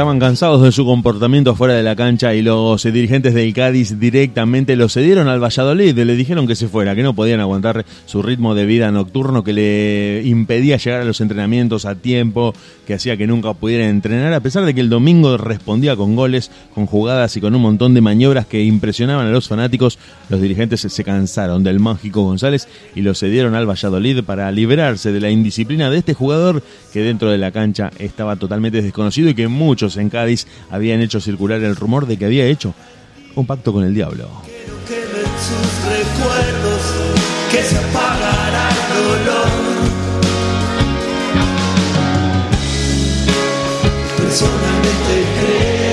Estaban 0.00 0.18
cansados 0.18 0.62
de 0.62 0.72
su 0.72 0.86
comportamiento 0.86 1.54
fuera 1.54 1.74
de 1.74 1.82
la 1.82 1.94
cancha 1.94 2.34
y 2.34 2.40
los 2.40 2.84
dirigentes 2.84 3.34
del 3.34 3.52
Cádiz 3.52 4.00
directamente 4.00 4.74
lo 4.74 4.88
cedieron 4.88 5.28
al 5.28 5.44
Valladolid. 5.44 5.94
Le 5.94 6.16
dijeron 6.16 6.46
que 6.46 6.56
se 6.56 6.68
fuera, 6.68 6.94
que 6.94 7.02
no 7.02 7.12
podían 7.12 7.40
aguantar 7.40 7.84
su 8.06 8.22
ritmo 8.22 8.54
de 8.54 8.64
vida 8.64 8.90
nocturno 8.90 9.44
que 9.44 9.52
le 9.52 10.22
impedía 10.24 10.78
llegar 10.78 11.02
a 11.02 11.04
los 11.04 11.20
entrenamientos 11.20 11.84
a 11.84 11.96
tiempo, 11.96 12.54
que 12.86 12.94
hacía 12.94 13.18
que 13.18 13.26
nunca 13.26 13.52
pudiera 13.52 13.90
entrenar, 13.90 14.32
a 14.32 14.40
pesar 14.40 14.64
de 14.64 14.72
que 14.72 14.80
el 14.80 14.88
domingo 14.88 15.36
respondía 15.36 15.94
con 15.96 16.16
goles, 16.16 16.50
con 16.74 16.86
jugadas 16.86 17.36
y 17.36 17.42
con 17.42 17.54
un 17.54 17.60
montón 17.60 17.92
de 17.92 18.00
maniobras 18.00 18.46
que 18.46 18.64
impresionaban 18.64 19.26
a 19.26 19.30
los 19.30 19.48
fanáticos. 19.48 19.98
Los 20.30 20.40
dirigentes 20.40 20.80
se 20.80 21.04
cansaron 21.04 21.62
del 21.62 21.78
mágico 21.78 22.22
González 22.22 22.68
y 22.94 23.02
lo 23.02 23.14
cedieron 23.14 23.54
al 23.54 23.68
Valladolid 23.68 24.22
para 24.24 24.50
liberarse 24.50 25.12
de 25.12 25.20
la 25.20 25.28
indisciplina 25.28 25.90
de 25.90 25.98
este 25.98 26.14
jugador 26.14 26.62
que 26.90 27.02
dentro 27.02 27.30
de 27.30 27.36
la 27.36 27.52
cancha 27.52 27.90
estaba 27.98 28.36
totalmente 28.36 28.80
desconocido 28.80 29.28
y 29.28 29.34
que 29.34 29.46
muchos 29.46 29.89
en 29.96 30.10
Cádiz 30.10 30.46
habían 30.70 31.00
hecho 31.00 31.20
circular 31.20 31.62
el 31.62 31.76
rumor 31.76 32.06
de 32.06 32.16
que 32.16 32.24
había 32.24 32.46
hecho 32.46 32.74
un 33.34 33.46
pacto 33.46 33.72
con 33.72 33.84
el 33.84 33.94
diablo. 33.94 34.28
quemen 34.86 35.30
sus 35.38 35.84
recuerdos, 35.88 36.82
que 37.50 37.62
se 37.62 37.78
apagará 37.78 38.68
el 38.70 39.24
dolor. 39.24 39.46
Personalmente 44.16 45.24
creo. 45.40 45.90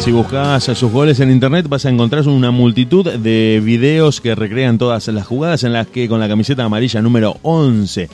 Si 0.00 0.12
buscas 0.12 0.64
sus 0.64 0.90
goles 0.90 1.20
en 1.20 1.30
internet 1.30 1.68
vas 1.68 1.84
a 1.84 1.90
encontrar 1.90 2.26
una 2.26 2.50
multitud 2.50 3.06
de 3.06 3.60
videos 3.62 4.20
que 4.22 4.34
recrean 4.34 4.78
todas 4.78 5.06
las 5.08 5.26
jugadas 5.26 5.62
en 5.64 5.74
las 5.74 5.88
que 5.88 6.08
con 6.08 6.20
la 6.20 6.28
camiseta 6.28 6.64
amarilla 6.64 7.02
número 7.02 7.36
11 7.42 8.08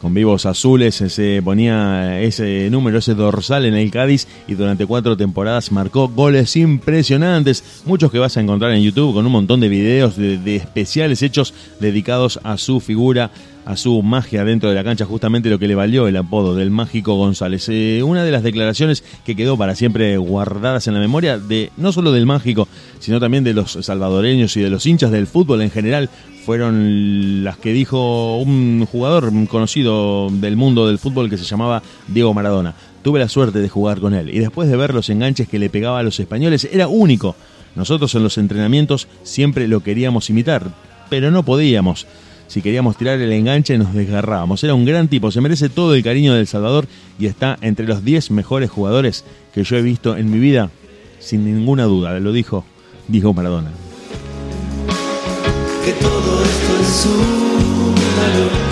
con 0.00 0.14
vivos 0.14 0.46
azules 0.46 0.94
se 0.94 1.42
ponía 1.42 2.20
ese 2.20 2.68
número, 2.70 2.98
ese 2.98 3.14
dorsal 3.14 3.66
en 3.66 3.74
el 3.74 3.90
Cádiz 3.90 4.26
y 4.48 4.54
durante 4.54 4.86
cuatro 4.86 5.16
temporadas 5.16 5.72
marcó 5.72 6.08
goles 6.08 6.56
impresionantes, 6.56 7.82
muchos 7.84 8.10
que 8.10 8.18
vas 8.18 8.36
a 8.36 8.40
encontrar 8.40 8.72
en 8.72 8.82
YouTube 8.82 9.14
con 9.14 9.26
un 9.26 9.32
montón 9.32 9.60
de 9.60 9.68
videos 9.68 10.16
de, 10.16 10.38
de 10.38 10.56
especiales 10.56 11.22
hechos 11.22 11.52
dedicados 11.80 12.40
a 12.42 12.56
su 12.56 12.80
figura, 12.80 13.30
a 13.64 13.76
su 13.76 14.02
magia 14.02 14.44
dentro 14.44 14.68
de 14.68 14.74
la 14.74 14.84
cancha, 14.84 15.04
justamente 15.04 15.50
lo 15.50 15.58
que 15.58 15.68
le 15.68 15.74
valió 15.74 16.08
el 16.08 16.16
apodo 16.16 16.54
del 16.54 16.70
mágico 16.70 17.14
González. 17.14 17.68
Eh, 17.68 18.02
una 18.02 18.24
de 18.24 18.30
las 18.30 18.42
declaraciones 18.42 19.04
que 19.24 19.36
quedó 19.36 19.56
para 19.56 19.74
siempre 19.74 20.16
guardadas 20.16 20.86
en 20.86 20.94
la 20.94 21.00
memoria 21.00 21.38
de 21.38 21.70
no 21.76 21.92
solo 21.92 22.12
del 22.12 22.26
mágico, 22.26 22.68
sino 22.98 23.20
también 23.20 23.44
de 23.44 23.54
los 23.54 23.72
salvadoreños 23.72 24.56
y 24.56 24.60
de 24.60 24.70
los 24.70 24.86
hinchas 24.86 25.10
del 25.10 25.26
fútbol 25.26 25.62
en 25.62 25.70
general, 25.70 26.10
fueron 26.44 27.44
las 27.44 27.58
que 27.58 27.72
dijo 27.72 28.38
un 28.38 28.86
jugador 28.90 29.30
conocido 29.46 30.28
del 30.30 30.56
mundo 30.56 30.86
del 30.88 30.98
fútbol 30.98 31.28
que 31.28 31.38
se 31.38 31.44
llamaba 31.44 31.82
Diego 32.08 32.34
Maradona. 32.34 32.74
Tuve 33.02 33.20
la 33.20 33.28
suerte 33.28 33.60
de 33.60 33.68
jugar 33.68 34.00
con 34.00 34.14
él 34.14 34.30
y 34.34 34.40
después 34.40 34.68
de 34.68 34.76
ver 34.76 34.94
los 34.94 35.08
enganches 35.10 35.48
que 35.48 35.58
le 35.58 35.70
pegaba 35.70 36.00
a 36.00 36.02
los 36.02 36.18
españoles, 36.18 36.68
era 36.72 36.88
único. 36.88 37.36
Nosotros 37.76 38.14
en 38.14 38.22
los 38.22 38.36
entrenamientos 38.36 39.06
siempre 39.22 39.68
lo 39.68 39.80
queríamos 39.80 40.28
imitar, 40.28 40.72
pero 41.08 41.30
no 41.30 41.44
podíamos. 41.44 42.06
Si 42.50 42.62
queríamos 42.62 42.96
tirar 42.96 43.20
el 43.20 43.30
enganche 43.30 43.78
nos 43.78 43.94
desgarrábamos. 43.94 44.64
Era 44.64 44.74
un 44.74 44.84
gran 44.84 45.06
tipo, 45.06 45.30
se 45.30 45.40
merece 45.40 45.68
todo 45.68 45.94
el 45.94 46.02
cariño 46.02 46.34
del 46.34 46.48
Salvador 46.48 46.88
y 47.16 47.26
está 47.26 47.56
entre 47.60 47.86
los 47.86 48.04
10 48.04 48.32
mejores 48.32 48.68
jugadores 48.68 49.24
que 49.54 49.62
yo 49.62 49.76
he 49.76 49.82
visto 49.82 50.16
en 50.16 50.32
mi 50.32 50.40
vida, 50.40 50.68
sin 51.20 51.44
ninguna 51.44 51.84
duda, 51.84 52.18
lo 52.18 52.32
dijo, 52.32 52.64
dijo 53.06 53.32
Maradona. 53.32 53.70
que 55.84 55.92
todo 55.92 56.42
esto 56.42 56.80
es. 56.82 58.69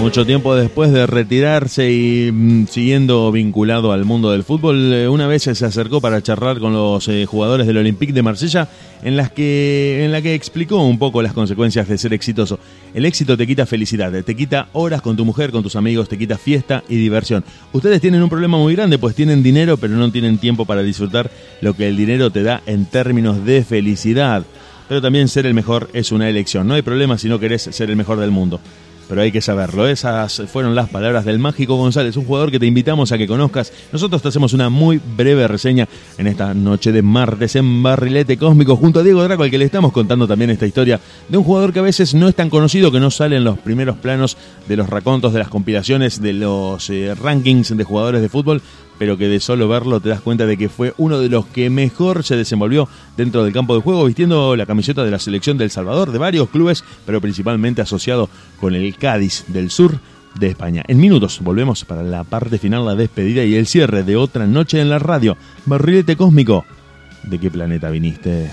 Mucho 0.00 0.24
tiempo 0.24 0.56
después 0.56 0.92
de 0.92 1.06
retirarse 1.06 1.92
y 1.92 2.32
mm, 2.32 2.68
siguiendo 2.68 3.30
vinculado 3.30 3.92
al 3.92 4.06
mundo 4.06 4.30
del 4.30 4.44
fútbol, 4.44 4.94
eh, 4.94 5.08
una 5.08 5.26
vez 5.26 5.42
se 5.42 5.50
acercó 5.50 6.00
para 6.00 6.22
charlar 6.22 6.58
con 6.58 6.72
los 6.72 7.06
eh, 7.08 7.26
jugadores 7.26 7.66
del 7.66 7.76
Olympique 7.76 8.14
de 8.14 8.22
Marsella, 8.22 8.66
en 9.02 9.18
las 9.18 9.30
que 9.30 10.02
en 10.02 10.10
la 10.10 10.22
que 10.22 10.34
explicó 10.34 10.82
un 10.82 10.98
poco 10.98 11.20
las 11.20 11.34
consecuencias 11.34 11.86
de 11.86 11.98
ser 11.98 12.14
exitoso. 12.14 12.58
El 12.94 13.04
éxito 13.04 13.36
te 13.36 13.46
quita 13.46 13.66
felicidad, 13.66 14.10
te 14.24 14.34
quita 14.34 14.68
horas 14.72 15.02
con 15.02 15.16
tu 15.16 15.26
mujer, 15.26 15.50
con 15.50 15.62
tus 15.62 15.76
amigos, 15.76 16.08
te 16.08 16.16
quita 16.16 16.38
fiesta 16.38 16.82
y 16.88 16.96
diversión. 16.96 17.44
Ustedes 17.74 18.00
tienen 18.00 18.22
un 18.22 18.30
problema 18.30 18.56
muy 18.56 18.74
grande, 18.74 18.96
pues 18.96 19.14
tienen 19.14 19.42
dinero, 19.42 19.76
pero 19.76 19.96
no 19.96 20.10
tienen 20.10 20.38
tiempo 20.38 20.64
para 20.64 20.82
disfrutar 20.82 21.30
lo 21.60 21.74
que 21.74 21.88
el 21.88 21.98
dinero 21.98 22.30
te 22.30 22.42
da 22.42 22.62
en 22.64 22.86
términos 22.86 23.44
de 23.44 23.62
felicidad. 23.64 24.44
Pero 24.88 25.02
también 25.02 25.28
ser 25.28 25.44
el 25.44 25.54
mejor 25.54 25.90
es 25.92 26.10
una 26.10 26.28
elección. 26.28 26.66
No 26.66 26.74
hay 26.74 26.82
problema 26.82 27.18
si 27.18 27.28
no 27.28 27.38
querés 27.38 27.62
ser 27.62 27.90
el 27.90 27.96
mejor 27.96 28.18
del 28.18 28.30
mundo 28.30 28.60
pero 29.10 29.22
hay 29.22 29.32
que 29.32 29.40
saberlo. 29.40 29.88
Esas 29.88 30.40
fueron 30.46 30.76
las 30.76 30.88
palabras 30.88 31.24
del 31.24 31.40
Mágico 31.40 31.74
González, 31.74 32.16
un 32.16 32.24
jugador 32.24 32.52
que 32.52 32.60
te 32.60 32.66
invitamos 32.66 33.10
a 33.10 33.18
que 33.18 33.26
conozcas. 33.26 33.72
Nosotros 33.90 34.22
te 34.22 34.28
hacemos 34.28 34.52
una 34.52 34.70
muy 34.70 35.00
breve 35.16 35.48
reseña 35.48 35.88
en 36.16 36.28
esta 36.28 36.54
noche 36.54 36.92
de 36.92 37.02
martes 37.02 37.56
en 37.56 37.82
Barrilete 37.82 38.38
Cósmico 38.38 38.76
junto 38.76 39.00
a 39.00 39.02
Diego 39.02 39.20
Draco, 39.24 39.42
al 39.42 39.50
que 39.50 39.58
le 39.58 39.64
estamos 39.64 39.90
contando 39.90 40.28
también 40.28 40.50
esta 40.50 40.64
historia 40.64 41.00
de 41.28 41.36
un 41.36 41.42
jugador 41.42 41.72
que 41.72 41.80
a 41.80 41.82
veces 41.82 42.14
no 42.14 42.28
es 42.28 42.36
tan 42.36 42.50
conocido, 42.50 42.92
que 42.92 43.00
no 43.00 43.10
sale 43.10 43.34
en 43.34 43.42
los 43.42 43.58
primeros 43.58 43.96
planos 43.96 44.36
de 44.68 44.76
los 44.76 44.88
racontos, 44.88 45.32
de 45.32 45.40
las 45.40 45.48
compilaciones, 45.48 46.22
de 46.22 46.32
los 46.32 46.88
eh, 46.88 47.12
rankings 47.16 47.76
de 47.76 47.82
jugadores 47.82 48.22
de 48.22 48.28
fútbol, 48.28 48.62
pero 49.00 49.16
que 49.16 49.28
de 49.28 49.40
solo 49.40 49.66
verlo 49.66 49.98
te 49.98 50.10
das 50.10 50.20
cuenta 50.20 50.44
de 50.44 50.58
que 50.58 50.68
fue 50.68 50.92
uno 50.98 51.18
de 51.18 51.30
los 51.30 51.46
que 51.46 51.70
mejor 51.70 52.22
se 52.22 52.36
desenvolvió 52.36 52.86
dentro 53.16 53.42
del 53.42 53.54
campo 53.54 53.74
de 53.74 53.80
juego, 53.80 54.04
vistiendo 54.04 54.54
la 54.56 54.66
camiseta 54.66 55.02
de 55.02 55.10
la 55.10 55.18
selección 55.18 55.56
del 55.56 55.70
Salvador, 55.70 56.12
de 56.12 56.18
varios 56.18 56.50
clubes, 56.50 56.84
pero 57.06 57.18
principalmente 57.18 57.80
asociado 57.80 58.28
con 58.60 58.74
el 58.74 58.94
Cádiz 58.96 59.46
del 59.48 59.70
sur 59.70 59.98
de 60.38 60.48
España. 60.48 60.84
En 60.86 61.00
minutos 61.00 61.40
volvemos 61.40 61.82
para 61.86 62.02
la 62.02 62.24
parte 62.24 62.58
final, 62.58 62.84
la 62.84 62.94
despedida 62.94 63.42
y 63.42 63.54
el 63.54 63.66
cierre 63.66 64.02
de 64.02 64.16
otra 64.16 64.46
noche 64.46 64.82
en 64.82 64.90
la 64.90 64.98
radio. 64.98 65.38
Barrilete 65.64 66.14
cósmico. 66.14 66.66
¿De 67.22 67.38
qué 67.38 67.50
planeta 67.50 67.88
viniste? 67.88 68.50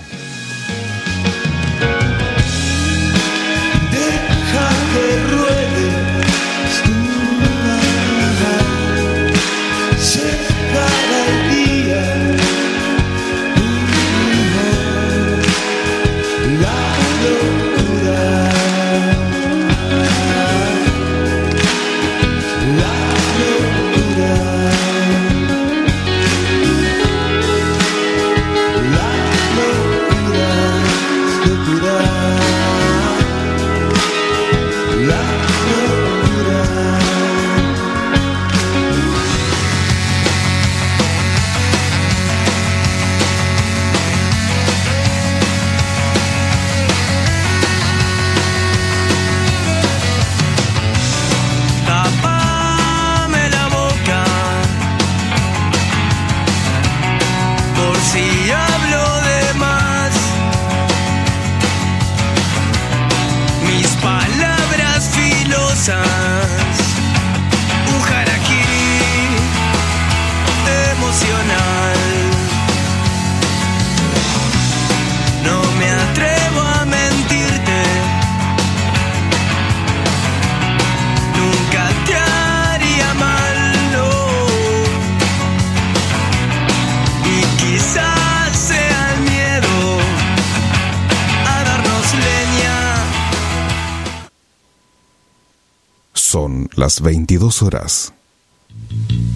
Las 96.98 97.02
22 97.02 97.62
horas. 97.62 98.14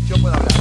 Yo 0.08 0.16
puedo 0.16 0.34
hablar. 0.34 0.52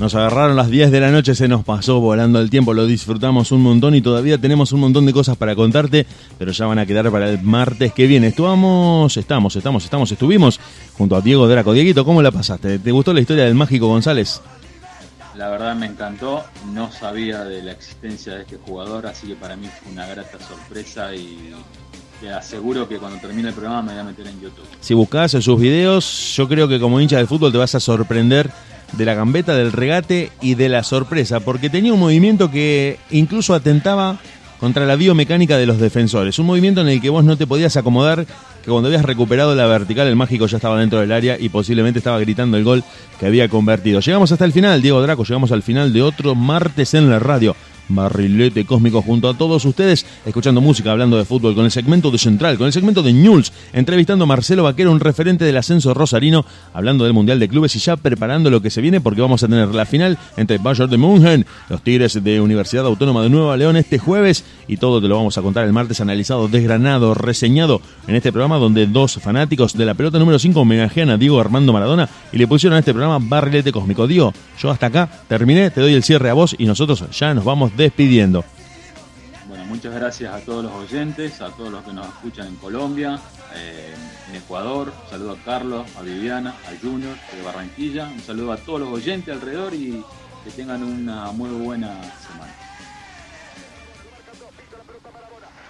Nos 0.00 0.14
agarraron 0.14 0.56
las 0.56 0.68
10 0.68 0.90
de 0.90 1.00
la 1.00 1.10
noche, 1.10 1.34
se 1.34 1.48
nos 1.48 1.64
pasó 1.64 2.00
volando 2.00 2.40
el 2.40 2.50
tiempo, 2.50 2.74
lo 2.74 2.84
disfrutamos 2.84 3.52
un 3.52 3.62
montón 3.62 3.94
y 3.94 4.02
todavía 4.02 4.36
tenemos 4.38 4.72
un 4.72 4.80
montón 4.80 5.06
de 5.06 5.12
cosas 5.12 5.36
para 5.36 5.54
contarte, 5.54 6.06
pero 6.36 6.52
ya 6.52 6.66
van 6.66 6.78
a 6.78 6.86
quedar 6.86 7.10
para 7.10 7.30
el 7.30 7.42
martes 7.42 7.92
que 7.92 8.06
viene. 8.06 8.26
Estuvamos, 8.26 9.16
estamos, 9.16 9.56
estamos, 9.56 9.84
estamos, 9.84 10.12
estuvimos 10.12 10.60
junto 10.98 11.16
a 11.16 11.20
Diego 11.22 11.48
Draco. 11.48 11.72
Dieguito, 11.72 12.04
¿cómo 12.04 12.20
la 12.20 12.32
pasaste? 12.32 12.78
¿Te 12.78 12.90
gustó 12.90 13.14
la 13.14 13.20
historia 13.20 13.44
del 13.44 13.54
mágico 13.54 13.86
González? 13.86 14.42
La 15.36 15.48
verdad 15.48 15.74
me 15.74 15.86
encantó, 15.86 16.44
no 16.72 16.92
sabía 16.92 17.44
de 17.44 17.62
la 17.62 17.72
existencia 17.72 18.34
de 18.34 18.42
este 18.42 18.56
jugador, 18.56 19.06
así 19.06 19.26
que 19.26 19.34
para 19.34 19.56
mí 19.56 19.68
fue 19.82 19.92
una 19.92 20.06
grata 20.06 20.38
sorpresa 20.38 21.14
y 21.14 21.52
te 22.20 22.30
aseguro 22.30 22.88
que 22.88 22.98
cuando 22.98 23.18
termine 23.18 23.48
el 23.48 23.54
programa 23.54 23.82
me 23.82 23.92
voy 23.92 24.00
a 24.00 24.04
meter 24.04 24.26
en 24.28 24.40
YouTube. 24.40 24.64
Si 24.80 24.94
buscas 24.94 25.34
en 25.34 25.42
sus 25.42 25.60
videos, 25.60 26.34
yo 26.36 26.48
creo 26.48 26.68
que 26.68 26.78
como 26.78 27.00
hincha 27.00 27.16
del 27.16 27.26
fútbol 27.26 27.50
te 27.50 27.58
vas 27.58 27.74
a 27.74 27.80
sorprender 27.80 28.50
de 28.92 29.04
la 29.04 29.14
gambeta, 29.14 29.54
del 29.54 29.72
regate 29.72 30.30
y 30.40 30.54
de 30.54 30.68
la 30.68 30.84
sorpresa, 30.84 31.40
porque 31.40 31.68
tenía 31.68 31.92
un 31.92 32.00
movimiento 32.00 32.50
que 32.50 33.00
incluso 33.10 33.54
atentaba 33.54 34.18
contra 34.60 34.86
la 34.86 34.94
biomecánica 34.94 35.58
de 35.58 35.66
los 35.66 35.78
defensores. 35.78 36.38
Un 36.38 36.46
movimiento 36.46 36.80
en 36.80 36.88
el 36.88 37.00
que 37.00 37.10
vos 37.10 37.24
no 37.24 37.36
te 37.36 37.46
podías 37.46 37.76
acomodar, 37.76 38.24
que 38.64 38.70
cuando 38.70 38.88
habías 38.88 39.04
recuperado 39.04 39.54
la 39.54 39.66
vertical, 39.66 40.06
el 40.06 40.16
mágico 40.16 40.46
ya 40.46 40.56
estaba 40.56 40.80
dentro 40.80 41.00
del 41.00 41.12
área 41.12 41.36
y 41.38 41.50
posiblemente 41.50 41.98
estaba 41.98 42.18
gritando 42.18 42.56
el 42.56 42.64
gol 42.64 42.82
que 43.20 43.26
había 43.26 43.48
convertido. 43.48 44.00
Llegamos 44.00 44.32
hasta 44.32 44.44
el 44.44 44.52
final, 44.52 44.80
Diego 44.80 45.02
Draco, 45.02 45.24
llegamos 45.24 45.52
al 45.52 45.62
final 45.62 45.92
de 45.92 46.02
otro 46.02 46.34
martes 46.34 46.94
en 46.94 47.10
la 47.10 47.18
radio. 47.18 47.54
Barrilete 47.88 48.64
Cósmico 48.64 49.02
junto 49.02 49.28
a 49.28 49.34
todos 49.34 49.64
ustedes, 49.64 50.06
escuchando 50.24 50.60
música, 50.60 50.92
hablando 50.92 51.16
de 51.16 51.24
fútbol, 51.24 51.54
con 51.54 51.64
el 51.64 51.70
segmento 51.70 52.10
de 52.10 52.18
Central, 52.18 52.56
con 52.58 52.66
el 52.66 52.72
segmento 52.72 53.02
de 53.02 53.12
News, 53.12 53.52
entrevistando 53.72 54.24
a 54.24 54.26
Marcelo 54.26 54.64
Vaquero, 54.64 54.92
un 54.92 55.00
referente 55.00 55.44
del 55.44 55.56
ascenso 55.56 55.94
rosarino, 55.94 56.44
hablando 56.72 57.04
del 57.04 57.12
Mundial 57.12 57.38
de 57.38 57.48
Clubes 57.48 57.76
y 57.76 57.78
ya 57.78 57.96
preparando 57.96 58.50
lo 58.50 58.60
que 58.60 58.70
se 58.70 58.80
viene 58.80 59.00
porque 59.00 59.20
vamos 59.20 59.42
a 59.42 59.48
tener 59.48 59.68
la 59.74 59.86
final 59.86 60.18
entre 60.36 60.58
Bayern 60.58 60.90
de 60.90 60.96
München, 60.96 61.46
los 61.68 61.82
Tigres 61.82 62.22
de 62.22 62.40
Universidad 62.40 62.86
Autónoma 62.86 63.22
de 63.22 63.30
Nueva 63.30 63.56
León 63.56 63.76
este 63.76 63.98
jueves 63.98 64.44
y 64.68 64.76
todo 64.76 65.00
te 65.00 65.08
lo 65.08 65.16
vamos 65.16 65.36
a 65.38 65.42
contar 65.42 65.64
el 65.64 65.72
martes 65.72 66.00
analizado, 66.00 66.48
desgranado, 66.48 67.14
reseñado 67.14 67.80
en 68.06 68.16
este 68.16 68.32
programa 68.32 68.58
donde 68.58 68.86
dos 68.86 69.14
fanáticos 69.14 69.74
de 69.74 69.84
la 69.84 69.94
pelota 69.94 70.18
número 70.18 70.38
5 70.38 70.60
homenajean 70.60 71.10
a 71.10 71.16
Diego 71.16 71.40
Armando 71.40 71.72
Maradona 71.72 72.08
y 72.32 72.38
le 72.38 72.46
pusieron 72.46 72.76
a 72.76 72.80
este 72.80 72.92
programa 72.92 73.18
Barrilete 73.20 73.72
Cósmico. 73.72 74.06
Diego, 74.06 74.32
yo 74.58 74.70
hasta 74.70 74.86
acá 74.86 75.08
terminé, 75.28 75.70
te 75.70 75.80
doy 75.80 75.94
el 75.94 76.02
cierre 76.02 76.30
a 76.30 76.34
vos 76.34 76.54
y 76.58 76.66
nosotros 76.66 77.04
ya 77.10 77.34
nos 77.34 77.44
vamos 77.44 77.73
despidiendo. 77.76 78.44
Bueno, 79.48 79.64
muchas 79.66 79.94
gracias 79.94 80.32
a 80.32 80.40
todos 80.40 80.64
los 80.64 80.72
oyentes, 80.72 81.40
a 81.40 81.50
todos 81.50 81.70
los 81.70 81.84
que 81.84 81.92
nos 81.92 82.06
escuchan 82.06 82.48
en 82.48 82.56
Colombia, 82.56 83.18
eh, 83.54 83.94
en 84.30 84.36
Ecuador. 84.36 84.92
Un 85.04 85.10
saludo 85.10 85.32
a 85.32 85.36
Carlos, 85.44 85.86
a 85.98 86.02
Viviana, 86.02 86.54
a 86.66 86.80
Junior 86.80 87.14
de 87.32 87.42
Barranquilla. 87.42 88.06
Un 88.06 88.20
saludo 88.20 88.52
a 88.52 88.56
todos 88.56 88.80
los 88.80 88.88
oyentes 88.88 89.34
alrededor 89.34 89.74
y 89.74 90.02
que 90.44 90.50
tengan 90.50 90.82
una 90.82 91.32
muy 91.32 91.50
buena 91.50 91.88
semana. 92.26 92.52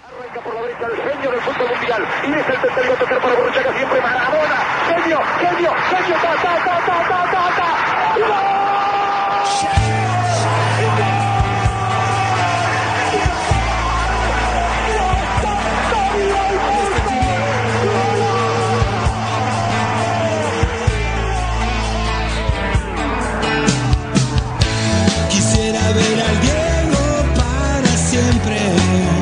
Arranca 0.07 0.41
por 0.41 0.55
la 0.55 0.61
derecha 0.61 0.87
el 0.87 1.11
genio 1.11 1.31
del 1.31 1.41
fútbol 1.41 1.69
mundial. 1.77 2.07
Y 2.23 2.31
es 2.31 2.49
el 2.49 2.61
tercero 2.61 2.93
a 2.93 2.95
tocar 2.95 3.21
para 3.21 3.35
Borruchaga 3.35 3.77
siempre 3.77 4.01
Maradona. 4.01 4.55
Genio, 4.87 5.19
genio, 5.39 5.73
genio. 5.89 6.15
Ta, 6.21 6.35
ta, 6.35 6.55
ta, 6.65 6.85
ta, 6.85 7.09
ta, 7.09 7.31
ta, 7.31 7.55
ta. 7.55 8.17
¡Gol! 8.17 8.54